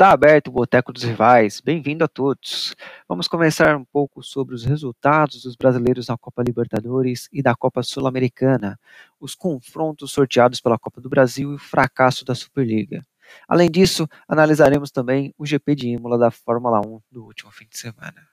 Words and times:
Está 0.00 0.12
aberto 0.12 0.48
o 0.48 0.52
Boteco 0.52 0.94
dos 0.94 1.02
Rivais. 1.02 1.60
Bem-vindo 1.60 2.02
a 2.02 2.08
todos. 2.08 2.74
Vamos 3.06 3.28
começar 3.28 3.76
um 3.76 3.84
pouco 3.84 4.22
sobre 4.22 4.54
os 4.54 4.64
resultados 4.64 5.42
dos 5.42 5.56
brasileiros 5.56 6.08
na 6.08 6.16
Copa 6.16 6.42
Libertadores 6.42 7.28
e 7.30 7.42
da 7.42 7.54
Copa 7.54 7.82
Sul-Americana, 7.82 8.80
os 9.20 9.34
confrontos 9.34 10.10
sorteados 10.10 10.58
pela 10.58 10.78
Copa 10.78 11.02
do 11.02 11.10
Brasil 11.10 11.52
e 11.52 11.56
o 11.56 11.58
fracasso 11.58 12.24
da 12.24 12.34
Superliga. 12.34 13.06
Além 13.46 13.70
disso, 13.70 14.08
analisaremos 14.26 14.90
também 14.90 15.34
o 15.36 15.44
GP 15.44 15.74
de 15.74 15.88
Imola 15.88 16.16
da 16.16 16.30
Fórmula 16.30 16.80
1 16.80 17.02
do 17.12 17.26
último 17.26 17.50
fim 17.50 17.66
de 17.68 17.76
semana. 17.76 18.26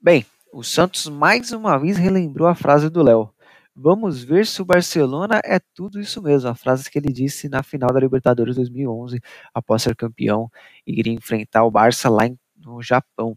Bem, 0.00 0.26
o 0.52 0.64
Santos 0.64 1.06
mais 1.06 1.52
uma 1.52 1.78
vez 1.78 1.96
relembrou 1.96 2.48
a 2.48 2.56
frase 2.56 2.90
do 2.90 3.00
Léo: 3.00 3.32
Vamos 3.74 4.22
ver 4.22 4.46
se 4.46 4.60
o 4.60 4.66
Barcelona 4.66 5.40
é 5.44 5.58
tudo 5.58 5.98
isso 5.98 6.22
mesmo. 6.22 6.48
A 6.50 6.54
frase 6.54 6.90
que 6.90 6.98
ele 6.98 7.10
disse 7.10 7.48
na 7.48 7.62
final 7.62 7.90
da 7.90 7.98
Libertadores 7.98 8.56
2011, 8.56 9.18
após 9.54 9.82
ser 9.82 9.96
campeão 9.96 10.50
e 10.86 10.98
iria 10.98 11.12
enfrentar 11.12 11.64
o 11.64 11.70
Barça 11.70 12.10
lá 12.10 12.24
no 12.54 12.82
Japão. 12.82 13.36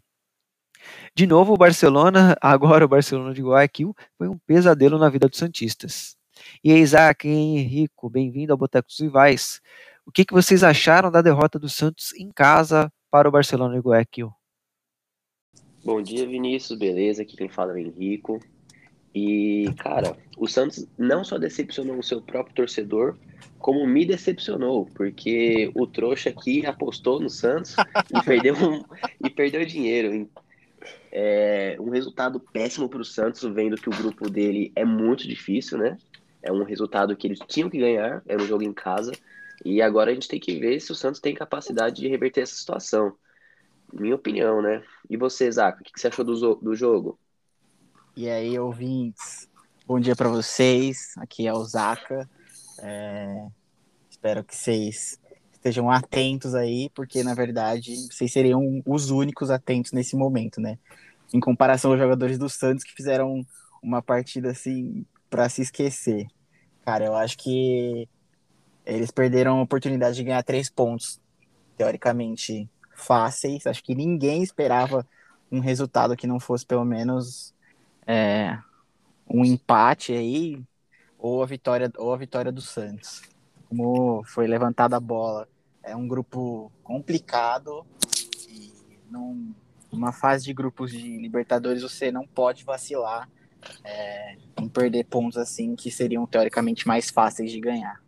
De 1.16 1.26
novo, 1.26 1.54
o 1.54 1.58
Barcelona, 1.58 2.36
agora 2.42 2.86
o 2.86 2.88
Barcelona 2.88 3.34
de 3.34 3.42
Guayaquil, 3.42 3.96
foi 4.18 4.28
um 4.28 4.38
pesadelo 4.38 5.00
na 5.00 5.10
vida 5.10 5.28
dos 5.30 5.40
Santistas. 5.40 6.18
E 6.62 6.72
aí, 6.72 6.80
Isaac 6.80 7.28
e 7.28 7.32
Henrico, 7.32 8.10
bem-vindo 8.10 8.52
ao 8.52 8.58
Boteco 8.58 8.90
dos 8.90 9.00
Rivais. 9.00 9.62
O 10.06 10.12
que, 10.12 10.26
que 10.26 10.34
vocês 10.34 10.64
acharam 10.64 11.10
da 11.10 11.22
derrota 11.22 11.58
do 11.58 11.70
Santos 11.70 12.14
em 12.14 12.30
casa 12.30 12.92
para 13.10 13.30
o 13.30 13.32
Barcelona 13.32 13.76
de 13.76 13.80
Guayaquil? 13.80 14.32
Bom 15.84 16.02
dia, 16.02 16.28
Vinícius, 16.28 16.78
beleza? 16.78 17.22
Aqui 17.22 17.38
quem 17.38 17.48
fala 17.48 17.72
é 17.72 17.76
o 17.76 17.78
Henrico. 17.78 18.40
E, 19.16 19.74
cara, 19.80 20.18
o 20.38 20.46
Santos 20.46 20.86
não 20.98 21.24
só 21.24 21.38
decepcionou 21.38 21.98
o 21.98 22.04
seu 22.04 22.22
próprio 22.22 22.54
torcedor, 22.54 23.16
como 23.58 23.88
me 23.88 24.06
decepcionou, 24.06 24.88
porque 24.94 25.72
o 25.74 25.88
trouxa 25.88 26.30
aqui 26.30 26.66
apostou 26.66 27.22
no 27.22 27.30
Santos 27.30 27.78
e 28.14 28.22
perdeu, 28.26 28.56
um, 28.56 28.84
e 29.24 29.30
perdeu 29.30 29.66
dinheiro. 29.66 30.30
É 31.14 31.78
um 31.80 31.90
resultado 31.92 32.42
péssimo 32.42 32.90
para 32.90 33.00
o 33.00 33.06
Santos, 33.06 33.42
vendo 33.44 33.78
que 33.78 33.88
o 33.88 33.96
grupo 33.96 34.30
dele 34.30 34.74
é 34.76 34.84
muito 34.84 35.26
difícil, 35.26 35.78
né? 35.78 35.98
É 36.44 36.52
um 36.52 36.64
resultado 36.64 37.16
que 37.16 37.26
eles 37.26 37.40
tinham 37.48 37.70
que 37.70 37.80
ganhar, 37.80 38.22
era 38.28 38.44
um 38.44 38.46
jogo 38.46 38.64
em 38.64 38.74
casa. 38.74 39.14
E 39.64 39.82
agora 39.82 40.12
a 40.12 40.14
gente 40.14 40.28
tem 40.28 40.42
que 40.42 40.60
ver 40.60 40.82
se 40.82 40.92
o 40.92 40.96
Santos 40.96 41.22
tem 41.22 41.34
capacidade 41.34 42.02
de 42.02 42.10
reverter 42.10 42.42
essa 42.42 42.56
situação. 42.56 43.16
Minha 43.94 44.16
opinião, 44.16 44.62
né? 44.62 44.84
E 45.10 45.16
você, 45.16 45.50
Zaco, 45.50 45.80
o 45.80 45.84
que 45.86 45.92
você 45.96 46.10
achou 46.10 46.26
do, 46.26 46.56
do 46.56 46.76
jogo? 46.76 47.18
E 48.18 48.30
aí, 48.30 48.58
ouvintes, 48.58 49.50
bom 49.86 50.00
dia 50.00 50.16
para 50.16 50.30
vocês. 50.30 51.14
Aqui 51.18 51.46
é 51.46 51.54
o 51.54 51.62
Zaca. 51.66 52.30
É... 52.80 53.46
Espero 54.10 54.42
que 54.42 54.56
vocês 54.56 55.20
estejam 55.52 55.92
atentos 55.92 56.56
aí, 56.56 56.90
porque 56.96 57.22
na 57.26 57.34
verdade 57.34 57.94
vocês 58.10 58.32
seriam 58.32 58.82
os 58.86 59.10
únicos 59.10 59.52
atentos 59.52 59.92
nesse 59.92 60.16
momento, 60.16 60.62
né? 60.62 60.80
Em 61.34 61.42
comparação 61.42 61.92
aos 61.92 62.00
jogadores 62.00 62.38
do 62.38 62.48
Santos 62.48 62.86
que 62.86 62.94
fizeram 62.94 63.46
uma 63.84 64.02
partida 64.02 64.52
assim 64.52 65.06
para 65.30 65.50
se 65.50 65.62
esquecer. 65.62 66.26
Cara, 66.86 67.04
eu 67.04 67.16
acho 67.16 67.38
que 67.38 68.08
eles 68.86 69.12
perderam 69.12 69.60
a 69.60 69.64
oportunidade 69.64 70.16
de 70.16 70.24
ganhar 70.24 70.42
três 70.42 70.70
pontos, 70.70 71.20
teoricamente 71.76 72.70
fáceis. 72.96 73.68
Acho 73.68 73.84
que 73.84 73.94
ninguém 73.94 74.42
esperava 74.42 75.06
um 75.52 75.60
resultado 75.60 76.16
que 76.16 76.26
não 76.26 76.40
fosse 76.40 76.66
pelo 76.66 76.86
menos 76.86 77.54
é, 78.06 78.58
um 79.30 79.44
empate 79.44 80.14
aí 80.14 80.62
ou 81.18 81.42
a 81.42 81.46
vitória 81.46 81.92
ou 81.98 82.14
a 82.14 82.18
vitória 82.18 82.52
do 82.52 82.62
Santos. 82.62 83.22
Como 83.68 84.24
foi 84.26 84.48
levantada 84.48 84.96
a 84.96 85.00
bola, 85.00 85.48
é 85.84 85.96
um 85.96 86.08
grupo 86.08 86.72
complicado 86.84 87.86
e 88.50 88.72
num, 89.10 89.54
numa 89.92 90.12
fase 90.12 90.46
de 90.46 90.54
grupos 90.54 90.92
de 90.92 91.18
Libertadores 91.18 91.82
você 91.82 92.12
não 92.12 92.28
pode 92.28 92.64
vacilar 92.64 93.30
é, 93.84 94.36
em 94.60 94.68
perder 94.70 95.06
pontos 95.06 95.38
assim 95.38 95.76
que 95.76 95.90
seriam 95.90 96.26
teoricamente 96.26 96.88
mais 96.88 97.10
fáceis 97.10 97.52
de 97.52 97.60
ganhar. 97.60 98.02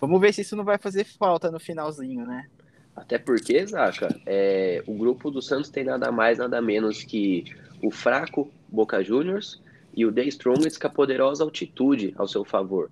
Vamos 0.00 0.20
ver 0.20 0.34
se 0.34 0.42
isso 0.42 0.56
não 0.56 0.64
vai 0.64 0.78
fazer 0.78 1.04
falta 1.04 1.50
no 1.50 1.60
finalzinho, 1.60 2.26
né? 2.26 2.46
Até 2.94 3.18
porque, 3.18 3.66
Zaca, 3.66 4.08
é, 4.24 4.82
o 4.86 4.94
grupo 4.94 5.30
do 5.30 5.42
Santos 5.42 5.68
tem 5.68 5.84
nada 5.84 6.12
mais, 6.12 6.38
nada 6.38 6.60
menos 6.62 7.02
que 7.02 7.44
o 7.84 7.90
fraco 7.90 8.50
Boca 8.68 9.02
Juniors 9.02 9.62
e 9.94 10.04
o 10.06 10.12
The 10.12 10.24
Strongest 10.24 10.80
com 10.80 10.86
a 10.86 10.90
poderosa 10.90 11.44
altitude 11.44 12.14
ao 12.16 12.26
seu 12.26 12.44
favor. 12.44 12.90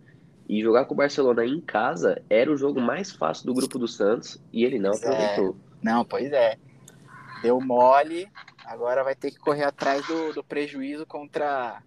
E 0.48 0.60
jogar 0.60 0.84
com 0.84 0.94
o 0.94 0.96
Barcelona 0.96 1.44
em 1.46 1.60
casa 1.60 2.22
era 2.28 2.52
o 2.52 2.56
jogo 2.56 2.80
mais 2.80 3.10
fácil 3.10 3.46
do 3.46 3.54
grupo 3.54 3.78
do 3.78 3.88
Santos 3.88 4.40
e 4.52 4.64
ele 4.64 4.78
não 4.78 4.90
pois 4.90 5.02
é. 5.02 5.08
aproveitou. 5.08 5.56
É. 5.56 5.84
Não, 5.84 6.04
pois 6.04 6.32
é. 6.32 6.58
Deu 7.42 7.60
mole, 7.60 8.28
agora 8.64 9.02
vai 9.02 9.14
ter 9.14 9.30
que 9.30 9.38
correr 9.38 9.64
atrás 9.64 10.06
do, 10.06 10.32
do 10.32 10.44
prejuízo 10.44 11.06
contra, 11.06 11.82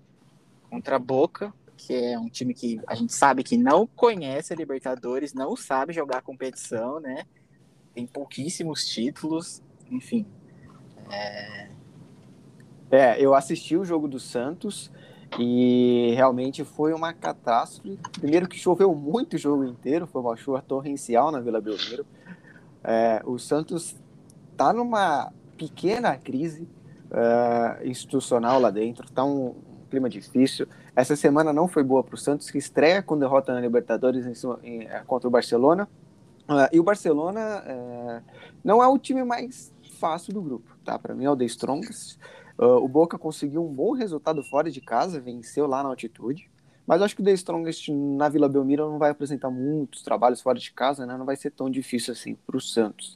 contra 0.69 0.97
a 0.97 0.99
Boca, 0.99 1.53
que 1.77 1.93
é 1.93 2.19
um 2.19 2.27
time 2.27 2.53
que 2.53 2.81
a 2.87 2.95
gente 2.95 3.13
sabe 3.13 3.43
que 3.43 3.55
não 3.55 3.85
conhece 3.85 4.51
a 4.51 4.55
Libertadores, 4.55 5.33
não 5.33 5.55
sabe 5.55 5.93
jogar 5.93 6.22
competição, 6.22 6.99
né? 6.99 7.25
Tem 7.93 8.05
pouquíssimos 8.05 8.85
títulos, 8.85 9.61
enfim. 9.89 10.25
É, 11.09 11.64
é, 12.91 13.19
eu 13.19 13.34
assisti 13.34 13.75
o 13.75 13.85
jogo 13.85 14.07
do 14.07 14.19
Santos 14.19 14.91
e 15.40 16.13
realmente 16.16 16.63
foi 16.63 16.94
uma 16.94 17.13
catástrofe. 17.13 18.00
Primeiro 18.19 18.47
que 18.47 18.57
choveu 18.57 18.94
muito 18.94 19.35
o 19.35 19.38
jogo 19.38 19.66
inteiro, 19.66 20.07
foi 20.07 20.22
uma 20.22 20.35
chuva 20.35 20.62
torrencial 20.62 21.31
na 21.31 21.40
Vila 21.40 21.59
Belmiro. 21.59 22.06
É, 22.84 23.22
o 23.25 23.38
Santos 23.38 23.96
está 24.51 24.72
numa 24.72 25.31
pequena 25.57 26.16
crise 26.18 26.68
uh, 27.12 27.85
institucional 27.88 28.59
lá 28.59 28.69
dentro, 28.69 29.06
está 29.06 29.23
um, 29.23 29.47
um, 29.47 29.56
clima 29.90 30.09
difícil. 30.09 30.67
Essa 30.96 31.16
semana 31.16 31.52
não 31.52 31.67
foi 31.67 31.84
boa 31.84 32.03
para 32.03 32.16
o 32.16 32.17
Santos, 32.17 32.50
que 32.50 32.57
estreia 32.57 33.02
com 33.02 33.17
derrota 33.17 33.53
na 33.53 33.59
Libertadores 33.59 34.25
em, 34.25 34.34
em, 34.63 34.84
é, 34.84 35.03
contra 35.06 35.28
o 35.28 35.31
Barcelona. 35.31 35.88
Uh, 36.47 36.69
e 36.72 36.79
o 36.79 36.84
Barcelona 36.84 37.63
uh, 37.66 38.22
não 38.63 38.81
é 38.81 38.88
o 38.88 38.97
time 38.97 39.23
mais 39.23 39.73
fácil 40.00 40.34
do 40.34 40.41
grupo, 40.41 40.78
tá? 40.85 41.00
Para 41.00 41.16
mim 41.16 41.25
é 41.25 41.29
o 41.29 41.35
The 41.35 41.46
Strongest. 41.46 42.19
Uh, 42.57 42.77
o 42.77 42.88
Boca 42.88 43.17
conseguiu 43.17 43.66
um 43.66 43.73
bom 43.73 43.91
resultado 43.91 44.41
fora 44.43 44.71
de 44.71 44.79
casa, 44.79 45.19
venceu 45.19 45.67
lá 45.67 45.83
na 45.83 45.89
altitude. 45.89 46.49
Mas 46.88 47.01
acho 47.01 47.16
que 47.16 47.21
o 47.21 47.25
The 47.25 47.33
Strongest 47.33 47.89
na 47.89 48.29
Vila 48.29 48.47
Belmiro 48.47 48.89
não 48.89 48.99
vai 48.99 49.09
apresentar 49.09 49.49
muitos 49.49 50.03
trabalhos 50.03 50.41
fora 50.41 50.59
de 50.59 50.71
casa, 50.71 51.05
né? 51.05 51.17
Não 51.17 51.25
vai 51.25 51.35
ser 51.35 51.51
tão 51.51 51.69
difícil 51.69 52.13
assim 52.13 52.35
para 52.35 52.55
o 52.55 52.61
Santos. 52.61 53.16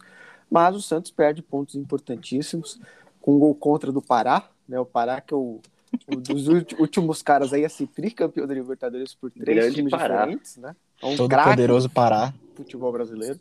Mas 0.50 0.76
o 0.76 0.82
Santos 0.82 1.12
perde 1.12 1.44
pontos 1.44 1.76
importantíssimos 1.76 2.80
com 3.22 3.36
o 3.36 3.40
gol 3.40 3.56
contra 3.56 3.92
do 3.92 4.02
Pará, 4.02 4.50
né? 4.68 4.80
O 4.80 4.86
Pará 4.86 5.22
que 5.22 5.34
é 5.34 5.38
o, 5.38 5.62
o 6.08 6.16
dos 6.16 6.48
últimos 6.48 7.22
caras 7.22 7.54
aí 7.54 7.64
a 7.64 7.70
ser 7.70 7.88
tricampeão 7.88 8.48
da 8.48 8.54
Libertadores 8.56 9.14
por 9.14 9.30
três 9.30 9.58
Grande 9.58 9.76
times 9.76 9.92
Pará. 9.92 10.26
diferentes, 10.26 10.58
né? 10.58 10.76
É 11.02 11.06
um 11.06 11.16
Todo 11.16 11.30
poderoso 11.44 11.90
Pará. 11.90 12.34
Futebol 12.56 12.92
brasileiro 12.92 13.40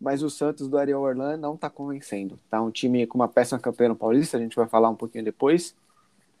mas 0.00 0.22
o 0.22 0.30
Santos 0.30 0.68
do 0.68 0.78
Ariel 0.78 1.00
Orlan 1.00 1.36
não 1.36 1.54
está 1.54 1.70
convencendo. 1.70 2.38
Tá 2.50 2.60
um 2.60 2.70
time 2.70 3.06
com 3.06 3.18
uma 3.18 3.28
péssima 3.28 3.58
campeã 3.58 3.88
no 3.88 3.96
Paulista, 3.96 4.36
a 4.36 4.40
gente 4.40 4.56
vai 4.56 4.66
falar 4.66 4.90
um 4.90 4.94
pouquinho 4.94 5.24
depois, 5.24 5.74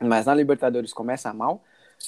mas 0.00 0.26
na 0.26 0.34
Libertadores 0.34 0.92
começa 0.92 1.32
mal, 1.32 1.62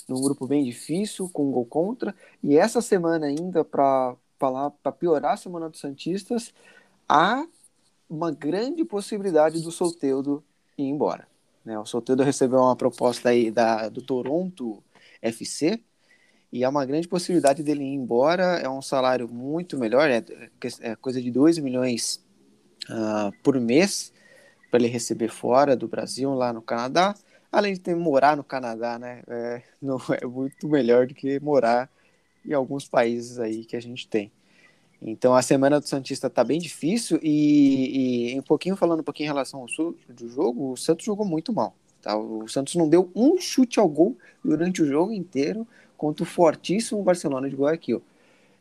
num 0.09 0.21
grupo 0.21 0.47
bem 0.47 0.65
difícil, 0.65 1.31
com 1.31 1.49
um 1.49 1.53
gol 1.53 1.65
contra, 1.65 2.15
e 2.43 2.57
essa 2.59 2.81
semana 2.81 3.27
ainda, 3.27 3.65
para 3.65 4.17
piorar 4.99 5.33
a 5.33 5.37
semana 5.37 5.69
dos 5.69 5.81
Santistas, 5.81 6.53
há 7.09 7.47
uma 8.09 8.31
grande 8.31 8.85
possibilidade 8.85 9.61
do 9.63 9.71
Solteudo 9.71 10.43
ir 10.77 10.85
embora. 10.85 11.27
Né? 11.65 11.79
O 11.79 11.85
Solteudo 11.85 12.23
recebeu 12.23 12.61
uma 12.61 12.77
proposta 12.77 13.31
aí 13.31 13.51
da, 13.51 13.89
do 13.89 14.01
Toronto 14.01 14.83
FC, 15.21 15.83
e 16.53 16.65
há 16.65 16.69
uma 16.69 16.85
grande 16.85 17.07
possibilidade 17.07 17.63
dele 17.63 17.85
ir 17.85 17.95
embora. 17.95 18.59
É 18.59 18.69
um 18.69 18.83
salário 18.83 19.29
muito 19.29 19.79
melhor, 19.79 20.09
é, 20.09 20.25
é 20.81 20.97
coisa 20.97 21.21
de 21.21 21.31
2 21.31 21.59
milhões 21.59 22.25
uh, 22.89 23.33
por 23.43 23.59
mês 23.61 24.13
para 24.71 24.81
ele 24.81 24.89
receber 24.89 25.29
fora 25.29 25.77
do 25.77 25.89
Brasil, 25.89 26.33
lá 26.35 26.53
no 26.53 26.63
Canadá. 26.63 27.15
Além 27.51 27.73
de 27.73 27.81
ter 27.81 27.97
morar 27.97 28.37
no 28.37 28.45
Canadá, 28.45 28.99
né? 28.99 29.23
É, 29.27 29.63
não 29.81 29.99
é 30.21 30.27
muito 30.27 30.69
melhor 30.69 31.07
do 31.07 31.15
que 31.15 31.41
morar 31.41 31.91
em 32.45 32.53
alguns 32.53 32.89
países 32.89 33.39
aí 33.39 33.65
que 33.65 33.77
a 33.77 33.81
gente 33.81 34.07
tem. 34.09 34.31
Então 35.01 35.35
a 35.35 35.43
semana 35.43 35.81
do 35.81 35.87
Santista 35.87 36.27
está 36.27 36.43
bem 36.43 36.59
difícil 36.59 37.21
e, 37.23 38.33
e, 38.35 38.39
um 38.39 38.43
pouquinho 38.43 38.77
falando 38.77 39.01
um 39.01 39.05
pouquinho 39.05 39.27
em 39.27 39.31
relação 39.31 39.61
ao 39.61 39.69
sul, 39.69 39.97
do 40.09 40.29
jogo, 40.29 40.73
o 40.73 40.77
Santos 40.77 41.07
jogou 41.07 41.25
muito 41.25 41.53
mal. 41.53 41.75
Tá? 42.03 42.17
O 42.17 42.49
Santos 42.49 42.75
não 42.75 42.89
deu 42.89 43.11
um 43.15 43.39
chute 43.39 43.79
ao 43.79 43.89
gol 43.89 44.17
durante 44.45 44.83
o 44.83 44.87
jogo 44.87 45.13
inteiro 45.13 45.67
contra 45.99 46.23
o 46.23 46.27
fortíssimo 46.27 47.03
Barcelona 47.03 47.51
de 47.51 47.57
Guayaquil. 47.57 48.01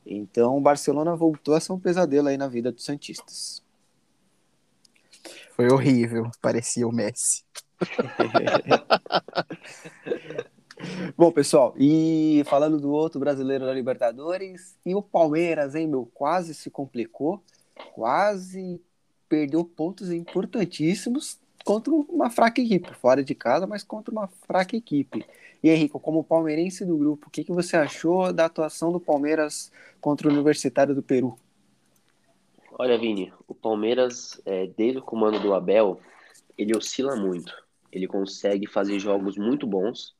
Então 0.06 0.58
o 0.58 0.62
Barcelona 0.62 1.16
voltou 1.16 1.54
a 1.54 1.60
ser 1.60 1.72
um 1.72 1.80
pesadelo 1.80 2.28
aí 2.28 2.38
na 2.38 2.48
vida 2.48 2.72
dos 2.72 2.84
Santistas. 2.84 3.64
Foi 5.56 5.72
horrível, 5.72 6.30
parecia 6.42 6.88
o 6.88 6.92
Messi. 6.92 7.44
Bom, 11.16 11.32
pessoal, 11.32 11.74
e 11.78 12.44
falando 12.46 12.80
do 12.80 12.92
outro 12.92 13.20
brasileiro 13.20 13.66
da 13.66 13.74
Libertadores, 13.74 14.78
e 14.86 14.94
o 14.94 15.02
Palmeiras, 15.02 15.74
hein, 15.74 15.88
meu, 15.88 16.06
quase 16.14 16.54
se 16.54 16.70
complicou. 16.70 17.42
quase 17.94 18.80
perdeu 19.28 19.66
pontos 19.66 20.12
importantíssimos 20.12 21.40
contra 21.68 21.94
uma 21.94 22.30
fraca 22.30 22.62
equipe, 22.62 22.94
fora 22.94 23.22
de 23.22 23.36
casa, 23.36 23.68
mas 23.68 23.84
contra 23.84 24.10
uma 24.10 24.30
fraca 24.48 24.74
equipe. 24.74 25.26
E 25.62 25.70
Henrique, 25.70 26.00
como 26.00 26.24
palmeirense 26.24 26.86
do 26.86 26.98
grupo, 26.98 27.28
o 27.28 27.30
que, 27.30 27.44
que 27.44 27.52
você 27.52 27.76
achou 27.76 28.32
da 28.32 28.46
atuação 28.46 28.90
do 28.90 29.02
Palmeiras 29.02 29.70
contra 30.00 30.30
o 30.30 30.32
Universitário 30.32 30.96
do 30.96 31.04
Peru? 31.04 31.38
Olha, 32.72 32.98
Vini, 32.98 33.34
o 33.46 33.54
Palmeiras, 33.54 34.40
é, 34.46 34.68
desde 34.78 35.00
o 35.00 35.02
comando 35.02 35.42
do 35.42 35.54
Abel, 35.54 36.00
ele 36.58 36.74
oscila 36.74 37.18
muito. 37.18 37.54
Ele 37.92 38.08
consegue 38.08 38.66
fazer 38.66 38.98
jogos 38.98 39.36
muito 39.36 39.68
bons. 39.68 40.16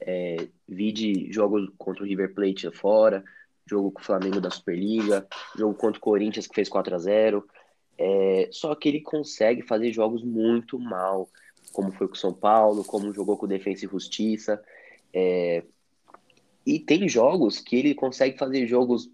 É, 0.00 0.48
vide 0.68 1.32
jogos 1.32 1.70
contra 1.78 2.02
o 2.02 2.06
River 2.06 2.34
Plate 2.34 2.68
fora, 2.72 3.22
jogo 3.64 3.92
com 3.92 4.00
o 4.00 4.04
Flamengo 4.04 4.40
da 4.40 4.50
Superliga, 4.50 5.24
jogo 5.56 5.72
contra 5.74 5.98
o 5.98 6.02
Corinthians 6.02 6.48
que 6.48 6.54
fez 6.56 6.68
4 6.68 6.96
a 6.96 6.98
0 6.98 7.46
é, 8.02 8.48
Só 8.50 8.74
que 8.74 8.88
ele 8.88 9.02
consegue 9.02 9.60
fazer 9.60 9.92
jogos 9.92 10.24
muito 10.24 10.78
mal, 10.78 11.28
como 11.70 11.92
foi 11.92 12.08
com 12.08 12.14
o 12.14 12.18
São 12.18 12.32
Paulo, 12.32 12.82
como 12.82 13.12
jogou 13.12 13.36
com 13.36 13.44
o 13.44 13.48
Defensa 13.48 13.84
e 13.84 13.88
Justiça. 13.88 14.62
É, 15.12 15.62
e 16.64 16.78
tem 16.78 17.06
jogos 17.06 17.60
que 17.60 17.76
ele 17.76 17.94
consegue 17.94 18.38
fazer 18.38 18.66
jogos 18.66 19.10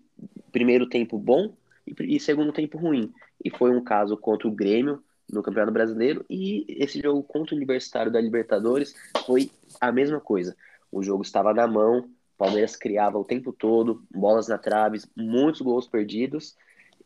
primeiro 0.52 0.88
tempo 0.88 1.18
bom 1.18 1.52
e, 1.84 2.16
e 2.16 2.20
segundo 2.20 2.52
tempo 2.52 2.78
ruim. 2.78 3.12
E 3.44 3.50
foi 3.50 3.72
um 3.72 3.82
caso 3.82 4.16
contra 4.16 4.46
o 4.46 4.52
Grêmio 4.52 5.02
no 5.28 5.42
Campeonato 5.42 5.72
Brasileiro 5.72 6.24
e 6.30 6.64
esse 6.68 7.00
jogo 7.02 7.24
contra 7.24 7.54
o 7.54 7.56
Universitário 7.56 8.12
da 8.12 8.20
Libertadores 8.20 8.94
foi 9.26 9.50
a 9.80 9.90
mesma 9.90 10.20
coisa. 10.20 10.56
O 10.92 11.02
jogo 11.02 11.22
estava 11.22 11.52
na 11.52 11.66
mão, 11.66 12.08
Palmeiras 12.38 12.76
criava 12.76 13.18
o 13.18 13.24
tempo 13.24 13.52
todo, 13.52 14.04
bolas 14.14 14.46
na 14.46 14.58
trave, 14.58 15.00
muitos 15.16 15.60
gols 15.60 15.88
perdidos. 15.88 16.54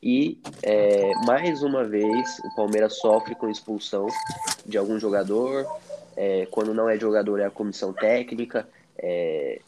E 0.02 0.38
é, 0.62 1.12
mais 1.26 1.62
uma 1.62 1.84
vez 1.84 2.38
o 2.38 2.54
Palmeiras 2.54 2.96
sofre 2.98 3.34
com 3.34 3.50
expulsão 3.50 4.06
de 4.64 4.78
algum 4.78 4.98
jogador. 4.98 5.66
É, 6.16 6.46
quando 6.50 6.74
não 6.74 6.88
é 6.88 6.98
jogador, 6.98 7.40
é 7.40 7.46
a 7.46 7.50
comissão 7.50 7.92
técnica. 7.92 8.68
É, 8.98 9.60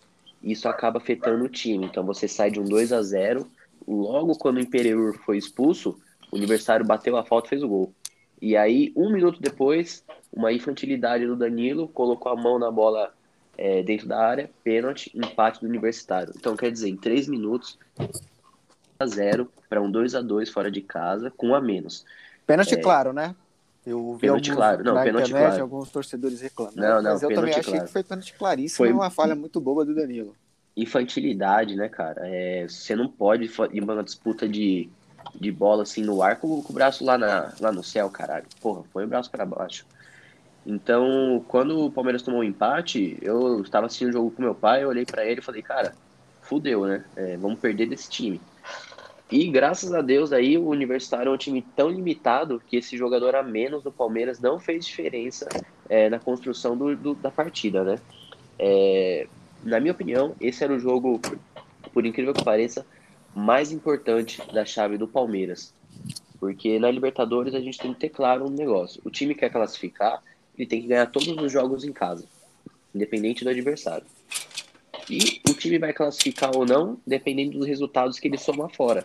isso 0.43 0.69
acaba 0.69 0.99
afetando 0.99 1.44
o 1.44 1.49
time. 1.49 1.87
Então 1.87 2.05
você 2.05 2.26
sai 2.26 2.50
de 2.50 2.58
um 2.58 2.64
2 2.64 2.93
a 2.93 3.02
0 3.02 3.46
Logo 3.87 4.37
quando 4.37 4.56
o 4.56 4.61
Imperiur 4.61 5.19
foi 5.25 5.37
expulso, 5.37 5.99
o 6.31 6.37
Universitário 6.37 6.87
bateu 6.87 7.17
a 7.17 7.25
falta 7.25 7.49
e 7.49 7.50
fez 7.50 7.62
o 7.62 7.69
gol. 7.69 7.93
E 8.40 8.56
aí, 8.56 8.93
um 8.96 9.11
minuto 9.11 9.40
depois, 9.40 10.05
uma 10.32 10.52
infantilidade 10.52 11.26
do 11.26 11.37
Danilo 11.37 11.88
colocou 11.88 12.32
a 12.32 12.37
mão 12.37 12.58
na 12.58 12.70
bola 12.70 13.12
é, 13.56 13.82
dentro 13.82 14.08
da 14.08 14.19
área, 14.19 14.50
pênalti, 14.64 15.11
empate 15.14 15.61
do 15.61 15.67
Universitário. 15.67 16.32
Então, 16.37 16.56
quer 16.56 16.70
dizer, 16.70 16.88
em 16.88 16.96
três 16.96 17.29
minutos, 17.29 17.79
a 19.03 19.07
zero 19.07 19.51
para 19.69 19.81
um 19.81 19.91
2 19.91 20.15
a 20.15 20.21
2 20.21 20.51
fora 20.51 20.71
de 20.71 20.81
casa, 20.81 21.31
com 21.31 21.49
um 21.49 21.55
a 21.55 21.61
menos. 21.61 22.05
Pênalti 22.47 22.75
é... 22.75 22.77
claro, 22.79 23.13
né? 23.13 23.35
Eu 23.85 24.15
vi 24.15 24.21
pênalti 24.21 24.51
alguns, 24.51 24.57
claro, 24.57 24.85
não, 24.85 25.03
pênalti 25.03 25.29
internet, 25.31 25.49
claro. 25.49 25.63
alguns 25.63 25.91
torcedores 25.91 26.41
reclamando. 26.41 26.81
Não, 26.81 27.03
não, 27.03 27.13
mas 27.13 27.23
eu 27.23 27.35
também 27.35 27.51
achei 27.51 27.65
claro. 27.65 27.87
que 27.87 27.93
foi 27.93 28.05
pênalti 28.05 28.35
claríssimo 28.35 28.87
foi... 28.87 28.93
uma 28.93 29.11
falha 29.11 29.35
muito 29.35 29.61
boa 29.61 29.85
do 29.85 29.95
Danilo. 29.95 30.37
Infantilidade, 30.77 31.75
né, 31.75 31.89
cara? 31.89 32.21
É, 32.25 32.67
você 32.69 32.95
não 32.95 33.09
pode 33.09 33.51
ir 33.73 33.83
uma 33.83 34.03
disputa 34.05 34.49
de, 34.49 34.89
de 35.35 35.51
bola 35.51 35.83
assim 35.83 36.03
no 36.03 36.23
ar 36.23 36.37
com, 36.37 36.63
com 36.63 36.73
o 36.73 36.75
braço 36.75 37.05
lá, 37.05 37.19
na, 37.19 37.53
lá 37.61 37.73
no 37.73 37.83
céu, 37.83 38.09
caralho. 38.09 38.47
Porra, 38.61 38.85
põe 38.93 39.05
o 39.05 39.09
braço 39.09 39.31
para 39.31 39.45
baixo. 39.45 39.85
Então, 40.65 41.45
quando 41.49 41.87
o 41.87 41.91
Palmeiras 41.91 42.23
tomou 42.23 42.41
o 42.41 42.43
um 42.43 42.47
empate, 42.47 43.19
eu 43.21 43.63
estava 43.63 43.87
assistindo 43.87 44.11
o 44.11 44.13
jogo 44.13 44.31
com 44.31 44.43
meu 44.43 44.55
pai, 44.55 44.85
eu 44.85 44.89
olhei 44.89 45.05
para 45.05 45.25
ele 45.27 45.41
e 45.41 45.45
falei, 45.45 45.61
cara, 45.61 45.93
fudeu, 46.41 46.87
né? 46.87 47.05
É, 47.17 47.37
vamos 47.37 47.59
perder 47.59 47.87
desse 47.87 48.09
time. 48.09 48.41
E 49.32 49.49
graças 49.49 49.94
a 49.94 50.02
Deus 50.02 50.31
aí 50.31 50.58
o 50.58 50.69
Universitário 50.69 51.31
é 51.31 51.34
um 51.34 51.38
time 51.38 51.62
tão 51.75 51.88
limitado 51.88 52.62
que 52.67 52.76
esse 52.76 52.99
jogador 52.99 53.34
a 53.34 53.43
menos 53.43 53.82
do 53.82 53.90
Palmeiras 53.90 54.38
não 54.38 54.61
fez 54.61 54.84
diferença 54.84 55.49
é, 55.88 56.11
na 56.11 56.19
construção 56.19 56.76
do, 56.76 56.94
do, 56.94 57.14
da 57.14 57.31
partida, 57.31 57.82
né? 57.82 57.99
É, 58.58 59.26
na 59.64 59.81
minha 59.81 59.93
opinião, 59.93 60.37
esse 60.38 60.62
era 60.62 60.75
o 60.75 60.79
jogo, 60.79 61.19
por 61.94 62.05
incrível 62.05 62.34
que 62.34 62.44
pareça, 62.44 62.84
mais 63.34 63.73
importante 63.73 64.43
da 64.52 64.67
chave 64.67 64.99
do 64.99 65.08
Palmeiras. 65.08 65.73
Porque 66.38 66.79
na 66.79 66.90
Libertadores 66.90 67.55
a 67.55 67.61
gente 67.61 67.79
tem 67.79 67.94
que 67.94 68.00
ter 68.00 68.11
claro 68.11 68.44
um 68.44 68.50
negócio. 68.50 69.00
O 69.02 69.11
time 69.11 69.34
quer 69.34 69.50
classificar, 69.50 70.23
ele 70.58 70.69
tem 70.69 70.82
que 70.82 70.88
ganhar 70.88 71.06
todos 71.06 71.29
os 71.29 71.50
jogos 71.50 71.84
em 71.84 71.93
casa, 71.93 72.26
independente 72.94 73.44
do 73.44 73.49
adversário. 73.49 74.05
E 75.09 75.41
o 75.49 75.55
time 75.55 75.79
vai 75.79 75.93
classificar 75.93 76.57
ou 76.57 76.65
não, 76.65 76.99
dependendo 77.07 77.59
dos 77.59 77.67
resultados 77.67 78.19
que 78.19 78.29
ele 78.29 78.39
soma 78.39 78.69
fora. 78.69 79.03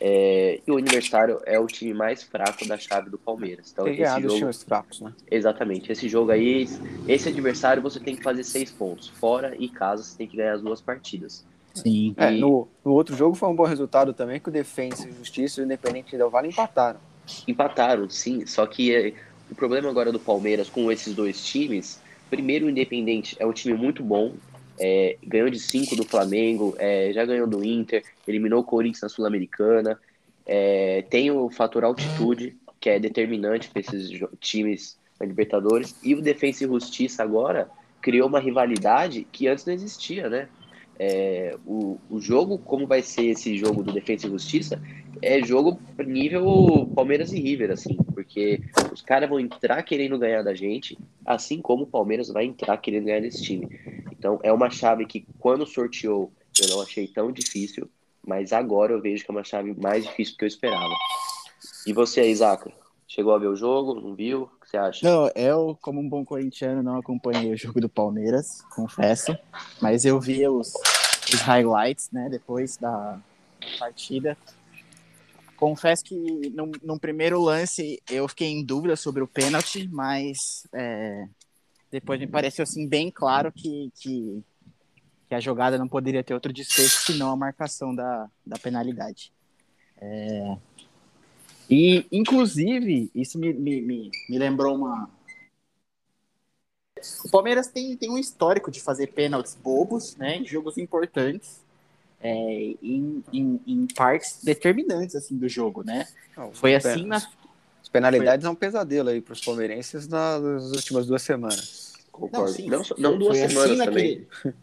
É, 0.00 0.60
e 0.66 0.70
o 0.70 0.74
Universitário 0.74 1.40
é 1.46 1.58
o 1.58 1.66
time 1.66 1.94
mais 1.94 2.22
fraco 2.22 2.66
da 2.66 2.76
chave 2.76 3.10
do 3.10 3.18
Palmeiras. 3.18 3.70
Então, 3.72 3.84
tem 3.84 4.00
esse 4.00 4.20
jogo... 4.20 4.48
os 4.48 4.62
fracos, 4.62 5.00
né? 5.00 5.12
Exatamente. 5.30 5.92
Esse 5.92 6.08
jogo 6.08 6.32
aí, 6.32 6.68
esse 7.06 7.28
adversário 7.28 7.82
você 7.82 8.00
tem 8.00 8.16
que 8.16 8.22
fazer 8.22 8.44
seis 8.44 8.70
pontos. 8.70 9.08
Fora 9.08 9.54
e 9.58 9.68
casa, 9.68 10.02
você 10.02 10.18
tem 10.18 10.26
que 10.26 10.36
ganhar 10.36 10.54
as 10.54 10.62
duas 10.62 10.80
partidas. 10.80 11.44
Sim. 11.74 12.14
É, 12.16 12.30
no, 12.30 12.68
no, 12.84 12.92
outro 12.92 13.16
jogo 13.16 13.34
foi 13.34 13.48
um 13.48 13.54
bom 13.54 13.64
resultado 13.64 14.12
também, 14.12 14.40
que 14.40 14.48
o 14.48 14.52
Defensa 14.52 15.08
e 15.08 15.10
o 15.10 15.14
Justiça 15.16 15.60
e 15.60 15.64
o 15.64 15.66
Independente 15.66 16.16
Del 16.16 16.30
Vale 16.30 16.48
empataram. 16.48 17.00
Empataram, 17.48 18.08
sim. 18.08 18.46
Só 18.46 18.66
que 18.66 18.94
é, 18.94 19.12
o 19.50 19.54
problema 19.54 19.88
agora 19.88 20.12
do 20.12 20.20
Palmeiras 20.20 20.68
com 20.68 20.90
esses 20.90 21.14
dois 21.14 21.44
times, 21.44 22.00
primeiro 22.30 22.66
o 22.66 22.70
Independente 22.70 23.36
é 23.40 23.46
um 23.46 23.52
time 23.52 23.76
muito 23.76 24.04
bom, 24.04 24.34
é, 24.78 25.16
ganhou 25.22 25.50
de 25.50 25.58
5 25.58 25.96
do 25.96 26.04
Flamengo, 26.04 26.74
é, 26.78 27.12
já 27.12 27.24
ganhou 27.24 27.46
do 27.46 27.64
Inter, 27.64 28.02
eliminou 28.26 28.60
o 28.60 28.64
Corinthians 28.64 29.02
na 29.02 29.08
Sul-Americana. 29.08 29.98
É, 30.46 31.02
tem 31.08 31.30
o 31.30 31.48
fator 31.48 31.84
altitude, 31.84 32.56
que 32.80 32.90
é 32.90 32.98
determinante 32.98 33.68
para 33.68 33.80
esses 33.80 34.10
times 34.40 34.98
na 35.18 35.26
Libertadores. 35.26 35.94
E 36.02 36.14
o 36.14 36.20
Defensa 36.20 36.64
e 36.64 36.66
Justiça 36.66 37.22
agora 37.22 37.68
criou 38.00 38.28
uma 38.28 38.40
rivalidade 38.40 39.26
que 39.32 39.48
antes 39.48 39.64
não 39.64 39.72
existia, 39.72 40.28
né? 40.28 40.48
É, 40.98 41.56
o, 41.66 41.98
o 42.08 42.20
jogo, 42.20 42.58
como 42.58 42.86
vai 42.86 43.02
ser 43.02 43.26
esse 43.26 43.56
jogo 43.56 43.82
do 43.82 43.92
Defensa 43.92 44.26
e 44.26 44.30
Justiça, 44.30 44.80
é 45.20 45.42
jogo 45.42 45.78
nível 46.06 46.90
Palmeiras 46.94 47.32
e 47.32 47.40
River, 47.40 47.70
assim, 47.70 47.96
porque 48.14 48.60
os 48.92 49.02
caras 49.02 49.28
vão 49.28 49.40
entrar 49.40 49.82
querendo 49.82 50.18
ganhar 50.18 50.42
da 50.42 50.54
gente, 50.54 50.98
assim 51.24 51.60
como 51.60 51.84
o 51.84 51.86
Palmeiras 51.86 52.28
vai 52.28 52.44
entrar 52.44 52.76
querendo 52.78 53.06
ganhar 53.06 53.20
desse 53.20 53.42
time. 53.42 53.68
Então 54.12 54.38
é 54.42 54.52
uma 54.52 54.70
chave 54.70 55.06
que 55.06 55.26
quando 55.38 55.66
sorteou 55.66 56.32
eu 56.60 56.68
não 56.68 56.82
achei 56.82 57.06
tão 57.08 57.32
difícil, 57.32 57.90
mas 58.24 58.52
agora 58.52 58.92
eu 58.92 59.00
vejo 59.00 59.24
que 59.24 59.30
é 59.30 59.34
uma 59.34 59.44
chave 59.44 59.74
mais 59.74 60.04
difícil 60.04 60.34
do 60.34 60.38
que 60.38 60.44
eu 60.44 60.48
esperava. 60.48 60.94
E 61.86 61.92
você, 61.92 62.28
Isaac? 62.30 62.72
Chegou 63.08 63.34
a 63.34 63.38
ver 63.38 63.48
o 63.48 63.56
jogo? 63.56 63.94
Não 63.94 64.14
viu? 64.14 64.48
Que 64.64 64.70
você 64.70 64.76
acha? 64.78 65.06
Não, 65.08 65.30
eu, 65.34 65.78
como 65.82 66.00
um 66.00 66.08
bom 66.08 66.24
corintiano, 66.24 66.82
não 66.82 66.96
acompanhei 66.96 67.52
o 67.52 67.56
jogo 67.56 67.80
do 67.80 67.88
Palmeiras, 67.88 68.62
confesso. 68.74 69.36
Mas 69.80 70.04
eu 70.04 70.18
vi 70.18 70.48
os, 70.48 70.72
os 71.32 71.40
highlights, 71.40 72.10
né, 72.10 72.28
depois 72.30 72.76
da 72.76 73.20
partida. 73.78 74.36
Confesso 75.56 76.04
que 76.04 76.52
no 76.82 76.98
primeiro 76.98 77.40
lance 77.40 78.02
eu 78.10 78.26
fiquei 78.28 78.48
em 78.48 78.64
dúvida 78.64 78.96
sobre 78.96 79.22
o 79.22 79.26
pênalti, 79.26 79.88
mas 79.88 80.66
é, 80.72 81.26
depois 81.90 82.18
me 82.18 82.26
pareceu 82.26 82.64
assim 82.64 82.88
bem 82.88 83.08
claro 83.08 83.52
que, 83.52 83.90
que, 83.94 84.42
que, 85.28 85.34
a 85.34 85.38
jogada 85.38 85.78
não 85.78 85.86
poderia 85.86 86.24
ter 86.24 86.34
outro 86.34 86.52
desfecho 86.52 87.02
senão 87.02 87.30
a 87.30 87.36
marcação 87.36 87.94
da, 87.94 88.28
da 88.44 88.58
penalidade. 88.58 89.32
É, 89.96 90.56
e, 91.68 92.06
inclusive, 92.12 93.10
isso 93.14 93.38
me, 93.38 93.52
me, 93.52 93.80
me, 93.80 94.10
me 94.28 94.38
lembrou 94.38 94.76
uma. 94.76 95.08
O 97.24 97.30
Palmeiras 97.30 97.68
tem, 97.68 97.96
tem 97.96 98.10
um 98.10 98.18
histórico 98.18 98.70
de 98.70 98.80
fazer 98.80 99.08
pênaltis 99.08 99.54
bobos, 99.54 100.16
né, 100.16 100.36
em 100.36 100.46
jogos 100.46 100.78
importantes, 100.78 101.60
é, 102.20 102.30
em, 102.82 103.22
em, 103.32 103.60
em, 103.66 103.86
partes 103.94 104.42
determinantes 104.42 105.14
assim 105.14 105.36
do 105.36 105.48
jogo, 105.48 105.82
né? 105.82 106.06
Não, 106.36 106.52
Foi 106.52 106.74
assim 106.74 107.04
na... 107.04 107.16
As 107.16 107.88
penalidades 107.90 108.44
Foi... 108.44 108.48
é 108.48 108.52
um 108.52 108.54
pesadelo 108.54 109.10
aí 109.10 109.20
para 109.20 109.34
os 109.34 109.42
palmeirenses 109.42 110.08
nas 110.08 110.40
últimas 110.72 111.06
duas 111.06 111.22
semanas. 111.22 111.92
Concordo. 112.10 112.46
Não, 112.46 112.82
sim, 112.84 112.96
não, 112.96 113.10
não 113.12 113.18
duas 113.18 113.38
assim 113.38 113.48
semanas 113.48 113.70
assim 113.70 113.84
também. 113.84 114.26
Naquele... 114.44 114.54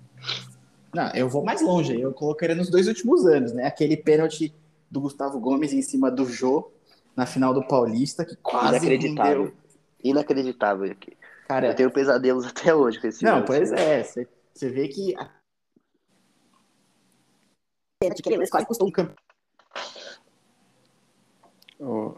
Não, 0.94 1.10
eu 1.14 1.30
vou 1.30 1.44
mais 1.44 1.62
longe, 1.62 2.00
eu 2.00 2.12
colocaria 2.12 2.56
nos 2.56 2.70
dois 2.70 2.88
últimos 2.88 3.26
anos, 3.26 3.54
né? 3.54 3.66
Aquele 3.66 3.96
pênalti 3.96 4.54
do 4.90 5.00
Gustavo 5.00 5.40
Gomes 5.40 5.72
em 5.72 5.82
cima 5.82 6.12
do 6.12 6.26
Jô 6.26 6.70
na 7.16 7.26
final 7.26 7.54
do 7.54 7.66
Paulista, 7.68 8.26
que 8.26 8.36
quase 8.38 8.78
Inacreditável. 8.78 9.44
Rendeu. 9.44 9.58
Inacreditável. 10.04 10.96
Cara, 11.48 11.68
eu 11.68 11.76
tenho 11.76 11.92
pesadelos 11.92 12.46
até 12.46 12.74
hoje 12.74 13.00
com 13.00 13.08
esse 13.08 13.24
Não, 13.24 13.36
jogo. 13.36 13.48
pois 13.48 13.72
é. 13.72 14.04
Você 14.04 14.70
vê 14.70 14.88
que. 14.88 15.16
A... 15.16 15.30
Que 18.16 18.50
quase 18.50 18.66
custou 18.66 18.88
um 18.88 18.92
campo. 18.92 19.14
Oh. 21.80 22.14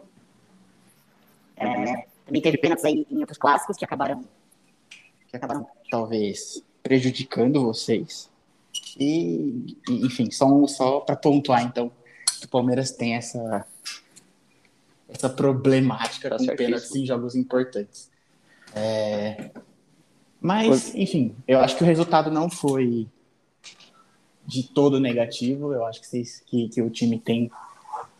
É, 1.56 2.06
também 2.26 2.42
teve 2.42 2.58
pênaltis 2.58 2.84
aí 2.84 3.06
em 3.10 3.20
outros 3.20 3.38
clássicos 3.38 3.76
que 3.76 3.84
acabaram. 3.84 4.24
Que 5.28 5.36
acabaram, 5.36 5.66
talvez, 5.90 6.62
prejudicando 6.82 7.64
vocês. 7.64 8.30
E, 8.98 9.76
enfim, 9.88 10.30
só, 10.30 10.66
só 10.66 11.00
para 11.00 11.16
pontuar, 11.16 11.62
então, 11.62 11.90
o 12.42 12.48
Palmeiras 12.48 12.90
tem 12.92 13.14
essa 13.14 13.66
essa 15.08 15.28
problemática 15.28 16.30
Tá 16.30 16.36
com 16.36 16.44
certíssimo. 16.44 16.56
pênaltis 16.56 16.96
em 16.96 17.06
jogos 17.06 17.34
importantes. 17.34 18.10
É, 18.74 19.50
Mas, 20.40 20.94
enfim, 20.94 21.34
eu 21.46 21.60
acho 21.60 21.76
que 21.76 21.84
o 21.84 21.86
resultado 21.86 22.30
não 22.30 22.50
foi 22.50 23.06
de 24.46 24.62
todo 24.62 25.00
negativo. 25.00 25.72
Eu 25.72 25.84
acho 25.86 26.00
que, 26.00 26.06
vocês, 26.06 26.42
que, 26.46 26.68
que 26.68 26.82
o 26.82 26.90
time 26.90 27.18
tem, 27.18 27.50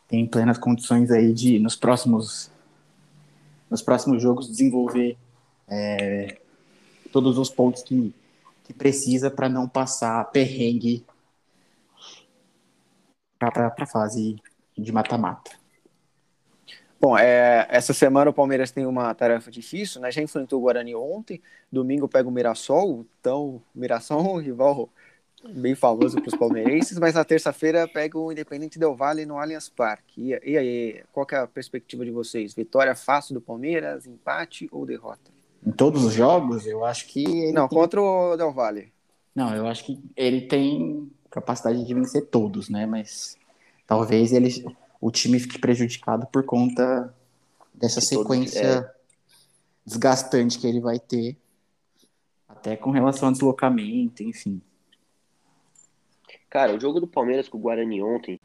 tem 0.09 0.27
plenas 0.27 0.59
condições 0.59 1.11
aí 1.11 1.33
de, 1.33 1.59
nos 1.59 1.77
próximos, 1.77 2.51
nos 3.71 3.83
próximos 3.83 4.23
jogos, 4.23 4.49
desenvolver 4.49 5.17
é, 5.69 6.39
todos 7.13 7.37
os 7.39 7.51
pontos 7.51 7.83
que, 7.83 8.15
que 8.65 8.73
precisa 8.73 9.31
para 9.31 9.49
não 9.49 9.69
passar 9.69 10.25
perrengue 10.31 11.05
para 13.39 13.75
a 13.77 13.87
fase 13.87 14.37
de 14.77 14.93
mata-mata. 14.93 15.64
Bom, 17.05 17.19
é, 17.19 17.67
essa 17.69 17.93
semana 17.93 18.31
o 18.31 18.33
Palmeiras 18.33 18.71
tem 18.71 18.87
uma 18.87 19.15
tarefa 19.15 19.51
difícil, 19.51 20.01
né? 20.01 20.11
Já 20.11 20.23
enfrentou 20.23 20.59
o 20.59 20.63
Guarani 20.63 20.95
ontem, 20.95 21.39
domingo 21.71 22.09
pega 22.09 22.27
o 22.27 22.33
Mirassol, 22.33 23.05
então 23.21 23.61
Mirassol 23.75 24.21
é 24.21 24.23
um 24.23 24.37
rival 24.39 24.89
bem 25.51 25.75
famoso 25.75 26.17
para 26.17 26.29
os 26.29 26.35
palmeirenses, 26.35 26.99
mas 26.99 27.13
na 27.13 27.23
terça-feira 27.23 27.87
pega 27.87 28.19
o 28.19 28.33
Independente 28.33 28.79
Del 28.79 28.97
Valle 28.97 29.27
no 29.27 29.37
Allianz 29.37 29.69
Parque. 29.69 30.33
E, 30.33 30.53
e 30.53 30.57
aí, 30.57 31.03
qual 31.13 31.27
que 31.27 31.35
é 31.35 31.41
a 31.41 31.47
perspectiva 31.47 32.07
de 32.07 32.11
vocês? 32.11 32.55
Vitória 32.55 32.95
fácil 32.95 33.35
do 33.35 33.41
Palmeiras, 33.43 34.07
empate 34.07 34.67
ou 34.73 34.87
derrota? 34.87 35.31
Em 35.67 35.73
todos 35.73 36.05
os 36.05 36.15
jogos, 36.15 36.67
eu 36.67 36.87
acho 36.87 37.07
que 37.09 37.53
Não, 37.53 37.69
tem... 37.69 37.79
contra 37.79 38.01
o 38.01 38.35
Del 38.35 38.51
Valle. 38.51 38.91
Não, 39.35 39.55
eu 39.55 39.67
acho 39.67 39.85
que 39.85 40.01
ele 40.17 40.41
tem 40.41 41.13
capacidade 41.31 41.85
de 41.85 41.93
vencer 41.93 42.25
todos, 42.29 42.71
né? 42.71 42.87
Mas 42.87 43.37
talvez 43.87 44.33
ele, 44.33 44.49
o 45.05 45.11
time 45.11 45.39
fique 45.39 45.59
prejudicado 45.59 46.27
por 46.29 46.47
conta 46.47 47.15
dessa 47.75 48.01
De 48.01 48.07
sequência 48.07 48.59
é. 48.59 48.95
desgastante 49.85 50.59
que 50.59 50.67
ele 50.67 50.81
vai 50.81 50.99
ter, 50.99 51.37
até 52.49 52.75
com 52.75 52.91
relação 52.91 53.29
ao 53.29 53.33
deslocamento, 53.33 54.23
enfim. 54.23 54.63
Cara, 56.49 56.75
o 56.75 56.81
jogo 56.81 57.01
do 57.01 57.07
Palmeiras 57.07 57.51
com 57.51 57.59
o 57.59 57.61
Guarani 57.61 58.03
ontem. 58.03 58.41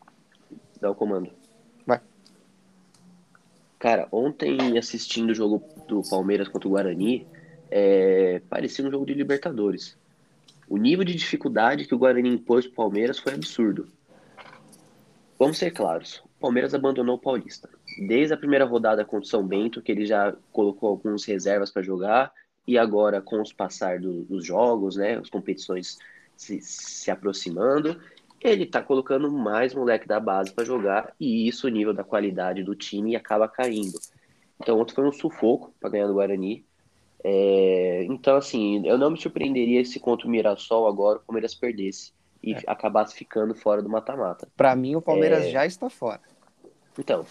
Dá 0.82 0.92
o 0.92 0.96
comando. 0.96 1.32
Vai. 1.88 2.02
Cara, 3.80 4.10
ontem 4.12 4.78
assistindo 4.78 5.30
o 5.30 5.36
jogo 5.36 5.64
do 5.88 6.02
Palmeiras 6.10 6.50
contra 6.50 6.68
o 6.68 6.72
Guarani, 6.72 7.26
é, 7.72 8.42
parecia 8.50 8.86
um 8.86 8.92
jogo 8.92 9.06
de 9.06 9.14
Libertadores. 9.14 9.98
O 10.68 10.76
nível 10.76 11.06
de 11.06 11.16
dificuldade 11.16 11.86
que 11.86 11.96
o 11.96 11.98
Guarani 11.98 12.28
impôs 12.28 12.66
pro 12.68 12.76
Palmeiras 12.76 13.18
foi 13.18 13.34
absurdo. 13.34 13.88
Vamos 15.40 15.58
ser 15.58 15.72
claros, 15.72 16.22
Palmeiras 16.40 16.74
abandonou 16.74 17.16
o 17.16 17.20
Paulista. 17.20 17.70
Desde 18.08 18.34
a 18.34 18.38
primeira 18.38 18.66
rodada 18.66 19.04
contra 19.04 19.26
o 19.26 19.30
São 19.30 19.46
Bento, 19.46 19.82
que 19.82 19.92
ele 19.92 20.06
já 20.06 20.36
colocou 20.52 20.90
alguns 20.90 21.26
reservas 21.26 21.72
para 21.72 21.82
jogar, 21.82 22.32
e 22.66 22.78
agora 22.78 23.22
com 23.22 23.42
os 23.42 23.52
passar 23.52 24.00
do- 24.00 24.24
dos 24.24 24.46
jogos, 24.46 24.96
né, 24.96 25.18
as 25.18 25.30
competições 25.30 25.98
se, 26.36 26.62
se 26.62 27.12
aproximando, 27.12 28.00
ele 28.42 28.66
tá 28.66 28.82
colocando 28.82 29.30
mais 29.32 29.74
moleque 29.74 30.08
da 30.08 30.20
base 30.20 30.54
para 30.54 30.64
jogar, 30.64 31.14
e 31.20 31.48
isso 31.48 31.68
o 31.68 31.70
nível 31.70 31.94
da 31.94 32.04
qualidade 32.04 32.64
do 32.64 32.76
time 32.76 33.16
acaba 33.16 33.48
caindo. 33.48 34.00
Então 34.62 34.80
ontem 34.80 34.94
foi 34.94 35.06
um 35.06 35.12
sufoco 35.12 35.74
para 35.80 35.90
ganhar 35.90 36.08
do 36.08 36.14
Guarani. 36.14 36.66
É, 37.22 38.06
então, 38.06 38.38
assim, 38.38 38.86
eu 38.88 38.98
não 38.98 39.12
me 39.12 39.20
surpreenderia 39.20 39.84
se 39.84 40.00
contra 40.00 40.26
o 40.26 40.30
Mirassol 40.30 40.88
agora 40.88 41.20
o 41.20 41.22
Palmeiras 41.22 41.54
perdesse 41.54 42.14
e 42.44 42.56
acabasse 42.68 43.14
ficando 43.16 43.54
fora 43.54 43.82
do 43.82 43.90
mata-mata. 43.90 44.48
Para 44.56 44.76
mim, 44.76 44.96
o 44.96 45.02
Palmeiras 45.02 45.46
É. 45.46 45.52
já 45.52 45.66
está 45.66 45.90
fora. 45.90 46.22
Então, 46.98 47.26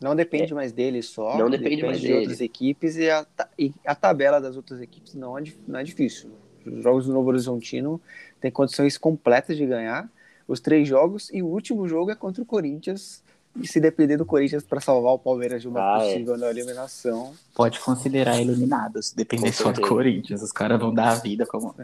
Não 0.00 0.14
depende 0.14 0.52
mais 0.52 0.72
dele 0.72 1.02
só. 1.02 1.38
Não 1.38 1.48
depende 1.48 1.82
mais 1.82 1.98
de 2.00 2.08
dele. 2.08 2.18
outras 2.20 2.40
equipes 2.42 2.96
e 2.96 3.08
a, 3.10 3.26
e 3.58 3.72
a 3.84 3.94
tabela 3.94 4.38
das 4.40 4.54
outras 4.56 4.80
equipes 4.80 5.14
não 5.14 5.38
é, 5.38 5.42
não 5.66 5.78
é 5.80 5.82
difícil. 5.84 6.30
Os 6.66 6.82
jogos 6.82 7.06
do 7.06 7.12
Novo 7.14 7.28
Horizontino 7.30 7.98
tem 8.40 8.50
condições 8.50 8.98
completas 8.98 9.56
de 9.56 9.64
ganhar 9.64 10.06
os 10.46 10.60
três 10.60 10.86
jogos 10.86 11.30
e 11.32 11.42
o 11.42 11.46
último 11.46 11.88
jogo 11.88 12.10
é 12.10 12.14
contra 12.14 12.42
o 12.42 12.46
Corinthians. 12.46 13.22
E 13.58 13.66
se 13.66 13.80
depender 13.80 14.18
do 14.18 14.26
Corinthians 14.26 14.62
para 14.62 14.82
salvar 14.82 15.14
o 15.14 15.18
Palmeiras 15.18 15.62
de 15.62 15.68
uma 15.68 15.80
Ah, 15.80 16.02
é. 16.02 16.12
possível 16.12 16.36
não 16.36 16.48
eliminação, 16.50 17.32
Pode 17.54 17.80
considerar 17.80 18.38
eliminados, 18.38 19.12
depender 19.12 19.46
Com 19.46 19.52
só 19.54 19.72
do. 19.72 19.80
Corinthians. 19.80 20.42
Os 20.42 20.52
caras 20.52 20.78
vão 20.78 20.92
dar 20.92 21.08
a 21.12 21.14
vida 21.14 21.46
como, 21.46 21.74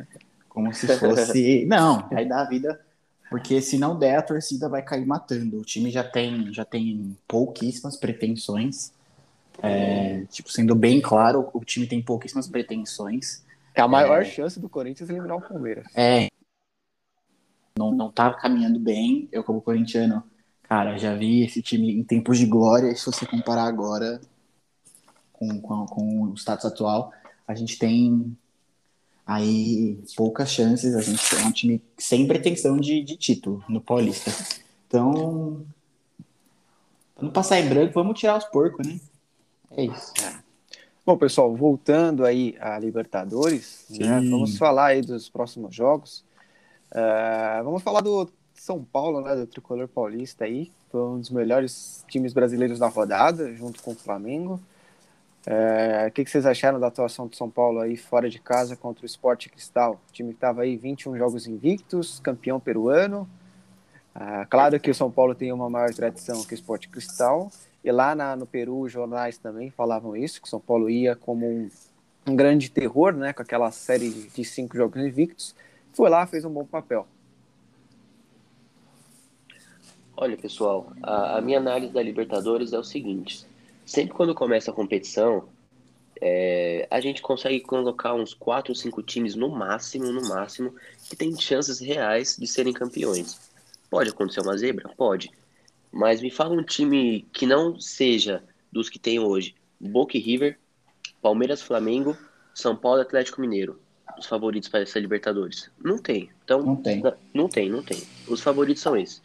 como 0.52 0.72
se 0.74 0.88
fosse. 0.88 1.64
Não, 1.66 2.08
vai 2.10 2.26
dar 2.26 2.42
a 2.42 2.48
vida, 2.48 2.80
porque 3.30 3.60
se 3.62 3.78
não 3.78 3.98
der, 3.98 4.16
a 4.18 4.22
torcida 4.22 4.68
vai 4.68 4.82
cair 4.82 5.06
matando. 5.06 5.58
O 5.60 5.64
time 5.64 5.90
já 5.90 6.04
tem, 6.04 6.52
já 6.52 6.64
tem 6.64 7.16
pouquíssimas 7.26 7.96
pretensões. 7.96 8.92
É, 9.62 10.24
tipo, 10.26 10.50
sendo 10.50 10.74
bem 10.74 11.00
claro, 11.00 11.50
o 11.54 11.64
time 11.64 11.86
tem 11.86 12.02
pouquíssimas 12.02 12.48
pretensões. 12.48 13.44
é 13.74 13.80
a 13.80 13.88
maior 13.88 14.22
É. 14.22 14.24
chance 14.24 14.60
do 14.60 14.68
Corinthians 14.68 15.08
eliminar 15.10 15.36
o 15.38 15.42
Palmeiras. 15.42 15.86
É. 15.94 16.28
Não, 17.78 17.90
não 17.92 18.10
tá 18.10 18.32
caminhando 18.34 18.78
bem. 18.78 19.28
Eu, 19.32 19.42
como 19.44 19.62
corintiano, 19.62 20.22
cara, 20.62 20.96
já 20.98 21.14
vi 21.14 21.42
esse 21.44 21.62
time 21.62 21.90
em 21.92 22.04
tempos 22.04 22.38
de 22.38 22.46
glória. 22.46 22.90
E 22.90 22.96
se 22.96 23.06
você 23.06 23.26
comparar 23.26 23.64
agora 23.64 24.20
com, 25.32 25.60
com, 25.60 25.86
com 25.86 26.22
o 26.24 26.34
status 26.36 26.64
atual, 26.66 27.12
a 27.46 27.54
gente 27.54 27.78
tem 27.78 28.36
aí 29.26 29.98
poucas 30.16 30.50
chances. 30.50 30.94
A 30.94 31.00
gente 31.00 31.34
é 31.34 31.44
um 31.44 31.52
time 31.52 31.82
sem 31.98 32.26
pretensão 32.26 32.76
de, 32.76 33.02
de 33.02 33.16
título 33.16 33.64
no 33.68 33.80
Paulista. 33.80 34.30
Então, 34.86 35.64
pra 37.14 37.24
não 37.24 37.30
passar 37.30 37.60
em 37.60 37.68
branco, 37.68 37.94
vamos 37.94 38.18
tirar 38.18 38.36
os 38.36 38.44
porcos, 38.44 38.86
né? 38.86 39.00
É 39.70 39.84
isso. 39.84 40.12
Bom, 41.04 41.16
pessoal, 41.16 41.54
voltando 41.56 42.24
aí 42.24 42.54
a 42.60 42.78
Libertadores, 42.78 43.86
né, 43.90 44.20
vamos 44.30 44.56
falar 44.56 44.86
aí 44.86 45.02
dos 45.02 45.28
próximos 45.28 45.74
jogos. 45.74 46.24
Ah, 46.92 47.60
vamos 47.64 47.82
falar 47.82 48.02
do 48.02 48.30
São 48.54 48.84
Paulo, 48.84 49.20
né, 49.20 49.34
do 49.34 49.46
Tricolor 49.46 49.88
Paulista 49.88 50.44
aí, 50.44 50.70
foi 50.90 51.00
um 51.00 51.18
dos 51.18 51.30
melhores 51.30 52.04
times 52.06 52.32
brasileiros 52.32 52.78
da 52.78 52.86
rodada, 52.86 53.52
junto 53.54 53.82
com 53.82 53.92
o 53.92 53.96
Flamengo. 53.96 54.60
Ah, 55.46 56.06
O 56.08 56.10
que, 56.12 56.24
que 56.24 56.30
vocês 56.30 56.46
acharam 56.46 56.78
da 56.78 56.86
atuação 56.88 57.26
do 57.26 57.34
São 57.36 57.50
Paulo 57.50 57.80
aí 57.80 57.96
fora 57.96 58.28
de 58.30 58.38
casa 58.38 58.76
contra 58.76 59.02
o 59.02 59.06
Sport 59.06 59.48
Cristal? 59.48 60.00
O 60.08 60.12
time 60.12 60.30
que 60.30 60.36
estava 60.36 60.62
aí 60.62 60.76
21 60.76 61.16
jogos 61.16 61.46
invictos, 61.46 62.20
campeão 62.20 62.60
peruano. 62.60 63.28
Ah, 64.14 64.46
claro 64.48 64.78
que 64.78 64.90
o 64.90 64.94
São 64.94 65.10
Paulo 65.10 65.34
tem 65.34 65.52
uma 65.52 65.70
maior 65.70 65.92
tradição 65.92 66.44
que 66.44 66.54
o 66.54 66.56
Sport 66.56 66.88
Cristal, 66.88 67.50
e 67.82 67.90
lá 67.90 68.14
na- 68.14 68.36
no 68.36 68.46
Peru, 68.46 68.80
os 68.80 68.92
jornais 68.92 69.38
também 69.38 69.70
falavam 69.70 70.16
isso, 70.16 70.40
que 70.40 70.46
o 70.46 70.50
São 70.50 70.60
Paulo 70.60 70.88
ia 70.90 71.16
como 71.16 71.46
um, 71.46 71.70
um 72.26 72.36
grande 72.36 72.70
terror, 72.70 73.12
né, 73.14 73.32
com 73.32 73.42
aquela 73.42 73.70
série 73.72 74.10
de 74.10 74.44
cinco 74.44 74.76
jogos 74.76 75.02
invictos. 75.02 75.54
Foi 75.92 76.08
lá, 76.10 76.26
fez 76.26 76.44
um 76.44 76.50
bom 76.50 76.64
papel. 76.64 77.06
olha 80.16 80.36
pessoal, 80.36 80.92
a, 81.02 81.38
a 81.38 81.40
minha 81.40 81.58
análise 81.58 81.92
da 81.92 82.02
Libertadores 82.02 82.72
é 82.72 82.78
o 82.78 82.84
seguinte: 82.84 83.44
sempre 83.92 84.14
quando 84.14 84.34
começa 84.34 84.70
a 84.70 84.74
competição, 84.74 85.48
é, 86.20 86.86
a 86.90 86.98
gente 87.00 87.20
consegue 87.20 87.60
colocar 87.60 88.14
uns 88.14 88.32
4 88.32 88.70
ou 88.72 88.74
5 88.74 89.02
times 89.02 89.34
no 89.34 89.50
máximo, 89.50 90.10
no 90.10 90.26
máximo, 90.28 90.74
que 91.08 91.14
tem 91.14 91.38
chances 91.38 91.78
reais 91.78 92.36
de 92.38 92.46
serem 92.46 92.72
campeões. 92.72 93.38
Pode 93.90 94.08
acontecer 94.08 94.40
uma 94.40 94.56
zebra? 94.56 94.88
Pode. 94.96 95.30
Mas 95.90 96.22
me 96.22 96.30
fala 96.30 96.54
um 96.54 96.62
time 96.62 97.26
que 97.32 97.44
não 97.44 97.78
seja 97.78 98.42
dos 98.72 98.88
que 98.88 98.98
tem 98.98 99.18
hoje: 99.18 99.54
Boca 99.78 100.16
e 100.16 100.20
River, 100.20 100.58
Palmeiras, 101.20 101.60
Flamengo, 101.60 102.16
São 102.54 102.74
Paulo 102.74 103.00
e 103.00 103.02
Atlético 103.02 103.40
Mineiro. 103.40 103.78
Os 104.18 104.26
favoritos 104.26 104.68
para 104.68 104.80
essa 104.80 104.98
Libertadores. 104.98 105.70
Não 105.82 105.98
tem. 105.98 106.30
Então, 106.44 106.62
Não 106.62 106.76
tem. 106.76 107.00
não, 107.02 107.14
não 107.34 107.48
tem, 107.48 107.68
não 107.68 107.82
tem. 107.82 108.00
Os 108.28 108.40
favoritos 108.40 108.82
são 108.82 108.96
esses. 108.96 109.20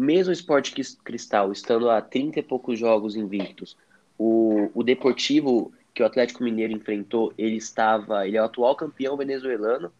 Mesmo 0.00 0.30
o 0.30 0.32
Sport 0.32 0.72
Cris- 0.72 0.98
Cristal 1.04 1.52
estando 1.52 1.90
a 1.90 2.00
30 2.00 2.38
e 2.38 2.42
poucos 2.42 2.78
jogos 2.78 3.16
invictos, 3.16 3.76
o, 4.18 4.70
o 4.72 4.82
Deportivo 4.82 5.70
que 5.94 6.02
o 6.02 6.06
Atlético 6.06 6.42
Mineiro 6.42 6.72
enfrentou, 6.72 7.34
ele 7.36 7.56
estava, 7.56 8.26
ele 8.26 8.38
é 8.38 8.40
o 8.40 8.46
atual 8.46 8.74
campeão 8.74 9.14
venezuelano 9.14 9.92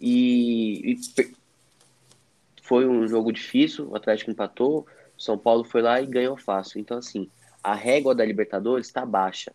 e, 0.00 0.94
e 0.94 1.32
foi 2.60 2.88
um 2.88 3.06
jogo 3.06 3.32
difícil, 3.32 3.88
o 3.88 3.94
Atlético 3.94 4.32
empatou, 4.32 4.84
São 5.16 5.38
Paulo 5.38 5.62
foi 5.62 5.80
lá 5.80 6.02
e 6.02 6.06
ganhou 6.06 6.36
fácil. 6.36 6.80
Então 6.80 6.98
assim, 6.98 7.30
a 7.62 7.72
régua 7.72 8.16
da 8.16 8.24
Libertadores 8.24 8.88
está 8.88 9.06
baixa. 9.06 9.52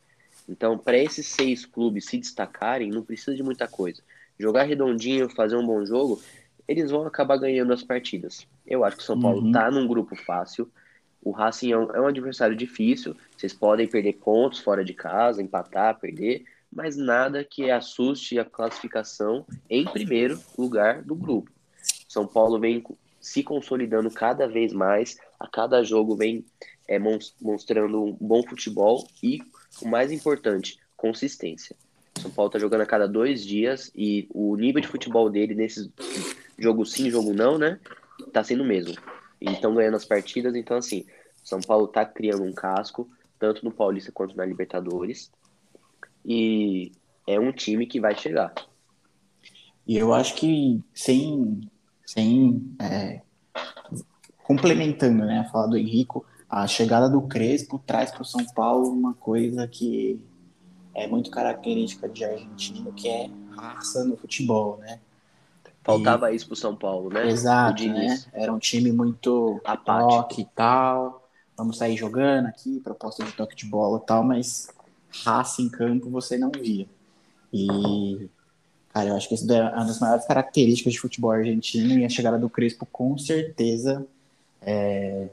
Então, 0.48 0.78
para 0.78 0.98
esses 0.98 1.28
seis 1.28 1.66
clubes 1.66 2.06
se 2.06 2.18
destacarem, 2.18 2.92
não 2.92 3.04
precisa 3.04 3.36
de 3.36 3.44
muita 3.44 3.68
coisa. 3.68 4.02
Jogar 4.40 4.64
redondinho, 4.64 5.28
fazer 5.28 5.58
um 5.58 5.66
bom 5.66 5.86
jogo, 5.86 6.22
eles 6.68 6.92
vão 6.92 7.06
acabar 7.06 7.38
ganhando 7.38 7.74
as 7.74 7.84
partidas. 7.84 8.48
Eu 8.66 8.84
acho 8.84 8.98
que 8.98 9.04
o 9.04 9.06
São 9.06 9.20
Paulo 9.20 9.42
Uhum. 9.42 9.52
tá 9.52 9.70
num 9.70 9.88
grupo 9.88 10.16
fácil. 10.16 10.70
O 11.22 11.32
Racing 11.32 11.72
é 11.72 11.78
um, 11.78 11.92
é 11.92 12.02
um 12.02 12.08
adversário 12.08 12.56
difícil. 12.56 13.16
Vocês 13.36 13.54
podem 13.54 13.88
perder 13.88 14.14
pontos 14.14 14.60
fora 14.60 14.84
de 14.86 14.94
casa, 14.94 15.42
empatar, 15.42 16.00
perder, 16.00 16.46
mas 16.72 16.96
nada 16.96 17.44
que 17.44 17.72
assuste 17.72 18.38
a 18.38 18.46
classificação 18.46 19.46
em 19.70 19.86
primeiro 19.86 20.40
lugar 20.58 21.02
do 21.02 21.16
grupo. 21.16 21.50
São 22.08 22.28
Paulo 22.28 22.60
vem 22.60 22.84
se 23.20 23.42
consolidando 23.42 24.12
cada 24.12 24.48
vez 24.48 24.72
mais, 24.72 25.18
a 25.40 25.48
cada 25.48 25.84
jogo 25.84 26.16
vem 26.16 26.46
é, 26.88 27.00
mostrando 27.00 28.04
um 28.04 28.18
bom 28.22 28.44
futebol 28.44 29.08
e, 29.24 29.42
o 29.82 29.88
mais 29.88 30.12
importante, 30.12 30.78
consistência. 30.96 31.76
São 32.22 32.30
Paulo 32.30 32.50
está 32.50 32.60
jogando 32.60 32.82
a 32.82 32.86
cada 32.86 33.08
dois 33.08 33.44
dias 33.44 33.92
e 33.96 34.28
o 34.32 34.56
nível 34.56 34.80
de 34.82 34.88
futebol 34.88 35.30
dele 35.30 35.56
nesses 35.56 35.90
jogo 36.58 36.86
sim, 36.86 37.10
jogo 37.10 37.34
não, 37.34 37.58
né? 37.58 37.80
Tá 38.32 38.44
sendo 38.44 38.64
o 38.64 38.68
mesmo. 38.68 38.96
E 39.42 39.52
estão 39.52 39.76
ganhando 39.76 39.98
as 39.98 40.06
partidas, 40.06 40.56
então 40.56 40.78
assim, 40.78 41.06
São 41.44 41.60
Paulo 41.60 41.88
tá 41.88 42.06
criando 42.06 42.44
um 42.44 42.54
casco, 42.54 43.10
tanto 43.38 43.64
no 43.64 43.72
Paulista 43.72 44.12
quanto 44.12 44.36
na 44.36 44.46
Libertadores. 44.46 45.32
E 46.26 46.92
é 47.28 47.40
um 47.40 47.52
time 47.52 47.86
que 47.86 48.00
vai 48.00 48.16
chegar. 48.18 48.54
E 49.88 49.98
eu 49.98 50.14
acho 50.14 50.36
que 50.36 50.82
sem, 50.94 51.62
sem 52.06 52.76
é, 52.82 53.22
complementando 54.44 55.26
né, 55.26 55.40
a 55.40 55.52
fala 55.52 55.68
do 55.68 55.78
Henrico, 55.78 56.26
a 56.50 56.66
chegada 56.68 57.10
do 57.10 57.22
Crespo 57.24 57.80
traz 57.86 58.12
para 58.12 58.22
o 58.22 58.26
São 58.26 58.46
Paulo 58.54 58.90
uma 58.90 59.14
coisa 59.14 59.68
que 59.68 60.20
é 60.94 61.08
muito 61.08 61.30
característica 61.30 62.08
de 62.08 62.24
argentino, 62.24 62.94
que 62.94 63.10
é 63.10 63.30
raça 63.56 64.04
no 64.04 64.16
futebol, 64.16 64.78
né? 64.78 65.00
Faltava 65.86 66.32
e... 66.32 66.36
isso 66.36 66.48
pro 66.48 66.56
São 66.56 66.76
Paulo, 66.76 67.10
né? 67.10 67.28
Exato, 67.30 67.88
né? 67.88 68.24
Era 68.34 68.52
um 68.52 68.58
time 68.58 68.92
muito 68.92 69.62
apático 69.64 70.10
toque 70.10 70.42
e 70.42 70.46
tal. 70.46 71.30
Vamos 71.56 71.78
sair 71.78 71.96
jogando 71.96 72.48
aqui, 72.48 72.80
proposta 72.80 73.24
de 73.24 73.32
toque 73.32 73.56
de 73.56 73.66
bola 73.66 74.02
e 74.04 74.06
tal, 74.06 74.24
mas 74.24 74.68
raça 75.24 75.62
em 75.62 75.70
campo 75.70 76.10
você 76.10 76.38
não 76.38 76.52
via. 76.52 76.88
E, 77.54 78.28
cara, 78.92 79.10
eu 79.10 79.16
acho 79.16 79.30
que 79.30 79.36
isso 79.36 79.50
é 79.50 79.62
uma 79.62 79.86
das 79.86 80.00
maiores 80.00 80.26
características 80.26 80.94
de 80.94 81.00
futebol 81.00 81.32
argentino 81.32 82.00
e 82.00 82.04
a 82.04 82.10
chegada 82.10 82.38
do 82.38 82.50
Crespo 82.50 82.86
com 82.92 83.18
certeza 83.18 84.06
é, 84.62 85.30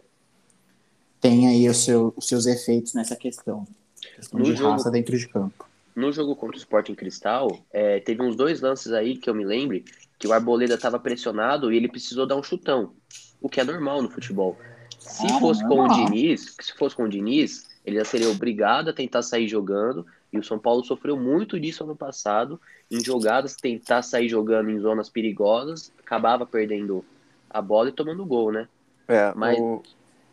tem 1.19 1.49
aí 1.49 1.73
seu, 1.75 2.13
os 2.15 2.29
seus 2.29 2.47
efeitos 2.47 2.93
nessa 2.93 3.17
questão. 3.17 3.67
questão 4.15 4.39
no 4.39 4.45
de 4.45 4.55
jogo, 4.55 4.73
raça 4.73 4.91
dentro 4.91 5.19
de 5.19 5.27
campo. 5.27 5.67
No 5.97 6.13
jogo 6.13 6.37
contra 6.37 6.57
o 6.57 6.59
Sporting 6.59 6.95
Cristal, 6.95 7.59
é, 7.73 8.01
teve 8.01 8.23
uns 8.23 8.37
dois 8.37 8.61
lances 8.61 8.93
aí 8.93 9.17
que 9.17 9.29
eu 9.29 9.35
me 9.35 9.45
lembre 9.45 9.85
que 10.23 10.29
o 10.29 10.33
Arboleda 10.33 10.75
estava 10.75 11.01
pressionado 11.01 11.73
e 11.73 11.77
ele 11.77 11.89
precisou 11.89 12.25
dar 12.25 12.37
um 12.37 12.45
chutão, 12.45 12.93
o 13.41 13.49
que 13.49 13.61
é 13.61 13.65
normal 13.65 14.01
no 14.01 14.09
futebol. 14.09 14.57
Se 15.01 15.27
ah, 15.27 15.41
fosse 15.41 15.67
com 15.67 15.81
o 15.81 15.89
Diniz, 15.89 16.55
se 16.61 16.73
fosse 16.75 16.95
com 16.95 17.03
o 17.03 17.09
Diniz, 17.09 17.69
ele 17.85 17.97
já 17.97 18.05
seria 18.05 18.31
obrigado 18.31 18.89
a 18.89 18.93
tentar 18.93 19.23
sair 19.23 19.49
jogando, 19.49 20.07
e 20.33 20.39
o 20.39 20.45
São 20.45 20.61
Paulo 20.61 20.85
sofreu 20.85 21.17
muito 21.17 21.59
disso 21.59 21.83
ano 21.83 21.97
passado, 21.97 22.61
em 22.89 23.03
jogadas, 23.03 23.57
tentar 23.57 24.03
sair 24.03 24.29
jogando 24.29 24.71
em 24.71 24.79
zonas 24.79 25.11
perigosas, 25.11 25.93
acabava 25.99 26.47
perdendo 26.47 27.05
a 27.51 27.61
bola 27.61 27.89
e 27.89 27.93
tomando 27.93 28.25
gol, 28.25 28.53
né? 28.53 28.69
É, 29.09 29.33
Mas... 29.35 29.59
o... 29.59 29.83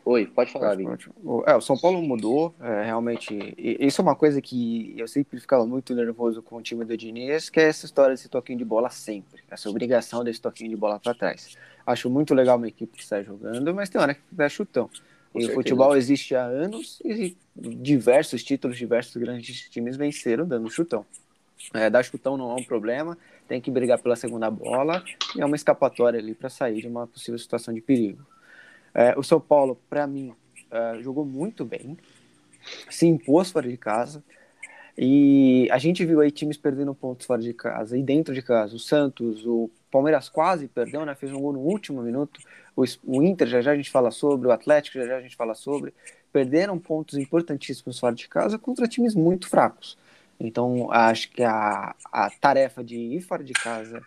Oi, 0.09 0.25
pode 0.25 0.51
falar, 0.51 0.75
Vini. 0.75 0.89
É, 1.45 1.55
o 1.55 1.61
São 1.61 1.77
Paulo 1.77 2.01
mudou, 2.01 2.55
é, 2.59 2.83
realmente. 2.83 3.53
Isso 3.55 4.01
é 4.01 4.03
uma 4.03 4.15
coisa 4.15 4.41
que 4.41 4.91
eu 4.97 5.07
sempre 5.07 5.39
ficava 5.39 5.67
muito 5.67 5.93
nervoso 5.93 6.41
com 6.41 6.55
o 6.55 6.61
time 6.63 6.83
do 6.83 6.97
Diniz, 6.97 7.47
que 7.47 7.59
é 7.59 7.65
essa 7.65 7.85
história 7.85 8.15
desse 8.15 8.27
toquinho 8.27 8.57
de 8.57 8.65
bola 8.65 8.89
sempre, 8.89 9.43
essa 9.51 9.69
obrigação 9.69 10.23
desse 10.23 10.41
toquinho 10.41 10.71
de 10.71 10.75
bola 10.75 10.99
para 10.99 11.13
trás. 11.13 11.55
Acho 11.85 12.09
muito 12.09 12.33
legal 12.33 12.57
uma 12.57 12.67
equipe 12.67 12.97
que 12.97 13.05
sai 13.05 13.23
jogando, 13.23 13.71
mas 13.75 13.87
tem 13.87 14.01
hora 14.01 14.15
que 14.15 14.21
dá 14.31 14.49
chutão. 14.49 14.89
Com 15.31 15.37
e 15.37 15.43
certeza. 15.43 15.51
o 15.51 15.53
futebol 15.53 15.95
existe 15.95 16.33
há 16.33 16.43
anos 16.43 16.99
e 17.05 17.37
diversos 17.55 18.43
títulos, 18.43 18.79
diversos 18.79 19.15
grandes 19.15 19.69
times 19.69 19.95
venceram 19.95 20.47
dando 20.47 20.71
chutão. 20.71 21.05
É, 21.71 21.87
dar 21.87 22.01
chutão 22.01 22.35
não 22.35 22.49
é 22.49 22.55
um 22.55 22.63
problema, 22.63 23.15
tem 23.47 23.61
que 23.61 23.69
brigar 23.69 23.99
pela 23.99 24.15
segunda 24.15 24.49
bola 24.49 25.03
e 25.35 25.41
é 25.41 25.45
uma 25.45 25.55
escapatória 25.55 26.19
ali 26.19 26.33
para 26.33 26.49
sair 26.49 26.81
de 26.81 26.87
uma 26.87 27.05
possível 27.05 27.37
situação 27.37 27.71
de 27.71 27.79
perigo. 27.79 28.25
É, 28.93 29.17
o 29.17 29.23
São 29.23 29.39
Paulo, 29.39 29.79
para 29.89 30.05
mim, 30.07 30.33
é, 30.71 31.01
jogou 31.01 31.25
muito 31.25 31.65
bem, 31.65 31.97
se 32.89 33.07
impôs 33.07 33.51
fora 33.51 33.67
de 33.67 33.77
casa. 33.77 34.23
E 34.97 35.69
a 35.71 35.77
gente 35.77 36.05
viu 36.05 36.19
aí 36.19 36.29
times 36.29 36.57
perdendo 36.57 36.93
pontos 36.93 37.25
fora 37.25 37.41
de 37.41 37.53
casa 37.53 37.97
e 37.97 38.03
dentro 38.03 38.33
de 38.33 38.41
casa. 38.41 38.75
O 38.75 38.79
Santos, 38.79 39.45
o 39.45 39.69
Palmeiras 39.89 40.27
quase 40.27 40.67
perdeu, 40.67 41.05
né? 41.05 41.15
Fez 41.15 41.31
um 41.31 41.39
gol 41.39 41.53
no 41.53 41.59
último 41.59 42.01
minuto. 42.01 42.41
O, 42.75 42.83
o 43.05 43.23
Inter, 43.23 43.47
já 43.47 43.61
já 43.61 43.71
a 43.71 43.75
gente 43.77 43.89
fala 43.89 44.11
sobre. 44.11 44.47
O 44.47 44.51
Atlético, 44.51 44.97
já 44.97 45.05
já 45.05 45.17
a 45.17 45.21
gente 45.21 45.37
fala 45.37 45.55
sobre. 45.55 45.93
Perderam 46.33 46.77
pontos 46.77 47.17
importantíssimos 47.17 47.97
fora 47.97 48.13
de 48.13 48.27
casa 48.27 48.59
contra 48.59 48.87
times 48.87 49.15
muito 49.15 49.47
fracos. 49.47 49.97
Então, 50.37 50.91
acho 50.91 51.31
que 51.31 51.43
a, 51.43 51.95
a 52.11 52.29
tarefa 52.29 52.83
de 52.83 52.97
ir 52.97 53.21
fora 53.21 53.43
de 53.43 53.53
casa 53.53 54.01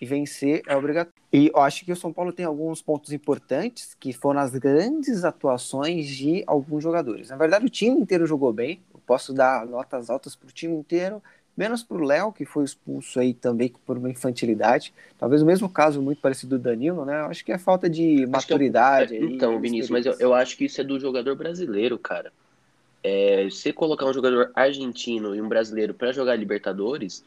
e 0.00 0.06
vencer 0.06 0.62
é 0.66 0.74
obrigatório. 0.74 1.09
E 1.32 1.48
eu 1.54 1.60
acho 1.60 1.84
que 1.84 1.92
o 1.92 1.96
São 1.96 2.12
Paulo 2.12 2.32
tem 2.32 2.44
alguns 2.44 2.82
pontos 2.82 3.12
importantes, 3.12 3.96
que 3.98 4.12
foram 4.12 4.40
as 4.40 4.50
grandes 4.52 5.24
atuações 5.24 6.08
de 6.08 6.42
alguns 6.46 6.82
jogadores. 6.82 7.28
Na 7.28 7.36
verdade, 7.36 7.66
o 7.66 7.70
time 7.70 8.00
inteiro 8.00 8.26
jogou 8.26 8.52
bem. 8.52 8.80
Eu 8.92 9.00
posso 9.06 9.32
dar 9.32 9.64
notas 9.64 10.10
altas 10.10 10.34
para 10.34 10.48
o 10.48 10.52
time 10.52 10.74
inteiro, 10.74 11.22
menos 11.56 11.84
para 11.84 11.96
o 11.96 12.04
Léo, 12.04 12.32
que 12.32 12.44
foi 12.44 12.64
expulso 12.64 13.20
aí 13.20 13.32
também 13.32 13.72
por 13.86 13.96
uma 13.96 14.10
infantilidade. 14.10 14.92
Talvez 15.18 15.40
o 15.40 15.46
mesmo 15.46 15.68
caso 15.68 16.02
muito 16.02 16.20
parecido 16.20 16.58
do 16.58 16.62
Danilo, 16.62 17.04
né? 17.04 17.20
Eu 17.20 17.26
acho 17.26 17.44
que 17.44 17.52
é 17.52 17.58
falta 17.58 17.88
de 17.88 18.24
acho 18.24 18.32
maturidade. 18.32 19.14
Eu... 19.14 19.30
então, 19.30 19.60
Vinícius, 19.60 19.90
mas 19.90 20.06
eu, 20.06 20.16
eu 20.18 20.34
acho 20.34 20.56
que 20.56 20.64
isso 20.64 20.80
é 20.80 20.84
do 20.84 20.98
jogador 20.98 21.36
brasileiro, 21.36 21.96
cara. 21.96 22.32
É, 23.04 23.44
você 23.44 23.72
colocar 23.72 24.04
um 24.04 24.12
jogador 24.12 24.50
argentino 24.54 25.34
e 25.34 25.40
um 25.40 25.48
brasileiro 25.48 25.94
para 25.94 26.12
jogar 26.12 26.34
Libertadores, 26.34 27.24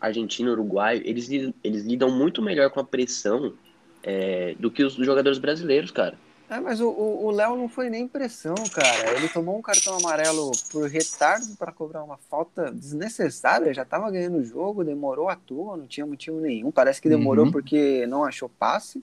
argentino, 0.00 0.52
uruguaio, 0.52 1.02
eles, 1.04 1.28
eles 1.62 1.84
lidam 1.84 2.10
muito 2.10 2.42
melhor 2.42 2.70
com 2.70 2.80
a 2.80 2.84
pressão 2.84 3.54
é, 4.02 4.54
do 4.58 4.70
que 4.70 4.82
os 4.84 4.94
jogadores 4.94 5.38
brasileiros, 5.38 5.90
cara. 5.90 6.16
É, 6.48 6.60
mas 6.60 6.80
o 6.80 7.30
Léo 7.32 7.56
não 7.56 7.68
foi 7.68 7.90
nem 7.90 8.06
pressão, 8.06 8.54
cara. 8.72 9.16
Ele 9.16 9.28
tomou 9.28 9.58
um 9.58 9.62
cartão 9.62 9.96
amarelo 9.96 10.52
por 10.70 10.88
retardo 10.88 11.56
para 11.56 11.72
cobrar 11.72 12.04
uma 12.04 12.16
falta 12.16 12.70
desnecessária. 12.70 13.74
Já 13.74 13.82
estava 13.82 14.08
ganhando 14.12 14.38
o 14.38 14.44
jogo, 14.44 14.84
demorou 14.84 15.28
à 15.28 15.34
toa, 15.34 15.76
não 15.76 15.88
tinha 15.88 16.06
motivo 16.06 16.40
nenhum. 16.40 16.70
Parece 16.70 17.02
que 17.02 17.08
demorou 17.08 17.46
uhum. 17.46 17.50
porque 17.50 18.06
não 18.06 18.22
achou 18.22 18.48
passe. 18.48 19.02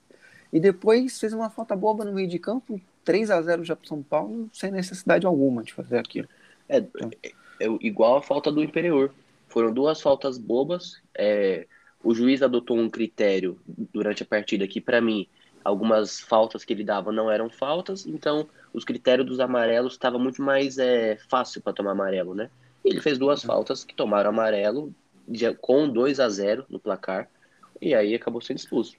E 0.54 0.60
depois 0.60 1.20
fez 1.20 1.34
uma 1.34 1.50
falta 1.50 1.76
boba 1.76 2.06
no 2.06 2.14
meio 2.14 2.30
de 2.30 2.40
campo, 2.40 2.80
3 3.04 3.30
a 3.30 3.42
0 3.42 3.66
já 3.66 3.76
para 3.76 3.90
São 3.90 4.02
Paulo, 4.02 4.50
sem 4.54 4.72
necessidade 4.72 5.26
alguma 5.26 5.64
de 5.64 5.74
fazer 5.74 5.98
aquilo. 5.98 6.30
É, 6.70 6.78
então. 6.78 7.12
é, 7.22 7.32
é 7.60 7.68
igual 7.82 8.18
a 8.18 8.22
falta 8.22 8.50
do 8.50 8.64
Imperior. 8.64 9.12
Foram 9.54 9.72
duas 9.72 10.02
faltas 10.02 10.40
bobas. 10.40 11.00
É, 11.16 11.68
o 12.04 12.12
juiz 12.12 12.42
adotou 12.42 12.76
um 12.76 12.90
critério 12.90 13.60
durante 13.94 14.24
a 14.24 14.26
partida 14.26 14.68
que, 14.68 14.82
para 14.82 15.00
mim, 15.00 15.28
algumas 15.64 16.20
faltas 16.20 16.66
que 16.66 16.74
ele 16.74 16.84
dava 16.84 17.12
não 17.12 17.30
eram 17.30 17.52
faltas, 17.52 18.04
então 18.08 18.50
os 18.74 18.84
critérios 18.84 19.28
dos 19.28 19.40
amarelos 19.40 19.94
estava 19.94 20.18
muito 20.18 20.42
mais 20.42 20.80
é, 20.80 21.18
fácil 21.30 21.62
para 21.62 21.72
tomar 21.72 21.92
amarelo, 21.92 22.34
né? 22.34 22.50
Ele 22.84 23.00
fez 23.00 23.20
duas 23.20 23.44
faltas 23.44 23.84
que 23.84 23.94
tomaram 23.94 24.32
amarelo 24.32 24.92
de, 25.28 25.54
com 25.54 25.88
2 25.88 26.20
a 26.20 26.28
0 26.28 26.66
no 26.68 26.80
placar 26.80 27.30
e 27.80 27.94
aí 27.94 28.16
acabou 28.16 28.42
sendo 28.42 28.58
expulso. 28.58 28.98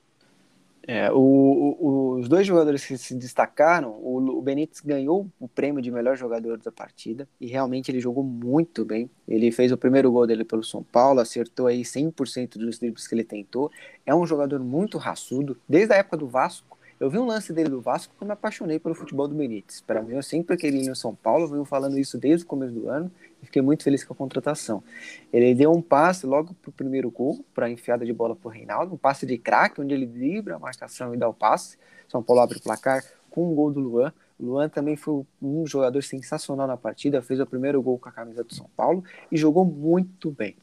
É, 0.86 1.10
o, 1.10 1.16
o, 1.16 2.18
os 2.18 2.28
dois 2.28 2.46
jogadores 2.46 2.84
que 2.84 2.98
se 2.98 3.14
destacaram, 3.14 3.90
o, 3.90 4.18
o 4.38 4.42
Benítez 4.42 4.80
ganhou 4.80 5.26
o 5.40 5.48
prêmio 5.48 5.80
de 5.80 5.90
melhor 5.90 6.14
jogador 6.16 6.58
da 6.58 6.70
partida 6.70 7.26
e 7.40 7.46
realmente 7.46 7.90
ele 7.90 8.00
jogou 8.00 8.22
muito 8.22 8.84
bem. 8.84 9.10
Ele 9.26 9.50
fez 9.50 9.72
o 9.72 9.78
primeiro 9.78 10.12
gol 10.12 10.26
dele 10.26 10.44
pelo 10.44 10.62
São 10.62 10.82
Paulo, 10.82 11.20
acertou 11.20 11.66
aí 11.66 11.82
100% 11.82 12.58
dos 12.58 12.78
dribles 12.78 13.06
que 13.06 13.14
ele 13.14 13.24
tentou. 13.24 13.70
É 14.04 14.14
um 14.14 14.26
jogador 14.26 14.60
muito 14.60 14.98
raçudo, 14.98 15.58
desde 15.66 15.94
a 15.94 15.96
época 15.96 16.18
do 16.18 16.28
Vasco. 16.28 16.73
Eu 17.04 17.10
vi 17.10 17.18
um 17.18 17.26
lance 17.26 17.52
dele 17.52 17.68
do 17.68 17.82
Vasco 17.82 18.14
que 18.16 18.22
eu 18.22 18.26
me 18.26 18.32
apaixonei 18.32 18.78
pelo 18.78 18.94
futebol 18.94 19.28
do 19.28 19.34
Benítez. 19.34 19.82
Para 19.82 20.00
mim, 20.00 20.14
eu 20.14 20.22
sempre 20.22 20.56
queria 20.56 20.80
ir 20.82 20.88
no 20.88 20.96
São 20.96 21.14
Paulo, 21.14 21.46
venho 21.46 21.62
falando 21.66 21.98
isso 21.98 22.16
desde 22.16 22.46
o 22.46 22.48
começo 22.48 22.72
do 22.72 22.88
ano 22.88 23.12
e 23.42 23.44
fiquei 23.44 23.60
muito 23.60 23.84
feliz 23.84 24.02
com 24.02 24.14
a 24.14 24.16
contratação. 24.16 24.82
Ele 25.30 25.54
deu 25.54 25.70
um 25.70 25.82
passe 25.82 26.24
logo 26.24 26.54
para 26.54 26.70
o 26.70 26.72
primeiro 26.72 27.10
gol, 27.10 27.44
para 27.54 27.66
a 27.66 27.70
enfiada 27.70 28.06
de 28.06 28.12
bola 28.14 28.34
para 28.34 28.48
o 28.48 28.50
Reinaldo, 28.50 28.94
um 28.94 28.96
passe 28.96 29.26
de 29.26 29.36
craque, 29.36 29.82
onde 29.82 29.92
ele 29.92 30.06
vibra 30.06 30.56
a 30.56 30.58
marcação 30.58 31.12
e 31.14 31.18
dá 31.18 31.28
o 31.28 31.34
passe. 31.34 31.76
São 32.08 32.22
Paulo 32.22 32.40
abre 32.40 32.56
o 32.56 32.62
placar 32.62 33.04
com 33.30 33.52
um 33.52 33.54
gol 33.54 33.70
do 33.70 33.80
Luan. 33.80 34.10
Luan 34.40 34.70
também 34.70 34.96
foi 34.96 35.26
um 35.42 35.66
jogador 35.66 36.02
sensacional 36.02 36.66
na 36.66 36.78
partida, 36.78 37.20
fez 37.20 37.38
o 37.38 37.44
primeiro 37.44 37.82
gol 37.82 37.98
com 37.98 38.08
a 38.08 38.12
camisa 38.12 38.42
do 38.42 38.54
São 38.54 38.70
Paulo 38.74 39.04
e 39.30 39.36
jogou 39.36 39.66
muito 39.66 40.30
bem. 40.30 40.56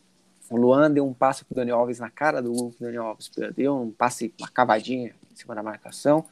O 0.49 0.57
Luan 0.57 0.89
deu 0.89 1.05
um 1.05 1.13
passe 1.13 1.45
para 1.45 1.53
o 1.53 1.55
Daniel 1.57 1.77
Alves 1.77 1.99
na 1.99 2.09
cara 2.09 2.41
do 2.41 2.51
gol 2.51 2.71
que 2.71 2.81
o 2.81 2.85
Daniel 2.85 3.03
Alves 3.03 3.29
perdeu, 3.29 3.75
um 3.77 3.91
passe, 3.91 4.33
uma 4.39 4.49
cavadinha 4.49 5.13
cima 5.41 5.55
da 5.55 5.63
marcação, 5.63 6.25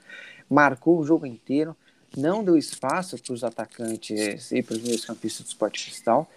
marcou 0.49 0.99
o 0.99 1.03
jogo 1.03 1.25
inteiro, 1.25 1.75
não 2.15 2.43
deu 2.43 2.57
espaço 2.57 3.21
para 3.21 3.33
os 3.33 3.43
atacantes 3.43 4.51
e 4.51 4.63
para 4.63 4.75
os 4.75 4.83
meus 4.83 5.05
campistas 5.05 5.45
do 5.45 5.49
Sport 5.49 5.83
Cristal, 5.83 6.29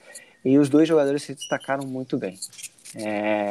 e 0.44 0.58
os 0.58 0.68
dois 0.68 0.88
jogadores 0.88 1.22
se 1.22 1.34
destacaram 1.34 1.86
muito 1.86 2.18
bem. 2.18 2.38
É... 2.94 3.48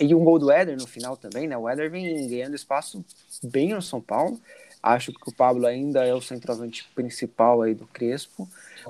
E 0.00 0.14
um 0.14 0.22
gol 0.22 0.38
do 0.38 0.50
Éder 0.50 0.76
no 0.76 0.86
final 0.86 1.16
também, 1.16 1.48
né? 1.48 1.56
O 1.56 1.68
Éder 1.68 1.90
vem 1.90 2.28
ganhando 2.28 2.54
espaço 2.54 3.04
bem 3.42 3.74
no 3.74 3.82
São 3.82 4.00
Paulo. 4.00 4.40
Acho 4.82 5.12
que 5.12 5.28
o 5.28 5.34
Pablo 5.34 5.66
ainda 5.66 6.04
é 6.04 6.14
o 6.14 6.20
centroavante 6.20 6.88
principal 6.94 7.62
aí 7.62 7.74
do 7.74 7.86
Crespo, 7.88 8.48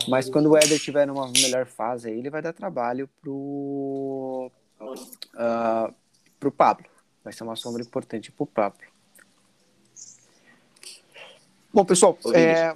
mas 0.09 0.29
quando 0.29 0.51
o 0.51 0.57
Éder 0.57 0.79
tiver 0.79 1.07
numa 1.07 1.31
melhor 1.31 1.65
fase 1.65 2.09
aí, 2.11 2.19
ele 2.19 2.29
vai 2.29 2.43
dar 2.43 2.53
trabalho 2.53 3.09
pro 3.23 4.51
uh, 4.81 5.95
pro 6.39 6.53
Pablo. 6.53 6.85
Vai 7.25 7.33
ser 7.33 7.45
uma 7.45 7.57
sombra 7.57 7.83
importante 7.83 8.31
pro 8.31 8.45
Pablo. 8.45 8.81
Bom, 11.77 11.85
pessoal, 11.85 12.19
Ô, 12.25 12.33
é, 12.33 12.75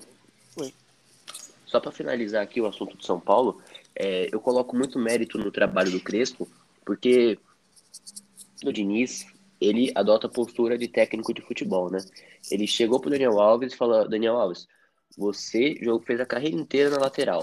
Só 1.65 1.81
para 1.81 1.91
finalizar 1.91 2.43
aqui 2.43 2.61
o 2.61 2.67
assunto 2.67 2.99
de 2.99 3.07
São 3.07 3.19
Paulo, 3.19 3.63
é, 3.97 4.29
eu 4.31 4.39
coloco 4.39 4.77
muito 4.77 4.99
mérito 4.99 5.39
no 5.39 5.51
trabalho 5.51 5.91
do 5.91 5.99
Crespo, 6.01 6.47
porque 6.85 7.39
o 8.63 8.71
Diniz, 8.71 9.25
ele 9.59 9.91
adota 9.95 10.27
a 10.27 10.31
postura 10.31 10.77
de 10.77 10.87
técnico 10.87 11.33
de 11.33 11.41
futebol, 11.41 11.91
né? 11.91 12.05
Ele 12.51 12.67
chegou 12.67 13.01
pro 13.01 13.09
Daniel 13.09 13.41
Alves 13.41 13.73
e 13.73 13.77
falou, 13.79 14.07
Daniel 14.07 14.37
Alves, 14.37 14.69
você 15.17 15.79
jogo- 15.81 16.05
fez 16.05 16.21
a 16.21 16.27
carreira 16.27 16.57
inteira 16.57 16.91
na 16.91 16.99
lateral. 16.99 17.43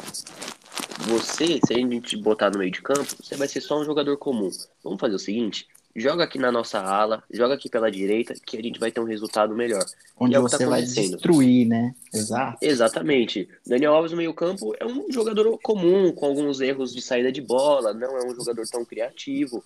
Você, 1.07 1.59
se 1.65 1.73
a 1.73 1.77
gente 1.77 2.01
te 2.01 2.17
botar 2.17 2.51
no 2.51 2.59
meio 2.59 2.69
de 2.69 2.83
campo, 2.83 3.15
você 3.19 3.35
vai 3.35 3.47
ser 3.47 3.61
só 3.61 3.79
um 3.79 3.83
jogador 3.83 4.15
comum. 4.17 4.51
Vamos 4.83 4.99
fazer 4.99 5.15
o 5.15 5.19
seguinte, 5.19 5.67
joga 5.97 6.23
aqui 6.23 6.37
na 6.37 6.51
nossa 6.51 6.79
ala, 6.79 7.23
joga 7.31 7.55
aqui 7.55 7.67
pela 7.69 7.89
direita, 7.91 8.35
que 8.45 8.55
a 8.55 8.61
gente 8.61 8.79
vai 8.79 8.91
ter 8.91 9.01
um 9.01 9.05
resultado 9.05 9.55
melhor. 9.55 9.83
Onde 10.17 10.35
é 10.35 10.37
que 10.37 10.43
você 10.43 10.59
tá 10.59 10.69
vai 10.69 10.83
destruir, 10.83 11.67
né? 11.67 11.93
Exato. 12.13 12.57
Exatamente. 12.61 13.49
Daniel 13.65 13.95
Alves 13.95 14.11
no 14.11 14.17
meio-campo 14.17 14.73
é 14.79 14.85
um 14.85 15.11
jogador 15.11 15.57
comum, 15.63 16.11
com 16.11 16.27
alguns 16.27 16.61
erros 16.61 16.93
de 16.93 17.01
saída 17.01 17.31
de 17.31 17.41
bola, 17.41 17.93
não 17.93 18.15
é 18.17 18.25
um 18.25 18.35
jogador 18.35 18.65
tão 18.67 18.85
criativo. 18.85 19.63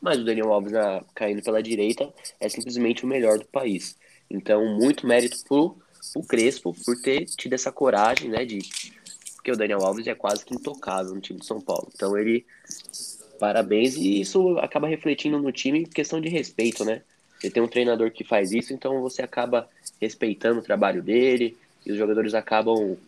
Mas 0.00 0.18
o 0.18 0.24
Daniel 0.24 0.52
Alves 0.52 0.72
na- 0.72 1.02
caindo 1.14 1.42
pela 1.42 1.62
direita 1.62 2.08
é 2.38 2.48
simplesmente 2.48 3.04
o 3.04 3.08
melhor 3.08 3.38
do 3.38 3.44
país. 3.46 3.96
Então, 4.30 4.64
muito 4.76 5.06
mérito 5.06 5.36
pro, 5.44 5.76
pro 6.12 6.22
Crespo 6.22 6.72
por 6.86 6.96
ter 7.02 7.24
tido 7.26 7.52
essa 7.54 7.72
coragem, 7.72 8.30
né? 8.30 8.44
De, 8.44 8.60
porque 9.34 9.50
o 9.50 9.56
Daniel 9.56 9.84
Alves 9.84 10.06
é 10.06 10.14
quase 10.14 10.44
que 10.44 10.54
intocável 10.54 11.14
no 11.14 11.20
time 11.20 11.40
de 11.40 11.46
São 11.46 11.60
Paulo. 11.60 11.88
Então 11.94 12.16
ele. 12.16 12.46
Parabéns, 13.40 13.96
e 13.96 14.20
isso 14.20 14.58
acaba 14.58 14.86
refletindo 14.86 15.38
no 15.38 15.50
time 15.50 15.86
questão 15.86 16.20
de 16.20 16.28
respeito, 16.28 16.84
né? 16.84 17.00
Você 17.40 17.50
tem 17.50 17.62
um 17.62 17.66
treinador 17.66 18.10
que 18.10 18.22
faz 18.22 18.52
isso, 18.52 18.74
então 18.74 19.00
você 19.00 19.22
acaba 19.22 19.66
respeitando 19.98 20.60
o 20.60 20.62
trabalho 20.62 21.02
dele, 21.02 21.56
e 21.86 21.90
os 21.90 21.96
jogadores 21.96 22.34
acabam 22.34 22.98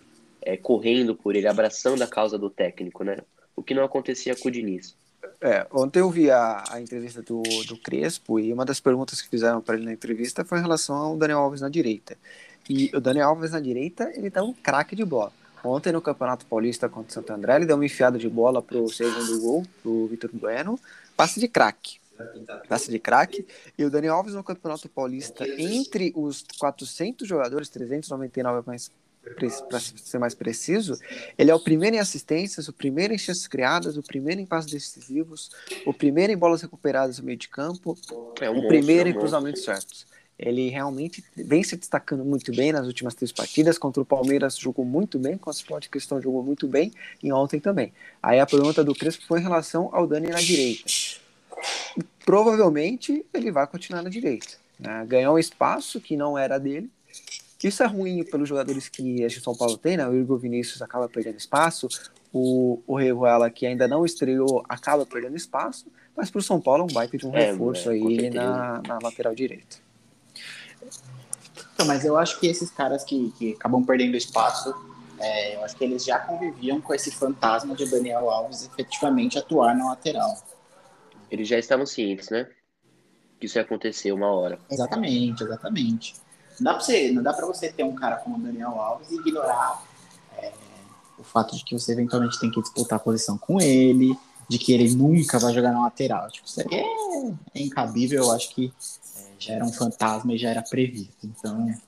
é, 0.40 0.57
correndo 0.57 1.14
por 1.14 1.37
ele, 1.37 1.47
abraçando 1.47 2.01
a 2.01 2.07
causa 2.07 2.38
do 2.38 2.49
técnico, 2.49 3.05
né? 3.05 3.18
O 3.55 3.62
que 3.62 3.75
não 3.75 3.85
acontecia 3.85 4.35
com 4.35 4.49
o 4.49 4.51
Diniz. 4.51 4.97
É, 5.38 5.66
ontem 5.71 6.01
eu 6.01 6.09
vi 6.09 6.31
a, 6.31 6.64
a 6.71 6.81
entrevista 6.81 7.21
do, 7.21 7.42
do 7.68 7.77
Crespo 7.77 8.40
e 8.40 8.51
uma 8.55 8.64
das 8.64 8.81
perguntas 8.81 9.21
que 9.21 9.29
fizeram 9.29 9.61
para 9.61 9.75
ele 9.75 9.85
na 9.85 9.92
entrevista 9.92 10.47
foi 10.47 10.61
em 10.61 10.62
relação 10.62 10.97
ao 10.97 11.16
Daniel 11.16 11.40
Alves 11.40 11.61
na 11.61 11.68
direita. 11.68 12.16
E 12.71 12.90
o 12.95 13.01
Daniel 13.01 13.29
Alves 13.29 13.51
na 13.51 13.61
direita, 13.61 14.11
ele 14.14 14.31
tá 14.31 14.42
um 14.42 14.55
craque 14.55 14.97
de 14.97 15.05
bola. 15.05 15.33
Ontem 15.64 15.92
no 15.92 16.01
Campeonato 16.01 16.46
Paulista 16.46 16.88
contra 16.88 17.11
o 17.11 17.12
Santo 17.12 17.33
André, 17.33 17.57
ele 17.57 17.66
deu 17.66 17.77
uma 17.77 17.87
enfiada 17.87 18.18
de 18.18 18.29
bola 18.29 18.61
pro 18.61 18.88
segundo 18.88 19.40
gol, 19.40 19.66
pro 19.83 20.07
Vitor 20.07 20.31
Bueno, 20.33 20.79
passe 21.16 21.38
de 21.38 21.48
craque. 21.48 22.01
Passe 22.68 22.90
de 22.90 22.98
craque. 22.98 23.46
E 23.79 23.85
o 23.85 23.90
Daniel 23.90 24.14
Alves 24.14 24.35
no 24.35 24.44
Campeonato 24.44 24.88
Paulista, 24.88 25.44
entre 25.48 26.12
os 26.14 26.44
400 26.59 27.27
jogadores, 27.27 27.68
399 27.68 28.62
mais 28.66 28.90
para 29.68 29.79
ser 29.79 30.18
mais 30.18 30.35
preciso, 30.35 30.98
ele 31.38 31.51
é 31.51 31.55
o 31.55 31.61
primeiro 31.61 31.94
em 31.94 32.01
assistências, 32.01 32.66
o 32.66 32.72
primeiro 32.72 33.14
em 33.14 33.18
chances 33.18 33.46
criadas, 33.46 33.96
o 33.96 34.03
primeiro 34.03 34.40
em 34.40 34.46
passos 34.46 34.70
decisivos, 34.70 35.51
o 35.87 35.94
primeiro 35.94 36.33
em 36.33 36.37
bolas 36.37 36.61
recuperadas 36.61 37.18
no 37.18 37.25
meio 37.25 37.38
de 37.38 37.48
campo, 37.48 37.96
É 38.40 38.51
um 38.51 38.55
o 38.55 38.57
monstro, 38.57 38.68
primeiro 38.68 39.09
é 39.09 39.12
em 39.12 39.14
cruzamentos 39.14 39.62
certos. 39.62 40.07
Ele 40.38 40.68
realmente 40.71 41.23
vem 41.37 41.62
se 41.62 41.77
destacando 41.77 42.25
muito 42.25 42.51
bem 42.55 42.73
nas 42.73 42.87
últimas 42.87 43.14
três 43.14 43.31
partidas. 43.31 43.79
Contra 43.79 44.03
o 44.03 44.05
Palmeiras 44.05 44.57
jogou 44.57 44.85
muito 44.85 45.18
bem, 45.18 45.37
contra 45.37 45.51
o 45.51 45.55
Sport 45.62 45.88
Cristão 45.88 46.21
jogou 46.21 46.42
muito 46.42 46.66
bem 46.66 46.92
e 47.23 47.33
ontem 47.33 47.61
também. 47.61 47.92
Aí 48.23 48.40
a 48.40 48.47
pergunta 48.47 48.83
do 48.83 48.95
Crespo 48.95 49.25
foi 49.27 49.38
em 49.40 49.42
relação 49.42 49.88
ao 49.92 50.07
Dani 50.07 50.29
na 50.29 50.40
direita. 50.40 50.85
Provavelmente 52.25 53.25
ele 53.33 53.51
vai 53.51 53.66
continuar 53.66 54.03
na 54.03 54.11
direita. 54.11 54.55
né? 54.79 55.05
Ganhou 55.07 55.37
um 55.37 55.38
espaço 55.38 56.01
que 56.01 56.16
não 56.16 56.37
era 56.37 56.59
dele. 56.59 56.90
Isso 57.62 57.81
é 57.83 57.87
ruim 57.87 58.25
pelos 58.25 58.49
jogadores 58.49 58.88
que 58.88 59.23
este 59.23 59.40
São 59.40 59.55
Paulo 59.55 59.79
tem, 59.79 59.97
né? 59.97 60.09
O 60.09 60.14
Igor 60.21 60.37
Vinícius 60.37 60.83
acaba 60.83 61.09
perdendo 61.09 61.37
espaço, 61.37 61.87
o, 62.33 62.81
o 62.88 62.97
Revuela, 62.97 63.49
que 63.51 63.64
ainda 63.64 63.87
não 63.87 64.05
estreou, 64.05 64.64
acaba 64.68 65.07
perdendo 65.07 65.37
espaço, 65.37 65.87
mas 66.16 66.29
para 66.29 66.40
o 66.40 66.42
São 66.42 66.61
Paulo 66.61 66.83
é 66.83 66.85
um 66.90 66.92
baita 66.92 67.16
de 67.16 67.25
um 67.25 67.33
É, 67.33 67.53
reforço 67.53 67.88
é, 67.90 67.92
aí 67.92 68.31
na, 68.31 68.83
na 68.85 68.99
lateral 69.01 69.33
direita. 69.33 69.77
Então, 71.83 71.92
mas 71.92 72.05
eu 72.05 72.16
acho 72.16 72.38
que 72.38 72.47
esses 72.47 72.71
caras 72.71 73.03
que, 73.03 73.33
que 73.37 73.55
acabam 73.55 73.85
perdendo 73.85 74.16
espaço, 74.16 74.73
é, 75.18 75.57
eu 75.57 75.64
acho 75.64 75.75
que 75.75 75.83
eles 75.83 76.05
já 76.05 76.16
conviviam 76.16 76.81
com 76.81 76.95
esse 76.95 77.11
fantasma 77.11 77.75
de 77.75 77.90
Daniel 77.90 78.31
Alves 78.31 78.68
efetivamente 78.73 79.37
atuar 79.37 79.75
na 79.75 79.88
lateral. 79.88 80.33
Eles 81.29 81.49
já 81.49 81.59
estavam 81.59 81.85
cientes, 81.85 82.31
né? 82.31 82.47
Que 83.40 83.47
isso 83.47 83.59
ia 83.59 83.62
acontecer 83.62 84.12
uma 84.12 84.29
hora. 84.29 84.61
Exatamente, 84.71 85.42
exatamente. 85.42 86.14
Não 86.61 86.71
dá 86.71 86.75
pra 86.75 86.85
você, 86.85 87.11
não 87.11 87.23
dá 87.23 87.33
pra 87.33 87.47
você 87.47 87.73
ter 87.73 87.83
um 87.83 87.97
cara 87.97 88.14
como 88.18 88.37
o 88.37 88.40
Daniel 88.40 88.79
Alves 88.79 89.11
e 89.11 89.16
ignorar 89.16 89.83
é, 90.38 90.53
o 91.18 91.25
fato 91.25 91.57
de 91.57 91.64
que 91.64 91.77
você 91.77 91.95
eventualmente 91.95 92.38
tem 92.38 92.49
que 92.49 92.62
disputar 92.62 93.01
a 93.01 93.03
posição 93.03 93.37
com 93.37 93.61
ele, 93.61 94.16
de 94.49 94.57
que 94.57 94.73
ele 94.73 94.95
nunca 94.95 95.37
vai 95.40 95.53
jogar 95.53 95.73
na 95.73 95.83
lateral. 95.83 96.31
Tipo, 96.31 96.47
isso 96.47 96.61
aí 96.61 96.66
é, 96.71 97.59
é 97.59 97.62
incabível, 97.62 98.23
eu 98.23 98.31
acho 98.31 98.55
que 98.55 98.73
já 99.43 99.55
era 99.55 99.65
um 99.65 99.73
fantasma 99.73 100.33
e 100.33 100.39
já 100.39 100.51
era 100.51 100.63
previsto. 100.63 101.27
Então, 101.27 101.69
é, 101.69 101.79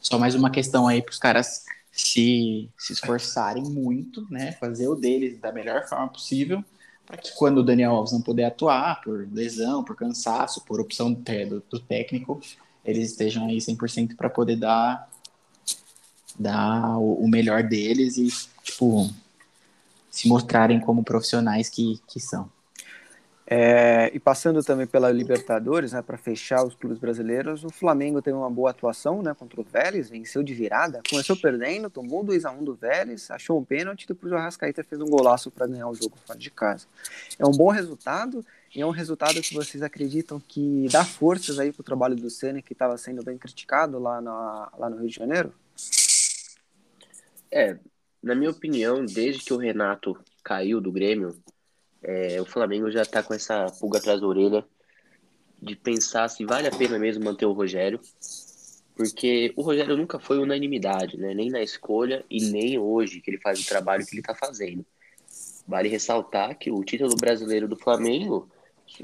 só 0.00 0.18
mais 0.18 0.34
uma 0.34 0.50
questão 0.50 0.86
aí 0.86 1.00
para 1.00 1.12
os 1.12 1.18
caras 1.18 1.64
se, 1.90 2.68
se 2.76 2.92
esforçarem 2.92 3.64
muito, 3.64 4.26
né? 4.30 4.52
Fazer 4.52 4.88
o 4.88 4.94
deles 4.94 5.38
da 5.38 5.50
melhor 5.50 5.88
forma 5.88 6.08
possível, 6.08 6.64
para 7.06 7.16
que 7.16 7.32
quando 7.34 7.58
o 7.58 7.62
Daniel 7.62 7.92
Alves 7.92 8.12
não 8.12 8.20
puder 8.20 8.44
atuar 8.44 9.00
por 9.00 9.26
lesão, 9.32 9.82
por 9.82 9.96
cansaço, 9.96 10.64
por 10.64 10.80
opção 10.80 11.12
do, 11.12 11.62
do 11.68 11.80
técnico, 11.80 12.40
eles 12.84 13.10
estejam 13.10 13.46
aí 13.46 13.58
100% 13.58 14.16
para 14.16 14.28
poder 14.28 14.56
dar, 14.56 15.10
dar 16.38 16.98
o, 16.98 17.24
o 17.24 17.28
melhor 17.28 17.62
deles 17.62 18.16
e, 18.16 18.28
tipo, 18.62 19.10
se 20.10 20.28
mostrarem 20.28 20.80
como 20.80 21.02
profissionais 21.02 21.68
que, 21.68 22.00
que 22.06 22.20
são. 22.20 22.50
É, 23.52 24.12
e 24.14 24.20
passando 24.20 24.62
também 24.62 24.86
pela 24.86 25.10
Libertadores, 25.10 25.90
né, 25.90 26.00
para 26.00 26.16
fechar 26.16 26.64
os 26.64 26.76
clubes 26.76 27.00
brasileiros, 27.00 27.64
o 27.64 27.68
Flamengo 27.68 28.22
teve 28.22 28.36
uma 28.36 28.48
boa 28.48 28.70
atuação 28.70 29.20
né, 29.22 29.34
contra 29.34 29.60
o 29.60 29.64
Vélez, 29.64 30.08
venceu 30.08 30.40
de 30.40 30.54
virada, 30.54 31.02
começou 31.10 31.36
perdendo, 31.36 31.90
tomou 31.90 32.24
2x1 32.24 32.62
do 32.62 32.76
Vélez, 32.76 33.28
achou 33.28 33.58
um 33.58 33.64
pênalti, 33.64 34.06
depois 34.06 34.32
o 34.32 34.36
Arrascaeta 34.36 34.84
fez 34.84 35.00
um 35.00 35.06
golaço 35.06 35.50
para 35.50 35.66
ganhar 35.66 35.88
o 35.88 35.94
jogo 35.96 36.16
fora 36.24 36.38
de 36.38 36.48
casa. 36.48 36.86
É 37.40 37.44
um 37.44 37.50
bom 37.50 37.70
resultado 37.70 38.46
e 38.72 38.82
é 38.82 38.86
um 38.86 38.90
resultado 38.90 39.42
que 39.42 39.52
vocês 39.52 39.82
acreditam 39.82 40.38
que 40.38 40.86
dá 40.88 41.04
forças 41.04 41.58
aí 41.58 41.72
para 41.72 41.80
o 41.80 41.84
trabalho 41.84 42.14
do 42.14 42.30
Senna, 42.30 42.62
que 42.62 42.72
estava 42.72 42.96
sendo 42.96 43.24
bem 43.24 43.36
criticado 43.36 43.98
lá, 43.98 44.20
na, 44.20 44.70
lá 44.78 44.88
no 44.88 44.98
Rio 44.98 45.08
de 45.08 45.16
Janeiro? 45.16 45.52
É, 47.50 47.76
na 48.22 48.36
minha 48.36 48.50
opinião, 48.52 49.04
desde 49.04 49.44
que 49.44 49.52
o 49.52 49.56
Renato 49.56 50.16
caiu 50.44 50.80
do 50.80 50.92
Grêmio, 50.92 51.36
é, 52.02 52.40
o 52.40 52.44
Flamengo 52.44 52.90
já 52.90 53.04
tá 53.04 53.22
com 53.22 53.34
essa 53.34 53.66
pulga 53.78 53.98
atrás 53.98 54.20
da 54.20 54.26
orelha 54.26 54.64
de 55.60 55.76
pensar 55.76 56.28
se 56.28 56.44
vale 56.44 56.66
a 56.66 56.70
pena 56.70 56.98
mesmo 56.98 57.24
manter 57.24 57.44
o 57.44 57.52
Rogério, 57.52 58.00
porque 58.96 59.52
o 59.56 59.62
Rogério 59.62 59.96
nunca 59.96 60.18
foi 60.18 60.38
unanimidade, 60.38 61.16
né? 61.18 61.34
Nem 61.34 61.50
na 61.50 61.62
escolha 61.62 62.24
e 62.30 62.50
nem 62.50 62.78
hoje 62.78 63.20
que 63.20 63.30
ele 63.30 63.40
faz 63.40 63.60
o 63.60 63.66
trabalho 63.66 64.04
que 64.06 64.14
ele 64.14 64.22
tá 64.22 64.34
fazendo. 64.34 64.84
Vale 65.66 65.88
ressaltar 65.88 66.58
que 66.58 66.70
o 66.70 66.82
título 66.82 67.14
brasileiro 67.16 67.68
do 67.68 67.76
Flamengo 67.76 68.48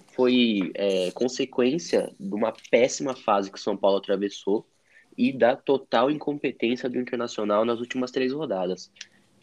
foi 0.08 0.72
é, 0.74 1.10
consequência 1.12 2.12
de 2.18 2.34
uma 2.34 2.52
péssima 2.70 3.14
fase 3.14 3.50
que 3.50 3.58
o 3.58 3.60
São 3.60 3.76
Paulo 3.76 3.98
atravessou 3.98 4.66
e 5.16 5.32
da 5.32 5.56
total 5.56 6.10
incompetência 6.10 6.88
do 6.88 6.98
Internacional 6.98 7.64
nas 7.64 7.80
últimas 7.80 8.10
três 8.10 8.32
rodadas. 8.32 8.90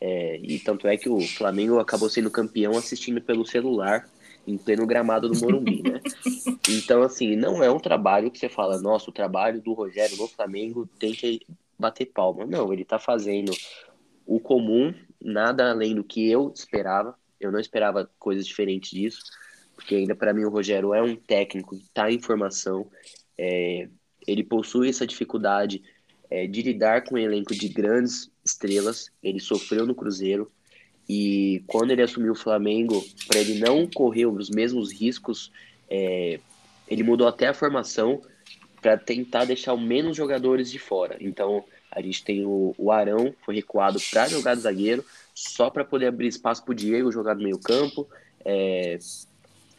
É, 0.06 0.38
e 0.44 0.60
tanto 0.60 0.86
é 0.86 0.98
que 0.98 1.08
o 1.08 1.22
Flamengo 1.22 1.80
acabou 1.80 2.10
sendo 2.10 2.30
campeão 2.30 2.78
assistindo 2.78 3.22
pelo 3.22 3.46
celular 3.46 4.06
em 4.46 4.58
pleno 4.58 4.86
gramado 4.86 5.30
do 5.30 5.40
Morumbi, 5.40 5.82
né? 5.82 6.02
Então, 6.70 7.04
assim, 7.04 7.38
não 7.38 7.64
é 7.64 7.72
um 7.72 7.80
trabalho 7.80 8.30
que 8.30 8.38
você 8.38 8.50
fala, 8.50 8.82
nossa, 8.82 9.10
o 9.10 9.14
trabalho 9.14 9.62
do 9.62 9.72
Rogério 9.72 10.18
no 10.18 10.28
Flamengo 10.28 10.90
tem 11.00 11.14
que 11.14 11.40
bater 11.80 12.08
palma. 12.08 12.46
Não, 12.46 12.74
ele 12.74 12.84
tá 12.84 13.00
fazendo 13.00 13.54
o 14.26 14.42
comum, 14.42 14.94
nada 15.22 15.72
além 15.72 15.96
do 15.96 16.04
que 16.04 16.30
eu 16.30 16.52
esperava. 16.54 17.18
Eu 17.40 17.50
não 17.50 17.60
esperava 17.60 18.10
coisas 18.20 18.46
diferentes 18.46 18.92
disso, 18.92 19.22
porque 19.74 19.96
ainda 19.96 20.14
para 20.14 20.34
mim 20.34 20.44
o 20.44 20.50
Rogério 20.50 20.94
é 20.94 21.02
um 21.02 21.16
técnico 21.16 21.78
que 21.78 21.84
está 21.84 22.12
em 22.12 22.20
formação. 22.20 22.90
É, 23.38 23.88
ele 24.28 24.44
possui 24.44 24.90
essa 24.90 25.08
dificuldade 25.08 25.82
é, 26.34 26.48
de 26.48 26.64
lidar 26.64 27.04
com 27.04 27.14
um 27.14 27.20
elenco 27.20 27.54
de 27.54 27.70
grandes 27.70 28.32
estrelas. 28.44 29.12
Ele 29.22 29.40
sofreu 29.40 29.86
no 29.86 29.94
Cruzeiro 29.94 30.52
e 31.08 31.64
quando 31.68 31.92
ele 31.92 32.02
assumiu 32.02 32.32
o 32.32 32.36
Flamengo, 32.36 33.06
para 33.28 33.40
ele 33.40 33.60
não 33.60 33.86
correr 33.86 34.26
os 34.26 34.50
mesmos 34.50 34.92
riscos, 34.92 35.52
é, 35.88 36.40
ele 36.88 37.04
mudou 37.04 37.28
até 37.28 37.50
a 37.50 37.54
formação 37.54 38.20
para 38.82 38.98
tentar 38.98 39.46
deixar 39.46 39.78
menos 39.78 40.18
jogadores 40.18 40.72
de 40.72 40.80
fora. 40.80 41.18
Então 41.22 41.64
a 41.92 42.02
gente 42.02 42.24
tem 42.24 42.44
o, 42.44 42.74
o 42.80 42.92
Arão, 42.92 43.36
foi 43.46 43.54
recuado 43.54 44.00
para 44.10 44.28
jogar 44.28 44.56
de 44.56 44.62
zagueiro, 44.62 45.06
só 45.36 45.70
para 45.70 45.86
poder 45.86 46.08
abrir 46.08 46.30
espaço 46.30 46.64
para 46.64 46.72
o 46.72 46.76
Diego 46.76 47.12
jogar 47.12 47.36
no 47.36 47.44
meio 47.44 47.60
campo. 47.60 48.10
É, 48.44 48.98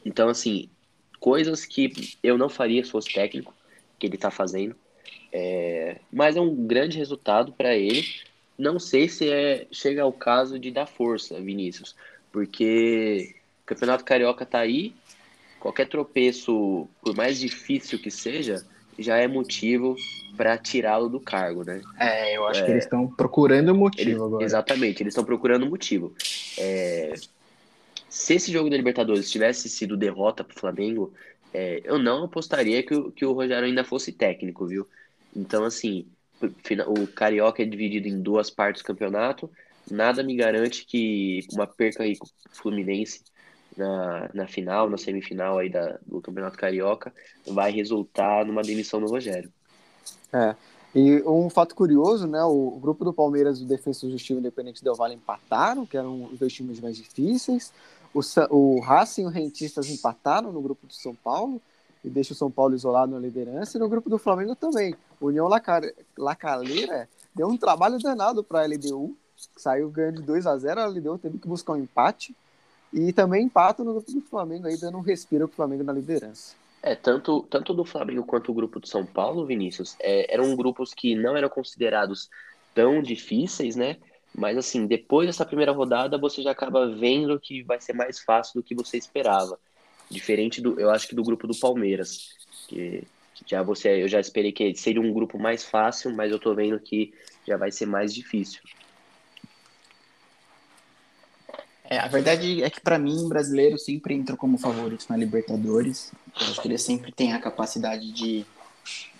então, 0.05 0.29
assim, 0.29 0.71
coisas 1.19 1.67
que 1.67 1.93
eu 2.23 2.39
não 2.39 2.49
faria 2.49 2.85
se 2.85 2.93
fosse 2.93 3.13
técnico, 3.13 3.53
que 3.99 4.07
ele 4.07 4.15
está 4.15 4.31
fazendo. 4.31 4.77
É, 5.37 5.97
mas 6.13 6.37
é 6.37 6.41
um 6.41 6.55
grande 6.55 6.97
resultado 6.97 7.53
para 7.53 7.75
ele. 7.75 8.05
Não 8.57 8.79
sei 8.79 9.09
se 9.09 9.29
é, 9.29 9.67
chega 9.73 10.03
ao 10.03 10.13
caso 10.13 10.61
de 10.61 10.71
dar 10.71 10.87
força, 10.87 11.41
Vinícius, 11.41 11.97
porque 12.31 13.35
o 13.65 13.67
Campeonato 13.67 14.05
Carioca 14.05 14.47
tá 14.47 14.61
aí, 14.61 14.95
qualquer 15.59 15.89
tropeço, 15.89 16.89
por 17.03 17.17
mais 17.17 17.41
difícil 17.41 17.99
que 17.99 18.13
seja, 18.13 18.65
já 18.97 19.17
é 19.17 19.27
motivo 19.27 19.97
para 20.37 20.57
tirá-lo 20.57 21.09
do 21.09 21.19
cargo, 21.19 21.65
né? 21.65 21.83
É, 21.99 22.37
eu 22.37 22.47
acho 22.47 22.61
é, 22.61 22.65
que 22.67 22.71
eles 22.71 22.85
estão 22.85 23.09
procurando 23.09 23.75
motivo 23.75 24.11
eles, 24.11 24.23
agora. 24.23 24.45
Exatamente, 24.45 25.03
eles 25.03 25.11
estão 25.11 25.25
procurando 25.25 25.67
motivo. 25.67 26.15
É, 26.57 27.13
se 28.09 28.35
esse 28.35 28.53
jogo 28.53 28.71
da 28.71 28.77
Libertadores 28.77 29.29
tivesse 29.29 29.69
sido 29.69 29.97
derrota 29.97 30.45
para 30.45 30.57
o 30.57 30.61
Flamengo, 30.61 31.13
é, 31.53 31.81
eu 31.85 31.99
não 31.99 32.23
apostaria 32.23 32.85
que 32.85 32.95
o, 32.95 33.11
que 33.11 33.27
o 33.27 33.33
Rogério 33.33 33.67
ainda 33.67 33.83
fosse 33.83 34.13
técnico, 34.13 34.65
viu? 34.67 34.87
Então, 35.35 35.65
assim, 35.65 36.07
o 36.87 37.07
Carioca 37.07 37.63
é 37.63 37.67
dividido 37.67 38.09
em 38.09 38.21
duas 38.21 38.51
partes 38.51 38.83
do 38.83 38.87
campeonato. 38.87 39.51
Nada 39.91 40.23
me 40.23 40.35
garante 40.37 40.87
que 40.87 41.41
uma 41.53 41.67
perca 41.67 42.03
aí 42.03 42.17
com 42.17 42.27
o 42.27 42.31
Fluminense 42.51 43.23
na, 43.77 44.31
na 44.33 44.47
final, 44.47 44.89
na 44.89 44.97
semifinal 44.97 45.59
aí 45.59 45.69
da, 45.69 45.99
do 46.07 46.21
Campeonato 46.21 46.57
Carioca, 46.57 47.13
vai 47.47 47.73
resultar 47.73 48.45
numa 48.45 48.63
demissão 48.63 49.01
do 49.01 49.07
Rogério. 49.07 49.53
É. 50.33 50.55
E 50.95 51.23
um 51.23 51.51
fato 51.51 51.75
curioso, 51.75 52.27
né? 52.27 52.43
O 52.45 52.79
grupo 52.81 53.05
do 53.05 53.13
Palmeiras, 53.13 53.61
o 53.61 53.65
Defesa 53.65 54.09
Justiça 54.09 54.33
e 54.33 54.37
o 54.37 54.39
Independente 54.39 54.83
Del 54.83 54.95
Valle 54.95 55.15
empataram, 55.15 55.85
que 55.85 55.97
eram 55.97 56.27
os 56.33 56.39
dois 56.39 56.53
times 56.53 56.79
mais 56.79 56.97
difíceis. 56.97 57.73
O, 58.15 58.21
o 58.51 58.81
Racing 58.81 59.23
e 59.23 59.27
o 59.27 59.29
Rentistas 59.29 59.91
empataram 59.91 60.53
no 60.53 60.63
grupo 60.63 60.87
do 60.87 60.95
São 60.95 61.15
Paulo 61.15 61.61
e 62.05 62.11
deixa 62.11 62.33
o 62.33 62.37
São 62.37 62.51
Paulo 62.51 62.75
isolado 62.75 63.13
na 63.13 63.19
liderança. 63.19 63.77
E 63.77 63.81
no 63.81 63.89
grupo 63.89 64.11
do 64.11 64.19
Flamengo 64.19 64.55
também. 64.55 64.95
União 65.21 65.49
Lacaleira 65.49 67.09
deu 67.35 67.49
um 67.49 67.57
trabalho 67.57 67.99
danado 67.99 68.45
para 68.45 68.61
a 68.61 68.67
LDU, 68.67 69.17
saiu 69.57 69.91
ganhando 69.91 70.21
de 70.21 70.27
2 70.27 70.47
a 70.47 70.57
0 70.57 70.81
A 70.81 70.87
LDU 70.87 71.19
teve 71.19 71.39
que 71.39 71.49
buscar 71.49 71.73
um 71.73 71.79
empate. 71.79 72.37
E 72.93 73.13
também 73.13 73.47
empata 73.47 73.83
no 73.83 73.95
grupo 73.95 74.13
do 74.13 74.21
Flamengo, 74.21 74.69
aí 74.69 74.77
dando 74.77 74.99
um 74.99 75.01
respiro 75.01 75.49
para 75.49 75.55
o 75.55 75.57
Flamengo 75.57 75.83
na 75.83 75.93
liderança. 75.93 76.55
É, 76.81 76.95
tanto, 76.95 77.43
tanto 77.51 77.73
do 77.73 77.85
Flamengo 77.85 78.23
quanto 78.25 78.53
o 78.53 78.55
grupo 78.55 78.79
do 78.79 78.87
São 78.87 79.05
Paulo, 79.07 79.47
Vinícius, 79.47 79.97
é, 79.99 80.33
eram 80.33 80.55
grupos 80.55 80.93
que 80.93 81.17
não 81.17 81.37
eram 81.37 81.49
considerados 81.49 82.29
tão 82.75 83.03
difíceis, 83.03 83.75
né? 83.75 83.97
Mas 84.37 84.59
assim, 84.59 84.87
depois 84.87 85.27
dessa 85.27 85.47
primeira 85.47 85.73
rodada, 85.73 86.19
você 86.19 86.43
já 86.43 86.51
acaba 86.51 86.87
vendo 86.89 87.41
que 87.41 87.63
vai 87.63 87.81
ser 87.81 87.95
mais 87.95 88.21
fácil 88.21 88.61
do 88.61 88.65
que 88.65 88.75
você 88.75 88.99
esperava. 88.99 89.59
Diferente 90.11 90.61
do, 90.61 90.79
eu 90.79 90.91
acho 90.91 91.09
que 91.09 91.15
do 91.15 91.23
grupo 91.23 91.47
do 91.47 91.55
Palmeiras, 91.55 92.31
que 92.69 93.05
já 93.47 93.63
você, 93.63 94.03
eu 94.03 94.09
já 94.09 94.21
esperei 94.21 94.53
que 94.53 94.75
seria 94.75 95.01
um 95.01 95.13
grupo 95.13 95.39
mais 95.39 95.65
fácil, 95.65 96.15
mas 96.15 96.31
eu 96.31 96.39
tô 96.39 96.55
vendo 96.55 96.79
que 96.79 97.13
já 97.47 97.57
vai 97.57 97.71
ser 97.71 97.87
mais 97.87 98.15
difícil. 98.15 98.61
É, 101.85 101.99
a 101.99 102.09
verdade 102.09 102.63
é 102.63 102.71
que 102.71 102.81
para 102.81 102.99
mim, 102.99 103.29
brasileiro 103.29 103.79
sempre 103.79 104.15
entra 104.15 104.37
como 104.37 104.57
favorito 104.57 105.07
na 105.09 105.17
Libertadores. 105.17 106.13
Eu 106.41 106.47
acho 106.47 106.63
que 106.63 106.69
ele 106.69 106.79
sempre 106.79 107.13
tem 107.13 107.33
a 107.33 107.41
capacidade 107.41 108.11
de, 108.13 108.47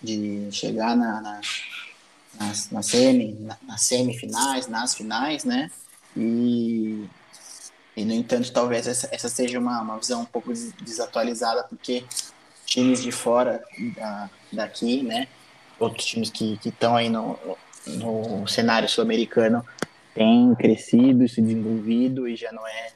de 0.01 0.49
chegar 0.51 0.95
na, 0.95 1.21
na 1.21 1.41
nas, 2.39 2.69
na 2.71 2.81
semi, 2.81 3.33
na, 3.39 3.57
nas 3.63 3.81
semifinais, 3.81 4.67
nas 4.67 4.95
finais, 4.95 5.43
né? 5.43 5.71
E, 6.15 7.05
e 7.95 8.03
no 8.03 8.13
entanto, 8.13 8.51
talvez 8.51 8.87
essa, 8.87 9.07
essa 9.11 9.29
seja 9.29 9.57
uma, 9.57 9.81
uma 9.81 9.97
visão 9.97 10.21
um 10.21 10.25
pouco 10.25 10.51
desatualizada, 10.81 11.63
porque 11.63 12.03
times 12.65 13.01
de 13.01 13.11
fora 13.11 13.63
da, 13.95 14.29
daqui, 14.51 15.01
né? 15.01 15.27
Outros 15.79 16.05
times 16.05 16.29
que 16.29 16.59
estão 16.65 16.95
aí 16.95 17.09
no, 17.09 17.39
no 17.87 18.47
cenário 18.47 18.89
sul-americano 18.89 19.63
têm 20.13 20.53
crescido, 20.55 21.27
se 21.27 21.41
desenvolvido 21.41 22.27
e 22.27 22.35
já 22.35 22.51
não 22.51 22.65
é. 22.67 22.91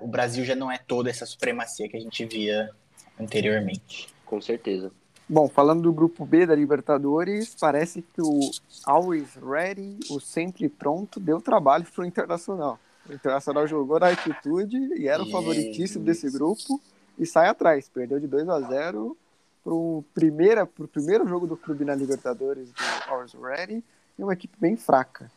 O 0.00 0.08
Brasil 0.08 0.44
já 0.44 0.56
não 0.56 0.70
é 0.70 0.78
toda 0.78 1.08
essa 1.08 1.24
supremacia 1.24 1.88
que 1.88 1.96
a 1.96 2.00
gente 2.00 2.24
via 2.24 2.70
anteriormente. 3.18 4.08
Com 4.26 4.40
certeza. 4.40 4.90
Bom, 5.28 5.46
falando 5.48 5.82
do 5.82 5.92
grupo 5.92 6.24
B 6.24 6.46
da 6.46 6.54
Libertadores, 6.54 7.54
parece 7.60 8.02
que 8.02 8.20
o 8.20 8.40
Always 8.86 9.34
Ready, 9.34 9.98
o 10.10 10.18
sempre 10.18 10.68
pronto, 10.68 11.20
deu 11.20 11.40
trabalho 11.40 11.84
para 11.84 12.02
o 12.02 12.06
Internacional. 12.06 12.78
O 13.08 13.12
Internacional 13.12 13.66
jogou 13.66 13.98
na 13.98 14.08
altitude 14.08 14.76
e 14.96 15.08
era 15.08 15.22
o 15.22 15.30
favoritíssimo 15.30 16.04
desse 16.04 16.30
grupo 16.30 16.80
e 17.18 17.24
sai 17.24 17.48
atrás. 17.48 17.88
Perdeu 17.88 18.20
de 18.20 18.26
2 18.26 18.48
a 18.48 18.60
0 18.60 19.16
para 19.64 19.72
o 19.72 20.04
primeiro 20.12 21.26
jogo 21.26 21.46
do 21.46 21.56
clube 21.56 21.84
na 21.84 21.94
Libertadores 21.94 22.70
do 22.70 23.10
Always 23.10 23.32
Ready 23.32 23.82
e 24.18 24.22
uma 24.22 24.32
equipe 24.32 24.56
bem 24.60 24.76
fraca. 24.76 25.30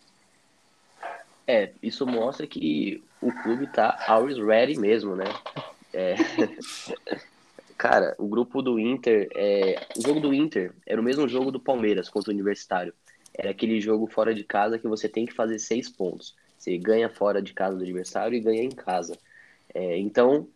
É, 1.47 1.71
isso 1.81 2.05
mostra 2.05 2.45
que 2.45 3.03
o 3.21 3.31
clube 3.43 3.67
tá 3.67 4.03
always 4.07 4.37
ready 4.37 4.79
mesmo, 4.79 5.15
né? 5.15 5.25
É... 5.93 6.15
Cara, 7.77 8.15
o 8.19 8.27
grupo 8.27 8.61
do 8.61 8.79
Inter, 8.79 9.27
é... 9.33 9.87
o 9.97 10.01
jogo 10.01 10.19
do 10.19 10.33
Inter 10.33 10.71
era 10.85 11.01
o 11.01 11.03
mesmo 11.03 11.27
jogo 11.27 11.51
do 11.51 11.59
Palmeiras 11.59 12.09
contra 12.09 12.31
o 12.31 12.33
Universitário. 12.33 12.93
Era 13.33 13.51
aquele 13.51 13.81
jogo 13.81 14.07
fora 14.07 14.35
de 14.35 14.43
casa 14.43 14.77
que 14.77 14.87
você 14.87 15.09
tem 15.09 15.25
que 15.25 15.33
fazer 15.33 15.57
seis 15.57 15.89
pontos. 15.89 16.35
Você 16.61 16.77
ganha 16.77 17.09
fora 17.09 17.41
de 17.41 17.53
casa 17.55 17.75
do 17.75 17.81
adversário 17.81 18.35
e 18.35 18.39
ganha 18.39 18.61
em 18.61 18.69
casa. 18.69 19.17
É... 19.73 19.97
então, 19.97 20.47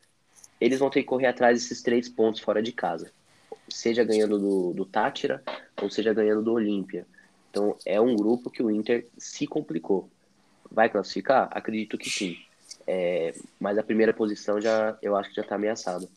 eles 0.61 0.77
vão 0.77 0.89
ter 0.89 1.01
que 1.01 1.07
correr 1.07 1.25
atrás 1.25 1.59
desses 1.59 1.81
três 1.81 2.07
pontos 2.07 2.41
fora 2.41 2.61
de 2.61 2.71
casa. 2.71 3.11
Seja 3.67 4.03
ganhando 4.03 4.37
do, 4.37 4.73
do 4.73 4.85
Tátira 4.85 5.41
ou 5.81 5.89
seja 5.89 6.13
ganhando 6.13 6.43
do 6.43 6.53
Olímpia. 6.53 7.07
Então, 7.49 7.75
é 7.83 7.99
um 7.99 8.15
grupo 8.15 8.51
que 8.51 8.61
o 8.61 8.69
Inter 8.69 9.07
se 9.17 9.47
complicou. 9.47 10.07
Vai 10.69 10.89
classificar? 10.89 11.49
Acredito 11.51 11.97
que 11.97 12.09
sim. 12.09 12.37
É... 12.85 13.33
mas 13.59 13.79
a 13.79 13.83
primeira 13.83 14.13
posição 14.13 14.61
já 14.61 14.95
eu 15.01 15.15
acho 15.15 15.29
que 15.29 15.35
já 15.35 15.41
está 15.41 15.55
ameaçado. 15.55 16.07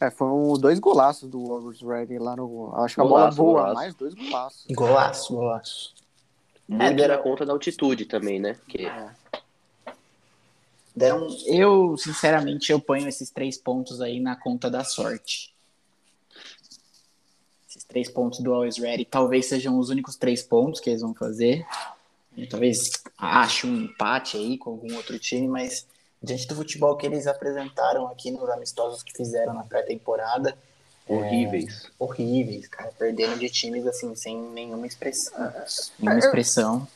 É, 0.00 0.10
foram 0.10 0.52
dois 0.54 0.80
golaços 0.80 1.30
do 1.30 1.44
Wolves 1.44 1.80
Ready 1.80 2.18
lá 2.18 2.34
no. 2.34 2.74
Acho 2.74 2.96
que 2.96 3.00
a 3.00 3.04
bola 3.04 3.30
boa, 3.30 3.60
golaço. 3.60 3.74
mais 3.74 3.94
dois 3.94 4.14
golaços. 4.14 4.66
Golaço, 4.74 5.34
golaço. 5.34 5.94
Muito 6.68 7.02
é, 7.02 7.16
conta 7.18 7.46
da 7.46 7.52
altitude 7.52 8.06
também, 8.06 8.40
né? 8.40 8.56
Que... 8.68 8.86
É. 8.86 9.10
Deram, 10.94 11.28
eu, 11.46 11.96
sinceramente, 11.98 12.72
eu 12.72 12.80
ponho 12.80 13.06
esses 13.06 13.30
três 13.30 13.58
pontos 13.58 14.00
aí 14.00 14.18
na 14.18 14.34
conta 14.34 14.70
da 14.70 14.82
sorte. 14.82 15.54
Esses 17.68 17.84
três 17.84 18.10
pontos 18.10 18.40
do 18.40 18.54
Always 18.54 18.78
Ready 18.78 19.04
talvez 19.04 19.46
sejam 19.46 19.78
os 19.78 19.90
únicos 19.90 20.16
três 20.16 20.42
pontos 20.42 20.80
que 20.80 20.88
eles 20.88 21.02
vão 21.02 21.14
fazer. 21.14 21.66
Talvez 22.50 22.90
ache 23.16 23.66
um 23.66 23.76
empate 23.76 24.38
aí 24.38 24.56
com 24.56 24.70
algum 24.70 24.94
outro 24.96 25.18
time, 25.18 25.46
mas 25.46 25.86
diante 26.22 26.48
do 26.48 26.54
futebol 26.54 26.96
que 26.96 27.06
eles 27.06 27.26
apresentaram 27.26 28.08
aqui 28.08 28.30
nos 28.30 28.48
amistosos 28.48 29.02
que 29.02 29.12
fizeram 29.12 29.52
na 29.52 29.64
pré-temporada. 29.64 30.56
Horríveis. 31.08 31.84
É, 31.84 31.90
horríveis, 31.98 32.68
cara. 32.68 32.92
Perdendo 32.98 33.38
de 33.38 33.48
times 33.48 33.86
assim, 33.86 34.14
sem 34.14 34.36
nenhuma 34.36 34.86
expressão. 34.86 35.52
Nenhuma 35.98 36.18
expressão. 36.18 36.88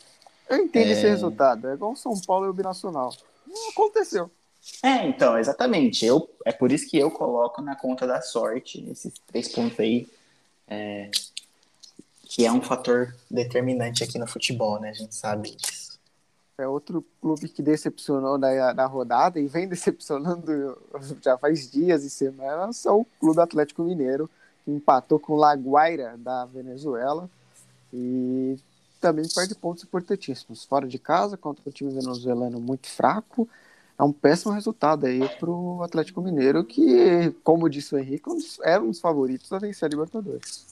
Eu, 0.49 0.57
eu 0.57 0.65
entendo 0.65 0.89
é... 0.89 0.93
esse 0.93 1.07
resultado. 1.07 1.69
É 1.69 1.75
igual 1.75 1.95
São 1.95 2.19
Paulo 2.21 2.47
e 2.47 2.49
o 2.49 2.53
Binacional. 2.53 3.15
Não 3.47 3.71
aconteceu. 3.71 4.31
É, 4.83 5.07
então, 5.07 5.39
exatamente. 5.39 6.05
Eu, 6.05 6.29
é 6.45 6.53
por 6.53 6.73
isso 6.73 6.89
que 6.89 6.99
eu 6.99 7.11
coloco 7.11 7.63
na 7.63 7.77
conta 7.77 8.07
da 8.07 8.21
sorte 8.21 8.85
esses 8.91 9.13
três 9.27 9.49
pontos 9.49 9.79
aí. 9.79 10.09
É, 10.69 11.11
que 12.25 12.47
é 12.47 12.53
um 12.53 12.63
fator 12.63 13.15
determinante 13.29 14.05
aqui 14.05 14.17
no 14.19 14.27
futebol, 14.27 14.79
né? 14.81 14.91
A 14.91 14.93
gente 14.93 15.15
sabe 15.15 15.51
disso 15.57 15.90
é 16.61 16.69
outro 16.69 17.05
clube 17.21 17.49
que 17.49 17.63
decepcionou 17.63 18.39
na, 18.39 18.75
na 18.75 18.87
rodada 18.87 19.41
e 19.41 19.47
vem 19.47 19.67
decepcionando 19.69 20.77
já 21.23 21.37
faz 21.39 21.71
dias 21.71 22.05
e 22.05 22.11
semanas, 22.11 22.85
é 22.87 22.91
o 22.91 23.07
Clube 23.19 23.41
Atlético 23.41 23.83
Mineiro, 23.83 24.29
que 24.65 24.71
empatou 24.71 25.19
com 25.19 25.35
o 25.35 25.37
Laguaira 25.37 26.17
da 26.19 26.45
Venezuela 26.45 27.29
e 27.93 28.57
também 29.01 29.27
perde 29.35 29.55
pontos 29.55 29.85
importantíssimos. 29.85 30.65
Fora 30.65 30.87
de 30.87 30.99
casa, 30.99 31.37
contra 31.37 31.69
o 31.69 31.73
time 31.73 31.93
venezuelano 31.93 32.61
muito 32.61 32.89
fraco, 32.89 33.49
é 33.99 34.03
um 34.03 34.13
péssimo 34.13 34.53
resultado 34.53 35.07
aí 35.07 35.29
para 35.39 35.51
o 35.51 35.83
Atlético 35.83 36.23
Mineiro, 36.23 36.65
que, 36.65 37.35
como 37.43 37.69
disse 37.69 37.95
o 37.95 37.99
Henrique, 37.99 38.31
era 38.63 38.83
um 38.83 38.89
dos 38.89 39.01
favoritos 39.01 39.53
a 39.53 39.59
vencer 39.59 39.87
a 39.87 39.89
Libertadores. 39.89 40.70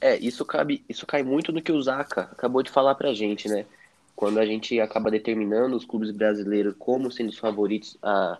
É, 0.00 0.16
isso 0.16 0.44
cabe, 0.44 0.84
isso 0.88 1.06
cai 1.06 1.22
muito 1.22 1.52
no 1.52 1.62
que 1.62 1.72
o 1.72 1.82
Zaka 1.82 2.22
acabou 2.32 2.62
de 2.62 2.70
falar 2.70 2.94
pra 2.94 3.14
gente, 3.14 3.48
né? 3.48 3.66
Quando 4.14 4.38
a 4.38 4.46
gente 4.46 4.78
acaba 4.80 5.10
determinando 5.10 5.76
os 5.76 5.84
clubes 5.84 6.10
brasileiros 6.10 6.74
como 6.78 7.10
sendo 7.10 7.28
os 7.30 7.38
favoritos 7.38 7.96
a 8.02 8.38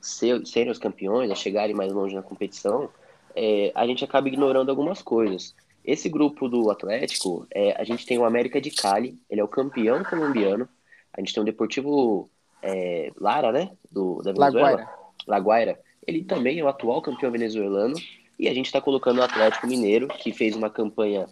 ser, 0.00 0.44
serem 0.46 0.70
os 0.70 0.78
campeões, 0.78 1.30
a 1.30 1.34
chegarem 1.34 1.74
mais 1.74 1.92
longe 1.92 2.14
na 2.14 2.22
competição, 2.22 2.90
é, 3.34 3.72
a 3.74 3.86
gente 3.86 4.04
acaba 4.04 4.28
ignorando 4.28 4.70
algumas 4.70 5.02
coisas. 5.02 5.54
Esse 5.84 6.08
grupo 6.08 6.48
do 6.48 6.70
Atlético, 6.70 7.46
é, 7.50 7.72
a 7.80 7.84
gente 7.84 8.04
tem 8.04 8.18
o 8.18 8.24
América 8.24 8.60
de 8.60 8.70
Cali, 8.70 9.18
ele 9.30 9.40
é 9.40 9.44
o 9.44 9.48
campeão 9.48 10.02
colombiano. 10.04 10.68
A 11.12 11.20
gente 11.20 11.32
tem 11.32 11.42
o 11.42 11.46
Deportivo 11.46 12.28
é, 12.62 13.10
Lara, 13.18 13.52
né? 13.52 13.70
Do, 13.90 14.22
da 14.22 14.32
Venezuela. 14.32 14.70
Laguaira. 14.70 14.90
Laguaira. 15.26 15.80
Ele 16.06 16.24
também 16.24 16.58
é 16.58 16.64
o 16.64 16.68
atual 16.68 17.02
campeão 17.02 17.30
venezuelano. 17.30 17.94
E 18.38 18.48
a 18.48 18.54
gente 18.54 18.66
está 18.66 18.80
colocando 18.80 19.18
o 19.18 19.22
Atlético 19.22 19.66
Mineiro, 19.66 20.08
que 20.08 20.32
fez 20.32 20.54
uma 20.54 20.70
campanha 20.70 21.26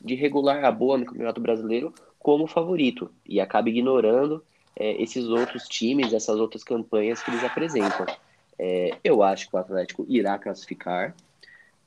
de 0.00 0.14
regular 0.14 0.64
a 0.64 0.70
boa 0.70 0.96
no 0.96 1.06
Campeonato 1.06 1.40
Brasileiro, 1.40 1.92
como 2.18 2.46
favorito. 2.46 3.10
E 3.26 3.40
acaba 3.40 3.68
ignorando 3.68 4.44
é, 4.76 5.00
esses 5.02 5.26
outros 5.26 5.66
times, 5.68 6.12
essas 6.12 6.38
outras 6.38 6.62
campanhas 6.62 7.22
que 7.22 7.30
eles 7.30 7.42
apresentam. 7.42 8.06
É, 8.58 8.96
eu 9.02 9.22
acho 9.22 9.48
que 9.48 9.56
o 9.56 9.58
Atlético 9.58 10.06
irá 10.08 10.38
classificar, 10.38 11.14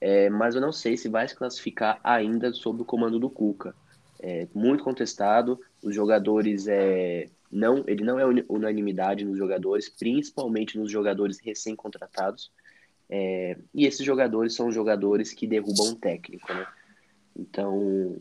é, 0.02 0.30
mas 0.30 0.56
eu 0.56 0.62
não 0.62 0.72
sei 0.72 0.98
se 0.98 1.10
vai 1.10 1.28
se 1.28 1.36
classificar 1.36 2.00
ainda 2.04 2.52
sob 2.54 2.82
o 2.82 2.86
comando 2.86 3.20
do 3.20 3.30
Cuca. 3.30 3.76
É 4.22 4.48
muito 4.54 4.84
contestado, 4.84 5.60
os 5.82 5.96
jogadores 5.96 6.68
é, 6.68 7.30
não, 7.52 7.84
ele 7.88 8.04
não 8.04 8.20
é 8.20 8.26
unanimidade 8.48 9.26
nos 9.26 9.38
jogadores, 9.38 9.90
principalmente 9.90 10.78
nos 10.78 10.92
jogadores 10.92 11.40
recém-contratados. 11.40 12.52
É, 13.10 13.58
e 13.74 13.86
esses 13.86 14.06
jogadores 14.06 14.54
são 14.54 14.72
jogadores 14.72 15.34
que 15.34 15.48
derrubam 15.48 15.94
o 15.94 15.96
técnico, 15.96 16.54
né? 16.54 16.68
Então, 17.36 18.18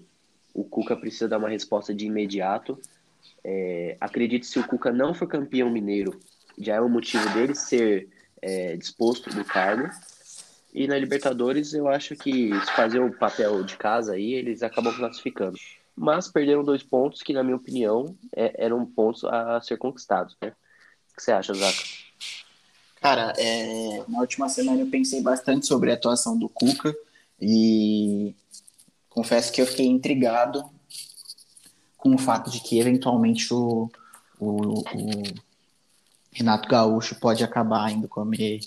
o 0.55 0.64
Cuca 0.64 0.96
precisa 0.96 1.29
dar 1.29 1.38
uma 1.38 1.48
resposta 1.48 1.94
de 1.94 2.07
imediato. 2.07 2.81
É, 3.44 3.96
acredito 4.01 4.42
que 4.42 4.48
se 4.48 4.59
o 4.59 4.66
Cuca 4.66 4.90
não 4.92 5.12
for 5.12 5.27
campeão 5.27 5.70
mineiro, 5.70 6.18
já 6.59 6.77
é 6.77 6.81
um 6.81 6.88
motivo 6.88 7.29
dele 7.35 7.55
ser 7.55 8.09
é, 8.40 8.77
disposto 8.77 9.31
do 9.31 9.44
cargo. 9.44 9.88
E 10.72 10.87
na 10.87 10.98
Libertadores, 10.98 11.74
eu 11.74 11.88
acho 11.88 12.14
que 12.14 12.51
se 12.61 12.72
fazer 12.72 13.01
o 13.01 13.12
papel 13.12 13.62
de 13.64 13.77
casa 13.77 14.14
aí, 14.14 14.35
eles 14.35 14.62
acabam 14.62 14.94
classificando. 14.94 15.59
Mas 15.96 16.29
perderam 16.29 16.62
dois 16.62 16.83
pontos 16.83 17.22
que, 17.22 17.33
na 17.33 17.42
minha 17.42 17.57
opinião, 17.57 18.16
é, 18.35 18.64
eram 18.64 18.87
pontos 18.87 19.24
a 19.24 19.61
ser 19.61 19.77
conquistados, 19.77 20.37
né? 20.40 20.53
O 21.12 21.16
que 21.16 21.22
você 21.22 21.33
acha, 21.33 21.53
Zaca? 21.53 21.97
Cara, 23.00 23.32
é, 23.38 24.04
na 24.08 24.20
última 24.20 24.48
semana 24.48 24.80
eu 24.80 24.90
pensei 24.90 25.22
bastante 25.22 25.66
sobre 25.66 25.90
a 25.90 25.94
atuação 25.94 26.37
do 26.37 26.48
Cuca 26.48 26.94
e 27.40 28.34
confesso 29.08 29.52
que 29.52 29.61
eu 29.61 29.66
fiquei 29.66 29.87
intrigado 29.87 30.68
com 31.96 32.14
o 32.14 32.18
fato 32.18 32.50
de 32.50 32.61
que 32.61 32.78
eventualmente 32.78 33.52
o, 33.54 33.90
o, 34.38 34.80
o 34.80 35.22
Renato 36.32 36.68
Gaúcho 36.68 37.14
pode 37.16 37.44
acabar 37.44 37.90
indo 37.90 38.08
comer 38.08 38.61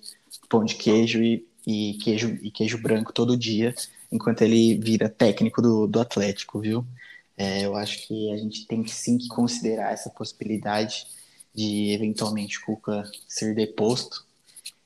pão 0.50 0.64
de 0.64 0.76
queijo 0.76 1.22
e, 1.22 1.46
e, 1.66 1.98
queijo 2.02 2.38
e 2.42 2.52
queijo 2.52 2.82
branco 2.82 3.14
todo 3.14 3.38
dia, 3.38 3.74
enquanto 4.12 4.42
ele 4.42 4.78
vira 4.78 5.10
técnico 5.10 5.62
do, 5.62 5.88
do 5.88 6.00
Atlético, 6.00 6.60
viu? 6.60 6.86
É, 7.38 7.66
eu 7.66 7.76
acho 7.76 8.08
que 8.08 8.32
a 8.32 8.38
gente 8.38 8.68
tem 8.68 8.86
sim 8.88 9.18
que 9.18 9.28
considerar 9.28 9.94
essa 9.94 10.10
possibilidade 10.10 11.08
de 11.54 11.92
eventualmente 11.92 12.60
o 12.60 12.66
Cuca 12.66 13.04
ser 13.28 13.54
deposto 13.54 14.26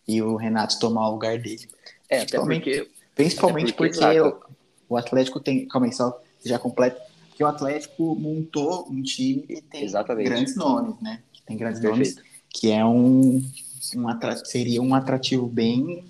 e 0.07 0.21
o 0.21 0.35
Renato 0.35 0.79
tomar 0.79 1.07
o 1.09 1.11
lugar 1.11 1.37
dele. 1.37 1.67
É, 2.09 2.21
até 2.21 2.39
porque. 2.39 2.89
Principalmente 3.15 3.69
até 3.69 3.77
porque, 3.77 3.99
porque 3.99 4.21
o, 4.21 4.41
o 4.89 4.97
Atlético 4.97 5.39
tem. 5.39 5.67
Calma 5.67 5.87
aí, 5.87 5.93
só 5.93 6.21
já 6.43 6.59
completo. 6.59 7.01
Que 7.35 7.43
o 7.43 7.47
Atlético 7.47 8.15
montou 8.15 8.87
um 8.89 9.01
time 9.01 9.45
e 9.49 9.61
tem 9.61 9.83
Exatamente. 9.83 10.29
grandes 10.29 10.55
nomes, 10.55 10.99
né? 11.01 11.21
Tem 11.45 11.57
grandes 11.57 11.81
Perfeito. 11.81 12.15
nomes 12.15 12.35
que 12.49 12.71
é 12.71 12.85
um, 12.85 13.43
um 13.95 14.35
seria 14.45 14.81
um 14.81 14.95
atrativo 14.95 15.45
bem 15.45 16.05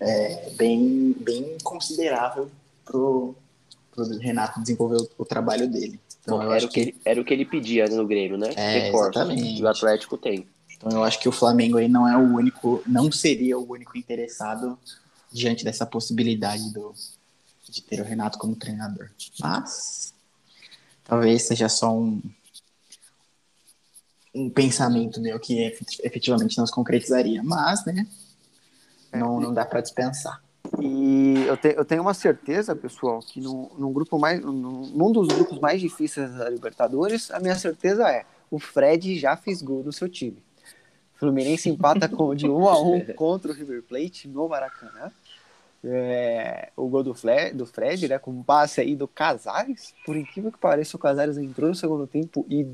é, 0.00 0.50
bem 0.56 1.14
bem 1.20 1.58
considerável 1.62 2.50
pro, 2.84 3.34
pro 3.90 4.04
Renato 4.18 4.60
desenvolver 4.60 4.96
o, 4.96 5.10
o 5.18 5.24
trabalho 5.24 5.68
dele. 5.68 6.00
Então, 6.22 6.38
Bom, 6.38 6.52
era, 6.52 6.64
o 6.64 6.68
que, 6.68 6.74
que 6.74 6.80
ele, 6.80 6.96
era 7.04 7.20
o 7.20 7.24
que 7.24 7.34
ele 7.34 7.44
pedia 7.44 7.86
no 7.86 8.06
Grêmio, 8.06 8.38
né? 8.38 8.50
É, 8.56 8.88
exatamente. 8.88 9.60
E 9.60 9.62
o 9.62 9.68
Atlético 9.68 10.16
tem. 10.16 10.46
Então 10.76 10.90
eu 10.90 11.04
acho 11.04 11.20
que 11.20 11.28
o 11.28 11.32
Flamengo 11.32 11.78
aí 11.78 11.88
não 11.88 12.08
é 12.08 12.16
o 12.16 12.34
único, 12.34 12.82
não 12.86 13.10
seria 13.10 13.58
o 13.58 13.70
único 13.70 13.96
interessado 13.96 14.78
diante 15.30 15.64
dessa 15.64 15.86
possibilidade 15.86 16.72
do, 16.72 16.94
de 17.68 17.82
ter 17.82 18.00
o 18.00 18.04
Renato 18.04 18.38
como 18.38 18.54
treinador. 18.54 19.10
Mas 19.40 20.14
talvez 21.04 21.42
seja 21.42 21.68
só 21.68 21.92
um, 21.96 22.20
um 24.34 24.50
pensamento 24.50 25.20
meu 25.20 25.38
que 25.38 25.76
efetivamente 26.02 26.58
não 26.58 26.66
se 26.66 26.72
concretizaria, 26.72 27.42
mas, 27.42 27.84
né, 27.84 28.06
não, 29.12 29.40
não 29.40 29.54
dá 29.54 29.64
para 29.64 29.80
dispensar. 29.80 30.42
E 30.84 31.46
eu, 31.46 31.56
te, 31.56 31.74
eu 31.76 31.84
tenho 31.84 32.02
uma 32.02 32.12
certeza, 32.12 32.74
pessoal, 32.74 33.20
que 33.20 33.40
no, 33.40 33.70
no 33.78 33.90
grupo 33.90 34.18
mais, 34.18 34.40
no, 34.40 34.52
num 34.52 35.12
dos 35.12 35.28
grupos 35.28 35.60
mais 35.60 35.80
difíceis 35.80 36.34
da 36.34 36.50
Libertadores, 36.50 37.30
a 37.30 37.38
minha 37.38 37.54
certeza 37.54 38.10
é 38.10 38.24
o 38.50 38.58
Fred 38.58 39.16
já 39.18 39.36
fez 39.36 39.62
gol 39.62 39.84
no 39.84 39.92
seu 39.92 40.08
time. 40.08 40.42
O 41.14 41.18
Fluminense 41.20 41.70
empata 41.70 42.08
com, 42.08 42.34
de 42.34 42.48
1 42.48 42.68
a 42.68 42.82
1 42.82 43.04
contra 43.14 43.52
o 43.52 43.54
River 43.54 43.82
Plate 43.84 44.26
no 44.26 44.48
Maracanã. 44.48 45.12
É, 45.84 46.70
o 46.76 46.88
gol 46.88 47.04
do, 47.04 47.14
Fle, 47.14 47.52
do 47.52 47.64
Fred, 47.64 48.08
né, 48.08 48.18
com 48.18 48.32
um 48.32 48.42
passe 48.42 48.80
aí 48.80 48.96
do 48.96 49.06
Casares. 49.06 49.94
Por 50.04 50.16
incrível 50.16 50.50
que 50.50 50.58
pareça, 50.58 50.96
o 50.96 51.00
Casares 51.00 51.38
entrou 51.38 51.68
no 51.68 51.74
segundo 51.76 52.08
tempo 52.08 52.44
e 52.50 52.66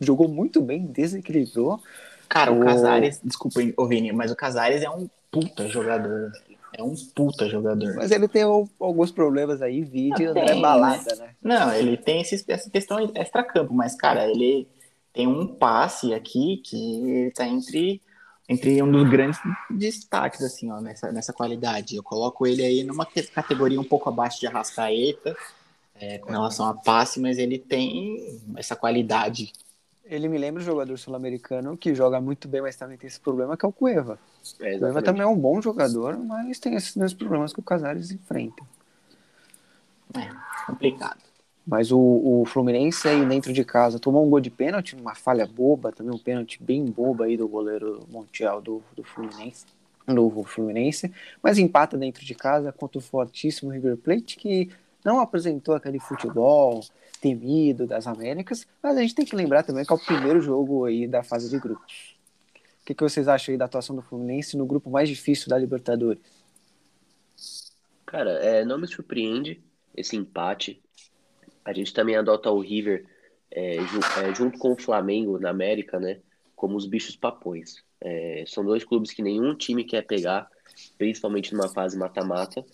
jogou 0.00 0.28
muito 0.28 0.62
bem, 0.62 0.86
desequilibrou. 0.86 1.80
Cara, 2.28 2.52
o, 2.52 2.60
o 2.60 2.64
Casares, 2.64 3.20
desculpa, 3.22 3.60
Vini, 3.88 4.12
mas 4.12 4.30
o 4.30 4.36
Casares 4.36 4.82
é 4.82 4.90
um 4.90 5.08
puta 5.30 5.66
jogador. 5.66 6.32
É 6.72 6.82
um 6.82 6.94
puta 7.14 7.48
jogador. 7.48 7.94
Mas 7.96 8.10
ele 8.10 8.28
tem 8.28 8.42
alguns 8.42 9.10
problemas 9.10 9.62
aí, 9.62 9.82
vídeo 9.82 10.30
André 10.30 10.54
né? 10.54 10.60
Balada, 10.60 11.16
né? 11.16 11.30
Não, 11.42 11.72
ele 11.72 11.96
tem 11.96 12.20
esse, 12.20 12.44
essa 12.48 12.68
questão 12.68 12.98
extra-campo, 13.14 13.72
mas, 13.72 13.94
cara, 13.94 14.28
ele 14.28 14.68
tem 15.12 15.26
um 15.26 15.46
passe 15.46 16.12
aqui 16.12 16.58
que 16.58 16.76
ele 16.76 17.30
tá 17.30 17.46
entre, 17.46 18.02
entre 18.48 18.82
um 18.82 18.90
dos 18.90 19.08
grandes 19.08 19.40
destaques, 19.70 20.42
assim, 20.42 20.70
ó, 20.70 20.80
nessa, 20.80 21.10
nessa 21.10 21.32
qualidade. 21.32 21.96
Eu 21.96 22.02
coloco 22.02 22.46
ele 22.46 22.62
aí 22.62 22.84
numa 22.84 23.06
categoria 23.06 23.80
um 23.80 23.84
pouco 23.84 24.08
abaixo 24.08 24.40
de 24.40 24.46
Arrascaeta, 24.46 25.34
é, 25.98 26.18
com 26.18 26.30
relação 26.30 26.66
a 26.66 26.74
passe, 26.74 27.18
mas 27.18 27.38
ele 27.38 27.58
tem 27.58 28.38
essa 28.56 28.76
qualidade 28.76 29.52
ele 30.08 30.28
me 30.28 30.38
lembra 30.38 30.62
um 30.62 30.64
jogador 30.64 30.96
sul-americano 30.96 31.76
que 31.76 31.94
joga 31.94 32.20
muito 32.20 32.48
bem, 32.48 32.62
mas 32.62 32.76
também 32.76 32.96
tem 32.96 33.08
esse 33.08 33.20
problema 33.20 33.56
que 33.56 33.64
é 33.64 33.68
o 33.68 33.72
Cueva. 33.72 34.18
É, 34.60 34.76
o 34.76 34.78
Cueva 34.78 35.02
também 35.02 35.22
é 35.22 35.26
um 35.26 35.36
bom 35.36 35.60
jogador, 35.60 36.16
mas 36.18 36.58
tem 36.58 36.74
esses 36.74 36.94
mesmos 36.94 37.14
problemas 37.14 37.52
que 37.52 37.60
o 37.60 37.62
Casares 37.62 38.10
enfrenta. 38.10 38.62
É, 40.14 40.30
complicado. 40.66 41.20
Mas 41.66 41.90
o, 41.90 41.98
o 41.98 42.44
Fluminense 42.46 43.08
aí 43.08 43.24
dentro 43.26 43.52
de 43.52 43.64
casa 43.64 43.98
tomou 43.98 44.24
um 44.24 44.30
gol 44.30 44.40
de 44.40 44.50
pênalti, 44.50 44.94
uma 44.94 45.16
falha 45.16 45.46
boba, 45.46 45.90
também 45.90 46.14
um 46.14 46.18
pênalti 46.18 46.62
bem 46.62 46.84
boba 46.84 47.24
aí 47.24 47.36
do 47.36 47.48
goleiro 47.48 48.06
Montiel 48.08 48.60
do, 48.60 48.82
do 48.94 49.02
Fluminense. 49.02 49.66
Do 50.06 50.44
Fluminense, 50.44 51.12
mas 51.42 51.58
empata 51.58 51.98
dentro 51.98 52.24
de 52.24 52.32
casa 52.32 52.70
contra 52.70 52.98
o 52.98 53.02
fortíssimo 53.02 53.72
River 53.72 53.96
Plate, 53.96 54.36
que 54.36 54.70
não 55.04 55.18
apresentou 55.18 55.74
aquele 55.74 55.98
futebol 55.98 56.80
temido 57.16 57.86
das 57.86 58.06
Américas, 58.06 58.66
mas 58.82 58.96
a 58.96 59.00
gente 59.00 59.14
tem 59.14 59.24
que 59.24 59.36
lembrar 59.36 59.62
também 59.62 59.84
que 59.84 59.92
é 59.92 59.96
o 59.96 59.98
primeiro 59.98 60.40
jogo 60.40 60.84
aí 60.84 61.06
da 61.06 61.22
fase 61.22 61.50
de 61.50 61.58
grupos. 61.58 62.16
O 62.82 62.86
que, 62.86 62.94
que 62.94 63.02
vocês 63.02 63.26
acham 63.26 63.52
aí 63.52 63.58
da 63.58 63.64
atuação 63.64 63.96
do 63.96 64.02
Fluminense 64.02 64.56
no 64.56 64.64
grupo 64.64 64.88
mais 64.88 65.08
difícil 65.08 65.48
da 65.48 65.58
Libertadores? 65.58 66.20
Cara, 68.04 68.30
é, 68.30 68.64
não 68.64 68.78
me 68.78 68.86
surpreende 68.86 69.60
esse 69.96 70.16
empate. 70.16 70.80
A 71.64 71.72
gente 71.72 71.92
também 71.92 72.14
adota 72.14 72.50
o 72.50 72.60
River 72.60 73.04
é, 73.50 73.76
é, 73.76 74.34
junto 74.34 74.58
com 74.58 74.72
o 74.72 74.80
Flamengo 74.80 75.38
na 75.38 75.50
América, 75.50 75.98
né? 75.98 76.20
Como 76.54 76.76
os 76.76 76.86
bichos 76.86 77.16
papões. 77.16 77.84
É, 78.00 78.44
são 78.46 78.64
dois 78.64 78.84
clubes 78.84 79.10
que 79.10 79.22
nenhum 79.22 79.54
time 79.54 79.82
quer 79.82 80.02
pegar, 80.02 80.48
principalmente 80.96 81.52
numa 81.52 81.68
fase 81.68 81.98
mata-mata. 81.98 82.64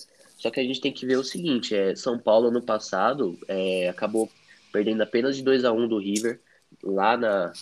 Só 0.43 0.51
que 0.51 0.59
a 0.59 0.65
gente 0.65 0.81
tem 0.81 0.91
que 0.91 1.07
ver 1.07 1.17
o 1.17 1.23
seguinte: 1.23 1.73
é, 1.73 1.95
São 1.95 2.19
Paulo 2.19 2.51
no 2.51 2.61
passado 2.61 3.39
é, 3.47 3.89
acabou 3.89 4.29
perdendo 4.73 5.01
apenas 5.01 5.37
de 5.37 5.43
2 5.45 5.65
a 5.65 5.71
1 5.71 5.87
do 5.87 5.99
River, 5.99 6.41
lá 6.83 7.17
na, 7.17 7.53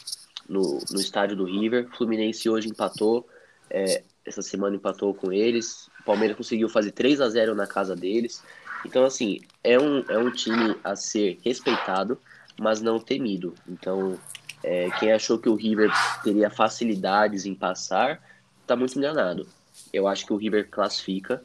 no, 0.48 0.78
no 0.90 0.98
estádio 0.98 1.36
do 1.36 1.44
River. 1.44 1.90
Fluminense 1.94 2.48
hoje 2.48 2.70
empatou, 2.70 3.28
é, 3.68 4.02
essa 4.24 4.40
semana 4.40 4.76
empatou 4.76 5.12
com 5.12 5.30
eles. 5.30 5.88
O 6.00 6.04
Palmeiras 6.04 6.38
conseguiu 6.38 6.70
fazer 6.70 6.92
3 6.92 7.20
a 7.20 7.28
0 7.28 7.54
na 7.54 7.66
casa 7.66 7.94
deles. 7.94 8.42
Então, 8.86 9.04
assim, 9.04 9.42
é 9.62 9.78
um, 9.78 10.02
é 10.08 10.16
um 10.16 10.30
time 10.30 10.74
a 10.82 10.96
ser 10.96 11.38
respeitado, 11.44 12.18
mas 12.58 12.80
não 12.80 12.98
temido. 12.98 13.54
Então, 13.68 14.18
é, 14.64 14.88
quem 14.98 15.12
achou 15.12 15.38
que 15.38 15.50
o 15.50 15.54
River 15.54 15.90
teria 16.24 16.48
facilidades 16.48 17.44
em 17.44 17.54
passar, 17.54 18.22
está 18.62 18.74
muito 18.74 18.96
enganado. 18.96 19.46
Eu 19.92 20.08
acho 20.08 20.24
que 20.24 20.32
o 20.32 20.36
River 20.36 20.70
classifica. 20.70 21.44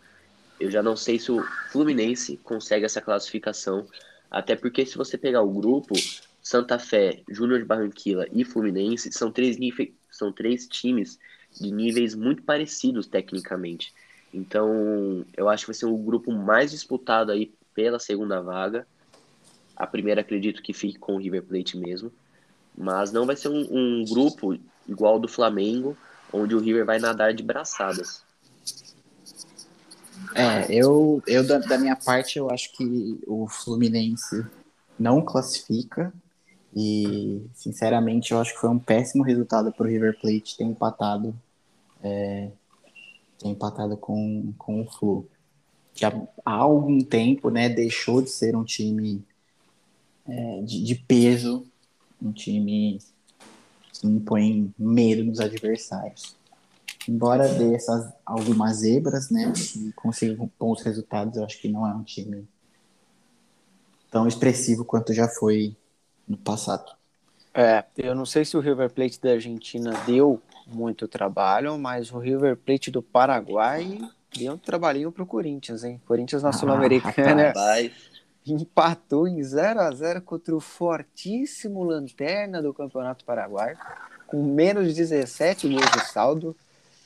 Eu 0.60 0.72
já 0.72 0.82
não 0.82 0.96
sei 0.96 1.20
se 1.20 1.32
o 1.32 1.44
Fluminense 1.70 2.38
consegue 2.44 2.86
essa 2.86 3.02
classificação, 3.02 3.86
até 4.32 4.56
porque 4.56 4.86
se 4.86 4.98
você 4.98 5.18
pegar 5.18 5.42
o 5.42 5.52
grupo, 5.52 5.94
Santa 6.42 6.78
Fé, 6.80 7.22
Júnior 7.30 7.60
de 7.60 7.66
Barranquilla 7.66 8.28
e 8.32 8.44
Fluminense 8.44 9.12
são 9.12 9.32
três, 9.32 9.58
são 10.12 10.32
três 10.32 10.68
times 10.68 11.20
de 11.60 11.72
níveis 11.72 12.16
muito 12.16 12.44
parecidos 12.44 13.08
tecnicamente. 13.08 13.94
Então, 14.34 15.26
eu 15.36 15.48
acho 15.48 15.64
que 15.64 15.72
vai 15.72 15.76
ser 15.76 15.86
o 15.86 15.98
grupo 15.98 16.32
mais 16.32 16.72
disputado 16.72 17.32
aí 17.32 17.54
pela 17.74 18.00
segunda 18.00 18.42
vaga. 18.42 18.86
A 19.76 19.88
primeira 19.88 20.22
acredito 20.22 20.62
que 20.62 20.74
fique 20.74 21.00
com 21.00 21.16
o 21.16 21.20
River 21.20 21.44
Plate 21.44 21.78
mesmo. 21.78 22.12
Mas 22.78 23.12
não 23.14 23.26
vai 23.26 23.38
ser 23.38 23.48
um, 23.48 23.68
um 23.72 24.06
grupo 24.06 24.58
igual 24.88 25.14
ao 25.14 25.20
do 25.20 25.28
Flamengo, 25.28 25.98
onde 26.34 26.54
o 26.54 26.60
River 26.60 26.86
vai 26.86 27.00
nadar 27.00 27.34
de 27.34 27.44
braçadas. 27.44 28.25
É, 30.34 30.66
eu, 30.70 31.22
eu 31.26 31.46
da, 31.46 31.60
da 31.60 31.78
minha 31.78 31.96
parte, 31.96 32.38
eu 32.38 32.50
acho 32.50 32.72
que 32.74 33.20
o 33.26 33.48
Fluminense 33.48 34.46
não 35.00 35.22
classifica. 35.22 36.14
E, 36.76 37.42
sinceramente, 37.54 38.34
eu 38.34 38.40
acho 38.40 38.54
que 38.54 38.60
foi 38.60 38.70
um 38.70 38.80
péssimo 38.80 39.24
resultado 39.24 39.72
para 39.72 39.86
o 39.86 39.90
River 39.90 40.20
Plate 40.20 40.58
ter 40.58 40.66
empatado, 40.66 41.34
é, 42.04 42.50
ter 43.40 43.48
empatado 43.48 43.96
com, 43.96 44.54
com 44.58 44.82
o 44.82 44.92
Flu. 44.92 45.28
Que 45.94 46.06
há, 46.06 46.10
há 46.46 46.52
algum 46.52 47.00
tempo 47.00 47.50
né, 47.50 47.70
deixou 47.70 48.22
de 48.22 48.30
ser 48.30 48.58
um 48.58 48.66
time 48.66 49.24
é, 50.28 50.62
de, 50.64 50.84
de 50.84 50.96
peso, 50.96 51.66
um 52.22 52.34
time 52.34 53.00
que 53.94 54.08
impõe 54.08 54.74
medo 54.78 55.24
nos 55.24 55.40
adversários. 55.40 56.36
Embora 57.08 57.48
dê 57.48 57.76
essas 57.76 58.12
algumas 58.26 58.78
zebras, 58.78 59.30
né, 59.30 59.54
e 59.76 59.92
consiga 59.94 60.50
bons 60.60 60.82
resultados, 60.82 61.38
eu 61.38 61.46
acho 61.46 61.60
que 61.62 61.70
não 61.70 61.88
é 61.88 61.94
um 61.94 62.04
time 62.04 62.48
tão 64.10 64.28
expressivo 64.28 64.84
quanto 64.84 65.14
já 65.14 65.28
foi 65.28 65.76
no 66.28 66.38
passado. 66.38 66.96
É, 67.54 67.86
eu 67.98 68.14
não 68.14 68.26
sei 68.26 68.44
se 68.44 68.58
o 68.58 68.60
River 68.60 68.90
Plate 68.90 69.20
da 69.22 69.32
Argentina 69.32 69.94
deu 70.06 70.42
muito 70.68 71.08
trabalho, 71.08 71.78
mas 71.78 72.12
o 72.12 72.20
River 72.20 72.58
Plate 72.58 72.92
do 72.92 73.02
Paraguai 73.02 73.98
deu 74.38 74.54
um 74.54 74.58
trabalhinho 74.58 75.12
pro 75.12 75.26
Corinthians, 75.26 75.84
hein? 75.84 76.02
Corinthians 76.06 76.44
na 76.44 76.50
Ah, 76.50 76.54
Sul-Americana 76.54 77.54
empatou 78.46 79.28
em 79.28 79.42
0 79.42 79.80
a 79.80 79.92
0 79.92 80.22
contra 80.22 80.56
o 80.56 80.60
fortíssimo 80.60 81.84
Lanterna 81.84 82.62
do 82.62 82.74
Campeonato 82.74 83.26
Paraguai, 83.26 83.76
com 84.28 84.44
menos 84.44 84.88
de 84.88 84.94
17 84.94 85.68
gols 85.68 85.90
de 85.92 86.06
saldo, 86.08 86.56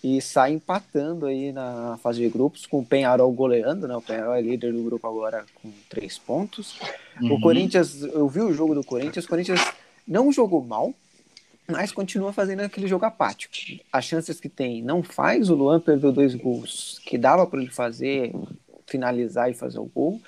e 0.03 0.21
sai 0.21 0.53
empatando 0.53 1.25
aí 1.25 1.51
na 1.51 1.97
fase 2.01 2.19
de 2.19 2.29
grupos, 2.29 2.65
com 2.65 2.79
o 2.79 2.85
Penharol 2.85 3.31
goleando, 3.31 3.87
né? 3.87 3.95
O 3.95 4.01
Penharol 4.01 4.33
é 4.33 4.41
líder 4.41 4.71
do 4.71 4.81
grupo 4.83 5.05
agora 5.07 5.45
com 5.61 5.69
três 5.89 6.17
pontos. 6.17 6.79
O 7.21 7.25
Uhum. 7.25 7.41
Corinthians, 7.41 8.01
eu 8.01 8.27
vi 8.29 8.39
o 8.41 8.53
jogo 8.53 8.73
do 8.73 8.83
Corinthians, 8.83 9.25
o 9.25 9.27
Corinthians 9.27 9.59
não 10.07 10.31
jogou 10.31 10.63
mal, 10.63 10.93
mas 11.67 11.91
continua 11.91 12.31
fazendo 12.31 12.61
aquele 12.61 12.87
jogo 12.87 13.05
apático. 13.05 13.53
As 13.91 14.05
chances 14.05 14.39
que 14.39 14.47
tem, 14.49 14.81
não 14.81 15.03
faz. 15.03 15.49
O 15.49 15.55
Luan 15.55 15.79
perdeu 15.79 16.11
dois 16.11 16.33
gols 16.33 16.99
que 17.05 17.17
dava 17.17 17.45
para 17.45 17.61
ele 17.61 17.69
fazer, 17.69 18.31
finalizar 18.87 19.51
e 19.51 19.53
fazer 19.53 19.79
o 19.79 19.85
gol. 19.85 20.21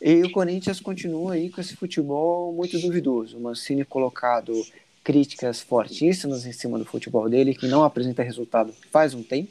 E 0.00 0.22
o 0.22 0.30
Corinthians 0.30 0.80
continua 0.80 1.32
aí 1.34 1.50
com 1.50 1.60
esse 1.60 1.74
futebol 1.74 2.52
muito 2.52 2.78
duvidoso. 2.78 3.36
O 3.38 3.40
Mancini 3.40 3.84
colocado 3.84 4.52
críticas 5.14 5.60
fortíssimas 5.60 6.46
em 6.46 6.52
cima 6.52 6.78
do 6.78 6.84
futebol 6.84 7.28
dele, 7.28 7.52
que 7.52 7.66
não 7.66 7.82
apresenta 7.82 8.22
resultado 8.22 8.72
faz 8.92 9.12
um 9.12 9.24
tempo. 9.24 9.50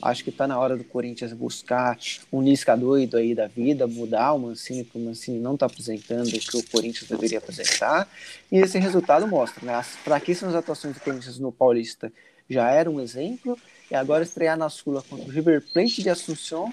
Acho 0.00 0.22
que 0.22 0.30
está 0.30 0.46
na 0.46 0.56
hora 0.56 0.76
do 0.76 0.84
Corinthians 0.84 1.32
buscar 1.32 1.98
um 2.32 2.40
Lisca 2.40 2.76
doido 2.76 3.16
aí 3.16 3.34
da 3.34 3.48
vida, 3.48 3.88
mudar 3.88 4.32
o 4.34 4.38
Mancini, 4.38 4.84
porque 4.84 4.98
o 4.98 5.00
Mancini 5.02 5.40
não 5.40 5.54
está 5.54 5.66
apresentando 5.66 6.28
o 6.28 6.38
que 6.38 6.56
o 6.56 6.62
Corinthians 6.68 7.08
deveria 7.10 7.38
apresentar. 7.38 8.08
E 8.52 8.58
esse 8.58 8.78
resultado 8.78 9.26
mostra, 9.26 9.66
né? 9.66 9.74
As 9.74 9.88
fraquíssimas 9.96 10.54
atuações 10.54 10.94
do 10.94 11.00
Corinthians 11.00 11.40
no 11.40 11.50
Paulista 11.50 12.12
já 12.48 12.70
era 12.70 12.88
um 12.88 13.00
exemplo, 13.00 13.58
e 13.90 13.94
agora 13.96 14.22
estrear 14.22 14.56
na 14.56 14.70
Sula 14.70 15.02
contra 15.02 15.26
o 15.26 15.30
River 15.30 15.60
Plate 15.72 16.04
de 16.04 16.08
Assunção 16.08 16.72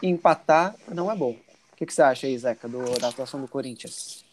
e 0.00 0.06
empatar 0.06 0.76
não 0.94 1.10
é 1.10 1.16
bom. 1.16 1.32
O 1.32 1.76
que, 1.76 1.84
que 1.84 1.92
você 1.92 2.02
acha 2.02 2.28
aí, 2.28 2.38
Zeca, 2.38 2.68
do- 2.68 2.98
da 3.00 3.08
atuação 3.08 3.40
do 3.40 3.48
Corinthians? 3.48 4.23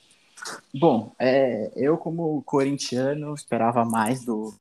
Bom, 0.74 1.14
é, 1.20 1.72
eu 1.76 1.98
como 1.98 2.42
corintiano 2.44 3.34
esperava 3.34 3.84
mais 3.86 4.24
do. 4.26 4.54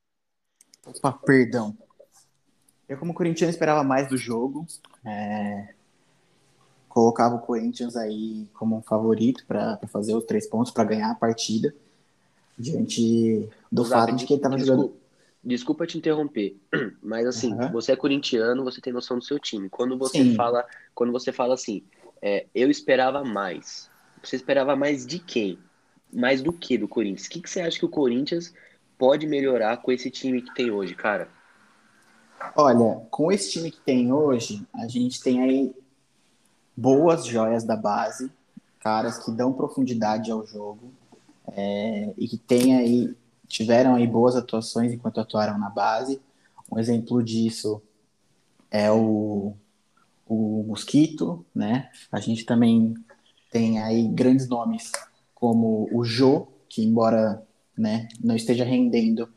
Opa, 0.87 1.13
perdão. 1.13 1.77
Eu 2.89 2.99
como 2.99 3.15
corintiano 3.15 3.51
esperava 3.51 3.85
mais 3.85 4.09
do 4.09 4.17
jogo. 4.17 4.67
é, 5.05 5.75
colocava 6.91 7.37
o 7.37 7.41
Corinthians 7.41 7.97
aí 7.97 8.49
como 8.53 8.77
um 8.77 8.83
favorito 8.83 9.47
para 9.47 9.79
fazer 9.87 10.15
os 10.15 10.25
três 10.25 10.49
pontos 10.49 10.73
para 10.73 10.85
ganhar 10.85 11.13
a 11.13 11.15
partida 11.15 11.73
diante 12.59 13.49
do 13.71 13.85
Zap, 13.85 14.01
fato 14.01 14.17
de 14.17 14.27
que 14.27 14.35
ele 14.35 14.39
estava 14.41 14.57
desculpa, 14.57 14.83
jogando. 14.83 15.01
desculpa 15.43 15.87
te 15.87 15.97
interromper, 15.97 16.57
mas 17.01 17.27
assim, 17.27 17.55
Aham. 17.55 17.71
você 17.71 17.93
é 17.93 17.97
corintiano, 17.97 18.65
você 18.65 18.81
tem 18.81 18.93
noção 18.93 19.19
do 19.19 19.25
seu 19.25 19.39
time. 19.39 19.71
Quando 19.71 19.97
você 19.97 20.25
Sim. 20.25 20.35
fala, 20.35 20.67
quando 20.95 21.13
você 21.13 21.33
fala 21.33 21.55
assim, 21.55 21.85
é, 22.21 22.47
eu 22.53 22.69
esperava 22.69 23.25
mais. 23.25 23.89
Você 24.23 24.35
esperava 24.37 24.75
mais 24.75 25.07
de 25.07 25.21
quem? 25.21 25.59
Mais 26.13 26.43
do 26.43 26.53
que 26.53 26.77
do 26.77 26.89
Corinthians? 26.89 27.27
O 27.27 27.31
que, 27.31 27.41
que 27.41 27.51
você 27.51 27.61
acha 27.61 27.79
que 27.79 27.85
o 27.85 27.91
Corinthians 27.91 28.53
pode 28.99 29.27
melhorar 29.27 29.77
com 29.79 29.93
esse 29.93 30.11
time 30.11 30.43
que 30.43 30.55
tem 30.55 30.71
hoje, 30.71 30.95
cara? 30.95 31.29
Olha, 32.57 33.01
com 33.11 33.31
esse 33.31 33.51
time 33.51 33.71
que 33.71 33.81
tem 33.81 34.13
hoje, 34.13 34.67
a 34.75 34.89
gente 34.89 35.23
tem 35.23 35.43
aí 35.43 35.75
boas 36.77 37.27
joias 37.27 37.65
da 37.65 37.77
base, 37.77 38.31
caras 38.81 39.19
que 39.19 39.31
dão 39.31 39.53
profundidade 39.53 40.31
ao 40.31 40.47
jogo 40.47 40.93
é, 41.53 42.13
e 42.17 42.27
que 42.27 42.39
tem 42.39 42.77
aí 42.77 43.15
tiveram 43.47 43.97
aí 43.97 44.07
boas 44.07 44.37
atuações 44.37 44.93
enquanto 44.93 45.21
atuaram 45.21 45.59
na 45.59 45.69
base. 45.69 46.21
Um 46.71 46.79
exemplo 46.79 47.23
disso 47.23 47.83
é 48.71 48.91
o, 48.91 49.55
o 50.27 50.65
Mosquito, 50.67 51.45
né? 51.53 51.91
A 52.13 52.21
gente 52.21 52.45
também 52.45 52.95
tem 53.51 53.81
aí 53.81 54.07
grandes 54.07 54.49
nomes 54.49 54.93
como 55.41 55.89
o 55.91 56.05
Jô, 56.05 56.47
que 56.69 56.85
embora 56.85 57.43
né, 57.77 58.09
não 58.23 58.37
esteja 58.37 58.63
rendendo, 58.63 59.29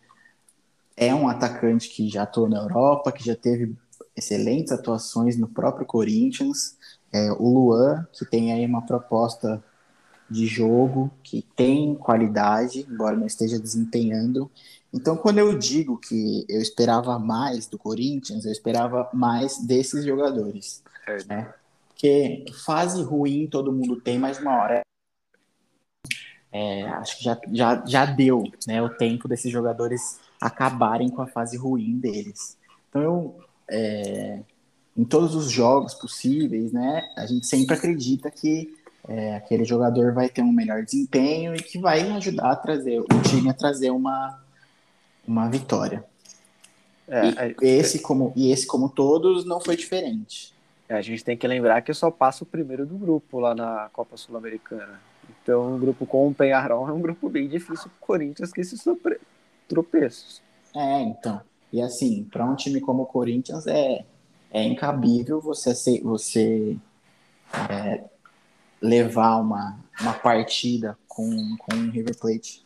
é 0.96 1.16
um 1.16 1.28
atacante 1.28 1.90
que 1.90 2.10
já 2.10 2.24
atuou 2.24 2.50
na 2.50 2.60
Europa, 2.60 3.12
que 3.12 3.26
já 3.26 3.36
teve 3.36 3.74
excelentes 4.16 4.72
atuações 4.72 5.38
no 5.38 5.48
próprio 5.48 5.86
Corinthians. 5.88 6.78
É, 7.12 7.32
o 7.32 7.48
Luan, 7.48 8.06
que 8.12 8.26
tem 8.26 8.52
aí 8.52 8.66
uma 8.66 8.86
proposta 8.86 9.64
de 10.30 10.46
jogo, 10.46 11.10
que 11.24 11.46
tem 11.56 11.96
qualidade, 11.96 12.86
embora 12.90 13.16
não 13.16 13.26
esteja 13.26 13.60
desempenhando. 13.60 14.52
Então, 14.94 15.16
quando 15.16 15.40
eu 15.40 15.58
digo 15.58 15.98
que 15.98 16.46
eu 16.50 16.62
esperava 16.62 17.18
mais 17.18 17.66
do 17.68 17.78
Corinthians, 17.78 18.46
eu 18.46 18.52
esperava 18.52 19.10
mais 19.14 19.58
desses 19.60 20.06
jogadores. 20.06 20.84
Certo. 21.06 21.28
Né? 21.28 21.54
Porque 21.88 22.46
fase 22.66 23.02
ruim 23.02 23.48
todo 23.48 23.72
mundo 23.72 24.00
tem, 24.00 24.20
mas 24.20 24.40
uma 24.40 24.62
hora 24.62 24.84
é, 26.54 26.84
acho 26.84 27.18
que 27.18 27.24
já, 27.24 27.36
já, 27.52 27.84
já 27.84 28.06
deu 28.06 28.44
né, 28.68 28.80
o 28.80 28.88
tempo 28.88 29.28
desses 29.28 29.52
jogadores 29.52 30.20
acabarem 30.40 31.10
com 31.10 31.24
a 31.24 31.26
fase 31.26 31.58
ruim 31.58 31.98
deles. 31.98 32.56
Então, 32.88 33.02
eu, 33.02 33.40
é, 33.68 34.40
em 34.96 35.04
todos 35.04 35.34
os 35.34 35.50
jogos 35.50 35.96
possíveis, 35.96 36.72
né, 36.72 37.10
a 37.18 37.26
gente 37.26 37.48
sempre 37.48 37.74
acredita 37.74 38.30
que 38.30 38.72
é, 39.08 39.36
aquele 39.36 39.66
jogador 39.66 40.14
vai 40.14 40.30
ter 40.30 40.44
um 40.44 40.54
melhor 40.54 40.84
desempenho 40.84 41.56
e 41.56 41.60
que 41.60 41.80
vai 41.80 42.08
ajudar 42.12 42.52
a 42.52 42.56
trazer 42.56 43.00
o 43.00 43.22
time 43.28 43.50
a 43.50 43.54
trazer 43.54 43.90
uma, 43.90 44.40
uma 45.28 45.50
vitória. 45.50 46.06
É, 47.08 47.56
e, 47.64 47.66
esse 47.66 47.98
como, 47.98 48.32
e 48.36 48.52
esse, 48.52 48.68
como 48.68 48.90
todos, 48.90 49.44
não 49.44 49.60
foi 49.60 49.76
diferente. 49.76 50.54
a 50.88 51.02
gente 51.02 51.24
tem 51.24 51.36
que 51.36 51.48
lembrar 51.48 51.82
que 51.82 51.96
só 51.96 52.12
passa 52.12 52.44
o 52.44 52.48
primeiro 52.48 52.86
do 52.86 52.96
grupo 52.96 53.40
lá 53.40 53.56
na 53.56 53.90
Copa 53.92 54.16
Sul-Americana. 54.16 55.00
Então, 55.44 55.76
um 55.76 55.80
grupo 55.80 56.06
com 56.06 56.30
o 56.30 56.34
Penharol 56.34 56.88
é 56.88 56.94
um 56.94 57.02
grupo 57.02 57.30
bem 57.30 57.48
difícil 57.50 57.90
para 57.90 57.98
o 58.02 58.08
Corinthians 58.08 58.52
que 58.52 58.62
esses 58.62 58.82
tropeços. 59.68 60.42
É, 60.74 61.02
então. 61.02 61.42
E 61.72 61.82
assim, 61.82 62.24
para 62.32 62.46
um 62.46 62.56
time 62.56 62.80
como 62.80 63.04
o 63.04 63.06
Corinthians 63.06 63.68
é, 63.68 64.06
é 64.50 64.64
incabível 64.64 65.42
você, 65.42 65.76
ser, 65.76 66.02
você 66.02 66.78
é, 67.70 68.04
levar 68.82 69.38
uma, 69.38 69.78
uma 70.00 70.14
partida 70.14 70.98
com, 71.08 71.58
com 71.58 71.76
um 71.76 71.90
River 71.90 72.18
Plate 72.18 72.64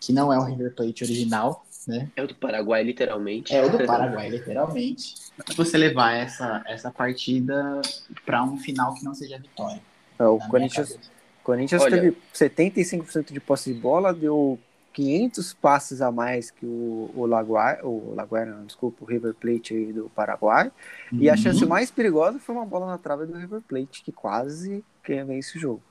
que 0.00 0.12
não 0.12 0.32
é 0.32 0.38
o 0.38 0.44
River 0.44 0.74
Plate 0.74 1.04
original, 1.04 1.64
né? 1.86 2.08
É 2.16 2.22
o 2.22 2.26
do 2.26 2.34
Paraguai, 2.34 2.82
literalmente. 2.82 3.54
É 3.54 3.64
o 3.64 3.70
do 3.70 3.84
Paraguai, 3.84 4.28
literalmente. 4.28 5.14
Você 5.56 5.76
levar 5.76 6.12
essa, 6.12 6.62
essa 6.66 6.90
partida 6.90 7.80
para 8.24 8.42
um 8.44 8.56
final 8.56 8.94
que 8.94 9.04
não 9.04 9.14
seja 9.14 9.38
vitória. 9.38 9.80
É, 10.18 10.24
o 10.24 10.38
Corinthians, 10.38 10.98
Corinthians 11.48 11.80
Olha, 11.80 11.98
teve 11.98 12.16
75% 12.34 13.32
de 13.32 13.40
posse 13.40 13.72
de 13.72 13.80
bola, 13.80 14.12
deu 14.12 14.58
500 14.92 15.54
passes 15.54 16.02
a 16.02 16.12
mais 16.12 16.50
que 16.50 16.66
o, 16.66 17.10
o 17.16 17.24
Laguar, 17.24 17.80
o 17.86 18.12
Laguar, 18.14 18.44
não, 18.44 18.66
desculpa, 18.66 19.02
o 19.02 19.06
River 19.06 19.32
Plate 19.32 19.90
do 19.94 20.10
Paraguai. 20.14 20.70
Uhum. 21.10 21.20
E 21.20 21.30
a 21.30 21.38
chance 21.38 21.64
mais 21.64 21.90
perigosa 21.90 22.38
foi 22.38 22.54
uma 22.54 22.66
bola 22.66 22.86
na 22.88 22.98
trave 22.98 23.24
do 23.24 23.32
River 23.32 23.62
Plate, 23.66 24.02
que 24.04 24.12
quase 24.12 24.84
vence 25.06 25.56
o 25.56 25.60
jogo. 25.60 25.82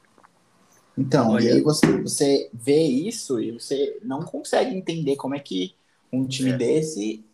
Então, 0.96 1.32
Olha, 1.32 1.46
e 1.46 1.52
aí 1.54 1.62
você, 1.62 1.88
você 2.04 2.52
vê 2.54 2.84
isso 2.84 3.42
e 3.42 3.50
você 3.50 3.98
não 4.04 4.22
consegue 4.22 4.76
entender 4.76 5.16
como 5.16 5.34
é 5.34 5.40
que 5.40 5.74
um 6.14 6.28
time 6.28 6.52
é. 6.52 6.58
desse 6.58 7.26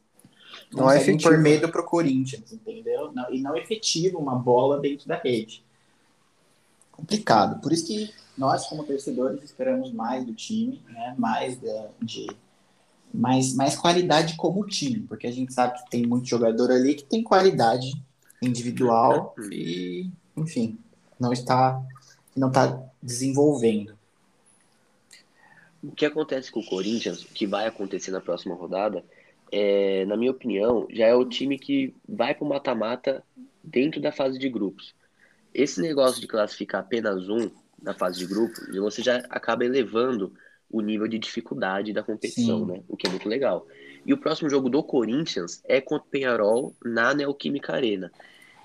não 0.72 0.90
é 0.90 1.04
por 1.18 1.38
medo 1.38 1.68
pro 1.68 1.84
Corinthians, 1.84 2.54
entendeu? 2.54 3.12
Não, 3.12 3.34
e 3.34 3.42
não 3.42 3.58
efetivo 3.58 4.18
uma 4.18 4.36
bola 4.36 4.80
dentro 4.80 5.10
da 5.10 5.18
rede. 5.18 5.62
Complicado. 6.94 7.60
Por 7.62 7.74
isso 7.74 7.88
que 7.88 8.14
nós, 8.38 8.66
como 8.68 8.84
torcedores, 8.84 9.44
esperamos 9.44 9.92
mais 9.92 10.26
do 10.26 10.34
time, 10.34 10.82
né? 10.90 11.14
mais 11.18 11.60
de, 11.60 11.68
de 12.02 12.28
mais, 13.14 13.54
mais 13.54 13.76
qualidade 13.76 14.36
como 14.38 14.66
time, 14.66 15.02
porque 15.02 15.28
a 15.28 15.32
gente 15.32 15.54
sabe 15.54 15.78
que 15.78 15.90
tem 15.90 16.06
muito 16.06 16.28
jogador 16.28 16.72
ali 16.72 16.96
que 16.96 17.04
tem 17.04 17.22
qualidade 17.22 17.92
individual 18.42 19.36
e, 19.52 20.10
enfim, 20.36 20.78
não 21.20 21.32
está 21.32 21.82
não 22.36 22.48
está 22.48 22.82
desenvolvendo. 23.02 23.96
O 25.84 25.92
que 25.92 26.06
acontece 26.06 26.52
com 26.52 26.62
o 26.62 26.66
Corinthians, 26.66 27.24
o 27.24 27.28
que 27.28 27.46
vai 27.46 27.68
acontecer 27.68 28.10
na 28.10 28.22
próxima 28.22 28.56
rodada, 28.56 29.04
é, 29.52 30.06
na 30.06 30.18
minha 30.18 30.32
opinião, 30.32 30.88
já 30.90 31.06
é 31.06 31.14
o 31.14 31.26
time 31.26 31.60
que 31.60 31.94
vai 32.08 32.34
para 32.34 32.46
o 32.46 32.50
mata-mata 32.50 33.24
dentro 33.64 34.02
da 34.02 34.12
fase 34.12 34.40
de 34.40 34.50
grupos. 34.50 34.96
Esse 35.54 35.82
negócio 35.82 36.20
de 36.20 36.28
classificar 36.28 36.82
apenas 36.82 37.30
um 37.30 37.50
na 37.82 37.94
fase 37.94 38.20
de 38.20 38.26
grupo, 38.26 38.54
você 38.82 39.02
já 39.02 39.18
acaba 39.30 39.66
elevando 39.66 40.34
o 40.70 40.82
nível 40.82 41.08
de 41.08 41.20
dificuldade 41.20 41.94
da 41.94 42.02
competição, 42.02 42.60
Sim. 42.60 42.72
né? 42.72 42.84
O 42.88 42.98
que 42.98 43.06
é 43.06 43.10
muito 43.10 43.28
legal. 43.30 43.68
E 44.06 44.14
o 44.14 44.18
próximo 44.18 44.50
jogo 44.50 44.70
do 44.70 44.82
Corinthians 44.82 45.62
é 45.66 45.80
contra 45.80 46.08
o 46.08 46.10
Penharol 46.10 46.76
na 46.84 47.14
Neoquímica 47.14 47.74
Arena. 47.74 48.12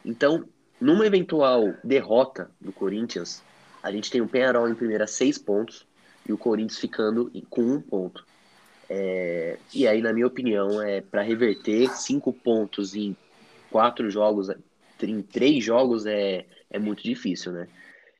Então, 0.05 0.49
numa 0.81 1.07
eventual 1.07 1.75
derrota 1.85 2.51
do 2.61 2.73
Corinthians, 2.73 3.43
a 3.83 3.93
gente 3.93 4.11
tem 4.11 4.21
o 4.21 4.29
Penharol 4.29 4.69
em 4.69 4.75
primeira 4.75 5.07
seis 5.07 5.37
pontos 5.37 5.87
e 6.27 6.33
o 6.33 6.39
Corinthians 6.39 6.79
ficando 6.79 7.31
com 7.51 7.63
um 7.63 7.81
ponto. 7.81 8.25
É, 8.89 9.59
e 9.75 9.87
aí, 9.87 10.01
na 10.01 10.13
minha 10.13 10.27
opinião, 10.27 10.81
é 10.81 11.01
para 11.01 11.21
reverter 11.21 11.95
cinco 11.95 12.33
pontos 12.33 12.95
em 12.95 13.15
quatro 13.71 14.11
jogos, 14.11 14.49
em 15.03 15.23
três 15.23 15.65
jogos 15.65 16.07
é, 16.07 16.47
é 16.71 16.79
muito 16.79 17.03
difícil, 17.03 17.53
né? 17.53 17.69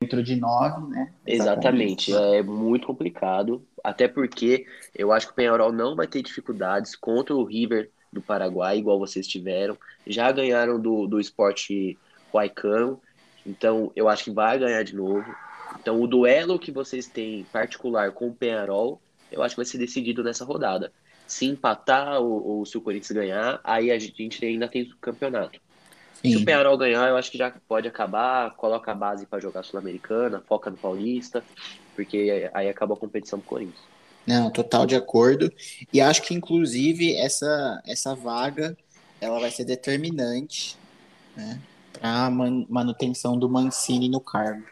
Dentro 0.01 0.23
de 0.23 0.37
nove, 0.37 0.89
né? 0.89 1.13
Exatamente, 1.27 2.13
Exatamente. 2.13 2.37
é 2.37 2.43
muito 2.43 2.87
complicado. 2.87 3.65
Até 3.83 4.07
porque 4.07 4.65
eu 4.95 5.13
acho 5.13 5.27
que 5.27 5.33
o 5.33 5.37
Penharol 5.37 5.73
não 5.73 5.97
vai 5.97 6.07
ter 6.07 6.23
dificuldades 6.23 6.95
contra 6.95 7.35
o 7.35 7.45
River 7.45 7.91
do 8.13 8.23
Paraguai, 8.23 8.79
igual 8.79 8.99
vocês 8.99 9.27
tiveram. 9.27 9.77
Já 10.07 10.31
ganharam 10.31 10.81
do, 10.81 11.07
do 11.07 11.19
esporte 11.19 11.99
Huaycano, 12.33 13.01
então 13.45 13.91
eu 13.97 14.09
acho 14.09 14.25
que 14.25 14.31
vai 14.31 14.59
ganhar 14.59 14.83
de 14.85 14.95
novo. 14.95 15.25
Então 15.81 16.01
o 16.01 16.07
duelo 16.07 16.59
que 16.59 16.71
vocês 16.71 17.07
têm 17.07 17.45
particular 17.53 18.13
com 18.13 18.29
o 18.29 18.35
Penharol 18.35 19.01
eu 19.31 19.43
acho 19.43 19.55
que 19.55 19.59
vai 19.59 19.67
ser 19.67 19.79
decidido 19.79 20.23
nessa 20.23 20.45
rodada. 20.45 20.93
Se 21.27 21.47
empatar 21.47 22.21
ou, 22.21 22.47
ou 22.47 22.67
se 22.67 22.77
o 22.79 22.81
Corinthians 22.81 23.13
ganhar, 23.13 23.61
aí 23.63 23.91
a 23.91 23.99
gente 23.99 24.45
ainda 24.45 24.67
tem 24.69 24.83
o 24.83 24.97
campeonato. 24.97 25.61
Sim. 26.23 26.33
Se 26.33 26.37
o 26.39 26.45
Penharol 26.45 26.77
ganhar, 26.77 27.09
eu 27.09 27.17
acho 27.17 27.31
que 27.31 27.39
já 27.39 27.53
pode 27.69 27.87
acabar, 27.87 28.55
coloca 28.57 28.91
a 28.91 28.95
base 28.95 29.25
para 29.25 29.39
jogar 29.39 29.63
Sul-Americana, 29.63 30.43
foca 30.49 30.69
no 30.69 30.77
Paulista, 30.77 31.45
porque 31.95 32.51
aí 32.53 32.69
acaba 32.69 32.95
a 32.95 32.97
competição 32.97 33.39
pro 33.39 33.49
Corinthians. 33.49 33.81
Não, 34.27 34.51
total 34.51 34.85
de 34.85 34.95
acordo. 34.95 35.51
E 35.93 36.01
acho 36.01 36.23
que, 36.23 36.35
inclusive, 36.35 37.15
essa, 37.17 37.81
essa 37.87 38.15
vaga 38.15 38.77
ela 39.21 39.41
vai 39.41 39.51
ser 39.51 39.65
determinante 39.65 40.77
né, 41.37 41.61
para 41.93 42.27
a 42.27 42.31
manutenção 42.31 43.39
do 43.39 43.49
Mancini 43.49 44.09
no 44.09 44.21
cargo. 44.21 44.63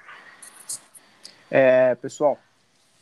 É, 1.51 1.95
pessoal, 1.95 2.39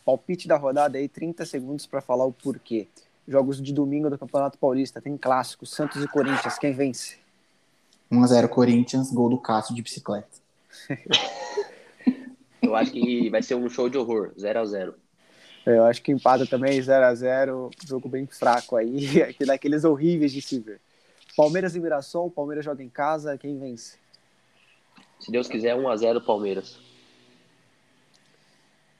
Palpite 0.04 0.46
da 0.46 0.56
rodada 0.56 0.98
aí, 0.98 1.08
30 1.08 1.44
segundos 1.46 1.86
para 1.86 2.00
falar 2.00 2.24
o 2.24 2.32
porquê. 2.32 2.88
Jogos 3.26 3.60
de 3.60 3.72
domingo 3.72 4.10
do 4.10 4.18
Campeonato 4.18 4.58
Paulista, 4.58 5.00
tem 5.00 5.16
clássico, 5.16 5.64
Santos 5.64 6.04
e 6.04 6.08
Corinthians, 6.08 6.58
quem 6.58 6.72
vence? 6.72 7.23
1x0 8.14 8.48
Corinthians, 8.48 9.10
gol 9.10 9.30
do 9.30 9.38
Cássio 9.38 9.74
de 9.74 9.82
bicicleta. 9.82 10.28
Eu 12.62 12.74
acho 12.74 12.92
que 12.92 13.28
vai 13.28 13.42
ser 13.42 13.54
um 13.54 13.68
show 13.68 13.88
de 13.88 13.98
horror, 13.98 14.32
0x0. 14.38 14.94
Eu 15.66 15.84
acho 15.84 16.02
que 16.02 16.12
empata 16.12 16.46
também, 16.46 16.80
0x0, 16.80 17.70
jogo 17.86 18.08
bem 18.08 18.26
fraco 18.26 18.76
aí, 18.76 19.34
daqueles 19.46 19.84
horríveis 19.84 20.32
de 20.32 20.40
se 20.40 20.58
ver. 20.58 20.80
Palmeiras 21.36 21.74
e 21.74 21.80
Mirassol, 21.80 22.30
Palmeiras 22.30 22.64
joga 22.64 22.82
em 22.82 22.88
casa, 22.88 23.36
quem 23.36 23.58
vence? 23.58 23.96
Se 25.20 25.30
Deus 25.30 25.48
quiser, 25.48 25.76
1x0 25.76 26.24
Palmeiras. 26.24 26.78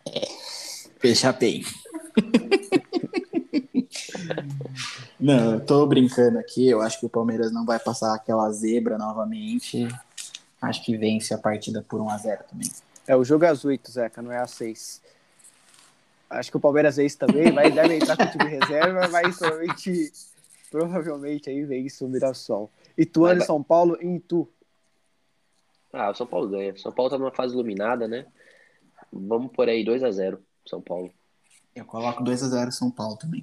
É. 0.07 0.27
Fecha 0.99 1.33
bem. 1.33 1.65
não, 5.19 5.55
eu 5.55 5.65
tô 5.65 5.87
brincando 5.87 6.39
aqui. 6.39 6.69
Eu 6.69 6.81
acho 6.81 6.99
que 6.99 7.07
o 7.07 7.11
Palmeiras 7.11 7.53
não 7.53 7.65
vai 7.65 7.79
passar 7.79 8.15
aquela 8.15 8.51
zebra 8.51 8.99
novamente. 8.99 9.89
Acho 10.61 10.85
que 10.85 10.97
vence 10.97 11.33
a 11.35 11.39
partida 11.39 11.85
por 11.87 12.01
1x0 12.01 12.45
também. 12.45 12.71
É, 13.07 13.15
o 13.15 13.25
jogo 13.25 13.45
é 13.45 13.49
às 13.49 13.65
8, 13.65 13.91
Zeca, 13.91 14.23
não 14.23 14.33
é 14.33 14.39
às 14.39 14.51
6. 14.53 15.03
Acho 16.31 16.51
que 16.51 16.57
o 16.57 16.61
Palmeiras 16.61 16.97
vence 16.97 17.17
também, 17.17 17.53
vai, 17.53 17.71
deve 17.71 17.97
entrar 17.97 18.17
com 18.17 18.25
o 18.25 18.31
time 18.31 18.49
reserva, 18.49 19.09
mas 19.09 19.37
provavelmente, 19.37 20.13
provavelmente 20.71 21.51
aí 21.51 21.65
vence 21.65 22.03
o 22.03 22.09
Mirassol. 22.09 22.71
Ituano 22.97 23.43
e 23.43 23.45
São 23.45 23.63
Paulo 23.63 23.99
em 24.01 24.17
Itu. 24.17 24.49
Ah, 25.93 26.11
o 26.11 26.15
São 26.15 26.27
Paulo 26.27 26.49
ganha. 26.49 26.77
São 26.77 26.91
Paulo 26.91 27.11
tá 27.11 27.19
numa 27.19 27.31
fase 27.31 27.53
iluminada, 27.55 28.09
né? 28.09 28.27
Vamos 29.13 29.53
por 29.53 29.69
aí 29.69 29.85
2 29.85 30.03
x 30.03 30.17
0 30.17 30.43
são 30.67 30.81
Paulo. 30.81 31.11
Eu 31.75 31.85
coloco 31.85 32.25
2 32.25 32.43
a 32.43 32.49
0 32.49 32.73
São 32.73 32.91
Paulo 32.91 33.17
também. 33.17 33.43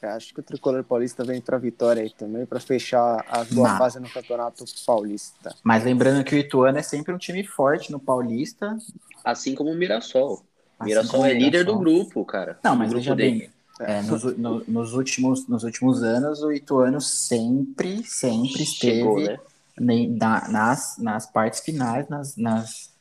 Eu 0.00 0.10
acho 0.10 0.32
que 0.32 0.40
o 0.40 0.42
Tricolor 0.42 0.84
Paulista 0.84 1.24
vem 1.24 1.40
para 1.40 1.58
vitória 1.58 2.02
aí 2.02 2.10
também, 2.10 2.46
para 2.46 2.60
fechar 2.60 3.24
a 3.28 3.44
boa 3.44 3.76
fase 3.76 3.98
no 3.98 4.08
Campeonato 4.08 4.64
Paulista. 4.86 5.54
Mas 5.62 5.84
lembrando 5.84 6.24
que 6.24 6.34
o 6.34 6.38
Ituano 6.38 6.78
é 6.78 6.82
sempre 6.82 7.12
um 7.12 7.18
time 7.18 7.44
forte 7.44 7.90
no 7.90 7.98
Paulista. 7.98 8.76
Assim 9.24 9.54
como 9.54 9.70
o 9.70 9.74
Mirassol. 9.74 10.34
O 10.34 10.42
assim 10.78 10.88
Mirassol 10.90 11.26
é 11.26 11.32
líder 11.34 11.64
do 11.64 11.78
grupo, 11.78 12.24
cara. 12.24 12.58
Não, 12.62 12.76
mas 12.76 12.92
veja 12.92 13.14
bem, 13.14 13.50
é, 13.80 14.02
nos, 14.02 14.22
no, 14.36 14.64
nos, 14.68 14.92
últimos, 14.94 15.46
nos 15.48 15.64
últimos 15.64 16.02
anos, 16.02 16.42
o 16.42 16.52
Ituano 16.52 17.00
sempre, 17.00 18.04
sempre 18.04 18.64
Chegou, 18.64 19.18
esteve 19.18 19.40
né? 19.80 20.16
na, 20.18 20.48
nas, 20.48 20.98
nas 20.98 21.26
partes 21.26 21.60
finais, 21.60 22.08
nas, 22.08 22.36
nas 22.36 22.98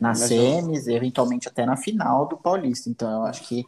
nas 0.00 0.20
semis, 0.20 0.88
eventualmente 0.88 1.46
até 1.46 1.66
na 1.66 1.76
final 1.76 2.26
do 2.26 2.36
Paulista. 2.36 2.88
Então 2.88 3.10
eu 3.10 3.22
acho 3.24 3.46
que 3.46 3.66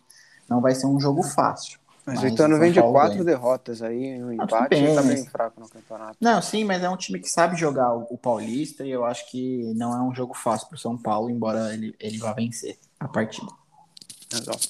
não 0.48 0.60
vai 0.60 0.74
ser 0.74 0.86
um 0.86 0.98
jogo 0.98 1.22
fácil. 1.22 1.78
Mas, 2.04 2.16
mas 2.16 2.24
o 2.24 2.34
Ituano 2.34 2.58
vem 2.58 2.72
de 2.72 2.80
quatro 2.80 3.24
derrotas 3.24 3.80
aí, 3.80 4.22
um 4.22 4.32
empate, 4.32 4.70
bem, 4.70 4.94
tá 4.94 5.02
bem 5.02 5.24
fraco 5.24 5.60
no 5.60 5.68
campeonato. 5.68 6.16
Não, 6.20 6.42
sim, 6.42 6.64
mas 6.64 6.82
é 6.82 6.90
um 6.90 6.96
time 6.96 7.20
que 7.20 7.28
sabe 7.28 7.56
jogar 7.56 7.94
o, 7.94 8.06
o 8.10 8.18
Paulista 8.18 8.84
e 8.84 8.90
eu 8.90 9.04
acho 9.04 9.30
que 9.30 9.72
não 9.74 9.96
é 9.96 10.02
um 10.02 10.12
jogo 10.14 10.34
fácil 10.34 10.68
para 10.68 10.76
o 10.76 10.80
São 10.80 10.98
Paulo, 10.98 11.30
embora 11.30 11.72
ele, 11.72 11.94
ele 12.00 12.18
vá 12.18 12.32
vencer 12.32 12.76
a 12.98 13.06
partida. 13.06 13.52
Exato. 14.32 14.68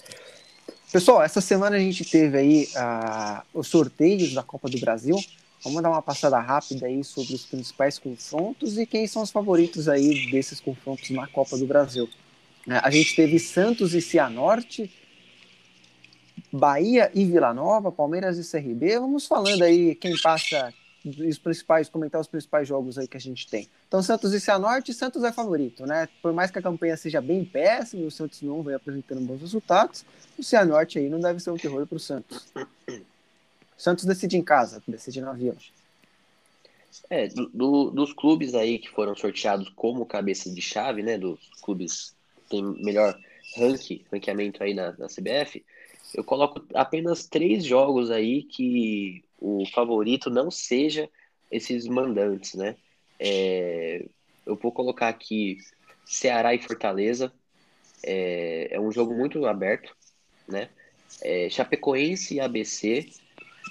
Pessoal, 0.93 1.23
essa 1.23 1.41
semana 1.41 1.77
a 1.77 1.79
gente 1.79 2.05
teve 2.05 2.37
aí 2.37 2.69
uh, 2.77 3.43
os 3.55 3.67
sorteios 3.69 4.35
da 4.35 4.43
Copa 4.43 4.69
do 4.69 4.79
Brasil. 4.79 5.17
Vamos 5.65 5.83
dar 5.83 5.89
uma 5.89 6.03
passada 6.03 6.39
rápida 6.39 6.87
aí 6.87 7.03
sobre 7.03 7.35
os 7.35 7.47
principais 7.47 7.99
confrontos 7.99 8.77
e 8.77 8.85
quem 8.85 9.07
são 9.07 9.23
os 9.23 9.31
favoritos 9.31 9.89
aí 9.89 10.31
desses 10.31 10.61
confrontos 10.61 11.09
na 11.09 11.27
Copa 11.27 11.57
do 11.57 11.67
Brasil. 11.67 12.11
É, 12.69 12.77
a 12.77 12.91
gente 12.91 13.17
teve 13.17 13.39
Santos 13.39 13.95
e 13.95 14.03
Cianorte, 14.03 14.93
Bahia 16.53 17.11
e 17.15 17.25
Vila 17.25 17.55
Nova, 17.55 17.91
Palmeiras 17.91 18.39
e 18.39 18.49
CRB. 18.49 18.99
Vamos 18.99 19.27
falando 19.27 19.63
aí 19.63 19.95
quem 19.95 20.15
passa 20.21 20.73
os 21.05 21.39
principais, 21.39 21.89
comentar 21.89 22.21
os 22.21 22.29
principais 22.29 22.69
jogos 22.69 22.99
aí 22.99 23.09
que 23.09 23.17
a 23.17 23.21
gente 23.21 23.49
tem. 23.49 23.69
Então, 23.89 24.03
Santos 24.03 24.33
e 24.33 24.41
Cianorte, 24.41 24.93
Santos 24.93 25.25
é 25.25 25.33
favorito, 25.33 25.85
né? 25.85 26.09
Por 26.21 26.33
mais 26.33 26.51
que 26.51 26.59
a 26.59 26.63
campanha 26.63 26.97
seja 26.97 27.21
bem 27.21 27.45
péssima, 27.45 28.07
o 28.07 28.11
Santos 28.11 28.43
não 28.43 28.63
vem 28.63 28.75
apresentando 28.75 29.21
bons 29.23 29.41
resultados, 29.41 30.05
o 30.39 30.43
Cianorte 30.43 30.99
aí 30.99 31.09
não 31.09 31.21
deve 31.21 31.41
ser 31.41 31.51
um 31.51 31.57
terror 31.57 31.87
para 31.87 31.97
o 31.97 32.01
Santos. 32.01 32.53
Santos 33.77 34.05
decide 34.05 34.37
em 34.37 34.43
casa, 34.45 34.83
decide 34.87 35.21
no 35.21 35.31
avião. 35.31 35.57
É, 37.11 37.29
do, 37.29 37.91
dos 37.91 38.13
clubes 38.13 38.55
aí 38.55 38.79
que 38.79 38.89
foram 38.91 39.17
sorteados 39.17 39.69
como 39.71 40.07
cabeça 40.07 40.51
de 40.51 40.61
chave, 40.61 41.03
né? 41.03 41.19
Dos 41.19 41.41
clubes 41.63 42.15
que 42.37 42.51
tem 42.51 42.63
melhor 42.63 43.19
ranking, 43.57 44.05
ranqueamento 44.13 44.63
aí 44.63 44.73
na, 44.73 44.93
na 44.93 45.07
CBF, 45.07 45.65
eu 46.15 46.25
coloco 46.25 46.65
apenas 46.75 47.27
três 47.27 47.65
jogos 47.65 48.11
aí 48.11 48.43
que 48.43 49.25
o 49.39 49.65
favorito 49.67 50.31
não 50.31 50.51
seja 50.51 51.09
esses 51.51 51.87
mandantes, 51.87 52.55
né? 52.55 52.77
É, 53.19 54.07
eu 54.47 54.57
vou 54.57 54.73
colocar 54.73 55.09
aqui 55.09 55.59
Ceará 56.05 56.55
e 56.55 56.59
Fortaleza. 56.59 57.33
É, 58.05 58.69
é 58.73 58.81
um 58.81 58.91
jogo 58.91 59.15
muito 59.15 59.45
aberto, 59.47 59.95
né? 60.49 60.69
É, 61.23 61.49
Chapecoense 61.51 62.35
e 62.35 62.41
ABC 62.41 63.09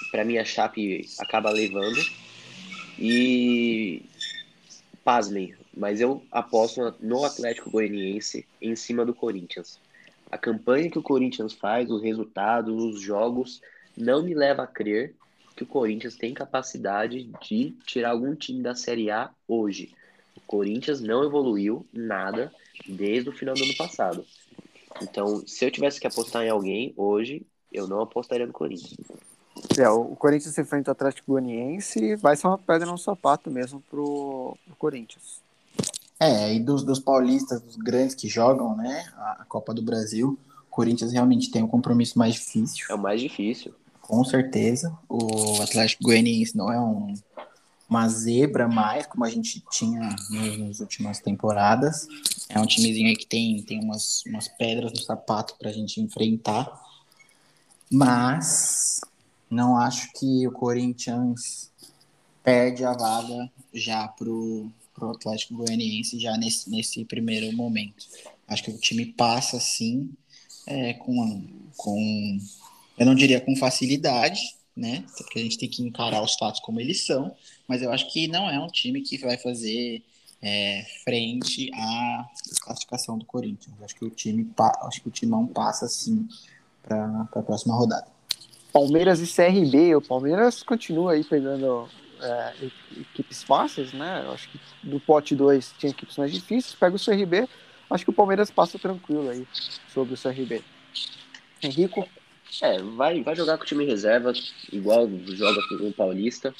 para 0.10 0.24
mim 0.24 0.38
a 0.38 0.46
Chape 0.46 1.06
acaba 1.20 1.52
levando. 1.52 2.00
E 2.98 4.04
pasmem, 5.04 5.56
mas 5.76 6.00
eu 6.00 6.24
aposto 6.32 6.96
no 7.00 7.26
Atlético 7.26 7.72
Goianiense 7.72 8.46
em 8.62 8.76
cima 8.76 9.06
do 9.06 9.14
Corinthians. 9.14 9.80
A 10.32 10.38
campanha 10.38 10.90
que 10.90 10.98
o 10.98 11.04
Corinthians 11.04 11.54
faz, 11.54 11.92
os 11.92 12.02
resultados, 12.02 12.82
os 12.82 13.02
jogos, 13.02 13.62
não 13.98 14.24
me 14.24 14.34
leva 14.34 14.64
a 14.64 14.68
crer 14.68 15.14
que 15.56 15.64
o 15.64 15.68
Corinthians 15.68 16.16
tem 16.16 16.34
capacidade 16.34 17.30
de 17.42 17.72
tirar 17.86 18.12
algum 18.12 18.34
time 18.34 18.64
da 18.64 18.74
Série 18.74 19.12
A 19.12 19.30
hoje. 19.48 19.94
O 20.38 20.42
Corinthians 20.48 21.02
não 21.02 21.24
evoluiu 21.24 21.86
nada 21.92 22.52
desde 22.88 23.30
o 23.30 23.34
final 23.34 23.54
do 23.54 23.64
ano 23.64 23.76
passado. 23.76 24.26
Então, 25.02 25.44
se 25.46 25.66
eu 25.66 25.72
tivesse 25.72 26.00
que 26.00 26.08
apostar 26.08 26.44
em 26.44 26.50
alguém 26.50 26.94
hoje, 26.96 27.46
eu 27.72 27.88
não 27.88 28.02
apostaria 28.02 28.48
no 28.48 28.54
Corinthians. 28.54 28.96
É, 29.78 29.90
o 29.90 30.16
Corinthians 30.16 30.56
se 30.56 30.62
enfrenta 30.62 30.92
o 30.92 30.94
Atlético 30.94 31.34
Goianiense 31.34 32.16
vai 32.16 32.36
ser 32.36 32.48
uma 32.48 32.58
pedra 32.58 32.90
no 32.90 32.98
sapato 32.98 33.52
mesmo 33.52 33.82
pro, 33.90 34.58
pro 34.66 34.76
Corinthians. 34.78 35.42
É, 36.22 36.54
e 36.54 36.60
dos, 36.60 36.84
dos 36.84 37.00
paulistas, 37.00 37.60
dos 37.64 37.76
grandes 37.76 38.14
que 38.14 38.30
jogam, 38.30 38.78
né, 38.78 39.12
a 39.18 39.44
Copa 39.50 39.74
do 39.74 39.82
Brasil, 39.82 40.38
o 40.68 40.70
Corinthians 40.70 41.12
realmente 41.12 41.50
tem 41.50 41.64
um 41.64 41.68
compromisso 41.68 42.20
mais 42.20 42.36
difícil. 42.36 42.86
É 42.88 42.94
o 42.94 42.98
mais 43.00 43.20
difícil. 43.20 43.74
Com 44.02 44.24
certeza. 44.24 44.96
O 45.10 45.60
Atlético 45.64 46.04
Goianiense 46.04 46.56
não 46.56 46.72
é 46.72 46.80
um, 46.80 47.16
uma 47.90 48.08
zebra 48.08 48.68
mais, 48.68 49.08
como 49.08 49.26
a 49.26 49.32
gente 49.32 49.64
tinha 49.72 50.00
nas, 50.00 50.60
nas 50.60 50.80
últimas 50.80 51.20
temporadas. 51.20 52.08
É 52.48 52.60
um 52.60 52.68
timezinho 52.68 53.08
aí 53.08 53.16
que 53.16 53.26
tem, 53.26 53.64
tem 53.64 53.84
umas, 53.84 54.24
umas 54.28 54.48
pedras 54.48 54.94
no 54.94 55.00
sapato 55.00 55.56
para 55.58 55.72
a 55.72 55.74
gente 55.74 56.00
enfrentar. 56.00 56.72
Mas 57.92 59.02
não 59.50 59.76
acho 59.76 60.12
que 60.14 60.48
o 60.48 60.52
Corinthians 60.52 61.72
perde 62.44 62.86
a 62.86 62.94
vaga 62.94 63.52
já 63.74 64.08
pro, 64.08 64.70
pro 65.02 65.10
Atlético 65.10 65.56
Goianiense 65.56 66.20
já 66.20 66.38
nesse, 66.38 66.70
nesse 66.70 67.04
primeiro 67.06 67.52
momento. 67.58 68.06
Acho 68.47 68.64
que 68.64 68.72
o 68.72 68.78
time 68.78 69.08
passa 69.08 69.60
sim 69.60 70.12
é, 70.68 70.93
com, 70.93 71.43
com 71.76 72.38
eu 72.97 73.06
não 73.06 73.16
diria 73.16 73.41
com 73.41 73.56
facilidade, 73.56 74.39
né? 74.78 75.04
Porque 75.18 75.39
a 75.39 75.41
gente 75.41 75.58
tem 75.58 75.68
que 75.68 75.82
encarar 75.82 76.22
os 76.22 76.36
fatos 76.36 76.62
como 76.62 76.80
eles 76.80 77.04
são, 77.06 77.36
mas 77.68 77.82
eu 77.82 77.91
acho 77.91 78.12
que 78.12 78.28
não 78.28 78.47
é 78.47 78.60
um 78.60 78.68
time 78.68 79.02
que 79.02 79.18
vai 79.18 79.38
fazer 79.38 80.04
é, 80.39 80.86
frente 81.04 81.72
à 81.74 82.30
classificação 82.62 83.18
do 83.18 83.26
Corinthians. 83.26 83.76
Acho 83.82 83.95
que 83.95 84.06
o 84.06 84.10
time, 84.12 84.47
acho 84.84 85.02
que 85.02 85.08
o 85.08 85.12
timão 85.12 85.47
passa 85.47 85.88
sim 85.88 86.28
para 86.84 87.28
a 87.34 87.41
próxima 87.41 87.76
rodada. 87.76 88.08
Palmeiras 88.72 89.20
e 89.20 89.28
CRB, 89.28 89.95
o 89.95 90.02
Palmeiras 90.02 90.62
continua 90.62 91.14
aí 91.14 91.24
pegando 91.24 91.89
é, 92.22 92.54
equipes 93.00 93.44
fáceis, 93.44 93.94
né? 93.94 94.26
Acho 94.34 94.50
que 94.50 94.60
do 94.84 95.00
pote 95.00 95.36
2 95.36 95.76
tinha 95.78 95.92
equipes 95.92 96.18
mais 96.18 96.32
difíceis, 96.32 96.76
pega 96.76 96.96
o 96.96 97.00
CRB, 97.00 97.48
acho 97.90 98.04
que 98.04 98.10
o 98.10 98.14
Palmeiras 98.14 98.52
passa 98.52 98.78
tranquilo 98.80 99.30
aí 99.30 99.48
sobre 99.94 100.14
o 100.14 100.18
CRB. 100.18 100.62
Henrico? 101.62 102.08
É, 102.62 102.82
vai, 102.82 103.24
vai 103.24 103.36
jogar 103.36 103.58
com 103.58 103.64
o 103.64 103.68
time 103.68 103.86
reserva, 103.86 104.34
igual 104.72 105.10
joga 105.28 105.60
com 105.70 105.88
o 105.88 105.94
Paulista, 105.94 106.54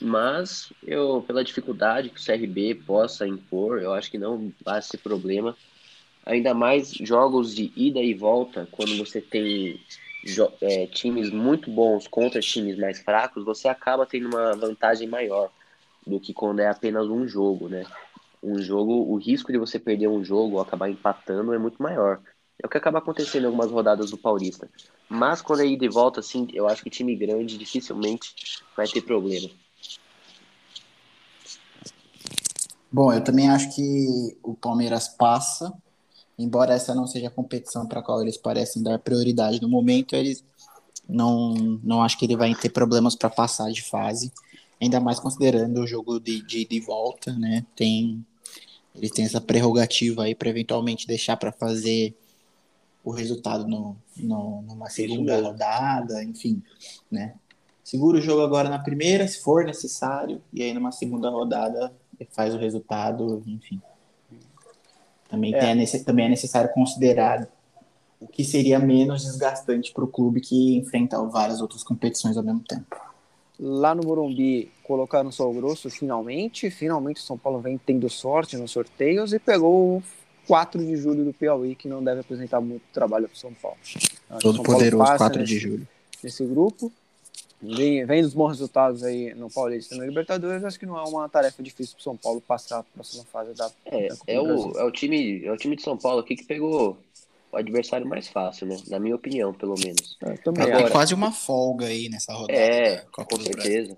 mas 0.00 0.72
eu, 0.86 1.24
pela 1.26 1.44
dificuldade 1.44 2.10
que 2.10 2.20
o 2.20 2.24
CRB 2.24 2.74
possa 2.74 3.26
impor, 3.26 3.80
eu 3.80 3.92
acho 3.94 4.10
que 4.10 4.18
não 4.18 4.52
vai 4.64 4.82
ser 4.82 4.98
problema. 4.98 5.56
Ainda 6.24 6.52
mais 6.52 6.90
jogos 6.92 7.54
de 7.54 7.72
ida 7.76 8.00
e 8.00 8.12
volta, 8.12 8.68
quando 8.70 8.96
você 8.98 9.20
tem 9.20 9.80
é, 10.60 10.86
times 10.86 11.30
muito 11.30 11.70
bons 11.70 12.06
contra 12.06 12.40
times 12.40 12.78
mais 12.78 13.00
fracos, 13.00 13.44
você 13.44 13.68
acaba 13.68 14.06
tendo 14.06 14.28
uma 14.28 14.54
vantagem 14.54 15.08
maior 15.08 15.50
do 16.06 16.20
que 16.20 16.32
quando 16.32 16.60
é 16.60 16.68
apenas 16.68 17.06
um 17.06 17.26
jogo, 17.26 17.68
né? 17.68 17.84
Um 18.42 18.58
jogo, 18.58 18.92
o 18.92 19.16
risco 19.16 19.50
de 19.50 19.58
você 19.58 19.78
perder 19.78 20.08
um 20.08 20.24
jogo 20.24 20.56
ou 20.56 20.60
acabar 20.60 20.88
empatando 20.88 21.52
é 21.52 21.58
muito 21.58 21.82
maior. 21.82 22.20
É 22.62 22.66
o 22.66 22.70
que 22.70 22.78
acaba 22.78 22.98
acontecendo 22.98 23.44
em 23.44 23.46
algumas 23.46 23.70
rodadas 23.70 24.10
do 24.10 24.16
Paulista. 24.16 24.68
Mas 25.08 25.42
quando 25.42 25.60
é 25.60 25.66
ida 25.66 25.84
e 25.84 25.88
volta, 25.88 26.20
assim, 26.20 26.48
eu 26.52 26.68
acho 26.68 26.82
que 26.82 26.90
time 26.90 27.14
grande 27.14 27.58
dificilmente 27.58 28.34
vai 28.76 28.86
ter 28.86 29.02
problema. 29.02 29.48
Bom, 32.90 33.12
eu 33.12 33.22
também 33.22 33.50
acho 33.50 33.74
que 33.74 34.38
o 34.42 34.54
Palmeiras 34.54 35.08
passa 35.08 35.72
embora 36.38 36.74
essa 36.74 36.94
não 36.94 37.06
seja 37.06 37.28
a 37.28 37.30
competição 37.30 37.86
para 37.86 38.00
a 38.00 38.02
qual 38.02 38.20
eles 38.22 38.36
parecem 38.36 38.82
dar 38.82 38.98
prioridade 38.98 39.60
no 39.60 39.68
momento, 39.68 40.14
eles 40.14 40.44
não, 41.08 41.54
não 41.82 42.02
acho 42.02 42.18
que 42.18 42.24
ele 42.24 42.36
vai 42.36 42.54
ter 42.54 42.70
problemas 42.70 43.14
para 43.14 43.30
passar 43.30 43.70
de 43.70 43.82
fase, 43.82 44.32
ainda 44.80 45.00
mais 45.00 45.18
considerando 45.18 45.80
o 45.80 45.86
jogo 45.86 46.20
de, 46.20 46.42
de, 46.42 46.64
de 46.64 46.80
volta, 46.80 47.32
né? 47.32 47.64
Tem, 47.74 48.24
eles 48.94 49.10
têm 49.10 49.24
essa 49.24 49.40
prerrogativa 49.40 50.24
aí 50.24 50.34
para 50.34 50.48
eventualmente 50.48 51.06
deixar 51.06 51.36
para 51.36 51.52
fazer 51.52 52.14
o 53.04 53.12
resultado 53.12 53.66
no, 53.68 53.96
no, 54.16 54.62
numa 54.62 54.90
segunda 54.90 55.40
rodada, 55.40 56.22
enfim, 56.24 56.62
né? 57.10 57.34
Segura 57.84 58.18
o 58.18 58.20
jogo 58.20 58.42
agora 58.42 58.68
na 58.68 58.80
primeira, 58.80 59.28
se 59.28 59.40
for 59.40 59.64
necessário, 59.64 60.42
e 60.52 60.60
aí 60.60 60.74
numa 60.74 60.90
segunda 60.90 61.30
rodada 61.30 61.92
faz 62.30 62.52
o 62.52 62.58
resultado, 62.58 63.44
enfim. 63.46 63.80
Também, 65.28 65.54
é. 65.54 65.74
Tem 65.74 66.04
também 66.04 66.26
é 66.26 66.28
necessário 66.28 66.72
considerar 66.72 67.48
o 68.20 68.26
que 68.26 68.44
seria 68.44 68.78
menos 68.78 69.24
desgastante 69.24 69.92
para 69.92 70.04
o 70.04 70.08
clube 70.08 70.40
que 70.40 70.76
enfrenta 70.76 71.22
várias 71.24 71.60
outras 71.60 71.82
competições 71.82 72.36
ao 72.36 72.42
mesmo 72.42 72.60
tempo. 72.60 72.96
Lá 73.58 73.94
no 73.94 74.02
Morumbi, 74.04 74.70
colocaram 74.82 75.30
o 75.30 75.32
Sol 75.32 75.52
Grosso 75.54 75.88
finalmente. 75.90 76.70
Finalmente 76.70 77.20
o 77.20 77.24
São 77.24 77.38
Paulo 77.38 77.60
vem 77.60 77.78
tendo 77.78 78.08
sorte 78.08 78.56
nos 78.56 78.70
sorteios 78.70 79.32
e 79.32 79.38
pegou 79.38 79.98
o 79.98 80.02
4 80.46 80.84
de 80.84 80.96
julho 80.96 81.24
do 81.24 81.32
Piauí, 81.32 81.74
que 81.74 81.88
não 81.88 82.02
deve 82.02 82.20
apresentar 82.20 82.60
muito 82.60 82.82
trabalho 82.92 83.28
para 83.28 83.34
o 83.34 83.38
São 83.38 83.52
Paulo. 83.54 83.78
Todo 84.40 84.56
São 84.56 84.64
poderoso 84.64 85.04
Paulo 85.04 85.18
4 85.18 85.40
nesse, 85.40 85.52
de 85.52 85.58
julho. 85.58 85.88
Nesse 86.22 86.44
grupo. 86.44 86.92
Vem, 87.62 88.04
vem 88.04 88.22
dos 88.22 88.34
bons 88.34 88.48
resultados 88.48 89.02
aí 89.02 89.34
no 89.34 89.50
Paulista 89.50 89.94
e 89.94 89.98
no 89.98 90.04
Libertadores, 90.04 90.62
acho 90.62 90.78
que 90.78 90.84
não 90.84 90.98
é 90.98 91.02
uma 91.04 91.28
tarefa 91.28 91.62
difícil 91.62 91.94
para 91.94 92.04
São 92.04 92.16
Paulo 92.16 92.40
passar 92.40 92.82
para 92.82 92.90
a 92.90 92.94
próxima 92.94 93.24
fase 93.24 93.54
da, 93.54 93.70
é, 93.86 94.08
da 94.08 94.16
é 94.26 94.40
o, 94.40 94.78
é 94.78 94.84
o 94.84 94.90
time 94.90 95.44
É 95.44 95.50
o 95.50 95.56
time 95.56 95.74
de 95.74 95.82
São 95.82 95.96
Paulo 95.96 96.20
aqui 96.20 96.36
que 96.36 96.44
pegou 96.44 96.98
o 97.50 97.56
adversário 97.56 98.06
mais 98.06 98.28
fácil, 98.28 98.66
né? 98.66 98.76
Na 98.88 99.00
minha 99.00 99.16
opinião, 99.16 99.54
pelo 99.54 99.74
menos. 99.78 100.18
É, 100.22 100.34
Agora, 100.48 100.80
é 100.80 100.90
quase 100.90 101.14
uma 101.14 101.32
folga 101.32 101.86
aí 101.86 102.08
nessa 102.08 102.32
rodada. 102.32 102.58
É, 102.58 102.98
com 103.10 103.40
certeza. 103.40 103.96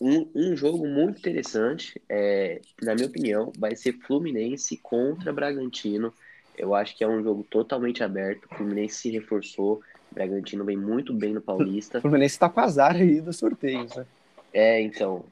Um, 0.00 0.26
um 0.34 0.56
jogo 0.56 0.86
muito 0.86 1.18
interessante, 1.18 2.00
é, 2.08 2.60
na 2.82 2.94
minha 2.94 3.06
opinião, 3.06 3.52
vai 3.58 3.76
ser 3.76 3.92
Fluminense 4.06 4.76
contra 4.78 5.32
Bragantino. 5.32 6.12
Eu 6.56 6.74
acho 6.74 6.96
que 6.96 7.04
é 7.04 7.08
um 7.08 7.22
jogo 7.22 7.46
totalmente 7.50 8.02
aberto. 8.02 8.46
O 8.50 8.54
Fluminense 8.56 8.96
se 8.96 9.10
reforçou. 9.10 9.82
Bragantino 10.16 10.64
vem 10.64 10.78
muito 10.78 11.12
bem 11.12 11.34
no 11.34 11.42
Paulista. 11.42 11.98
O 12.00 12.00
Fluminense 12.00 12.38
tá 12.38 12.48
com 12.48 12.60
azar 12.60 12.96
aí 12.96 13.20
dos 13.20 13.36
sorteios, 13.36 13.94
né? 13.94 14.06
É, 14.50 14.80
então, 14.80 15.26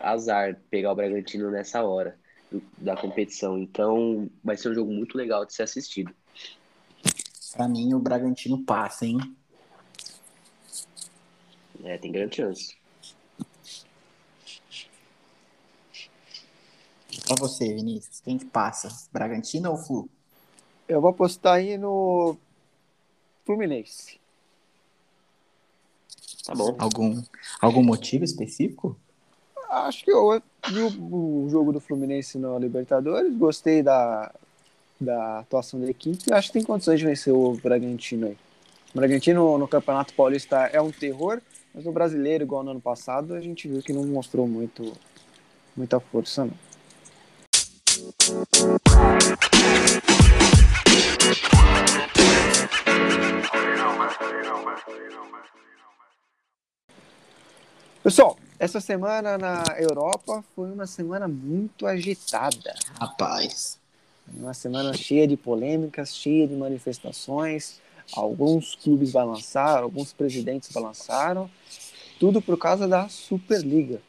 azar 0.00 0.58
pegar 0.68 0.90
o 0.90 0.96
Bragantino 0.96 1.48
nessa 1.48 1.84
hora 1.84 2.18
do, 2.50 2.60
da 2.76 2.96
competição. 2.96 3.56
Então, 3.56 4.28
vai 4.42 4.56
ser 4.56 4.70
um 4.70 4.74
jogo 4.74 4.92
muito 4.92 5.16
legal 5.16 5.46
de 5.46 5.54
ser 5.54 5.62
assistido. 5.62 6.12
Pra 7.52 7.68
mim, 7.68 7.94
o 7.94 8.00
Bragantino 8.00 8.64
passa, 8.64 9.06
hein? 9.06 9.18
É, 11.84 11.96
tem 11.96 12.10
grande 12.10 12.34
chance. 12.34 12.76
Pra 17.26 17.36
você, 17.38 17.72
Vinícius, 17.72 18.20
quem 18.20 18.38
que 18.38 18.46
passa? 18.46 18.88
Bragantino 19.12 19.70
ou 19.70 19.76
Flu? 19.76 20.08
Eu 20.88 21.00
vou 21.00 21.10
apostar 21.10 21.54
aí 21.54 21.78
no 21.78 22.36
Fluminense. 23.46 24.18
Tá 26.44 26.54
bom. 26.54 26.74
Algum, 26.78 27.22
algum 27.60 27.82
motivo 27.82 28.24
específico? 28.24 28.96
Acho 29.70 30.04
que 30.04 30.10
eu 30.10 30.42
vi 30.68 30.80
o, 30.80 31.44
o 31.44 31.48
jogo 31.48 31.72
do 31.72 31.80
Fluminense 31.80 32.38
na 32.38 32.58
Libertadores, 32.58 33.36
gostei 33.36 33.82
da, 33.82 34.32
da 35.00 35.40
atuação 35.40 35.80
da 35.80 35.88
equipe 35.88 36.32
acho 36.32 36.48
que 36.48 36.54
tem 36.54 36.64
condições 36.64 36.98
de 36.98 37.06
vencer 37.06 37.32
o 37.32 37.54
Bragantino 37.54 38.26
aí. 38.26 38.36
O 38.92 38.98
Bragantino 38.98 39.58
no 39.58 39.68
Campeonato 39.68 40.14
Paulista 40.14 40.58
é 40.72 40.80
um 40.80 40.90
terror, 40.90 41.40
mas 41.74 41.84
no 41.84 41.92
brasileiro, 41.92 42.44
igual 42.44 42.64
no 42.64 42.72
ano 42.72 42.80
passado, 42.80 43.34
a 43.34 43.40
gente 43.40 43.68
viu 43.68 43.82
que 43.82 43.92
não 43.92 44.04
mostrou 44.06 44.46
muito, 44.46 44.92
muita 45.76 46.00
força, 46.00 46.44
não. 46.44 46.66
Pessoal, 58.02 58.38
essa 58.58 58.80
semana 58.80 59.36
na 59.36 59.64
Europa 59.78 60.44
foi 60.54 60.70
uma 60.70 60.86
semana 60.86 61.26
muito 61.26 61.86
agitada. 61.86 62.74
Rapaz. 63.00 63.78
Uma 64.32 64.54
semana 64.54 64.94
cheia 64.94 65.26
de 65.26 65.36
polêmicas, 65.36 66.14
cheia 66.14 66.46
de 66.46 66.54
manifestações. 66.54 67.80
Alguns 68.14 68.74
clubes 68.76 69.12
balançaram, 69.12 69.84
alguns 69.84 70.12
presidentes 70.12 70.70
balançaram. 70.72 71.50
Tudo 72.18 72.40
por 72.40 72.56
causa 72.56 72.86
da 72.86 73.08
Superliga. 73.08 74.00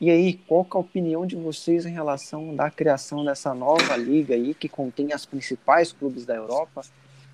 E 0.00 0.10
aí, 0.10 0.34
qual 0.34 0.62
é 0.62 0.76
a 0.76 0.80
opinião 0.80 1.24
de 1.24 1.36
vocês 1.36 1.86
em 1.86 1.92
relação 1.92 2.54
da 2.56 2.68
criação 2.68 3.24
dessa 3.24 3.54
nova 3.54 3.96
liga 3.96 4.34
aí, 4.34 4.52
que 4.52 4.68
contém 4.68 5.12
as 5.12 5.24
principais 5.24 5.92
clubes 5.92 6.26
da 6.26 6.34
Europa, 6.34 6.82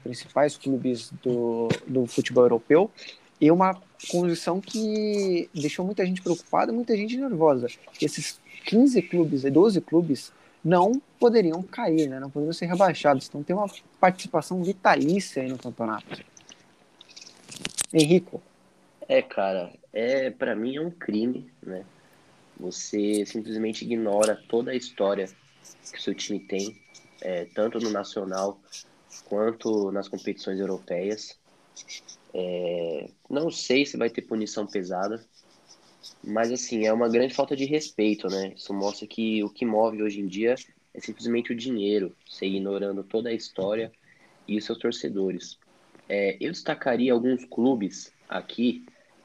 principais 0.08 0.56
clubes 0.56 1.10
do, 1.22 1.68
do 1.86 2.06
futebol 2.06 2.44
europeu, 2.44 2.90
e 3.38 3.50
uma 3.50 3.78
condição 4.10 4.58
que 4.58 5.50
deixou 5.54 5.84
muita 5.84 6.04
gente 6.04 6.22
preocupada, 6.22 6.72
muita 6.72 6.96
gente 6.96 7.16
nervosa. 7.16 7.68
Esses 8.00 8.40
15 8.64 9.02
clubes, 9.02 9.42
12 9.42 9.80
clubes, 9.82 10.32
não 10.64 11.00
poderiam 11.20 11.62
cair, 11.62 12.08
né? 12.08 12.18
não 12.18 12.30
poderiam 12.30 12.54
ser 12.54 12.66
rebaixados. 12.66 13.28
Então 13.28 13.42
tem 13.42 13.54
uma 13.54 13.68
participação 14.00 14.62
vitalícia 14.62 15.42
aí 15.42 15.48
no 15.48 15.58
campeonato. 15.58 16.24
Henrico. 17.92 18.42
É, 19.06 19.22
cara, 19.22 19.72
é 19.92 20.30
para 20.30 20.56
mim 20.56 20.76
é 20.76 20.80
um 20.80 20.90
crime, 20.90 21.50
né? 21.62 21.84
Você 22.58 23.24
simplesmente 23.24 23.84
ignora 23.84 24.42
toda 24.48 24.72
a 24.72 24.74
história 24.74 25.28
que 25.92 26.02
seu 26.02 26.14
time 26.14 26.40
tem, 26.40 26.76
é, 27.20 27.46
tanto 27.54 27.78
no 27.78 27.90
nacional 27.90 28.58
quanto 29.28 29.90
nas 29.92 30.08
competições 30.08 30.58
europeias. 30.58 31.38
É, 32.34 33.10
não 33.28 33.50
sei 33.50 33.86
se 33.86 33.96
vai 33.96 34.10
ter 34.10 34.22
punição 34.22 34.66
pesada, 34.66 35.24
mas 36.24 36.50
assim, 36.52 36.86
é 36.86 36.92
uma 36.92 37.08
grande 37.08 37.34
falta 37.34 37.56
de 37.56 37.64
respeito, 37.64 38.28
né? 38.28 38.52
Isso 38.56 38.72
mostra 38.74 39.06
que 39.06 39.42
o 39.42 39.50
que 39.50 39.64
move 39.64 40.02
hoje 40.02 40.20
em 40.20 40.26
dia 40.26 40.54
é 40.94 41.00
simplesmente 41.00 41.52
o 41.52 41.56
dinheiro, 41.56 42.14
você 42.26 42.46
ignorando 42.46 43.02
toda 43.04 43.28
a 43.28 43.34
história 43.34 43.92
e 44.46 44.56
os 44.56 44.64
seus 44.64 44.78
torcedores. 44.78 45.58
É, 46.08 46.36
eu 46.40 46.50
destacaria 46.50 47.12
alguns 47.12 47.44
clubes 47.44 48.12
aqui. 48.28 48.84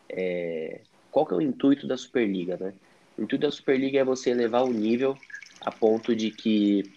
É, 0.10 0.82
qual 1.10 1.26
que 1.26 1.34
é 1.34 1.38
o 1.38 1.42
intuito 1.42 1.88
da 1.88 1.98
Superliga, 1.98 2.58
né? 2.58 2.74
O 3.18 3.24
intuito 3.24 3.46
da 3.46 3.52
Superliga 3.52 4.00
é 4.00 4.04
você 4.04 4.32
elevar 4.32 4.64
o 4.64 4.74
nível 4.74 5.18
a 5.62 5.72
ponto 5.72 6.16
de 6.16 6.30
que 6.30 6.92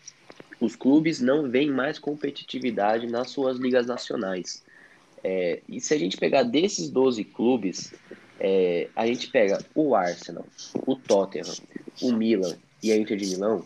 os 0.61 0.74
clubes 0.74 1.20
não 1.20 1.48
veem 1.48 1.70
mais 1.70 1.98
competitividade 1.98 3.07
nas 3.07 3.30
suas 3.30 3.59
ligas 3.59 3.86
nacionais. 3.86 4.62
É, 5.22 5.61
e 5.68 5.80
se 5.80 5.92
a 5.92 5.98
gente 5.98 6.16
pegar 6.16 6.42
desses 6.44 6.88
12 6.88 7.24
clubes, 7.24 7.92
é, 8.38 8.88
a 8.94 9.07
gente 9.07 9.28
pega 9.28 9.59
o 9.74 9.94
Arsenal, 9.94 10.44
o 10.86 10.96
Tottenham, 10.96 11.54
o 12.00 12.12
Milan 12.12 12.57
e 12.82 12.92
a 12.92 12.96
Inter 12.96 13.16
de 13.16 13.26
Milão. 13.26 13.64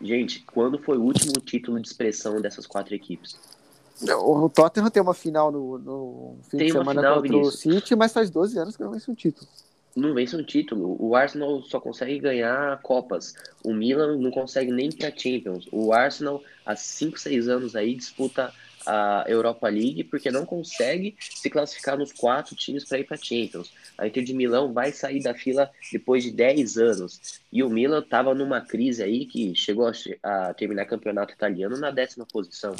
Gente, 0.00 0.44
quando 0.52 0.78
foi 0.78 0.96
o 0.96 1.02
último 1.02 1.32
título 1.40 1.80
de 1.80 1.88
expressão 1.88 2.40
dessas 2.40 2.66
quatro 2.66 2.94
equipes? 2.94 3.36
O 4.00 4.48
Tottenham 4.48 4.90
tem 4.90 5.02
uma 5.02 5.14
final 5.14 5.50
no, 5.50 5.78
no 5.78 6.36
fim 6.48 6.58
Tem 6.58 6.66
de 6.68 6.72
semana 6.72 7.00
final, 7.00 7.14
contra 7.16 7.28
Vinícius. 7.28 7.54
o 7.54 7.58
City, 7.58 7.96
mas 7.96 8.12
faz 8.12 8.30
12 8.30 8.58
anos 8.58 8.76
que 8.76 8.82
não 8.84 8.92
vence 8.92 9.10
um 9.10 9.14
título. 9.14 9.48
Não 9.98 10.14
vence 10.14 10.36
um 10.36 10.42
título. 10.42 10.96
O 10.98 11.16
Arsenal 11.16 11.62
só 11.62 11.80
consegue 11.80 12.18
ganhar 12.18 12.80
Copas. 12.82 13.34
O 13.64 13.74
Milan 13.74 14.16
não 14.16 14.30
consegue 14.30 14.70
nem 14.70 14.90
para 14.90 15.10
Champions. 15.14 15.68
O 15.72 15.92
Arsenal, 15.92 16.42
há 16.64 16.76
5, 16.76 17.18
6 17.18 17.48
anos 17.48 17.76
aí, 17.76 17.94
disputa 17.94 18.52
a 18.86 19.24
Europa 19.28 19.68
League 19.68 20.04
porque 20.04 20.30
não 20.30 20.46
consegue 20.46 21.14
se 21.20 21.50
classificar 21.50 21.98
nos 21.98 22.10
quatro 22.12 22.54
times 22.54 22.84
para 22.84 22.98
ir 22.98 23.04
para 23.04 23.16
Champions. 23.16 23.70
A 23.98 24.06
Inter 24.06 24.24
de 24.24 24.32
Milão 24.32 24.72
vai 24.72 24.92
sair 24.92 25.22
da 25.22 25.34
fila 25.34 25.70
depois 25.92 26.22
de 26.22 26.30
10 26.30 26.78
anos. 26.78 27.40
E 27.52 27.62
o 27.62 27.68
Milan 27.68 27.98
estava 27.98 28.34
numa 28.34 28.60
crise 28.60 29.02
aí 29.02 29.26
que 29.26 29.54
chegou 29.54 29.90
a, 30.22 30.54
terminar 30.54 30.86
campeonato 30.86 31.34
italiano 31.34 31.76
na 31.76 31.90
décima 31.90 32.24
posição. 32.24 32.74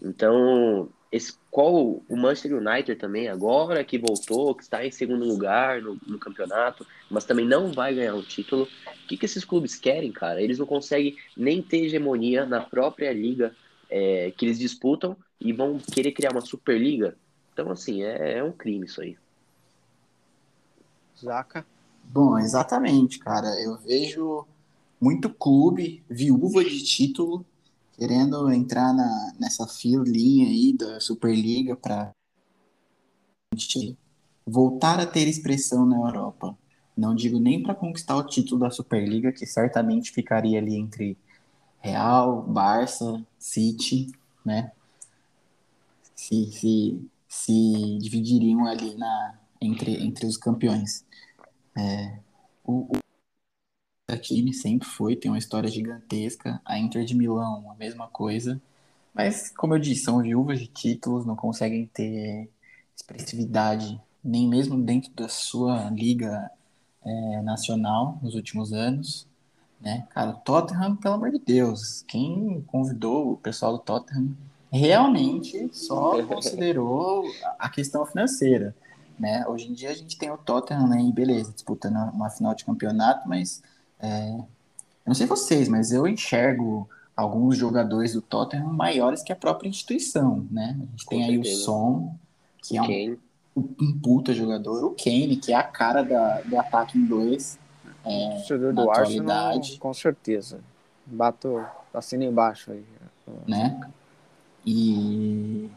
Então, 0.00 0.88
esse, 1.14 1.34
qual 1.48 2.02
o 2.08 2.16
Manchester 2.16 2.56
United 2.56 2.96
também 2.96 3.28
agora 3.28 3.84
que 3.84 3.96
voltou, 3.96 4.52
que 4.52 4.64
está 4.64 4.84
em 4.84 4.90
segundo 4.90 5.24
lugar 5.24 5.80
no, 5.80 5.96
no 6.04 6.18
campeonato, 6.18 6.84
mas 7.08 7.24
também 7.24 7.46
não 7.46 7.72
vai 7.72 7.94
ganhar 7.94 8.16
um 8.16 8.22
título. 8.22 8.64
O 8.64 9.06
que, 9.06 9.16
que 9.16 9.24
esses 9.24 9.44
clubes 9.44 9.76
querem, 9.76 10.10
cara? 10.10 10.42
Eles 10.42 10.58
não 10.58 10.66
conseguem 10.66 11.16
nem 11.36 11.62
ter 11.62 11.84
hegemonia 11.84 12.44
na 12.44 12.60
própria 12.60 13.12
liga 13.12 13.54
é, 13.88 14.32
que 14.36 14.44
eles 14.44 14.58
disputam 14.58 15.16
e 15.40 15.52
vão 15.52 15.78
querer 15.78 16.10
criar 16.10 16.32
uma 16.32 16.40
superliga. 16.40 17.16
Então, 17.52 17.70
assim, 17.70 18.02
é, 18.02 18.38
é 18.38 18.42
um 18.42 18.50
crime 18.50 18.86
isso 18.86 19.00
aí. 19.00 19.16
Zaca. 21.16 21.64
Bom, 22.02 22.36
exatamente, 22.40 23.20
cara. 23.20 23.46
Eu 23.62 23.76
vejo 23.76 24.44
muito 25.00 25.30
clube 25.30 26.02
viúva 26.10 26.64
de 26.64 26.82
título 26.82 27.46
querendo 27.96 28.50
entrar 28.50 28.92
na, 28.92 29.32
nessa 29.38 29.66
filinha 29.66 30.48
aí 30.48 30.72
da 30.76 31.00
Superliga 31.00 31.76
para 31.76 32.12
voltar 34.46 35.00
a 35.00 35.06
ter 35.06 35.28
expressão 35.28 35.86
na 35.86 35.96
Europa. 35.96 36.56
Não 36.96 37.14
digo 37.14 37.38
nem 37.38 37.62
para 37.62 37.74
conquistar 37.74 38.16
o 38.16 38.26
título 38.26 38.60
da 38.60 38.70
Superliga, 38.70 39.32
que 39.32 39.46
certamente 39.46 40.12
ficaria 40.12 40.58
ali 40.58 40.76
entre 40.76 41.16
Real, 41.80 42.42
Barça, 42.42 43.24
City, 43.38 44.12
né? 44.44 44.72
Se, 46.14 46.50
se, 46.52 47.10
se 47.28 47.98
dividiriam 48.00 48.66
ali 48.66 48.94
na, 48.94 49.38
entre, 49.60 50.04
entre 50.04 50.26
os 50.26 50.36
campeões. 50.36 51.04
É, 51.76 52.18
o, 52.64 52.96
o 52.96 53.03
da 54.06 54.18
time 54.18 54.52
sempre 54.52 54.86
foi, 54.86 55.16
tem 55.16 55.30
uma 55.30 55.38
história 55.38 55.68
gigantesca. 55.68 56.60
A 56.64 56.78
Inter 56.78 57.04
de 57.04 57.14
Milão, 57.14 57.70
a 57.70 57.74
mesma 57.74 58.06
coisa. 58.08 58.60
Mas, 59.14 59.50
como 59.50 59.74
eu 59.74 59.78
disse, 59.78 60.04
são 60.04 60.20
viúvas 60.20 60.58
de 60.58 60.66
títulos, 60.66 61.24
não 61.24 61.36
conseguem 61.36 61.86
ter 61.86 62.50
expressividade 62.96 64.00
nem 64.22 64.48
mesmo 64.48 64.80
dentro 64.80 65.12
da 65.12 65.28
sua 65.28 65.90
liga 65.90 66.50
é, 67.04 67.42
nacional 67.42 68.18
nos 68.22 68.34
últimos 68.34 68.72
anos. 68.72 69.26
Né? 69.80 70.06
Cara, 70.10 70.32
Tottenham, 70.32 70.96
pelo 70.96 71.14
amor 71.14 71.30
de 71.30 71.38
Deus, 71.38 72.02
quem 72.08 72.62
convidou 72.66 73.32
o 73.32 73.36
pessoal 73.36 73.72
do 73.72 73.78
Tottenham 73.78 74.34
realmente 74.72 75.68
só 75.72 76.22
considerou 76.24 77.24
a 77.58 77.68
questão 77.68 78.04
financeira. 78.04 78.74
Né? 79.18 79.46
Hoje 79.46 79.68
em 79.68 79.74
dia 79.74 79.90
a 79.90 79.94
gente 79.94 80.18
tem 80.18 80.30
o 80.30 80.38
Tottenham, 80.38 80.88
né, 80.88 81.00
e 81.00 81.12
beleza, 81.12 81.52
disputando 81.52 81.96
uma 82.12 82.30
final 82.30 82.54
de 82.54 82.64
campeonato, 82.64 83.28
mas 83.28 83.62
é, 84.04 84.30
eu 84.30 84.46
não 85.06 85.14
sei 85.14 85.26
vocês, 85.26 85.68
mas 85.68 85.92
eu 85.92 86.06
enxergo 86.06 86.88
alguns 87.16 87.56
jogadores 87.56 88.12
do 88.12 88.20
Tottenham 88.20 88.72
maiores 88.72 89.22
que 89.22 89.32
a 89.32 89.36
própria 89.36 89.68
instituição, 89.68 90.46
né? 90.50 90.76
A 90.78 90.86
gente 90.90 91.04
Com 91.04 91.10
tem 91.10 91.24
aí 91.24 91.38
o 91.38 91.44
certeza. 91.44 91.64
Son, 91.64 92.14
que 92.62 92.76
é 92.76 93.16
um, 93.56 93.68
um 93.80 93.98
puta 94.00 94.32
jogador, 94.32 94.84
o 94.84 94.90
Kane, 94.90 95.36
que 95.36 95.52
é 95.52 95.56
a 95.56 95.62
cara 95.62 96.02
da, 96.02 96.40
do 96.40 96.58
ataque 96.58 96.98
inglês. 96.98 97.58
É, 98.04 98.42
na 98.50 98.72
do 98.72 98.90
Arsenal, 98.90 98.90
atualidade. 98.90 99.78
com 99.78 99.94
certeza. 99.94 100.60
Bato, 101.06 101.64
assina 101.92 102.24
embaixo 102.24 102.72
aí. 102.72 102.84
né? 103.46 103.80
E, 104.66 105.70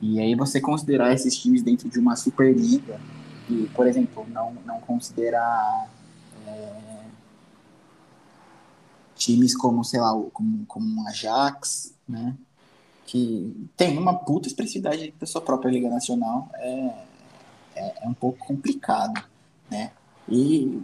e 0.00 0.20
aí 0.20 0.34
você 0.34 0.60
considerar 0.60 1.12
esses 1.12 1.36
times 1.36 1.62
dentro 1.62 1.88
de 1.88 1.98
uma 1.98 2.16
Superliga 2.16 2.98
e, 3.50 3.68
por 3.74 3.86
exemplo, 3.86 4.26
não, 4.30 4.54
não 4.64 4.80
considerar 4.80 5.88
é, 6.46 6.72
times 9.16 9.56
como, 9.56 9.82
sei 9.84 10.00
lá, 10.00 10.12
como, 10.32 10.64
como 10.66 11.00
um 11.00 11.08
Ajax, 11.08 11.94
né? 12.08 12.36
Que 13.06 13.68
tem 13.76 13.98
uma 13.98 14.14
puta 14.14 14.48
expressividade 14.48 15.14
da 15.18 15.26
sua 15.26 15.40
própria 15.40 15.70
Liga 15.70 15.88
Nacional, 15.88 16.48
é, 16.54 16.94
é, 17.74 18.04
é 18.04 18.08
um 18.08 18.14
pouco 18.14 18.38
complicado, 18.46 19.22
né? 19.70 19.92
E 20.28 20.80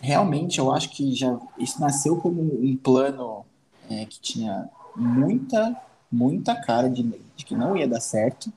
realmente 0.00 0.58
eu 0.58 0.72
acho 0.72 0.90
que 0.90 1.14
já 1.14 1.38
isso 1.58 1.80
nasceu 1.80 2.16
como 2.16 2.42
um 2.42 2.76
plano 2.76 3.44
é, 3.90 4.04
que 4.06 4.20
tinha 4.20 4.68
muita, 4.96 5.76
muita 6.10 6.54
cara 6.54 6.88
de, 6.88 7.02
de 7.02 7.44
que 7.44 7.54
não 7.54 7.76
ia 7.76 7.86
dar 7.86 8.00
certo, 8.00 8.52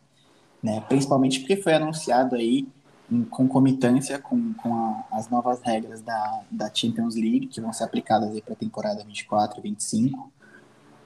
né? 0.61 0.81
Principalmente 0.87 1.39
porque 1.39 1.57
foi 1.57 1.73
anunciado 1.73 2.35
aí 2.35 2.67
em 3.11 3.23
concomitância 3.25 4.17
com, 4.17 4.53
com 4.53 4.73
a- 4.73 5.03
as 5.11 5.29
novas 5.29 5.61
regras 5.61 6.01
da, 6.01 6.43
da 6.49 6.73
Champions 6.73 7.15
League, 7.15 7.47
que 7.47 7.59
vão 7.59 7.73
ser 7.73 7.83
aplicadas 7.83 8.39
para 8.39 8.53
a 8.53 8.55
temporada 8.57 9.03
24 9.03 9.59
e 9.59 9.63
25. 9.63 10.31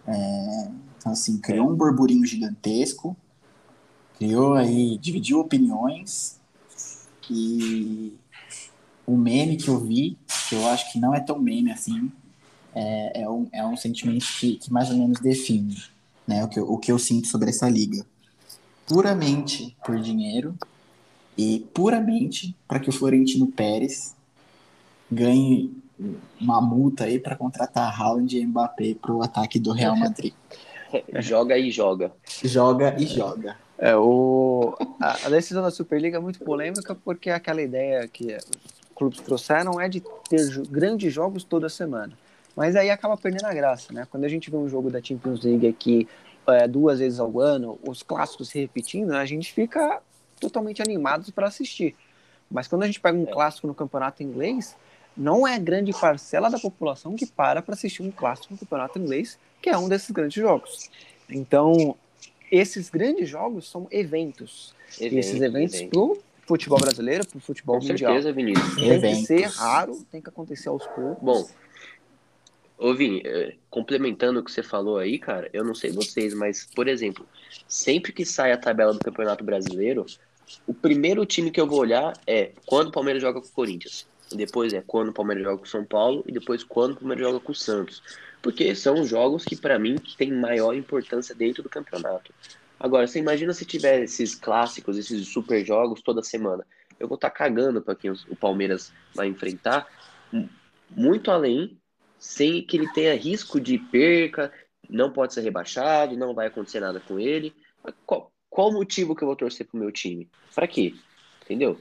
É, 0.08 0.72
então, 0.99 1.12
assim, 1.12 1.39
criou 1.39 1.70
um 1.72 1.76
burburinho 1.76 2.26
gigantesco, 2.26 3.18
criou 4.18 4.53
aí, 4.53 4.97
dividiu 4.99 5.39
opiniões, 5.39 6.39
e 7.30 8.14
o 9.06 9.18
meme 9.18 9.58
que 9.58 9.68
eu 9.68 9.80
vi, 9.80 10.18
que 10.47 10.56
eu 10.56 10.68
acho 10.68 10.91
que 10.91 10.99
não 10.99 11.14
é 11.14 11.20
tão 11.20 11.39
meme 11.39 11.72
assim, 11.72 12.12
é, 12.76 13.22
é, 13.24 13.30
um, 13.30 13.47
é 13.51 13.66
um 13.66 13.76
sentimento 13.76 14.26
que, 14.39 14.58
que 14.58 14.72
mais 14.72 14.91
ou 14.91 14.97
menos 14.97 15.20
define 15.20 15.76
né, 16.28 16.43
o, 16.43 16.47
que 16.47 16.60
eu, 16.60 16.72
o 16.72 16.78
que 16.78 16.91
eu 16.91 16.99
sinto 16.99 17.28
sobre 17.28 17.49
essa 17.49 17.68
liga. 17.68 18.06
Puramente 18.88 19.76
por 19.84 19.99
dinheiro 19.99 20.56
e 21.38 21.66
puramente 21.74 22.56
para 22.68 22.80
que 22.80 22.90
o 22.90 22.94
Florentino 22.94 23.48
Pérez 23.48 24.16
ganhe 25.12 25.72
uma 26.40 26.62
multa 26.62 27.06
aí 27.06 27.20
para 27.20 27.36
contratar 27.36 28.00
Haaland 28.00 28.38
e 28.38 28.46
Mbappé 28.46 28.96
para 29.02 29.14
o 29.14 29.24
ataque 29.24 29.60
do 29.60 29.72
Real 29.72 29.96
Madrid. 29.96 30.34
Joga 31.20 31.58
e 31.58 31.72
joga. 31.72 32.14
Joga 32.44 32.96
e 32.98 33.06
joga. 33.06 33.58
É, 33.78 33.98
o, 33.98 34.78
a, 35.02 35.30
decisão 35.30 35.62
da 35.62 35.70
Superliga 35.70 36.18
é 36.18 36.20
muito 36.22 36.40
polêmica 36.40 36.96
porque 36.96 37.30
aquela 37.30 37.62
ideia 37.62 38.08
que 38.08 38.34
os 38.34 38.46
clubes 38.96 39.20
trouxeram 39.20 39.82
é 39.82 39.90
de 39.90 40.02
ter 40.30 40.62
grandes 40.70 41.14
jogos 41.14 41.44
toda 41.44 41.68
semana. 41.68 42.14
Mas 42.56 42.78
aí 42.78 42.90
acaba 42.90 43.18
perdendo 43.18 43.46
a 43.46 43.54
graça, 43.54 43.92
né? 43.92 44.08
Quando 44.10 44.24
a 44.24 44.30
gente 44.30 44.50
vê 44.50 44.56
um 44.56 44.70
jogo 44.70 44.90
da 44.90 45.02
Champions 45.02 45.44
League 45.44 45.68
aqui 45.68 46.08
é, 46.48 46.66
duas 46.68 47.00
vezes 47.00 47.20
ao 47.20 47.38
ano, 47.42 47.78
os 47.86 48.02
clássicos 48.02 48.48
se 48.48 48.60
repetindo, 48.60 49.12
a 49.12 49.26
gente 49.26 49.52
fica 49.52 50.02
totalmente 50.40 50.82
animados 50.82 51.30
para 51.30 51.48
assistir. 51.48 51.96
Mas 52.50 52.68
quando 52.68 52.84
a 52.84 52.86
gente 52.86 53.00
pega 53.00 53.18
um 53.18 53.24
É. 53.28 53.32
clássico 53.32 53.68
no 53.68 53.74
campeonato 53.74 54.22
inglês, 54.24 54.76
não 55.18 55.48
é 55.48 55.58
grande 55.58 55.92
parcela 55.94 56.50
da 56.50 56.60
população 56.60 57.16
que 57.16 57.26
para 57.26 57.62
para 57.62 57.74
assistir 57.74 58.02
um 58.04 58.12
clássico 58.12 58.54
no 58.54 58.60
campeonato 58.60 59.00
inglês, 59.00 59.40
que 59.62 59.70
é 59.70 59.78
um 59.78 59.88
desses 59.90 60.12
grandes 60.12 60.36
jogos. 60.42 60.90
Então, 61.30 61.96
esses 62.52 62.90
grandes 62.90 63.28
jogos 63.30 63.68
são 63.70 63.88
eventos. 63.90 64.76
e 65.00 65.06
esses 65.18 65.42
eventos 65.42 65.76
evento. 65.76 65.90
pro 65.90 66.24
futebol 66.48 66.78
brasileiro, 66.80 67.26
pro 67.26 67.40
futebol 67.40 67.80
Com 67.80 67.88
mundial. 67.88 68.12
certeza, 68.14 68.32
Vinícius. 68.32 68.76
Tem 68.76 68.90
Eventos. 68.92 69.20
que 69.22 69.26
ser 69.26 69.46
raro, 69.48 70.06
tem 70.12 70.22
que 70.22 70.30
acontecer 70.30 70.70
aos 70.70 70.86
poucos. 70.88 71.24
Bom, 71.24 71.50
ô 72.78 72.94
Vini, 72.94 73.22
é, 73.26 73.56
complementando 73.70 74.40
o 74.40 74.44
que 74.44 74.52
você 74.52 74.62
falou 74.62 74.98
aí, 75.00 75.18
cara, 75.18 75.50
eu 75.54 75.64
não 75.64 75.74
sei 75.74 75.92
vocês, 75.92 76.34
mas, 76.36 76.66
por 76.76 76.88
exemplo, 76.88 77.26
sempre 77.68 78.12
que 78.14 78.24
sai 78.26 78.52
a 78.52 78.58
tabela 78.58 78.94
do 78.94 79.00
Campeonato 79.00 79.44
Brasileiro, 79.44 80.06
o 80.68 80.74
primeiro 80.74 81.26
time 81.26 81.52
que 81.52 81.60
eu 81.60 81.68
vou 81.68 81.80
olhar 81.80 82.14
é 82.26 82.52
quando 82.66 82.89
o 82.89 82.91
Palmeiras 82.91 83.22
joga 83.22 83.41
com 83.41 83.48
o 83.48 83.52
Corinthians. 83.52 84.08
Depois 84.32 84.74
é 84.74 84.82
quando 84.82 85.10
o 85.10 85.14
Palmeiras 85.14 85.43
joga 85.43 85.58
com 85.58 85.66
o 85.66 85.70
São 85.70 85.86
Paulo 85.86 86.24
e 86.28 86.32
depois 86.32 86.64
quando 86.64 86.93
o 86.93 86.96
Palmeiras 86.96 87.26
joga 87.26 87.39
com 87.39 87.52
o 87.52 87.56
Santos. 87.56 88.02
Porque 88.41 88.76
são 88.76 89.02
os 89.02 89.10
jogos 89.10 89.43
que, 89.43 89.56
pra 89.56 89.80
mim, 89.80 89.96
têm 90.18 90.32
maior 90.32 90.74
importância 90.74 91.34
dentro 91.34 91.64
do 91.64 91.70
campeonato. 91.70 92.34
Agora, 92.80 93.08
você 93.08 93.20
imagina 93.20 93.54
se 93.54 93.66
tiver 93.66 94.04
esses 94.04 94.36
clássicos, 94.36 94.98
esses 94.98 95.28
super 95.28 95.66
jogos 95.66 96.02
toda 96.02 96.22
semana. 96.22 96.66
Eu 97.00 97.08
vou 97.08 97.16
estar 97.16 97.30
cagando 97.30 97.82
para 97.82 97.96
quem 97.96 98.12
o 98.12 98.36
Palmeiras 98.36 98.91
vai 99.14 99.28
enfrentar, 99.28 99.88
muito 100.89 101.32
além, 101.32 101.78
sem 102.18 102.62
que 102.62 102.78
ele 102.78 102.91
tenha 102.93 103.16
risco 103.16 103.60
de 103.60 103.78
perca, 103.78 104.52
não 104.89 105.12
pode 105.12 105.34
ser 105.34 105.41
rebaixado, 105.41 106.18
não 106.18 106.34
vai 106.34 106.48
acontecer 106.48 106.80
nada 106.80 107.00
com 107.00 107.20
ele. 107.20 107.54
Qual, 108.56 108.70
o 108.70 108.74
motivo 108.74 109.14
que 109.14 109.22
eu 109.22 109.28
vou 109.28 109.36
torcer 109.36 109.68
pro 109.68 109.78
meu 109.78 109.91
time? 109.91 110.30
Pra 110.56 110.66
quê? 110.66 110.93
Entendeu? 111.43 111.78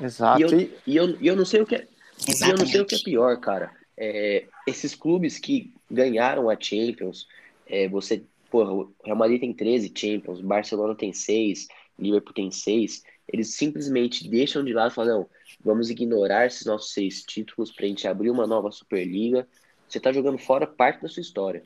Exato. 0.00 0.38
E 0.38 0.42
eu, 0.42 0.60
E- 0.86 0.96
eu, 0.96 1.20
e 1.20 1.26
eu 1.26 1.34
não 1.34 1.44
sei 1.44 1.60
o 1.60 1.66
que 1.66 1.74
é, 1.74 1.88
e 2.28 2.48
eu 2.48 2.56
não 2.56 2.64
sei 2.64 2.80
o 2.82 2.86
que 2.86 2.94
é 2.94 2.98
pior, 2.98 3.36
cara. 3.40 3.72
É, 3.96 4.46
esses 4.64 4.94
clubes 4.94 5.40
que 5.40 5.72
ganharam 5.90 6.48
a 6.48 6.56
Champions, 6.56 7.26
é, 7.66 7.88
você, 7.88 8.22
porra, 8.48 8.72
o 8.72 8.94
Real 9.04 9.16
Madrid 9.16 9.40
tem 9.40 9.52
13 9.52 9.92
Champions, 9.92 10.40
Barcelona 10.40 10.94
tem 10.94 11.12
6, 11.12 11.66
Liverpool 11.98 12.32
tem 12.32 12.48
6, 12.48 13.02
eles 13.26 13.56
simplesmente 13.56 14.28
deixam 14.30 14.62
de 14.62 14.72
lado 14.72 14.92
e 14.92 14.94
falam, 14.94 15.18
não, 15.18 15.28
vamos 15.64 15.90
ignorar 15.90 16.46
esses 16.46 16.64
nossos 16.64 16.92
seis 16.92 17.24
títulos 17.24 17.72
pra 17.72 17.88
gente 17.88 18.06
abrir 18.06 18.30
uma 18.30 18.46
nova 18.46 18.70
Superliga. 18.70 19.48
Você 19.88 19.98
tá 19.98 20.12
jogando 20.12 20.38
fora 20.38 20.64
parte 20.64 21.02
da 21.02 21.08
sua 21.08 21.22
história. 21.22 21.64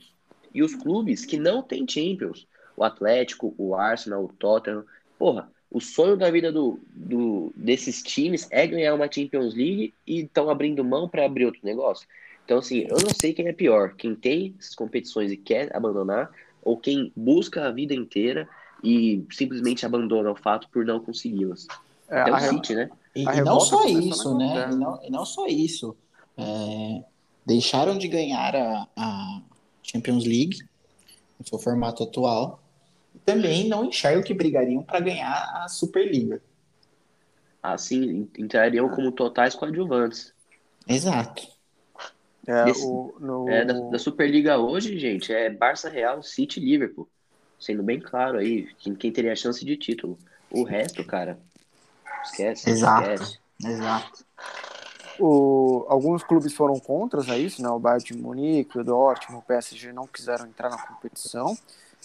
E 0.55 0.63
os 0.63 0.75
clubes 0.75 1.27
que 1.27 1.37
não 1.39 1.63
têm 1.63 1.87
Champions, 1.87 2.49
o 2.77 2.85
Atlético, 2.85 3.55
o 3.59 3.75
Arsenal, 3.75 4.25
o 4.25 4.29
Tottenham, 4.29 4.85
porra, 5.19 5.51
o 5.71 5.81
sonho 5.81 6.17
da 6.17 6.31
vida 6.31 6.51
do, 6.51 6.81
do, 6.93 7.53
desses 7.55 8.03
times 8.03 8.49
é 8.51 8.67
ganhar 8.67 8.95
uma 8.95 9.11
Champions 9.11 9.55
League 9.55 9.95
e 10.07 10.23
estão 10.23 10.51
abrindo 10.51 10.85
mão 10.85 11.09
para 11.09 11.25
abrir 11.25 11.47
outro 11.47 11.61
negócio. 11.63 12.07
Então, 12.45 12.59
assim, 12.59 12.87
eu 12.89 12.97
não 13.01 13.11
sei 13.15 13.33
quem 13.33 13.47
é 13.47 13.53
pior, 13.53 13.95
quem 13.95 14.15
tem 14.15 14.57
essas 14.59 14.75
competições 14.75 15.31
e 15.31 15.37
quer 15.37 15.75
abandonar, 15.75 16.31
ou 16.63 16.77
quem 16.77 17.13
busca 17.15 17.67
a 17.67 17.71
vida 17.71 17.95
inteira 17.95 18.49
e 18.83 19.25
simplesmente 19.31 19.87
abandona 19.87 20.33
o 20.33 20.37
fato 20.37 20.69
por 20.71 20.85
não 20.85 20.99
consegui-las. 20.99 21.69
é, 22.09 22.29
É 22.29 22.33
o 22.33 22.41
City, 22.41 22.75
né? 22.75 22.91
E, 23.15 23.23
e 23.23 23.41
não 23.43 23.61
só 23.61 23.85
isso, 23.87 24.37
né? 24.37 24.71
E 24.73 24.75
não, 24.75 25.05
e 25.05 25.11
não 25.11 25.25
só 25.25 25.47
isso. 25.47 25.97
É, 26.37 27.05
deixaram 27.47 27.97
de 27.97 28.09
ganhar 28.09 28.57
a, 28.57 28.89
a 28.97 29.43
Champions 29.83 30.25
League, 30.25 30.59
no 31.41 31.47
seu 31.49 31.59
formato 31.59 32.05
atual, 32.05 32.63
e 33.15 33.19
também 33.21 33.67
não 33.69 33.87
enxergam 33.87 34.23
que 34.23 34.35
brigariam 34.35 34.83
para 34.83 35.01
ganhar 35.01 35.33
a 35.65 35.69
Superliga. 35.69 36.41
Assim, 37.63 38.29
entrariam 38.39 38.89
como 38.89 39.11
totais 39.11 39.55
coadjuvantes. 39.55 40.33
Exato. 40.87 41.49
é, 42.47 42.65
desse- 42.65 42.85
o- 42.87 43.15
no- 43.21 43.49
É, 43.49 43.65
da, 43.65 43.75
da 43.91 43.99
Superliga 43.99 44.57
hoje, 44.59 44.99
gente, 44.99 45.33
é 45.33 45.51
Barça 45.51 45.89
Real, 45.89 46.23
City 46.23 46.59
e 46.59 46.65
Liverpool. 46.65 47.09
Sendo 47.59 47.83
bem 47.83 48.01
claro 48.01 48.39
aí, 48.39 48.67
quem, 48.79 48.95
quem 48.95 49.13
teria 49.13 49.33
a 49.33 49.37
chance 49.37 49.63
de 49.65 49.77
título. 49.77 50.19
O 50.51 50.65
resto, 50.65 51.05
cara, 51.05 51.39
esquece. 52.25 52.71
Exato. 52.71 53.13
esquece. 53.13 53.39
Exato. 53.63 54.25
O- 55.21 55.85
alguns 55.89 56.23
clubes 56.23 56.53
foram 56.55 56.79
contras 56.81 57.29
a 57.29 57.39
isso, 57.39 57.63
né? 57.63 57.69
O 57.69 57.79
Bayern 57.79 58.05
de 58.05 58.17
Munique, 58.17 58.79
o 58.79 58.85
Dortmund, 58.85 59.43
o 59.43 59.47
PSG 59.47 59.93
não 59.93 60.07
quiseram 60.07 60.47
entrar 60.47 60.71
na 60.71 60.79
competição. 60.79 61.57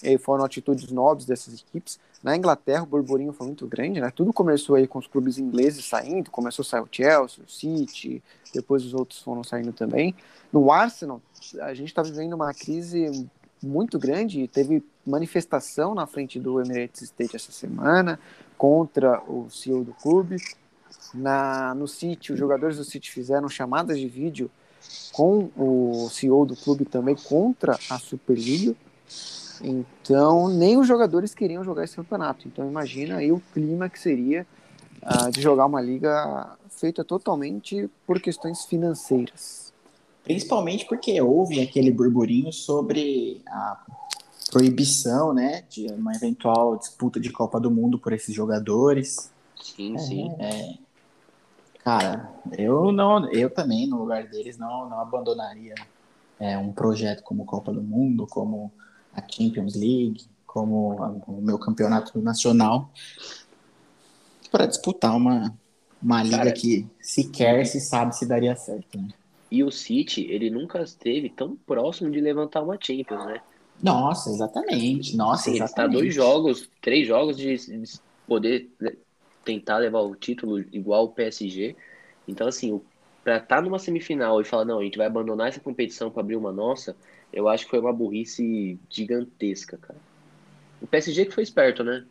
E 0.03 0.17
foram 0.17 0.43
atitudes 0.43 0.91
nobres 0.91 1.25
dessas 1.25 1.53
equipes. 1.61 1.97
Na 2.21 2.35
Inglaterra, 2.35 2.83
o 2.83 2.85
burburinho 2.85 3.31
foi 3.31 3.47
muito 3.47 3.65
grande, 3.65 4.01
né? 4.01 4.11
Tudo 4.13 4.33
começou 4.33 4.75
aí 4.75 4.85
com 4.87 4.99
os 4.99 5.07
clubes 5.07 5.37
ingleses 5.37 5.85
saindo, 5.85 6.29
começou 6.29 6.63
a 6.63 6.65
sair 6.65 6.81
o 6.81 6.87
Chelsea, 6.91 7.43
o 7.45 7.49
City, 7.49 8.21
depois 8.53 8.83
os 8.83 8.93
outros 8.93 9.21
foram 9.21 9.41
saindo 9.41 9.71
também. 9.71 10.13
No 10.51 10.69
Arsenal, 10.69 11.21
a 11.61 11.73
gente 11.73 11.87
está 11.87 12.03
vivendo 12.03 12.33
uma 12.33 12.53
crise 12.53 13.25
muito 13.63 13.97
grande 13.97 14.47
teve 14.47 14.83
manifestação 15.05 15.95
na 15.95 16.05
frente 16.05 16.39
do 16.39 16.61
Emirates 16.61 17.01
State 17.03 17.35
essa 17.35 17.51
semana 17.51 18.19
contra 18.57 19.21
o 19.27 19.49
CEO 19.49 19.83
do 19.83 19.93
clube. 19.93 20.37
Na, 21.13 21.73
no 21.75 21.87
City, 21.87 22.33
os 22.33 22.39
jogadores 22.39 22.77
do 22.77 22.83
City 22.83 23.09
fizeram 23.11 23.47
chamadas 23.47 23.99
de 23.99 24.07
vídeo 24.07 24.51
com 25.11 25.49
o 25.55 26.09
CEO 26.09 26.45
do 26.45 26.55
clube 26.55 26.85
também 26.85 27.15
contra 27.15 27.79
a 27.89 27.97
Superliga. 27.97 28.75
Então, 29.61 30.49
nem 30.49 30.77
os 30.77 30.87
jogadores 30.87 31.33
queriam 31.33 31.63
jogar 31.63 31.85
esse 31.85 31.95
campeonato. 31.95 32.47
Então, 32.47 32.67
imagina 32.67 33.17
aí 33.17 33.31
o 33.31 33.41
clima 33.53 33.89
que 33.89 33.99
seria 33.99 34.45
ah, 35.01 35.29
de 35.29 35.41
jogar 35.41 35.65
uma 35.65 35.81
liga 35.81 36.57
feita 36.69 37.03
totalmente 37.03 37.89
por 38.05 38.19
questões 38.19 38.65
financeiras. 38.65 39.73
Principalmente 40.23 40.85
porque 40.85 41.21
houve 41.21 41.61
aquele 41.61 41.91
burburinho 41.91 42.51
sobre 42.51 43.41
a 43.47 43.79
proibição, 44.51 45.33
né, 45.33 45.63
de 45.69 45.85
uma 45.87 46.13
eventual 46.13 46.77
disputa 46.77 47.19
de 47.19 47.31
Copa 47.31 47.59
do 47.59 47.69
Mundo 47.69 47.99
por 47.99 48.11
esses 48.13 48.33
jogadores. 48.33 49.31
Sim, 49.61 49.97
sim. 49.97 50.31
Cara, 51.85 52.33
eu 52.57 52.91
não, 52.91 53.31
eu 53.31 53.49
também 53.53 53.87
no 53.87 53.99
lugar 53.99 54.27
deles 54.27 54.57
não, 54.57 54.89
não 54.89 54.99
abandonaria 54.99 55.75
é, 56.39 56.57
um 56.57 56.73
projeto 56.73 57.23
como 57.23 57.45
Copa 57.45 57.71
do 57.71 57.81
Mundo, 57.83 58.27
como 58.27 58.71
a 59.13 59.21
Champions 59.21 59.75
League, 59.75 60.25
como 60.47 61.01
a- 61.03 61.11
o 61.27 61.41
meu 61.41 61.59
campeonato 61.59 62.19
nacional, 62.21 62.91
para 64.51 64.65
disputar 64.65 65.15
uma, 65.15 65.53
uma 66.01 66.23
liga 66.23 66.37
Cara, 66.37 66.53
que 66.53 66.87
sequer 67.01 67.65
se 67.65 67.79
sabe 67.79 68.15
se 68.15 68.25
daria 68.27 68.55
certo. 68.55 68.97
Né? 68.97 69.09
E 69.51 69.63
o 69.63 69.71
City, 69.71 70.21
ele 70.29 70.49
nunca 70.49 70.81
esteve 70.81 71.29
tão 71.29 71.55
próximo 71.55 72.11
de 72.11 72.19
levantar 72.19 72.63
uma 72.63 72.77
Champions, 72.81 73.25
né? 73.25 73.41
Nossa, 73.81 74.29
exatamente. 74.29 75.15
Nossa, 75.15 75.49
ele 75.49 75.59
está 75.63 75.87
dois 75.87 76.13
jogos, 76.13 76.69
três 76.81 77.07
jogos 77.07 77.37
de, 77.37 77.55
de 77.55 77.99
poder 78.25 78.71
le- 78.79 79.04
tentar 79.45 79.77
levar 79.77 80.01
o 80.01 80.15
título 80.15 80.59
igual 80.71 81.05
o 81.05 81.09
PSG. 81.09 81.75
Então, 82.27 82.47
assim, 82.47 82.81
pra 83.23 83.37
estar 83.37 83.61
numa 83.61 83.79
semifinal 83.79 84.41
e 84.41 84.45
falar, 84.45 84.65
não, 84.65 84.79
a 84.79 84.83
gente 84.83 84.97
vai 84.97 85.07
abandonar 85.07 85.47
essa 85.47 85.59
competição 85.59 86.11
para 86.11 86.21
abrir 86.21 86.35
uma 86.35 86.51
nossa, 86.51 86.95
eu 87.31 87.47
acho 87.47 87.65
que 87.65 87.69
foi 87.69 87.79
uma 87.79 87.93
burrice 87.93 88.79
gigantesca, 88.89 89.77
cara. 89.77 89.99
O 90.81 90.87
PSG 90.87 91.25
que 91.25 91.33
foi 91.33 91.43
esperto, 91.43 91.83
né? 91.83 92.05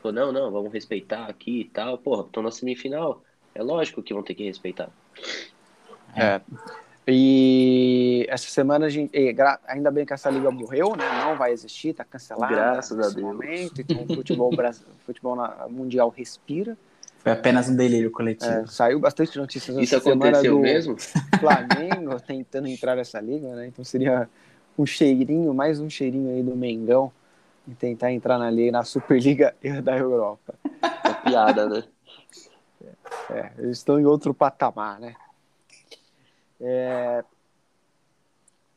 Falou, 0.00 0.14
não, 0.14 0.32
não, 0.32 0.50
vamos 0.50 0.72
respeitar 0.72 1.26
aqui 1.26 1.60
e 1.60 1.64
tal. 1.64 1.98
Porra, 1.98 2.22
estão 2.22 2.42
na 2.42 2.50
semifinal. 2.50 3.22
É 3.54 3.62
lógico 3.62 4.02
que 4.02 4.14
vão 4.14 4.22
ter 4.22 4.34
que 4.34 4.44
respeitar. 4.44 4.90
É. 6.14 6.40
E 7.08 7.95
essa 8.28 8.48
semana 8.48 8.86
a 8.86 8.88
gente. 8.88 9.10
e 9.16 9.32
gra- 9.32 9.58
Ainda 9.66 9.90
bem 9.90 10.06
que 10.06 10.12
essa 10.12 10.30
liga 10.30 10.50
morreu, 10.50 10.94
né? 10.96 11.04
Não 11.24 11.36
vai 11.36 11.52
existir, 11.52 11.92
tá 11.92 12.04
cancelada. 12.04 12.54
Graças 12.54 12.98
a 12.98 13.08
Deus. 13.14 13.20
Momento, 13.20 13.80
então 13.80 14.02
o 14.02 14.06
futebol, 14.06 14.50
bras- 14.54 14.80
o 14.80 15.04
futebol 15.04 15.36
na- 15.36 15.66
mundial 15.68 16.08
respira. 16.08 16.76
Foi 17.18 17.32
apenas 17.32 17.68
um 17.68 17.74
delírio 17.76 18.10
coletivo. 18.10 18.50
É, 18.50 18.66
saiu 18.66 19.00
bastante 19.00 19.36
notícias 19.36 19.76
Isso 19.78 19.94
essa 19.96 20.04
semana 20.04 20.30
aconteceu 20.38 20.54
do 20.54 20.60
mesmo? 20.60 20.96
Flamengo 21.40 22.20
tentando 22.20 22.68
entrar 22.68 22.94
nessa 22.94 23.20
liga, 23.20 23.54
né? 23.54 23.66
Então 23.66 23.84
seria 23.84 24.28
um 24.78 24.86
cheirinho, 24.86 25.52
mais 25.52 25.80
um 25.80 25.90
cheirinho 25.90 26.34
aí 26.34 26.42
do 26.42 26.54
Mengão 26.54 27.10
e 27.66 27.74
tentar 27.74 28.12
entrar 28.12 28.38
na 28.38 28.50
liga, 28.50 28.70
na 28.72 28.84
Superliga 28.84 29.54
da 29.82 29.96
Europa. 29.96 30.54
É 30.62 31.12
piada, 31.28 31.68
né? 31.68 31.82
É, 33.30 33.50
eles 33.58 33.78
estão 33.78 33.98
em 33.98 34.04
outro 34.04 34.32
patamar, 34.32 35.00
né? 35.00 35.14
É, 36.60 37.24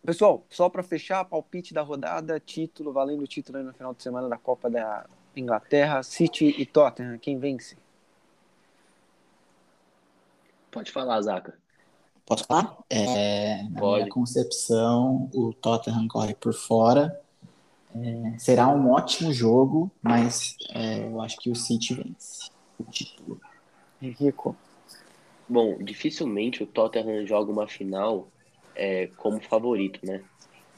Pessoal, 0.05 0.45
só 0.49 0.69
para 0.69 0.81
fechar, 0.81 1.25
palpite 1.25 1.73
da 1.73 1.81
rodada, 1.81 2.39
título, 2.39 2.93
valendo 2.93 3.23
o 3.23 3.27
título 3.27 3.57
aí 3.57 3.63
no 3.63 3.73
final 3.73 3.93
de 3.93 4.01
semana 4.01 4.29
da 4.29 4.37
Copa 4.37 4.69
da 4.69 5.05
Inglaterra, 5.35 6.01
City 6.03 6.55
e 6.57 6.65
Tottenham, 6.65 7.17
quem 7.17 7.37
vence? 7.37 7.77
Pode 10.71 10.91
falar, 10.91 11.21
Zaca. 11.21 11.57
Posso 12.25 12.45
falar? 12.45 12.77
É, 12.89 13.63
na 13.63 13.79
Pode. 13.79 14.03
minha 14.03 14.09
concepção, 14.09 15.29
o 15.33 15.51
Tottenham 15.53 16.07
corre 16.07 16.35
por 16.35 16.53
fora. 16.53 17.19
É, 17.95 18.37
será 18.37 18.67
um 18.67 18.91
ótimo 18.91 19.33
jogo, 19.33 19.91
mas 20.01 20.55
é, 20.69 21.05
eu 21.07 21.19
acho 21.21 21.37
que 21.39 21.49
o 21.49 21.55
City 21.55 21.95
vence 21.95 22.51
o 22.77 22.83
título. 22.83 23.41
Henrico. 24.01 24.55
Bom, 25.47 25.77
dificilmente 25.83 26.63
o 26.63 26.67
Tottenham 26.67 27.25
joga 27.25 27.51
uma 27.51 27.67
final 27.67 28.27
é, 28.79 29.09
como 29.17 29.41
favorito, 29.41 29.99
né? 30.03 30.21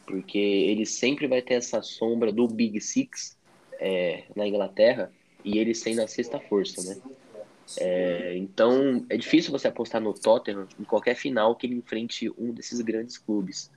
Porque 0.08 0.40
ele 0.40 0.88
sempre 0.88 1.28
vai 1.28 1.42
ter 1.42 1.54
essa 1.54 1.84
sombra 1.84 2.32
do 2.32 2.48
Big 2.48 2.82
Six 2.82 3.38
é, 3.80 4.24
na 4.36 4.48
Inglaterra 4.48 5.12
e 5.46 5.60
ele 5.60 5.76
sendo 5.76 6.02
a 6.02 6.08
sexta 6.08 6.40
força, 6.40 6.82
né? 6.82 7.00
É, 7.78 8.36
então 8.36 9.06
é 9.08 9.16
difícil 9.16 9.52
você 9.52 9.68
apostar 9.68 10.02
no 10.02 10.14
Tottenham 10.14 10.68
em 10.80 10.84
qualquer 10.84 11.16
final 11.16 11.56
que 11.56 11.68
ele 11.68 11.76
enfrente 11.76 12.30
um 12.38 12.52
desses 12.52 12.82
grandes 12.82 13.20
clubes. 13.20 13.70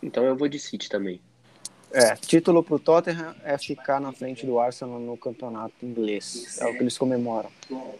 Então 0.00 0.24
eu 0.24 0.36
vou 0.36 0.48
de 0.48 0.58
City 0.58 0.88
também. 0.88 1.20
É, 1.92 2.14
título 2.14 2.62
pro 2.62 2.78
Tottenham 2.78 3.34
é 3.42 3.58
ficar 3.58 4.00
na 4.00 4.12
frente 4.12 4.46
do 4.46 4.60
Arsenal 4.60 5.00
no 5.00 5.16
campeonato 5.16 5.74
inglês. 5.82 6.56
É 6.60 6.66
o 6.66 6.72
que 6.72 6.84
eles 6.84 6.96
comemoram. 6.96 7.50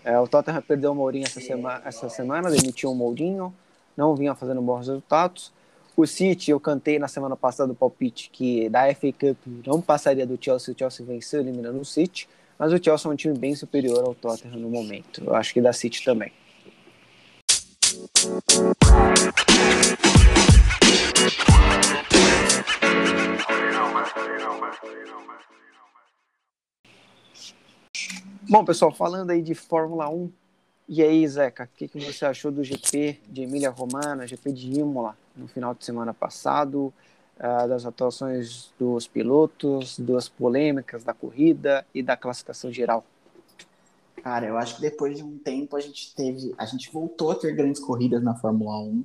É, 0.04 0.16
o 0.18 0.28
Tottenham 0.28 0.62
perdeu 0.62 0.92
o 0.92 0.94
Mourinho 0.94 1.26
essa 1.26 1.40
semana, 1.40 1.82
essa 1.84 2.08
semana, 2.08 2.48
demitiu 2.50 2.92
o 2.92 2.94
Mourinho, 2.94 3.52
não 3.96 4.14
vinha 4.14 4.34
fazendo 4.34 4.60
bons 4.62 4.86
resultados. 4.86 5.52
O 5.96 6.06
City, 6.06 6.50
eu 6.50 6.60
cantei 6.60 6.98
na 6.98 7.08
semana 7.08 7.36
passada 7.36 7.72
o 7.72 7.74
palpite 7.74 8.30
que 8.30 8.68
da 8.68 8.92
FA 8.94 9.12
Cup 9.12 9.38
não 9.66 9.80
passaria 9.80 10.26
do 10.26 10.38
Chelsea, 10.40 10.74
o 10.74 10.78
Chelsea 10.78 11.04
venceu 11.04 11.40
eliminando 11.40 11.80
o 11.80 11.84
City, 11.84 12.28
mas 12.58 12.72
o 12.72 12.82
Chelsea 12.82 13.10
é 13.10 13.12
um 13.12 13.16
time 13.16 13.36
bem 13.36 13.54
superior 13.54 14.04
ao 14.04 14.14
Tottenham 14.14 14.58
no 14.58 14.70
momento. 14.70 15.22
Eu 15.24 15.34
acho 15.34 15.52
que 15.52 15.60
da 15.60 15.72
City 15.72 16.04
também. 16.04 16.32
Bom, 28.48 28.64
pessoal, 28.64 28.90
falando 28.90 29.30
aí 29.30 29.42
de 29.42 29.54
Fórmula 29.54 30.08
1, 30.08 30.28
e 30.92 31.04
aí, 31.04 31.28
Zeca, 31.28 31.70
o 31.72 31.76
que, 31.76 31.86
que 31.86 32.04
você 32.04 32.24
achou 32.24 32.50
do 32.50 32.64
GP 32.64 33.20
de 33.28 33.42
Emília 33.42 33.70
Romana, 33.70 34.26
GP 34.26 34.52
de 34.52 34.72
Imola, 34.72 35.16
no 35.36 35.46
final 35.46 35.72
de 35.72 35.84
semana 35.84 36.12
passado, 36.12 36.92
uh, 37.38 37.68
das 37.68 37.86
atuações 37.86 38.72
dos 38.76 39.06
pilotos, 39.06 39.96
das 40.00 40.28
polêmicas 40.28 41.04
da 41.04 41.14
corrida 41.14 41.86
e 41.94 42.02
da 42.02 42.16
classificação 42.16 42.72
geral? 42.72 43.04
Cara, 44.20 44.48
eu 44.48 44.58
acho 44.58 44.74
que 44.74 44.80
depois 44.80 45.16
de 45.16 45.22
um 45.22 45.38
tempo 45.38 45.76
a 45.76 45.80
gente 45.80 46.12
teve, 46.12 46.52
a 46.58 46.66
gente 46.66 46.90
voltou 46.92 47.30
a 47.30 47.36
ter 47.36 47.54
grandes 47.54 47.80
corridas 47.80 48.20
na 48.20 48.34
Fórmula 48.34 48.80
1, 48.80 49.04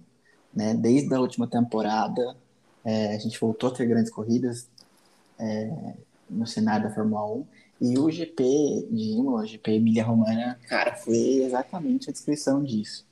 né? 0.55 0.73
Desde 0.73 1.13
a 1.13 1.19
última 1.19 1.45
temporada, 1.45 2.35
é, 2.83 3.15
a 3.15 3.19
gente 3.19 3.39
voltou 3.39 3.69
a 3.69 3.73
ter 3.75 3.85
grandes 3.85 4.11
corridas 4.11 4.67
é, 5.37 5.93
no 6.27 6.47
cenário 6.47 6.89
da 6.89 6.95
Fórmula 6.95 7.23
1. 7.31 7.45
E 7.79 7.97
o 7.97 8.09
GP 8.09 8.87
de 8.89 9.11
Imola, 9.11 9.43
o 9.43 9.45
GP 9.45 9.71
Emília-Romana, 9.71 10.57
cara, 10.67 10.95
foi 10.95 11.43
exatamente 11.43 12.09
a 12.09 12.13
descrição 12.13 12.63
disso, 12.63 13.05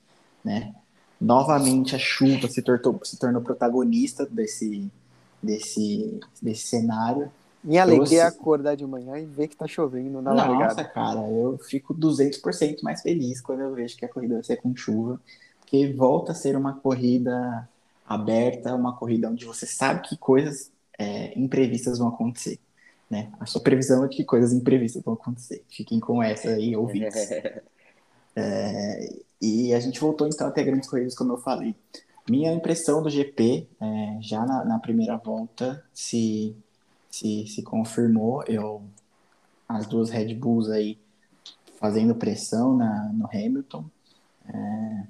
né? 0.44 0.74
Novamente 1.20 1.96
a 1.96 2.00
chuva 2.00 2.48
se 2.48 2.62
tornou, 2.62 3.00
se 3.04 3.18
tornou 3.18 3.42
protagonista 3.42 4.26
desse, 4.26 4.90
desse, 5.42 6.20
desse 6.42 6.68
cenário. 6.68 7.32
Minha 7.64 7.82
alegria 7.82 8.24
é 8.24 8.26
acordar 8.26 8.76
de 8.76 8.86
manhã 8.86 9.18
e 9.18 9.26
ver 9.26 9.48
que 9.48 9.56
tá 9.56 9.68
chovendo 9.68 10.22
na 10.22 10.34
Nossa, 10.34 10.48
largada. 10.48 10.76
Nossa, 10.76 10.84
cara, 10.84 11.30
eu 11.30 11.58
fico 11.58 11.94
200% 11.94 12.82
mais 12.84 13.02
feliz 13.02 13.42
quando 13.42 13.62
eu 13.62 13.74
vejo 13.74 13.96
que 13.98 14.06
a 14.06 14.10
corrida 14.10 14.36
vai 14.36 14.44
ser 14.44 14.58
com 14.58 14.76
chuva, 14.76 15.20
porque 15.60 15.94
volta 15.94 16.34
a 16.34 16.36
ser 16.36 16.58
uma 16.58 16.74
corrida 16.74 17.68
aberta, 18.06 18.76
uma 18.76 18.96
corrida 18.96 19.30
onde 19.30 19.46
você 19.46 19.66
sabe 19.66 20.08
que 20.08 20.18
coisas 20.18 20.72
é, 20.98 21.38
imprevistas 21.40 22.00
vão 22.00 22.10
acontecer 22.10 22.60
né? 23.14 23.32
A 23.40 23.46
sua 23.46 23.62
previsão 23.62 24.04
é 24.04 24.08
de 24.08 24.18
que 24.18 24.24
coisas 24.24 24.52
imprevistas 24.52 25.04
vão 25.04 25.14
acontecer. 25.14 25.64
Fiquem 25.70 26.00
com 26.00 26.22
essa 26.22 26.50
aí, 26.50 26.76
ouvintes. 26.76 27.32
é, 28.36 29.20
e 29.40 29.72
a 29.74 29.80
gente 29.80 30.00
voltou 30.00 30.28
então 30.28 30.48
a 30.48 30.52
ter 30.52 30.64
grandes 30.64 30.90
corridas, 30.90 31.16
como 31.16 31.34
eu 31.34 31.38
falei. 31.38 31.76
Minha 32.28 32.52
impressão 32.52 33.04
do 33.04 33.10
GP, 33.10 33.68
é, 33.80 34.18
já 34.22 34.44
na, 34.46 34.66
na, 34.66 34.80
primeira 34.80 35.16
volta, 35.18 35.84
se, 35.94 36.56
se, 37.10 37.46
se 37.48 37.62
confirmou. 37.62 38.44
Eu, 38.48 38.82
as 39.70 39.86
duas 39.86 40.10
Red 40.10 40.34
Bulls 40.34 40.70
aí 40.70 40.98
fazendo 41.80 42.16
pressão 42.16 42.76
na, 42.76 43.12
no 43.14 43.28
Hamilton. 43.28 43.86
É, 44.48 45.04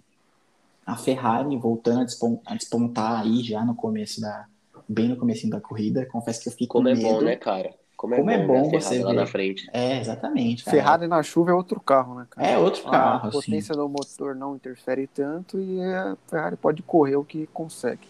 a 0.85 0.97
Ferrari 0.97 1.55
voltando 1.55 2.01
a 2.01 2.03
despontar, 2.03 2.53
a 2.53 2.57
despontar, 2.57 3.21
aí 3.21 3.41
já 3.41 3.63
no 3.63 3.75
começo 3.75 4.19
da 4.19 4.47
bem 4.89 5.07
no 5.07 5.17
começo 5.17 5.49
da 5.49 5.61
corrida. 5.61 6.05
Confesso 6.05 6.41
que 6.41 6.49
eu 6.49 6.51
fiquei 6.51 6.67
com 6.67 6.79
Como 6.79 6.89
medo. 6.89 6.99
é 6.99 7.03
bom, 7.03 7.21
né, 7.21 7.35
cara? 7.35 7.73
Como 8.03 8.15
é 8.15 8.17
Como 8.17 8.31
é 8.31 8.45
bom, 8.45 8.69
né, 8.69 8.81
você 8.81 9.01
lá 9.01 9.11
ver. 9.11 9.15
na 9.15 9.25
frente. 9.25 9.69
É, 9.71 9.97
exatamente. 9.97 10.65
cara. 10.65 10.75
Ferrari 10.75 11.07
na 11.07 11.23
chuva 11.23 11.51
é 11.51 11.53
outro 11.53 11.79
carro, 11.79 12.15
né, 12.15 12.27
cara? 12.29 12.45
É 12.45 12.57
outro 12.57 12.83
carro, 12.83 13.27
A 13.27 13.29
assim. 13.29 13.39
potência 13.39 13.73
do 13.73 13.87
motor 13.87 14.35
não 14.35 14.57
interfere 14.57 15.07
tanto 15.07 15.57
e 15.57 15.81
a 15.81 16.17
Ferrari 16.29 16.57
pode 16.57 16.81
correr 16.81 17.15
o 17.15 17.23
que 17.23 17.47
consegue. 17.53 18.05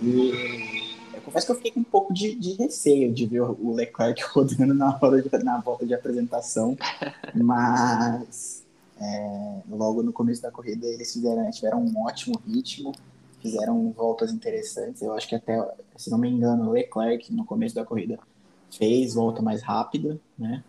E 0.00 0.94
eu 1.12 1.20
confesso 1.20 1.46
que 1.46 1.50
eu 1.50 1.56
fiquei 1.56 1.72
com 1.72 1.80
um 1.80 1.82
pouco 1.82 2.14
de, 2.14 2.32
de 2.36 2.52
receio 2.52 3.12
de 3.12 3.26
ver 3.26 3.40
o 3.40 3.74
Leclerc 3.74 4.22
rodando 4.32 4.72
na, 4.72 4.96
hora 5.02 5.20
de, 5.20 5.28
na 5.42 5.58
volta 5.58 5.84
de 5.84 5.94
apresentação, 5.94 6.78
mas 7.34 8.62
é, 9.00 9.56
logo 9.68 10.00
no 10.00 10.12
começo 10.12 10.40
da 10.40 10.52
corrida 10.52 10.86
eles 10.86 11.12
fizeram, 11.12 11.50
tiveram 11.50 11.82
um 11.82 12.04
ótimo 12.04 12.40
ritmo, 12.46 12.92
fizeram 13.42 13.90
voltas 13.90 14.30
interessantes. 14.30 15.02
Eu 15.02 15.12
acho 15.12 15.28
que 15.28 15.34
até, 15.34 15.60
se 15.96 16.08
não 16.08 16.18
me 16.18 16.30
engano, 16.30 16.68
o 16.68 16.72
Leclerc 16.72 17.34
no 17.34 17.44
começo 17.44 17.74
da 17.74 17.84
corrida 17.84 18.16
fez 18.70 19.14
volta 19.14 19.42
mais 19.42 19.62
rápida, 19.62 20.18
né? 20.38 20.64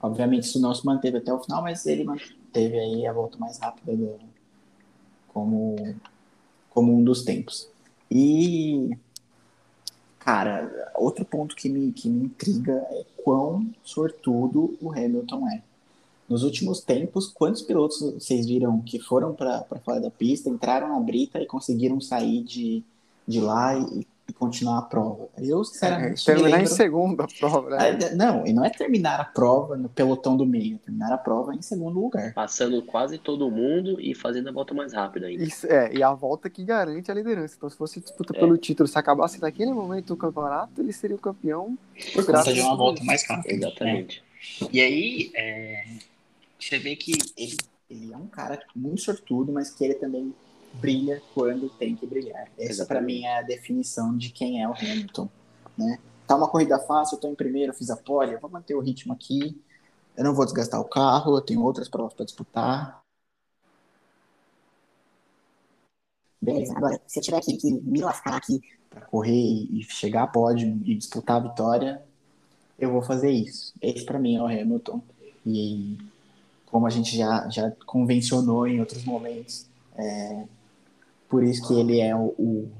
Obviamente 0.00 0.44
isso 0.44 0.60
não 0.60 0.74
se 0.74 0.84
manteve 0.84 1.18
até 1.18 1.32
o 1.32 1.42
final, 1.42 1.62
mas 1.62 1.86
ele 1.86 2.04
manteve 2.04 2.78
aí 2.78 3.06
a 3.06 3.12
volta 3.12 3.38
mais 3.38 3.58
rápida 3.58 3.96
do, 3.96 4.18
como, 5.28 5.76
como 6.70 6.96
um 6.96 7.02
dos 7.02 7.22
tempos. 7.24 7.68
E, 8.10 8.96
cara, 10.18 10.92
outro 10.94 11.24
ponto 11.24 11.56
que 11.56 11.68
me, 11.68 11.92
que 11.92 12.08
me 12.08 12.26
intriga 12.26 12.72
é 12.90 13.04
quão 13.24 13.68
sortudo 13.82 14.76
o 14.80 14.92
Hamilton 14.92 15.48
é. 15.48 15.62
Nos 16.28 16.42
últimos 16.42 16.80
tempos, 16.80 17.28
quantos 17.28 17.62
pilotos 17.62 18.00
vocês 18.00 18.46
viram 18.46 18.80
que 18.82 18.98
foram 18.98 19.32
para 19.32 19.64
fora 19.84 20.00
da 20.00 20.10
pista, 20.10 20.50
entraram 20.50 20.88
na 20.88 21.00
brita 21.00 21.40
e 21.40 21.46
conseguiram 21.46 22.00
sair 22.00 22.42
de, 22.42 22.82
de 23.26 23.40
lá 23.40 23.78
e, 23.78 24.06
e 24.28 24.32
continuar 24.32 24.78
a 24.78 24.82
prova? 24.82 25.28
Eu, 25.38 25.62
sinceramente, 25.64 26.18
me 26.20 26.24
Terminar 26.24 26.48
em 26.48 26.52
lembro- 26.62 26.74
segundo 26.74 27.20
a 27.22 27.26
prova, 27.28 27.70
né? 27.70 27.76
Ah, 27.80 28.14
Não, 28.14 28.46
e 28.46 28.52
não 28.52 28.64
é 28.64 28.70
terminar 28.70 29.20
a 29.20 29.24
prova 29.24 29.76
no 29.76 29.88
pelotão 29.88 30.36
do 30.36 30.44
meio, 30.44 30.76
é 30.76 30.78
terminar 30.78 31.12
a 31.12 31.18
prova 31.18 31.54
em 31.54 31.62
segundo 31.62 31.98
lugar. 32.00 32.34
Passando 32.34 32.82
quase 32.82 33.18
todo 33.18 33.50
mundo 33.50 34.00
e 34.00 34.14
fazendo 34.14 34.48
a 34.48 34.52
volta 34.52 34.74
mais 34.74 34.92
rápida 34.92 35.26
ainda. 35.26 35.42
Isso, 35.44 35.66
é, 35.66 35.94
e 35.94 36.02
a 36.02 36.12
volta 36.12 36.50
que 36.50 36.64
garante 36.64 37.10
a 37.10 37.14
liderança. 37.14 37.54
Então, 37.56 37.70
se 37.70 37.76
fosse 37.76 38.00
disputa 38.00 38.34
É. 38.36 38.38
pelo 38.40 38.56
título, 38.58 38.88
se 38.88 38.98
acabasse 38.98 39.40
naquele 39.40 39.72
momento 39.72 40.06
do 40.08 40.16
campeonato, 40.16 40.80
ele 40.80 40.92
seria 40.92 41.16
o 41.16 41.20
campeão. 41.20 41.78
Por 42.12 42.26
conta 42.26 42.52
de 42.52 42.60
uma 42.60 42.76
volta 42.76 43.04
mais 43.04 43.24
rápida. 43.26 43.52
né? 43.54 43.66
Exatamente. 43.66 44.24
E 44.72 44.80
aí, 44.80 45.30
é, 45.34 45.84
você 46.58 46.78
vê 46.78 46.96
que 46.96 47.12
ele, 47.36 47.56
ele 47.88 48.12
é 48.12 48.16
um 48.16 48.26
cara 48.26 48.60
muito 48.74 49.00
sortudo, 49.02 49.52
mas 49.52 49.70
que 49.70 49.84
ele 49.84 49.94
também 49.94 50.34
brilha 50.80 51.22
quando 51.34 51.68
tem 51.70 51.94
que 51.96 52.06
brilhar. 52.06 52.48
Essa, 52.58 52.82
Exatamente. 52.82 53.06
mim, 53.06 53.24
é 53.24 53.38
a 53.38 53.42
definição 53.42 54.16
de 54.16 54.30
quem 54.30 54.62
é 54.62 54.68
o 54.68 54.72
Hamilton. 54.72 55.28
Né? 55.76 55.98
Tá 56.26 56.36
uma 56.36 56.48
corrida 56.48 56.78
fácil, 56.78 57.16
eu 57.16 57.20
tô 57.20 57.28
em 57.28 57.34
primeiro, 57.34 57.72
fiz 57.72 57.90
a 57.90 57.96
pole, 57.96 58.32
eu 58.32 58.40
vou 58.40 58.50
manter 58.50 58.74
o 58.74 58.80
ritmo 58.80 59.12
aqui, 59.12 59.60
eu 60.16 60.24
não 60.24 60.34
vou 60.34 60.44
desgastar 60.44 60.80
o 60.80 60.84
carro, 60.84 61.36
eu 61.36 61.40
tenho 61.40 61.62
outras 61.62 61.88
provas 61.88 62.14
para 62.14 62.24
disputar. 62.24 63.02
Beleza, 66.40 66.74
agora, 66.76 67.00
se 67.06 67.18
eu 67.18 67.22
tiver 67.22 67.40
que, 67.40 67.56
que 67.56 67.70
me 67.72 68.00
lascar 68.00 68.36
aqui 68.36 68.60
para 68.88 69.00
correr 69.02 69.32
e 69.32 69.80
e 69.80 69.82
chegar 69.84 70.22
a 70.24 70.26
pódio 70.26 70.80
e 70.84 70.94
disputar 70.94 71.36
a 71.36 71.48
vitória, 71.48 72.02
eu 72.78 72.92
vou 72.92 73.02
fazer 73.02 73.30
isso. 73.30 73.74
Esse 73.80 74.04
para 74.04 74.18
mim 74.18 74.36
é 74.36 74.42
o 74.42 74.46
Hamilton. 74.46 75.02
E 75.44 75.96
como 76.66 76.86
a 76.86 76.90
gente 76.90 77.16
já, 77.16 77.48
já 77.48 77.70
convencionou 77.86 78.66
em 78.66 78.80
outros 78.80 79.04
momentos, 79.04 79.66
é 79.96 80.46
por 81.28 81.42
isso 81.42 81.66
que 81.66 81.74
ele 81.74 82.00
é 82.00 82.14
o, 82.14 82.70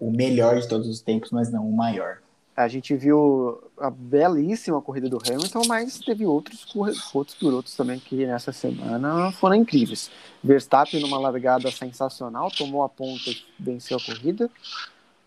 o, 0.00 0.10
melhor 0.10 0.58
de 0.60 0.68
todos 0.68 0.88
os 0.88 1.00
tempos, 1.00 1.30
mas 1.30 1.50
não 1.50 1.68
o 1.68 1.76
maior. 1.76 2.18
A 2.56 2.68
gente 2.68 2.96
viu 2.96 3.62
a 3.78 3.90
belíssima 3.90 4.80
corrida 4.80 5.10
do 5.10 5.18
Hamilton, 5.18 5.62
mas 5.66 5.98
teve 5.98 6.24
outros, 6.24 6.66
outros 7.12 7.36
pilotos 7.36 7.76
também 7.76 7.98
que 7.98 8.24
nessa 8.24 8.50
semana 8.50 9.30
foram 9.32 9.56
incríveis. 9.56 10.10
Verstappen 10.42 11.00
numa 11.00 11.18
largada 11.18 11.70
sensacional, 11.70 12.50
tomou 12.50 12.82
a 12.82 12.88
ponta 12.88 13.28
e 13.28 13.36
venceu 13.58 13.98
a 13.98 14.00
corrida. 14.00 14.50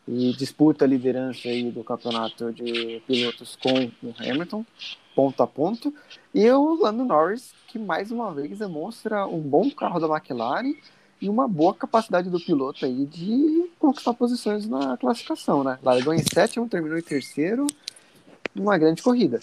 E 0.08 0.34
disputa 0.34 0.86
a 0.86 0.88
liderança 0.88 1.48
aí 1.48 1.70
do 1.70 1.84
campeonato 1.84 2.52
de 2.52 3.00
pilotos 3.06 3.56
com 3.62 3.92
o 4.02 4.16
Hamilton, 4.18 4.66
ponto 5.16 5.44
a 5.44 5.46
ponto. 5.46 5.94
E 6.34 6.50
o 6.50 6.82
Lando 6.82 7.06
Norris, 7.06 7.54
que 7.68 7.78
mais 7.78 8.10
uma 8.10 8.34
vez 8.34 8.58
demonstra 8.58 9.28
um 9.28 9.40
bom 9.40 9.70
carro 9.70 10.00
da 10.00 10.08
McLaren 10.08 10.74
e 11.22 11.30
uma 11.30 11.48
boa 11.48 11.74
capacidade 11.74 12.30
do 12.30 12.40
piloto 12.40 12.86
aí 12.86 13.06
de 13.06 13.70
conquistar 13.78 14.14
posições 14.14 14.68
na 14.68 14.98
classificação, 14.98 15.64
né? 15.64 15.78
Largou 15.84 16.14
em 16.14 16.24
sétimo, 16.24 16.70
terminou 16.70 16.98
em 16.98 17.02
terceiro, 17.02 17.68
numa 18.56 18.78
grande 18.78 19.02
corrida. 19.02 19.40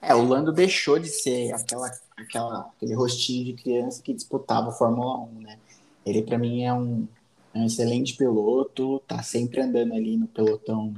É, 0.00 0.14
o 0.14 0.24
Lando 0.24 0.52
deixou 0.52 0.98
de 0.98 1.08
ser 1.08 1.52
aquela, 1.52 1.90
aquela, 2.16 2.70
aquele 2.76 2.94
rostinho 2.94 3.46
de 3.46 3.62
criança 3.62 4.02
que 4.02 4.12
disputava 4.12 4.68
a 4.68 4.72
Fórmula 4.72 5.20
1, 5.20 5.40
né? 5.40 5.58
Ele, 6.04 6.22
para 6.22 6.38
mim, 6.38 6.64
é 6.64 6.72
um, 6.72 7.06
é 7.54 7.58
um 7.58 7.66
excelente 7.66 8.16
piloto, 8.16 9.00
tá 9.06 9.22
sempre 9.22 9.60
andando 9.60 9.94
ali 9.94 10.16
no 10.16 10.26
pelotão 10.26 10.94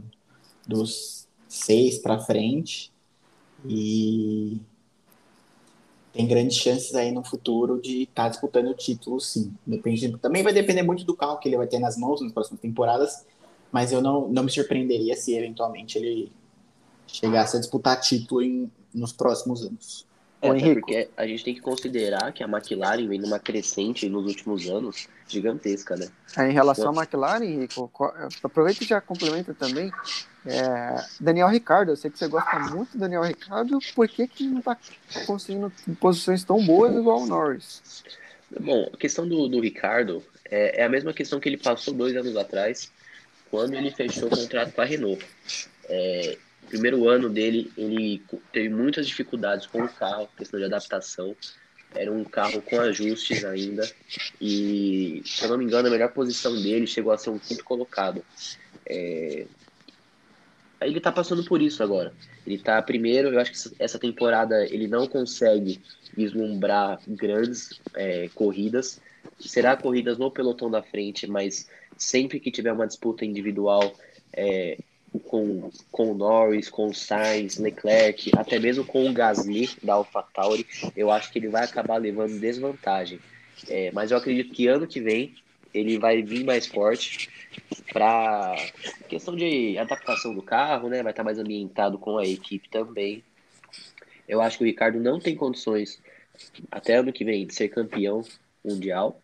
dos 0.67 1.27
seis 1.49 1.99
para 1.99 2.19
frente. 2.19 2.93
E 3.67 4.61
tem 6.15 6.29
grandes 6.29 6.57
chances 6.57 6.95
aí 6.95 7.11
no 7.11 7.25
futuro 7.25 7.81
de 7.83 8.05
estar 8.05 8.25
tá 8.25 8.29
disputando 8.29 8.69
o 8.69 8.75
título, 8.75 9.21
sim. 9.21 9.53
Depende, 9.67 10.17
também 10.19 10.45
vai 10.45 10.53
depender 10.53 10.83
muito 10.83 11.05
do 11.05 11.17
carro 11.17 11.39
que 11.39 11.49
ele 11.49 11.57
vai 11.57 11.67
ter 11.67 11.81
nas 11.81 11.97
mãos 11.97 12.23
nas 12.23 12.33
próximas 12.33 12.61
temporadas, 12.61 13.27
mas 13.73 13.91
eu 13.93 14.01
não, 14.01 14.29
não 14.29 14.45
me 14.45 14.51
surpreenderia 14.51 15.17
se 15.17 15.35
eventualmente 15.35 15.99
ele 15.99 16.31
chegasse 17.09 17.57
a 17.57 17.61
disputar 17.61 18.01
título 18.01 18.43
em, 18.43 18.71
nos 18.95 19.13
próximos 19.13 19.63
anos. 19.63 20.07
É, 20.41 20.51
até 20.51 20.75
porque 20.75 21.09
a 21.17 21.27
gente 21.27 21.43
tem 21.43 21.55
que 21.55 21.61
considerar 21.61 22.33
que 22.33 22.45
a 22.45 22.47
McLaren 22.47 23.09
vem 23.09 23.19
numa 23.19 23.39
crescente 23.39 24.09
nos 24.09 24.27
últimos 24.27 24.69
anos 24.69 25.09
gigantesca, 25.27 25.97
né? 25.97 26.09
É, 26.37 26.49
em 26.49 26.53
relação 26.53 26.91
à 26.91 27.03
McLaren, 27.03 27.45
Henrico, 27.45 27.91
aproveita 28.43 28.85
e 28.85 28.87
já 28.87 29.01
complementa 29.01 29.55
também. 29.55 29.91
É, 30.47 31.05
Daniel 31.19 31.49
Ricardo, 31.49 31.93
eu 31.93 31.97
sei 31.97 32.11
que 32.11 32.19
você 32.19 32.29
gosta 32.29 32.59
muito 32.59 32.93
do 32.93 32.99
Daniel 32.99 33.23
Ricardo, 33.23 33.79
por 33.95 34.09
que, 34.09 34.29
que 34.29 34.47
não 34.47 34.59
está 34.59 34.77
conseguindo 35.27 35.73
posições 36.01 36.45
tão 36.45 36.65
boas 36.65 36.95
igual 36.95 37.23
o 37.23 37.27
Norris? 37.27 38.05
Bom, 38.61 38.91
a 38.93 38.97
questão 38.97 39.27
do, 39.27 39.49
do 39.49 39.61
Ricardo 39.61 40.23
é, 40.51 40.81
é, 40.81 40.85
a 40.85 40.89
mesma 40.89 41.13
questão 41.13 41.41
que 41.41 41.49
ele 41.49 41.57
passou 41.57 41.95
dois 41.95 42.15
anos 42.17 42.37
atrás, 42.37 42.93
quando 43.51 43.75
ele 43.75 43.91
fechou 43.91 44.29
o 44.29 44.31
contrato 44.31 44.73
com 44.73 44.81
a 44.81 44.85
Renault. 44.85 45.25
É, 45.89 46.39
primeiro 46.69 47.09
ano 47.09 47.29
dele, 47.29 47.73
ele 47.77 48.23
teve 48.53 48.69
muitas 48.69 49.07
dificuldades 49.07 49.67
com 49.67 49.83
o 49.83 49.89
carro, 49.89 50.29
questão 50.37 50.59
de 50.59 50.67
adaptação. 50.67 51.35
Era 51.95 52.11
um 52.11 52.25
carro 52.25 52.61
com 52.63 52.81
ajustes 52.81 53.45
ainda. 53.45 53.89
E, 54.41 55.23
se 55.25 55.45
eu 55.45 55.51
não 55.51 55.59
me 55.59 55.65
engano, 55.65 55.89
a 55.89 55.91
melhor 55.91 56.13
posição 56.13 56.55
dele 56.61 56.87
chegou 56.87 57.13
a 57.13 57.19
ser 57.19 57.31
um 57.31 57.39
quinto 57.39 57.65
colocado. 57.65 58.25
É... 58.85 59.47
Ele 60.87 61.01
tá 61.01 61.11
passando 61.11 61.45
por 61.45 61.61
isso 61.61 61.83
agora. 61.83 62.13
Ele 62.47 62.59
tá 62.59 62.81
primeiro, 62.83 63.29
eu 63.29 63.41
acho 63.41 63.53
que 63.53 63.75
essa 63.79 63.99
temporada 63.99 64.65
ele 64.67 64.87
não 64.87 65.07
consegue 65.07 65.81
vislumbrar 66.17 67.01
grandes 67.09 67.81
é, 67.95 68.29
corridas. 68.35 69.01
Será 69.39 69.77
corridas 69.77 70.19
no 70.19 70.31
pelotão 70.31 70.71
da 70.71 70.83
frente, 70.83 71.27
mas 71.27 71.69
sempre 71.97 72.41
que 72.41 72.51
tiver 72.51 72.73
uma 72.73 72.87
disputa 72.87 73.25
individual, 73.25 73.95
é, 74.33 74.79
com, 75.25 75.71
com 75.91 76.15
Norris, 76.15 76.69
com 76.69 76.93
Sainz, 76.93 77.59
Leclerc, 77.59 78.33
até 78.37 78.59
mesmo 78.59 78.85
com 78.85 79.09
o 79.09 79.13
Gasly 79.13 79.71
da 79.83 79.95
AlphaTauri, 79.95 80.67
eu 80.97 81.11
acho 81.11 81.31
que 81.31 81.39
ele 81.39 81.49
vai 81.49 81.65
acabar 81.65 81.97
levando 81.97 82.39
desvantagem. 82.41 83.21
É, 83.69 83.91
mas 83.93 84.11
eu 84.11 84.19
acredito 84.19 84.53
que 84.53 84.67
ano 84.67 84.87
que 84.87 85.01
vem 85.01 85.35
ele 85.75 85.99
vai 85.99 86.23
vir 86.23 86.45
mais 86.45 86.67
forte 86.67 87.29
para 87.93 88.55
questão 89.09 89.35
de 89.35 89.77
adaptação 89.77 90.35
do 90.35 90.43
carro, 90.43 90.89
né? 90.89 91.03
Vai 91.03 91.13
estar 91.13 91.25
mais 91.25 91.39
ambientado 91.39 91.99
com 91.99 92.17
a 92.17 92.25
equipe 92.25 92.69
também. 92.69 93.23
Eu 94.29 94.41
acho 94.41 94.59
que 94.59 94.65
o 94.65 94.67
Ricardo 94.67 95.01
não 95.01 95.19
tem 95.19 95.35
condições 95.35 96.01
até 96.71 96.97
ano 96.97 97.13
que 97.13 97.25
vem 97.25 97.47
de 97.47 97.55
ser 97.55 97.69
campeão 97.69 98.25
mundial, 98.65 99.21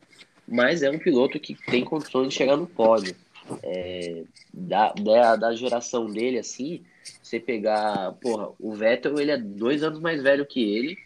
mas 0.46 0.82
é 0.82 0.90
um 0.90 0.98
piloto 0.98 1.40
que 1.40 1.54
tem 1.54 1.84
condições 1.84 2.28
de 2.28 2.34
chegar 2.34 2.56
no 2.56 2.66
pódio 2.66 3.16
é, 3.62 4.24
da, 4.52 4.92
da, 4.92 5.36
da 5.36 5.54
geração 5.54 6.06
dele, 6.06 6.38
assim, 6.38 6.82
você 7.22 7.40
pegar, 7.40 8.12
porra, 8.20 8.50
o 8.58 8.74
Vettel, 8.74 9.18
ele 9.18 9.30
é 9.30 9.38
dois 9.38 9.82
anos 9.82 10.00
mais 10.00 10.22
velho 10.22 10.46
que 10.46 10.62
ele, 10.62 10.98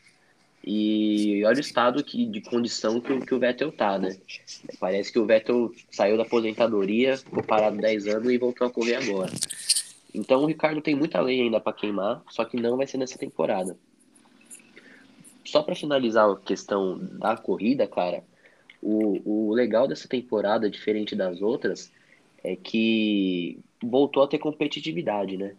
e 0.66 1.44
olha 1.44 1.58
o 1.58 1.60
estado 1.60 2.02
que, 2.02 2.24
de 2.24 2.40
condição 2.40 2.98
que, 2.98 3.20
que 3.20 3.34
o 3.34 3.38
Vettel 3.38 3.70
tá, 3.70 3.98
né? 3.98 4.16
Parece 4.80 5.12
que 5.12 5.18
o 5.18 5.26
Vettel 5.26 5.70
saiu 5.90 6.16
da 6.16 6.22
aposentadoria, 6.22 7.18
ficou 7.18 7.42
parado 7.42 7.76
10 7.76 8.06
anos 8.06 8.32
e 8.32 8.38
voltou 8.38 8.66
a 8.66 8.70
correr 8.70 8.94
agora. 8.94 9.30
Então 10.14 10.42
o 10.42 10.46
Ricardo 10.46 10.80
tem 10.80 10.94
muita 10.94 11.20
lei 11.20 11.42
ainda 11.42 11.60
para 11.60 11.74
queimar, 11.74 12.22
só 12.30 12.46
que 12.46 12.56
não 12.56 12.78
vai 12.78 12.86
ser 12.86 12.96
nessa 12.96 13.18
temporada. 13.18 13.76
Só 15.44 15.62
para 15.62 15.74
finalizar 15.74 16.30
a 16.30 16.36
questão 16.36 16.98
da 16.98 17.36
corrida, 17.36 17.86
cara, 17.86 18.24
o, 18.80 19.48
o 19.50 19.52
legal 19.52 19.86
dessa 19.86 20.08
temporada, 20.08 20.70
diferente 20.70 21.14
das 21.14 21.42
outras, 21.42 21.92
é 22.42 22.56
que 22.56 23.58
voltou 23.82 24.22
a 24.22 24.28
ter 24.28 24.38
competitividade, 24.38 25.36
né? 25.36 25.54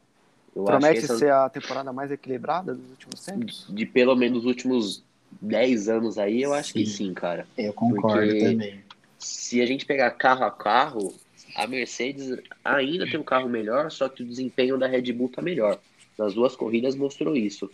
Eu 0.56 0.64
Promete 0.64 1.00
essa... 1.00 1.18
ser 1.18 1.32
a 1.32 1.50
temporada 1.50 1.92
mais 1.92 2.12
equilibrada 2.12 2.74
dos 2.74 2.90
últimos 2.92 3.26
tempos? 3.26 3.68
De 3.70 3.86
pelo 3.86 4.16
menos 4.16 4.40
os 4.40 4.46
últimos 4.46 5.04
10 5.42 5.90
anos 5.90 6.18
aí, 6.18 6.42
eu 6.42 6.54
acho 6.54 6.72
sim. 6.72 6.80
que 6.80 6.86
sim, 6.86 7.14
cara. 7.14 7.46
Eu 7.58 7.74
concordo 7.74 8.28
Porque 8.28 8.46
também. 8.46 8.80
Se 9.20 9.62
a 9.62 9.66
gente 9.66 9.86
pegar 9.86 10.12
carro 10.12 10.46
a 10.46 10.52
carro, 10.52 11.14
a 11.56 11.68
Mercedes 11.68 12.38
ainda 12.64 13.10
tem 13.10 13.20
um 13.20 13.24
carro 13.24 13.50
melhor, 13.50 13.92
só 13.92 14.08
que 14.08 14.24
o 14.24 14.26
desempenho 14.26 14.78
da 14.78 14.88
Red 14.88 15.12
Bull 15.12 15.30
tá 15.30 15.42
melhor. 15.42 15.80
Nas 16.18 16.34
duas 16.34 16.56
corridas 16.56 16.96
mostrou 16.96 17.36
isso. 17.36 17.70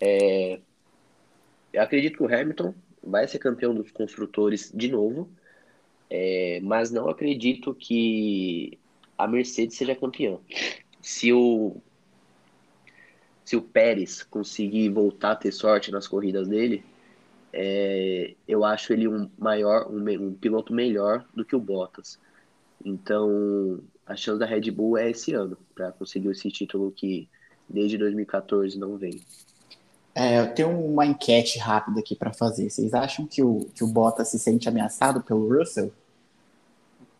É... 0.00 0.58
Eu 1.72 1.82
acredito 1.82 2.16
que 2.16 2.22
o 2.24 2.34
Hamilton 2.34 2.74
vai 3.02 3.28
ser 3.28 3.38
campeão 3.38 3.74
dos 3.74 3.90
construtores 3.92 4.72
de 4.74 4.88
novo. 4.88 5.28
É, 6.10 6.58
mas 6.62 6.90
não 6.90 7.08
acredito 7.08 7.74
que 7.74 8.78
a 9.16 9.26
Mercedes 9.26 9.76
seja 9.76 9.94
campeã. 9.94 10.38
Se 11.02 11.32
o, 11.32 11.76
se 13.48 13.56
o 13.56 13.62
Pérez 13.62 14.22
conseguir 14.24 14.90
voltar 14.90 15.30
a 15.30 15.36
ter 15.36 15.52
sorte 15.52 15.90
nas 15.90 16.06
corridas 16.06 16.46
dele, 16.46 16.84
é, 17.50 18.34
eu 18.46 18.62
acho 18.62 18.92
ele 18.92 19.08
um 19.08 19.30
maior, 19.38 19.90
um, 19.90 20.06
um, 20.22 20.34
piloto 20.34 20.74
melhor 20.74 21.24
do 21.34 21.46
que 21.46 21.56
o 21.56 21.58
Bottas. 21.58 22.18
Então, 22.84 23.80
a 24.04 24.14
chance 24.14 24.38
da 24.38 24.44
Red 24.44 24.70
Bull 24.70 24.98
é 24.98 25.08
esse 25.08 25.32
ano 25.32 25.56
para 25.74 25.90
conseguir 25.92 26.28
esse 26.28 26.50
título 26.50 26.92
que 26.92 27.26
desde 27.66 27.96
2014 27.96 28.78
não 28.78 28.98
vem. 28.98 29.18
É, 30.14 30.40
eu 30.40 30.54
tenho 30.54 30.68
uma 30.68 31.06
enquete 31.06 31.58
rápida 31.58 32.00
aqui 32.00 32.14
para 32.14 32.34
fazer. 32.34 32.68
Vocês 32.68 32.92
acham 32.92 33.26
que 33.26 33.42
o, 33.42 33.60
que 33.74 33.82
o 33.82 33.86
Bottas 33.86 34.28
se 34.28 34.38
sente 34.38 34.68
ameaçado 34.68 35.22
pelo 35.22 35.48
Russell? 35.48 35.90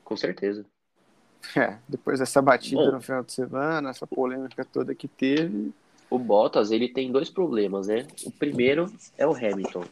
Com 0.05 0.15
certeza. 0.15 0.63
É, 1.57 1.79
depois 1.89 2.19
dessa 2.19 2.43
batida 2.43 2.85
Bom, 2.85 2.93
no 2.93 3.01
final 3.01 3.25
de 3.25 3.33
semana, 3.33 3.89
essa 3.89 4.07
polêmica 4.07 4.63
toda 4.63 4.95
que 4.95 5.09
teve. 5.09 5.73
O 6.11 6.19
Bottas, 6.19 6.71
ele 6.71 6.89
tem 6.89 7.13
dois 7.13 7.29
problemas, 7.29 7.89
né? 7.89 8.07
O 8.25 8.31
primeiro 8.31 8.91
é 9.17 9.27
o 9.27 9.35
Hamilton. 9.35 9.85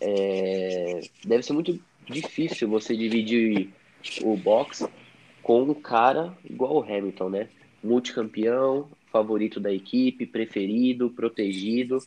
É... 0.00 1.00
Deve 1.24 1.42
ser 1.42 1.52
muito 1.52 1.78
difícil 2.08 2.68
você 2.68 2.96
dividir 2.96 3.70
o 4.22 4.36
box 4.36 4.88
com 5.42 5.62
um 5.62 5.74
cara 5.74 6.36
igual 6.48 6.76
o 6.76 6.82
Hamilton, 6.82 7.28
né? 7.30 7.48
Multicampeão, 7.82 8.88
favorito 9.10 9.58
da 9.58 9.72
equipe, 9.72 10.26
preferido, 10.26 11.10
protegido. 11.10 11.98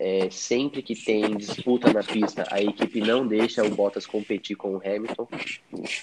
É, 0.00 0.30
sempre 0.30 0.80
que 0.80 0.94
tem 0.94 1.36
disputa 1.36 1.92
na 1.92 2.04
pista, 2.04 2.46
a 2.52 2.62
equipe 2.62 3.00
não 3.00 3.26
deixa 3.26 3.64
o 3.64 3.70
Bottas 3.70 4.06
competir 4.06 4.56
com 4.56 4.76
o 4.76 4.76
Hamilton. 4.76 5.26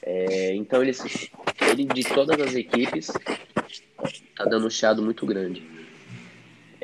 É, 0.03 0.53
então 0.53 0.83
ele, 0.83 0.91
ele, 1.71 1.85
de 1.85 2.03
todas 2.03 2.39
as 2.41 2.55
equipes, 2.55 3.07
tá 4.35 4.43
dando 4.43 4.67
um 4.67 4.69
chiado 4.69 5.01
muito 5.01 5.25
grande. 5.25 5.63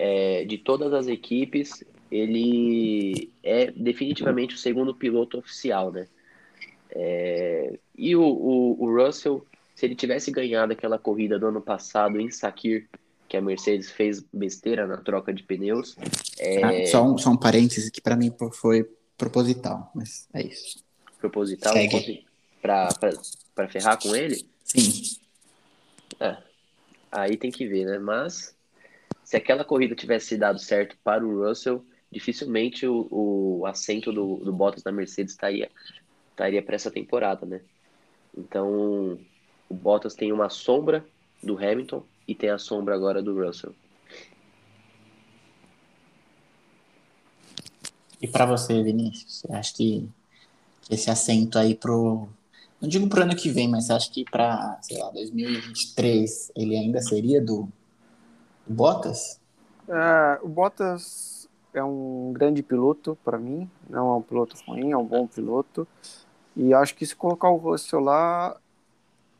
É, 0.03 0.45
de 0.45 0.57
todas 0.57 0.91
as 0.93 1.05
equipes, 1.05 1.83
ele 2.11 3.31
é 3.43 3.69
definitivamente 3.69 4.55
o 4.55 4.57
segundo 4.57 4.95
piloto 4.95 5.37
oficial, 5.37 5.91
né? 5.91 6.07
É, 6.89 7.77
e 7.95 8.15
o, 8.15 8.23
o, 8.23 8.83
o 8.83 8.95
Russell, 8.95 9.45
se 9.75 9.85
ele 9.85 9.93
tivesse 9.93 10.31
ganhado 10.31 10.73
aquela 10.73 10.97
corrida 10.97 11.37
do 11.37 11.45
ano 11.45 11.61
passado 11.61 12.19
em 12.19 12.31
Sakir, 12.31 12.89
que 13.29 13.37
a 13.37 13.41
Mercedes 13.41 13.91
fez 13.91 14.25
besteira 14.33 14.87
na 14.87 14.97
troca 14.97 15.31
de 15.31 15.43
pneus. 15.43 15.95
É... 16.39 16.63
Ah, 16.63 16.85
só, 16.87 17.03
um, 17.03 17.15
só 17.19 17.29
um 17.29 17.37
parêntese 17.37 17.91
que 17.91 18.01
para 18.01 18.15
mim 18.15 18.33
foi 18.53 18.89
proposital, 19.15 19.91
mas 19.93 20.27
é 20.33 20.41
isso. 20.41 20.83
Proposital 21.19 21.75
para 22.59 23.67
ferrar 23.69 24.01
com 24.01 24.15
ele? 24.15 24.43
Sim. 24.63 25.15
É, 26.19 26.37
aí 27.11 27.37
tem 27.37 27.51
que 27.51 27.67
ver, 27.67 27.85
né? 27.85 27.99
Mas 27.99 28.55
se 29.31 29.37
aquela 29.37 29.63
corrida 29.63 29.95
tivesse 29.95 30.35
dado 30.37 30.59
certo 30.59 30.97
para 31.01 31.25
o 31.25 31.47
Russell, 31.47 31.85
dificilmente 32.11 32.85
o, 32.85 33.07
o 33.09 33.65
assento 33.65 34.11
do, 34.11 34.35
do 34.43 34.51
Bottas 34.51 34.83
na 34.83 34.91
Mercedes 34.91 35.31
estaria, 35.31 35.71
estaria 36.31 36.61
para 36.61 36.75
essa 36.75 36.91
temporada, 36.91 37.45
né? 37.45 37.61
Então, 38.37 39.17
o 39.69 39.73
Bottas 39.73 40.15
tem 40.15 40.33
uma 40.33 40.49
sombra 40.49 41.05
do 41.41 41.57
Hamilton 41.57 42.05
e 42.27 42.35
tem 42.35 42.49
a 42.49 42.57
sombra 42.57 42.93
agora 42.93 43.23
do 43.23 43.41
Russell. 43.41 43.73
E 48.21 48.27
para 48.27 48.45
você, 48.45 48.83
Vinícius, 48.83 49.45
acha 49.49 49.73
que, 49.73 50.09
que 50.81 50.93
esse 50.93 51.09
assento 51.09 51.57
aí 51.57 51.73
pro 51.73 52.27
não 52.81 52.89
digo 52.89 53.07
pro 53.07 53.21
ano 53.21 53.35
que 53.35 53.47
vem, 53.47 53.69
mas 53.69 53.89
acha 53.89 54.11
que 54.11 54.25
para, 54.25 54.77
sei 54.81 54.97
lá, 54.97 55.09
2023 55.11 56.51
ele 56.53 56.75
ainda 56.75 56.99
seria 56.99 57.39
do 57.39 57.71
Bottas? 58.67 59.39
É, 59.87 60.39
o 60.41 60.47
Bottas 60.47 61.49
é 61.73 61.83
um 61.83 62.31
grande 62.33 62.61
piloto 62.61 63.17
para 63.23 63.37
mim, 63.37 63.69
não 63.89 64.09
é 64.09 64.17
um 64.17 64.21
piloto 64.21 64.55
ruim, 64.67 64.91
é 64.91 64.97
um 64.97 65.05
bom 65.05 65.27
piloto. 65.27 65.87
E 66.55 66.73
acho 66.73 66.95
que 66.95 67.05
se 67.05 67.15
colocar 67.15 67.49
o 67.49 67.57
Russell 67.57 67.99
lá, 67.99 68.57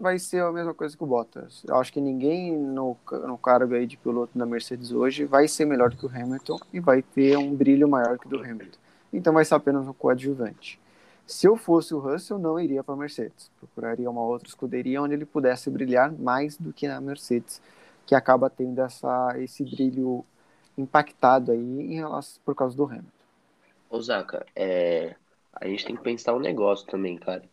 vai 0.02 0.18
ser 0.18 0.42
a 0.42 0.52
mesma 0.52 0.74
coisa 0.74 0.98
que 0.98 1.04
o 1.04 1.08
Bottas. 1.08 1.64
Eu 1.68 1.76
acho 1.76 1.94
que 1.94 2.02
ninguém 2.02 2.58
no, 2.58 2.98
no 3.12 3.38
cargo 3.38 3.76
aí 3.76 3.86
de 3.86 3.98
piloto 3.98 4.38
da 4.38 4.46
Mercedes 4.46 4.92
hoje 4.92 5.26
vai 5.26 5.48
ser 5.48 5.66
melhor 5.66 5.94
que 5.94 6.06
o 6.06 6.10
Hamilton 6.10 6.58
e 6.74 6.80
vai 6.80 7.02
ter 7.02 7.38
um 7.38 7.56
brilho 7.56 7.88
maior 7.88 8.18
que 8.18 8.26
o 8.26 8.30
do 8.30 8.40
Hamilton. 8.40 8.80
então 9.14 9.32
vai 9.32 9.46
ser 9.46 9.54
apenas 9.54 9.88
um 9.88 9.94
coadjuvante. 9.94 10.80
Se 11.28 11.48
eu 11.48 11.56
fosse 11.56 11.94
o 11.94 12.00
Russell, 12.00 12.40
não 12.40 12.60
iria 12.60 12.84
para 12.84 12.96
a 12.96 12.98
Mercedes. 12.98 13.52
Procuraria 13.60 14.10
uma 14.10 14.22
outra 14.22 14.48
escuderia 14.48 15.02
onde 15.02 15.14
ele 15.14 15.26
pudesse 15.26 15.70
brilhar 15.70 16.12
mais 16.12 16.58
do 16.58 16.74
que 16.74 16.88
na 16.88 17.00
Mercedes, 17.00 17.62
que 18.06 18.16
acaba 18.16 18.50
tendo 18.50 18.82
essa, 18.82 19.36
esse 19.38 19.64
brilho 19.64 20.26
impactado 20.78 21.52
aí 21.52 21.60
em 21.60 21.96
relação, 21.96 22.42
por 22.44 22.56
causa 22.56 22.76
do 22.76 22.86
Hamilton. 22.86 23.08
Osaka, 23.90 24.46
é, 24.56 25.16
a 25.54 25.68
gente 25.68 25.86
tem 25.86 25.96
que 25.96 26.04
pensar 26.04 26.34
um 26.34 26.40
negócio 26.40 26.88
também, 26.88 27.18
cara. 27.18 27.44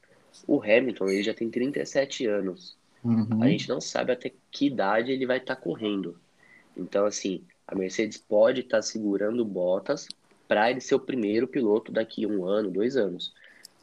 O 0.46 0.62
Hamilton, 0.62 1.08
ele 1.08 1.22
já 1.22 1.34
tem 1.34 1.50
37 1.50 2.26
anos. 2.26 2.76
Uhum. 3.02 3.42
A 3.42 3.48
gente 3.48 3.68
não 3.68 3.80
sabe 3.80 4.12
até 4.12 4.32
que 4.50 4.66
idade 4.66 5.10
ele 5.10 5.26
vai 5.26 5.38
estar 5.38 5.56
correndo. 5.56 6.18
Então, 6.76 7.06
assim, 7.06 7.42
a 7.66 7.74
Mercedes 7.74 8.18
pode 8.18 8.60
estar 8.60 8.82
segurando 8.82 9.44
Bottas 9.44 10.08
para 10.46 10.70
ele 10.70 10.80
ser 10.80 10.94
o 10.94 11.00
primeiro 11.00 11.46
piloto 11.46 11.92
daqui 11.92 12.26
um 12.26 12.46
ano, 12.46 12.70
dois 12.70 12.96
anos. 12.96 13.34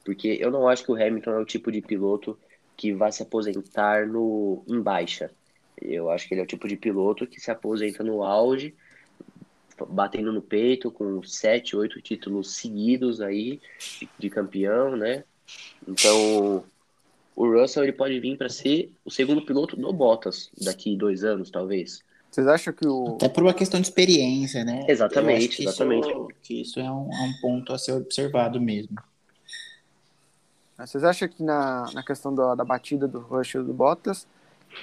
Porque 0.04 0.38
eu 0.40 0.50
não 0.50 0.68
acho 0.68 0.84
que 0.84 0.92
o 0.92 0.96
Hamilton 0.96 1.32
é 1.32 1.40
o 1.40 1.46
tipo 1.46 1.72
de 1.72 1.82
piloto 1.82 2.38
que 2.76 2.94
vai 2.94 3.12
se 3.12 3.22
aposentar 3.22 4.08
no 4.08 4.64
em 4.68 4.82
baixa. 4.82 5.32
Eu 5.82 6.10
acho 6.10 6.28
que 6.28 6.34
ele 6.34 6.42
é 6.42 6.44
o 6.44 6.48
tipo 6.48 6.68
de 6.68 6.76
piloto 6.76 7.28
que 7.28 7.40
se 7.40 7.52
aposenta 7.52 8.04
no 8.04 8.24
auge, 8.24 8.74
batendo 9.90 10.32
no 10.32 10.42
peito 10.42 10.90
com 10.90 11.22
sete, 11.24 11.76
oito 11.76 12.02
títulos 12.02 12.56
seguidos 12.56 13.22
aí 13.22 13.60
de, 14.18 14.30
campeão, 14.30 14.96
né? 14.96 15.24
Então 15.88 16.64
o 17.36 17.46
Russell 17.52 17.84
ele 17.84 17.92
pode 17.92 18.20
vir 18.20 18.38
para 18.38 18.50
ser 18.50 18.92
o 19.04 19.12
segundo 19.12 19.46
piloto 19.46 19.76
do 19.76 19.92
Bottas 19.92 20.50
daqui 20.62 20.96
dois 20.96 21.24
anos, 21.24 21.52
talvez. 21.52 22.02
Vocês 22.32 22.48
acham 22.48 22.74
que 22.74 22.86
o. 22.86 23.16
Até 23.16 23.30
por 23.30 23.44
uma 23.44 23.54
questão 23.54 23.80
de 23.80 23.88
experiência, 23.88 24.64
né? 24.64 24.86
Exatamente, 24.88 25.42
Eu 25.42 25.48
acho 25.48 25.58
que 25.58 25.64
exatamente. 25.64 26.08
Isso, 26.08 26.28
que 26.42 26.62
isso 26.62 26.80
é 26.80 26.92
um, 26.92 27.10
é 27.12 27.22
um 27.22 27.34
ponto 27.42 27.74
a 27.74 27.78
ser 27.78 27.94
observado 27.94 28.60
mesmo. 28.60 28.98
Vocês 30.78 31.04
acham 31.06 31.30
que 31.30 31.42
na, 31.42 31.90
na 31.94 32.04
questão 32.04 32.36
da, 32.36 32.54
da 32.54 32.66
batida 32.66 33.08
do 33.08 33.20
Russell 33.20 33.62
e 33.62 33.66
do 33.66 33.74
Bottas, 33.74 34.28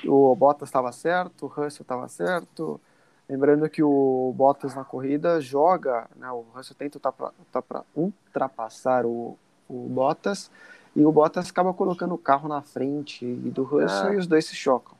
o 0.06 0.34
Bottas 0.34 0.68
estava 0.68 0.90
certo, 0.92 1.44
o 1.46 1.48
Russell 1.48 1.82
estava 1.82 2.08
certo? 2.08 2.80
Lembrando 3.28 3.68
que 3.70 3.82
o 3.82 4.32
Bottas 4.36 4.74
na 4.74 4.84
corrida 4.84 5.40
joga, 5.40 6.08
né, 6.16 6.30
o 6.30 6.44
Russell 6.54 6.76
tenta 6.76 6.98
ultrapa- 6.98 7.32
ultrapa- 7.38 7.86
ultrapassar 7.94 9.06
o, 9.06 9.36
o 9.68 9.88
Bottas 9.88 10.50
e 10.94 11.04
o 11.04 11.12
Bottas 11.12 11.48
acaba 11.50 11.72
colocando 11.72 12.14
o 12.14 12.18
carro 12.18 12.48
na 12.48 12.60
frente 12.62 13.24
do 13.26 13.62
Russell 13.62 14.08
Ah. 14.08 14.14
e 14.14 14.16
os 14.16 14.26
dois 14.26 14.44
se 14.44 14.54
chocam. 14.54 14.96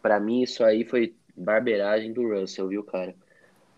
Pra 0.00 0.20
mim, 0.20 0.42
isso 0.42 0.62
aí 0.62 0.84
foi 0.84 1.14
barbeiragem 1.36 2.12
do 2.12 2.28
Russell, 2.28 2.68
viu, 2.68 2.84
cara? 2.84 3.14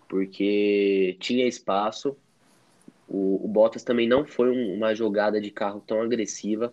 Porque 0.08 1.16
tinha 1.20 1.46
espaço. 1.46 2.16
O, 3.08 3.40
o 3.44 3.48
Bottas 3.48 3.84
também 3.84 4.08
não 4.08 4.26
foi 4.26 4.50
um- 4.50 4.74
uma 4.74 4.94
jogada 4.94 5.40
de 5.40 5.50
carro 5.50 5.82
tão 5.86 6.02
agressiva 6.02 6.72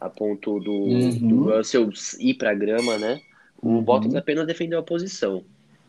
a 0.00 0.08
ponto 0.08 0.60
do, 0.60 0.72
Uhum. 0.72 1.28
do 1.28 1.56
Russell 1.56 1.90
ir 2.18 2.34
pra 2.34 2.54
grama, 2.54 2.98
né? 2.98 3.20
O 3.60 3.70
Uhum. 3.70 3.82
Bottas 3.82 4.14
apenas 4.14 4.46
defendeu 4.46 4.78
a 4.78 4.82
posição. 4.82 5.44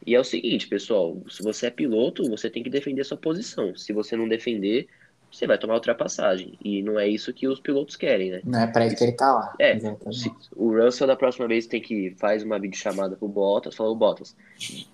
E 0.06 0.15
é 0.15 0.19
o 0.19 0.23
seguinte, 0.23 0.68
pessoal: 0.68 1.18
se 1.30 1.44
você 1.44 1.68
é 1.68 1.69
piloto, 1.69 2.27
você 2.30 2.49
tem 2.49 2.64
que 2.64 2.69
defender 2.69 3.02
a 3.02 3.06
sua 3.06 3.18
posição. 3.18 3.76
Se 3.76 3.94
você 3.94 4.15
não 4.15 4.27
defender, 4.27 4.88
você 5.31 5.45
vai 5.45 5.57
tomar 5.60 5.76
ultrapassagem. 5.76 6.53
E 6.64 6.81
não 6.81 6.99
é 6.99 7.07
isso 7.07 7.31
que 7.34 7.48
os 7.48 7.60
pilotos 7.60 7.95
querem, 7.95 8.31
né? 8.31 8.41
Não 8.44 8.60
é 8.61 8.65
pra 8.68 8.88
isso 8.88 8.95
que 8.98 9.03
ele 9.03 9.11
tá 9.11 9.31
lá. 9.31 9.53
É. 9.60 9.77
Se- 10.11 10.31
o 10.56 10.76
Russell 10.76 11.06
da 11.06 11.15
próxima 11.15 11.48
vez 11.48 11.68
tem 11.68 11.80
que 11.81 12.15
faz 12.18 12.41
uma 12.44 12.57
videochamada 12.57 13.15
pro 13.15 13.27
Bottas, 13.27 13.76
falou, 13.76 13.95
Bottas, 13.95 14.36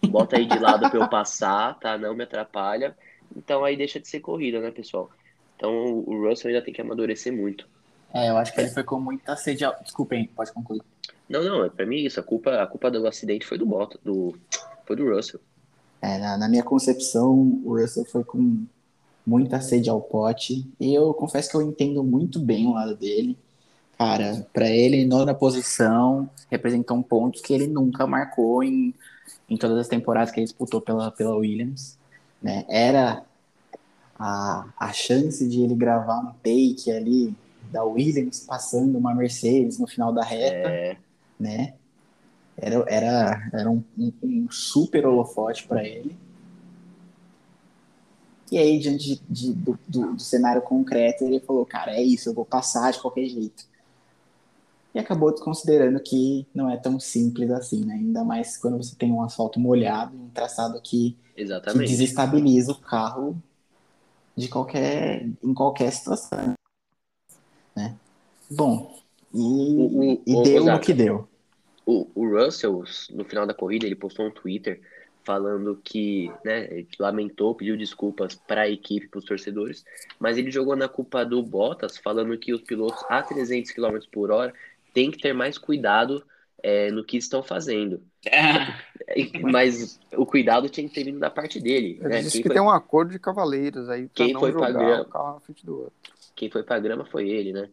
bota 0.10 0.38
aí 0.38 0.46
de 0.46 0.60
lado 0.60 0.90
pra 0.90 1.00
eu 1.00 1.08
passar, 1.08 1.80
tá? 1.80 1.98
Não 1.98 2.14
me 2.14 2.24
atrapalha. 2.24 2.94
Então 3.36 3.64
aí 3.64 3.78
deixa 3.78 4.00
de 4.00 4.08
ser 4.08 4.20
corrida, 4.20 4.60
né, 4.60 4.72
pessoal? 4.72 5.10
Então 5.56 5.72
o 6.06 6.28
Russell 6.28 6.50
ainda 6.50 6.62
tem 6.62 6.74
que 6.74 6.82
amadurecer 6.82 7.32
muito. 7.32 7.66
É, 8.16 8.30
eu 8.30 8.38
acho 8.38 8.54
que 8.54 8.62
ele 8.62 8.70
foi 8.70 8.82
com 8.84 8.98
muita 8.98 9.36
sede. 9.36 9.66
ao- 9.66 9.76
Desculpem, 9.84 10.26
pode 10.34 10.54
concluir. 10.54 10.82
Não, 11.30 11.44
não, 11.44 11.66
é 11.66 11.70
pra 11.70 11.86
mim 11.86 11.98
isso. 11.98 12.18
A 12.18 12.24
culpa, 12.24 12.62
a 12.62 12.66
culpa 12.66 12.90
do 12.90 13.06
acidente 13.06 13.46
foi 13.46 13.58
do 13.58 13.66
Bottas, 13.66 14.00
do, 14.02 14.34
foi 14.86 14.96
do 14.96 15.14
Russell. 15.14 15.42
É, 16.02 16.18
na, 16.18 16.38
na 16.38 16.48
minha 16.48 16.64
concepção, 16.64 17.62
o 17.66 17.78
Russell 17.78 18.06
foi 18.06 18.24
com 18.24 18.64
muita 19.28 19.60
sede 19.60 19.90
ao 19.90 20.00
pote. 20.00 20.66
E 20.80 20.94
eu 20.94 21.14
confesso 21.14 21.50
que 21.50 21.58
eu 21.58 21.62
entendo 21.62 22.02
muito 22.06 22.40
bem 22.40 22.66
o 22.68 22.74
lado 22.74 22.96
dele. 22.96 23.38
Cara, 23.98 24.48
pra 24.54 24.70
ele, 24.70 25.06
nona 25.06 25.34
posição, 25.34 26.30
representam 26.50 27.02
pontos 27.04 27.42
que 27.42 27.54
ele 27.54 27.68
nunca 27.68 28.08
marcou 28.08 28.64
em, 28.64 28.94
em 29.50 29.58
todas 29.58 29.78
as 29.78 29.88
temporadas 29.90 30.32
que 30.32 30.40
ele 30.40 30.46
disputou 30.46 30.80
pela, 30.80 31.12
pela 31.12 31.36
Williams. 31.36 31.98
Né? 32.42 32.66
Era 32.70 33.24
a, 34.18 34.68
a 34.78 34.94
chance 34.94 35.46
de 35.50 35.62
ele 35.62 35.76
gravar 35.76 36.20
um 36.20 36.32
take 36.44 36.92
ali 36.92 37.36
da 37.76 37.84
Williams 37.84 38.40
passando 38.40 38.98
uma 38.98 39.14
Mercedes 39.14 39.78
no 39.78 39.86
final 39.86 40.14
da 40.14 40.24
reta 40.24 40.70
É, 40.70 40.98
né? 41.38 41.74
Era, 42.58 42.86
era, 42.88 43.50
era 43.54 43.70
um, 43.70 43.84
um- 43.98 44.14
um 44.24 44.48
super 44.50 45.06
holofote 45.06 45.68
para 45.68 45.84
ele. 45.84 46.16
E 48.50 48.58
aí, 48.58 48.80
diante 48.80 49.16
de- 49.16 49.22
de- 49.30 49.54
do, 49.54 49.80
do- 49.88 50.14
do 50.14 50.22
cenário 50.22 50.62
concreto, 50.62 51.26
ele 51.26 51.40
falou: 51.42 51.66
Cara, 51.66 51.92
é 51.96 52.02
isso, 52.02 52.30
eu 52.30 52.34
vou 52.34 52.46
passar 52.46 52.92
de 52.94 53.00
qualquer 53.02 53.26
jeito. 53.26 53.66
E 54.94 55.00
acabou 55.00 55.32
desconsiderando 55.32 56.00
que 56.00 56.48
não 56.56 56.70
é 56.70 56.78
tão 56.78 56.98
simples 57.00 57.52
assim, 57.52 57.84
né? 57.84 57.96
Ainda 57.96 58.24
mais 58.24 58.56
quando 58.56 58.78
você 58.78 58.96
tem 58.96 59.12
um 59.12 59.22
asfalto 59.22 59.60
molhado, 59.60 60.16
um 60.16 60.30
traçado 60.30 60.80
que, 60.82 61.18
que 61.74 61.80
desestabiliza 61.90 62.72
o 62.72 62.80
carro 62.80 63.36
de 64.38 64.48
qualquer, 64.48 65.28
em 65.44 65.54
qualquer 65.54 65.92
situação. 65.92 66.54
Bom, 68.50 68.96
e, 69.34 69.38
O- 69.40 70.14
o- 70.14 70.24
e 70.26 70.34
o- 70.36 70.44
deu 70.44 70.60
no 70.62 70.72
Osaka. 70.72 70.86
que 70.86 70.94
deu. 70.94 71.28
O, 71.86 72.08
o 72.16 72.28
Russell, 72.30 72.84
no 73.12 73.24
final 73.26 73.46
da 73.46 73.54
corrida, 73.54 73.86
ele 73.86 73.96
postou 73.96 74.26
um 74.26 74.32
Twitter 74.32 74.82
falando 75.24 75.80
que, 75.84 76.32
né, 76.44 76.66
ele 76.72 76.88
lamentou, 77.00 77.56
pediu 77.56 77.76
desculpas 77.78 78.36
para 78.36 78.62
a 78.62 78.70
equipe, 78.70 79.08
para 79.08 79.18
os 79.20 79.26
torcedores, 79.26 79.84
mas 80.20 80.38
ele 80.38 80.52
jogou 80.52 80.76
na 80.76 80.88
culpa 80.88 81.24
do 81.26 81.42
Bottas, 81.42 81.98
falando 81.98 82.38
que 82.38 82.54
os 82.54 82.62
pilotos 82.62 83.04
a 83.10 83.22
300 83.24 83.72
km 83.72 84.06
por 84.12 84.32
hora 84.32 84.54
têm 84.94 85.10
que 85.12 85.18
ter 85.20 85.34
mais 85.34 85.58
cuidado 85.58 86.24
é, 86.64 86.90
no 86.92 87.04
que 87.04 87.18
estão 87.18 87.44
fazendo. 87.44 88.02
Mas 89.42 90.00
o 90.16 90.26
cuidado 90.26 90.70
tinha 90.70 90.88
que 90.88 90.94
ter 90.96 91.04
vindo 91.04 91.20
da 91.20 91.30
parte 91.30 91.60
dele. 91.60 91.98
Ele 92.02 92.10
Né? 92.10 92.18
disse 92.22 92.32
Quem, 92.34 92.42
que 92.42 92.48
foi, 92.48 92.56
tem 92.56 92.64
um 92.64 92.70
acordo 92.70 93.12
de 93.12 93.20
cavaleiros 93.20 93.90
aí 93.90 94.10
Quem 94.14 94.34
não 94.34 94.40
foi 94.42 94.52
jogar 94.52 94.74
grama? 94.74 95.02
o 95.02 95.06
carro 95.06 95.34
na 95.36 95.40
frente 95.42 95.66
do 95.66 95.76
outro. 95.82 95.94
quem 96.36 96.50
foi 96.50 96.64
pra 96.64 96.80
grama 96.80 97.06
foi 97.06 97.30
ele, 97.30 97.54
né? 97.54 97.70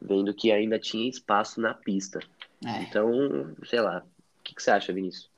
Vendo 0.00 0.32
que 0.32 0.50
ainda 0.50 0.78
tinha 0.78 1.08
espaço 1.08 1.60
na 1.60 1.74
pista. 1.74 2.20
É. 2.64 2.82
Então, 2.82 3.54
sei 3.64 3.80
lá. 3.80 4.02
O 4.38 4.42
que, 4.42 4.54
que 4.54 4.62
você 4.62 4.70
acha, 4.70 4.92
Vinícius? 4.92 5.30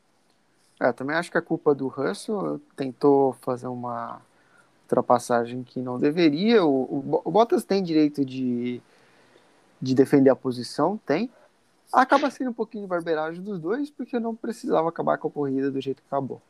É, 0.80 0.92
também 0.92 1.16
acho 1.16 1.30
que 1.30 1.38
a 1.38 1.42
culpa 1.42 1.74
do 1.74 1.88
Russell 1.88 2.60
tentou 2.74 3.34
fazer 3.34 3.66
uma 3.66 4.20
ultrapassagem 4.84 5.62
que 5.62 5.80
não 5.80 5.98
deveria. 5.98 6.64
O, 6.64 6.82
o, 6.82 7.22
o 7.24 7.30
Bottas 7.30 7.64
tem 7.64 7.82
direito 7.82 8.24
de, 8.24 8.80
de 9.80 9.94
defender 9.94 10.30
a 10.30 10.36
posição, 10.36 10.98
tem. 11.06 11.30
Acaba 11.92 12.30
sendo 12.30 12.50
um 12.50 12.54
pouquinho 12.54 12.84
de 12.84 12.88
barbeiragem 12.88 13.42
dos 13.42 13.60
dois, 13.60 13.90
porque 13.90 14.18
não 14.18 14.34
precisava 14.34 14.88
acabar 14.88 15.18
com 15.18 15.28
a 15.28 15.30
corrida 15.30 15.70
do 15.70 15.80
jeito 15.80 16.02
que 16.02 16.08
acabou. 16.08 16.40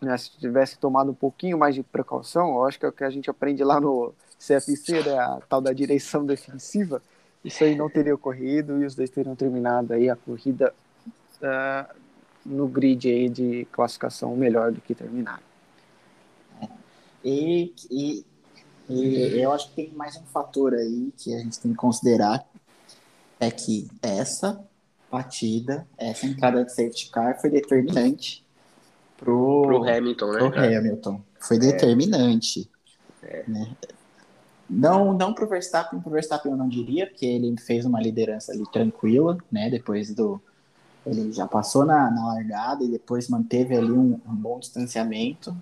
Né, 0.00 0.16
se 0.16 0.30
tivesse 0.38 0.78
tomado 0.78 1.10
um 1.10 1.14
pouquinho 1.14 1.58
mais 1.58 1.74
de 1.74 1.82
precaução, 1.82 2.56
eu 2.56 2.64
acho 2.64 2.78
que 2.78 2.86
é 2.86 2.88
o 2.88 2.92
que 2.92 3.04
a 3.04 3.10
gente 3.10 3.28
aprende 3.28 3.62
lá 3.62 3.78
no 3.78 4.14
CFC, 4.38 5.04
né, 5.04 5.18
a 5.18 5.40
tal 5.46 5.60
da 5.60 5.74
direção 5.74 6.24
defensiva, 6.24 7.02
isso 7.44 7.64
aí 7.64 7.74
não 7.74 7.88
teria 7.88 8.14
ocorrido 8.14 8.82
e 8.82 8.84
os 8.84 8.94
dois 8.94 9.10
teriam 9.10 9.34
terminado 9.34 9.92
aí 9.92 10.10
a 10.10 10.16
corrida 10.16 10.74
ah, 11.42 11.94
no 12.44 12.68
grid 12.68 13.08
aí 13.08 13.28
de 13.28 13.66
classificação 13.72 14.36
melhor 14.36 14.72
do 14.72 14.80
que 14.80 14.94
terminaram. 14.94 15.42
E, 17.24 17.74
e, 17.90 18.24
e 18.88 19.40
eu 19.40 19.52
acho 19.52 19.68
que 19.70 19.76
tem 19.76 19.90
mais 19.94 20.16
um 20.16 20.24
fator 20.24 20.72
aí 20.74 21.12
que 21.16 21.34
a 21.34 21.38
gente 21.38 21.60
tem 21.60 21.70
que 21.72 21.76
considerar, 21.76 22.44
é 23.38 23.50
que 23.50 23.88
essa 24.02 24.62
batida, 25.10 25.86
essa 25.98 26.26
entrada 26.26 26.64
de 26.64 26.70
safety 26.70 27.10
car 27.10 27.38
foi 27.40 27.50
determinante 27.50 28.44
pro, 29.16 29.62
Pro 29.62 29.88
Hamilton, 29.88 30.32
né? 30.32 30.38
pro 30.38 30.50
cara? 30.50 30.78
Hamilton. 30.78 31.20
Foi 31.38 31.58
determinante. 31.58 32.70
né? 33.46 33.76
Não, 34.72 35.12
não 35.12 35.34
pro 35.34 35.48
Verstappen, 35.48 35.98
pro 35.98 36.12
Verstappen 36.12 36.52
eu 36.52 36.56
não 36.56 36.68
diria, 36.68 37.04
porque 37.08 37.26
ele 37.26 37.56
fez 37.58 37.84
uma 37.84 38.00
liderança 38.00 38.52
ali 38.52 38.62
tranquila, 38.70 39.36
né? 39.50 39.68
Depois 39.68 40.14
do. 40.14 40.40
Ele 41.04 41.32
já 41.32 41.48
passou 41.48 41.84
na, 41.84 42.08
na 42.08 42.26
largada 42.34 42.84
e 42.84 42.88
depois 42.88 43.28
manteve 43.28 43.76
ali 43.76 43.90
um, 43.90 44.20
um 44.24 44.34
bom 44.34 44.60
distanciamento. 44.60 45.56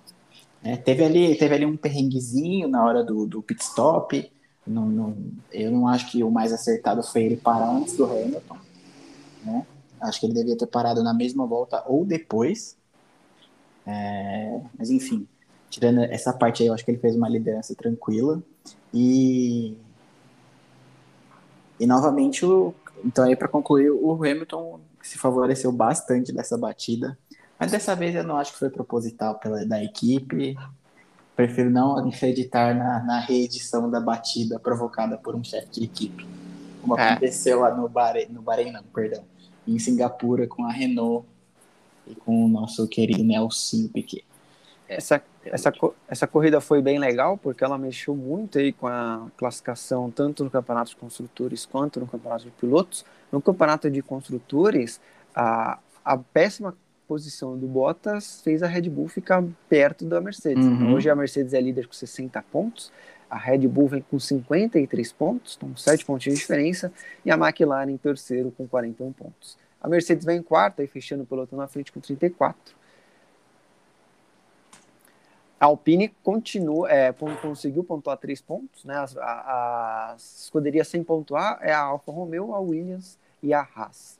né? 0.61 0.77
Teve, 0.77 1.03
ali, 1.03 1.35
teve 1.35 1.55
ali 1.55 1.65
um 1.65 1.75
perrenguezinho 1.75 2.67
na 2.67 2.85
hora 2.85 3.03
do, 3.03 3.25
do 3.25 3.41
pit 3.41 3.63
stop. 3.63 4.31
Não, 4.67 4.85
não, 4.85 5.17
eu 5.51 5.71
não 5.71 5.87
acho 5.87 6.11
que 6.11 6.23
o 6.23 6.29
mais 6.29 6.53
acertado 6.53 7.01
foi 7.01 7.23
ele 7.23 7.37
parar 7.37 7.71
antes 7.71 7.97
do 7.97 8.05
Hamilton. 8.05 8.57
Né? 9.43 9.65
Acho 10.01 10.19
que 10.19 10.27
ele 10.27 10.33
devia 10.33 10.57
ter 10.57 10.67
parado 10.67 11.01
na 11.01 11.13
mesma 11.13 11.47
volta 11.47 11.83
ou 11.87 12.05
depois. 12.05 12.77
É, 13.87 14.61
mas 14.77 14.91
enfim, 14.91 15.27
tirando 15.69 16.01
essa 16.01 16.31
parte 16.31 16.61
aí, 16.61 16.67
eu 16.69 16.73
acho 16.73 16.85
que 16.85 16.91
ele 16.91 16.99
fez 16.99 17.15
uma 17.15 17.29
liderança 17.29 17.73
tranquila. 17.73 18.43
E. 18.93 19.75
E 21.79 21.85
novamente, 21.85 22.45
o, 22.45 22.73
então 23.05 23.25
aí 23.25 23.35
para 23.35 23.47
concluir, 23.47 23.89
o 23.89 24.13
Hamilton 24.15 24.81
se 25.01 25.17
favoreceu 25.17 25.71
bastante 25.71 26.33
dessa 26.33 26.57
batida. 26.57 27.17
Mas 27.57 27.71
dessa 27.71 27.95
vez 27.95 28.15
eu 28.15 28.23
não 28.23 28.37
acho 28.37 28.53
que 28.53 28.59
foi 28.59 28.69
proposital 28.69 29.35
pela, 29.39 29.65
da 29.65 29.83
equipe. 29.83 30.57
Prefiro 31.35 31.69
não 31.69 31.97
acreditar 31.97 32.75
na, 32.75 33.03
na 33.03 33.19
reedição 33.19 33.89
da 33.89 33.99
batida 33.99 34.59
provocada 34.59 35.17
por 35.17 35.35
um 35.35 35.43
chefe 35.43 35.71
de 35.71 35.83
equipe. 35.83 36.27
Como 36.81 36.97
é. 36.97 37.11
aconteceu 37.11 37.61
lá 37.61 37.73
no 37.73 37.87
Bahrein, 37.87 38.27
no 38.29 38.41
Bahrein, 38.41 38.71
não, 38.71 38.83
perdão. 38.83 39.23
Em 39.67 39.77
Singapura 39.77 40.47
com 40.47 40.65
a 40.65 40.71
Renault 40.71 41.27
e 42.07 42.15
com 42.15 42.45
o 42.45 42.47
nosso 42.47 42.87
querido 42.87 43.23
Nelson 43.23 43.87
Piquet. 43.87 44.25
Essa, 44.87 45.21
essa, 45.45 45.71
essa 46.07 46.27
corrida 46.27 46.59
foi 46.59 46.81
bem 46.81 46.99
legal 46.99 47.37
porque 47.37 47.63
ela 47.63 47.77
mexeu 47.77 48.15
muito 48.15 48.59
aí 48.59 48.73
com 48.73 48.87
a 48.87 49.27
classificação 49.37 50.11
tanto 50.11 50.43
no 50.43 50.49
campeonato 50.49 50.91
de 50.91 50.95
construtores 50.95 51.65
quanto 51.65 51.99
no 51.99 52.07
campeonato 52.07 52.45
de 52.45 52.51
pilotos. 52.51 53.05
No 53.31 53.41
campeonato 53.41 53.89
de 53.89 54.01
construtores, 54.01 54.99
a, 55.33 55.79
a 56.03 56.17
péssima 56.17 56.75
posição 57.07 57.57
do 57.57 57.65
Bottas 57.65 58.41
fez 58.43 58.61
a 58.61 58.67
Red 58.67 58.89
Bull 58.89 59.07
ficar 59.07 59.43
perto 59.67 60.05
da 60.05 60.21
Mercedes. 60.21 60.65
Uhum. 60.65 60.93
Hoje 60.93 61.09
a 61.09 61.15
Mercedes 61.15 61.53
é 61.53 61.61
líder 61.61 61.87
com 61.87 61.93
60 61.93 62.39
pontos, 62.51 62.91
a 63.27 63.37
Red 63.37 63.67
Bull 63.67 63.87
vem 63.87 64.01
com 64.01 64.19
53 64.19 65.11
pontos, 65.13 65.57
então 65.57 65.75
7 65.75 66.05
pontinhos 66.05 66.37
de 66.37 66.41
diferença, 66.41 66.91
e 67.25 67.31
a 67.31 67.35
McLaren 67.35 67.89
em 67.89 67.97
terceiro 67.97 68.51
com 68.55 68.67
41 68.67 69.11
pontos. 69.13 69.57
A 69.81 69.87
Mercedes 69.87 70.25
vem 70.25 70.37
em 70.37 70.43
quarta 70.43 70.83
e 70.83 70.87
fechando 70.87 71.23
o 71.23 71.25
pelotão 71.25 71.57
na 71.57 71.67
frente 71.67 71.91
com 71.91 71.99
34. 71.99 72.75
A 75.59 75.65
Alpine 75.65 76.09
continua, 76.23 76.89
é, 76.89 77.11
conseguiu 77.41 77.83
pontuar 77.83 78.17
três 78.17 78.41
pontos, 78.41 78.85
né? 78.85 78.95
As, 78.95 79.17
a, 79.17 80.11
as 80.13 80.43
escuderias 80.43 80.87
sem 80.87 81.03
pontuar 81.03 81.59
é 81.61 81.73
a 81.73 81.81
Alfa 81.81 82.11
Romeo, 82.11 82.53
a 82.53 82.59
Williams 82.59 83.17
e 83.43 83.53
a 83.53 83.67
Haas. 83.75 84.17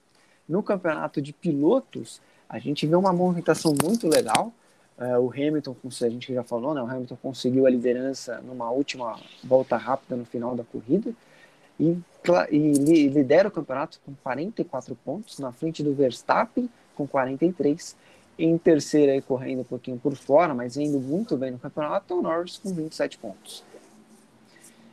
No 0.47 0.61
campeonato 0.61 1.21
de 1.21 1.31
pilotos, 1.31 2.21
a 2.49 2.59
gente 2.59 2.85
vê 2.85 2.95
uma 2.95 3.13
movimentação 3.13 3.73
muito 3.81 4.07
legal. 4.07 4.51
É, 4.97 5.17
o 5.17 5.29
Hamilton, 5.31 5.75
a 5.85 6.09
gente 6.09 6.33
já 6.33 6.43
falou, 6.43 6.73
né? 6.73 6.81
O 6.81 6.85
Hamilton 6.85 7.17
conseguiu 7.21 7.65
a 7.65 7.69
liderança 7.69 8.41
numa 8.41 8.69
última 8.69 9.17
volta 9.41 9.77
rápida 9.77 10.17
no 10.17 10.25
final 10.25 10.55
da 10.55 10.65
corrida 10.65 11.13
e, 11.79 11.97
e 12.51 13.07
lidera 13.07 13.47
o 13.47 13.51
campeonato 13.51 14.01
com 14.05 14.13
44 14.21 14.93
pontos 15.05 15.39
na 15.39 15.53
frente 15.53 15.81
do 15.81 15.93
Verstappen 15.93 16.69
com 16.95 17.07
43 17.07 17.95
em 18.39 18.57
terceira, 18.57 19.11
aí, 19.11 19.21
correndo 19.21 19.61
um 19.61 19.65
pouquinho 19.65 19.97
por 19.97 20.15
fora, 20.15 20.53
mas 20.53 20.77
indo 20.77 20.99
muito 20.99 21.35
bem 21.35 21.51
no 21.51 21.59
campeonato, 21.59 22.17
o 22.17 22.21
Norris 22.21 22.57
com 22.57 22.73
27 22.73 23.17
pontos. 23.17 23.63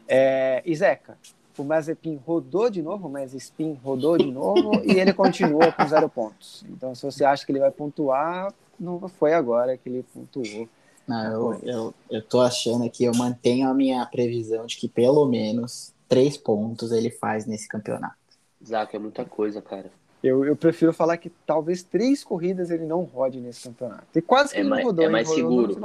É, 0.08 0.62
Zeca, 0.74 1.16
o 1.56 1.64
Mazepin 1.64 2.20
rodou 2.26 2.68
de 2.68 2.82
novo, 2.82 3.06
o 3.06 3.10
Mazepin 3.10 3.78
rodou 3.82 4.18
de 4.18 4.30
novo 4.30 4.82
e 4.84 4.98
ele 4.98 5.12
continua 5.12 5.70
com 5.72 5.86
zero 5.86 6.08
pontos. 6.08 6.64
Então, 6.68 6.94
se 6.94 7.04
você 7.04 7.24
acha 7.24 7.46
que 7.46 7.52
ele 7.52 7.60
vai 7.60 7.70
pontuar, 7.70 8.52
não 8.78 9.08
foi 9.08 9.32
agora 9.32 9.76
que 9.76 9.88
ele 9.88 10.04
pontuou. 10.12 10.68
Não, 11.06 11.24
eu, 11.24 11.60
eu, 11.62 11.94
eu 12.10 12.22
tô 12.22 12.40
achando 12.40 12.90
que 12.90 13.04
eu 13.04 13.14
mantenho 13.14 13.68
a 13.68 13.74
minha 13.74 14.04
previsão 14.06 14.66
de 14.66 14.76
que 14.76 14.88
pelo 14.88 15.24
menos 15.26 15.94
três 16.08 16.36
pontos 16.36 16.90
ele 16.90 17.10
faz 17.10 17.46
nesse 17.46 17.68
campeonato. 17.68 18.16
Zaca, 18.64 18.96
é 18.96 19.00
muita 19.00 19.24
coisa, 19.24 19.62
cara. 19.62 19.90
Eu, 20.22 20.44
eu 20.44 20.56
prefiro 20.56 20.92
falar 20.92 21.16
que 21.18 21.30
talvez 21.46 21.82
três 21.82 22.24
corridas 22.24 22.70
ele 22.70 22.84
não 22.84 23.02
rode 23.02 23.40
nesse 23.40 23.64
campeonato. 23.64 24.06
E 24.14 24.22
quase 24.22 24.52
que 24.52 24.58
é 24.58 24.60
ele 24.60 24.68
mais, 24.68 24.84
rodou, 24.84 25.04
é 25.04 25.08
mais 25.08 25.28
seguro. 25.28 25.76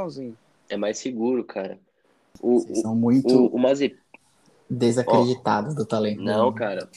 É 0.69 0.77
mais 0.77 0.97
seguro, 0.97 1.43
cara. 1.43 1.77
O, 2.39 2.59
Vocês 2.59 2.81
são 2.81 2.95
muito 2.95 3.27
o, 3.27 3.55
o 3.55 3.59
Mazepin... 3.59 3.97
desacreditados 4.69 5.73
oh, 5.73 5.77
do 5.77 5.85
talento. 5.85 6.21
Não, 6.21 6.51
cara. 6.53 6.89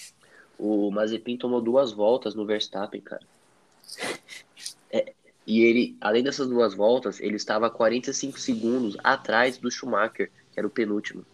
O 0.58 0.90
Mazepin 0.90 1.36
tomou 1.36 1.60
duas 1.60 1.92
voltas 1.92 2.34
no 2.34 2.46
Verstappen, 2.46 3.00
cara. 3.00 3.22
É, 4.90 5.12
e 5.46 5.62
ele, 5.62 5.96
além 6.00 6.22
dessas 6.22 6.48
duas 6.48 6.74
voltas, 6.74 7.20
ele 7.20 7.36
estava 7.36 7.68
45 7.68 8.38
segundos 8.38 8.96
atrás 9.02 9.58
do 9.58 9.70
Schumacher, 9.70 10.30
que 10.52 10.58
era 10.58 10.66
o 10.66 10.70
penúltimo. 10.70 11.24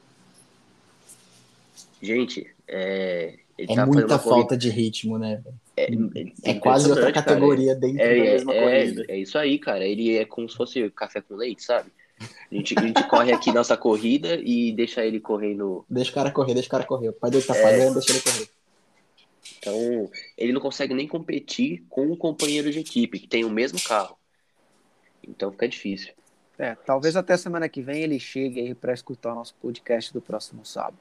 Gente, 2.02 2.50
é, 2.66 3.38
é 3.58 3.74
tá 3.74 3.86
muita 3.86 4.18
falta 4.18 4.56
de 4.56 4.70
ritmo, 4.70 5.18
né? 5.18 5.42
É, 5.84 6.20
é, 6.20 6.50
é 6.50 6.54
quase 6.54 6.90
outra 6.90 7.12
categoria 7.12 7.74
cara. 7.74 7.80
dentro 7.80 8.02
é, 8.02 8.08
da 8.08 8.22
mesma 8.22 8.54
é, 8.54 8.60
corrida. 8.60 9.04
É 9.08 9.18
isso 9.18 9.38
aí, 9.38 9.58
cara. 9.58 9.84
Ele 9.84 10.16
é 10.16 10.24
como 10.24 10.48
se 10.48 10.56
fosse 10.56 10.90
café 10.90 11.20
com 11.20 11.34
leite, 11.34 11.62
sabe? 11.62 11.90
A 12.20 12.54
gente, 12.54 12.78
a 12.78 12.82
gente 12.82 13.02
corre 13.08 13.32
aqui 13.32 13.52
nossa 13.52 13.76
corrida 13.76 14.34
e 14.34 14.72
deixa 14.72 15.04
ele 15.04 15.20
correndo. 15.20 15.84
Deixa 15.88 16.10
o 16.10 16.14
cara 16.14 16.30
correr, 16.30 16.54
deixa 16.54 16.68
o 16.68 16.70
cara 16.70 16.84
correr. 16.84 17.08
O 17.08 17.12
pai 17.12 17.30
dele 17.30 17.44
tá 17.44 17.56
é. 17.56 17.62
pagando, 17.62 17.94
deixa 17.94 18.12
ele 18.12 18.20
correr. 18.20 18.48
Então, 19.58 20.10
ele 20.36 20.52
não 20.52 20.60
consegue 20.60 20.94
nem 20.94 21.06
competir 21.06 21.84
com 21.88 22.06
um 22.06 22.16
companheiro 22.16 22.70
de 22.70 22.78
equipe 22.78 23.18
que 23.18 23.26
tem 23.28 23.44
o 23.44 23.50
mesmo 23.50 23.80
carro. 23.80 24.16
Então 25.26 25.50
fica 25.50 25.68
difícil. 25.68 26.12
É, 26.58 26.74
talvez 26.74 27.16
até 27.16 27.36
semana 27.36 27.68
que 27.68 27.80
vem 27.80 28.02
ele 28.02 28.18
chegue 28.18 28.60
aí 28.60 28.74
para 28.74 28.92
escutar 28.92 29.32
o 29.32 29.36
nosso 29.36 29.54
podcast 29.54 30.12
do 30.12 30.20
próximo 30.20 30.64
sábado. 30.64 30.98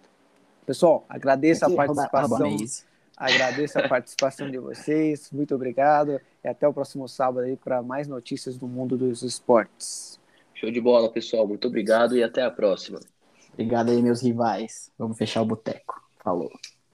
Pessoal, 0.66 1.06
agradeço 1.10 1.66
Aqui, 1.66 1.74
a 1.74 1.78
participação. 1.78 2.38
Rouba, 2.38 2.48
rouba 2.48 2.89
agradeço 3.20 3.78
a 3.78 3.88
participação 3.88 4.50
de 4.50 4.58
vocês. 4.58 5.30
Muito 5.32 5.54
obrigado. 5.54 6.20
E 6.44 6.48
até 6.48 6.66
o 6.66 6.74
próximo 6.74 7.08
sábado 7.08 7.46
aí 7.46 7.58
para 7.58 7.84
mais 7.84 8.08
notícias 8.08 8.58
do 8.58 8.66
mundo 8.66 8.98
dos 8.98 9.22
esportes. 9.22 10.18
Show 10.56 10.72
de 10.72 10.80
bola, 10.80 11.12
pessoal. 11.12 11.46
Muito 11.46 11.68
obrigado 11.68 12.16
e 12.16 12.24
até 12.24 12.42
a 12.44 12.50
próxima. 12.50 13.00
Obrigado 13.54 13.92
aí, 13.92 14.02
meus 14.02 14.22
rivais. 14.22 14.90
Vamos 14.98 15.18
fechar 15.18 15.42
o 15.42 15.46
boteco. 15.46 16.02
Falou. 16.24 16.50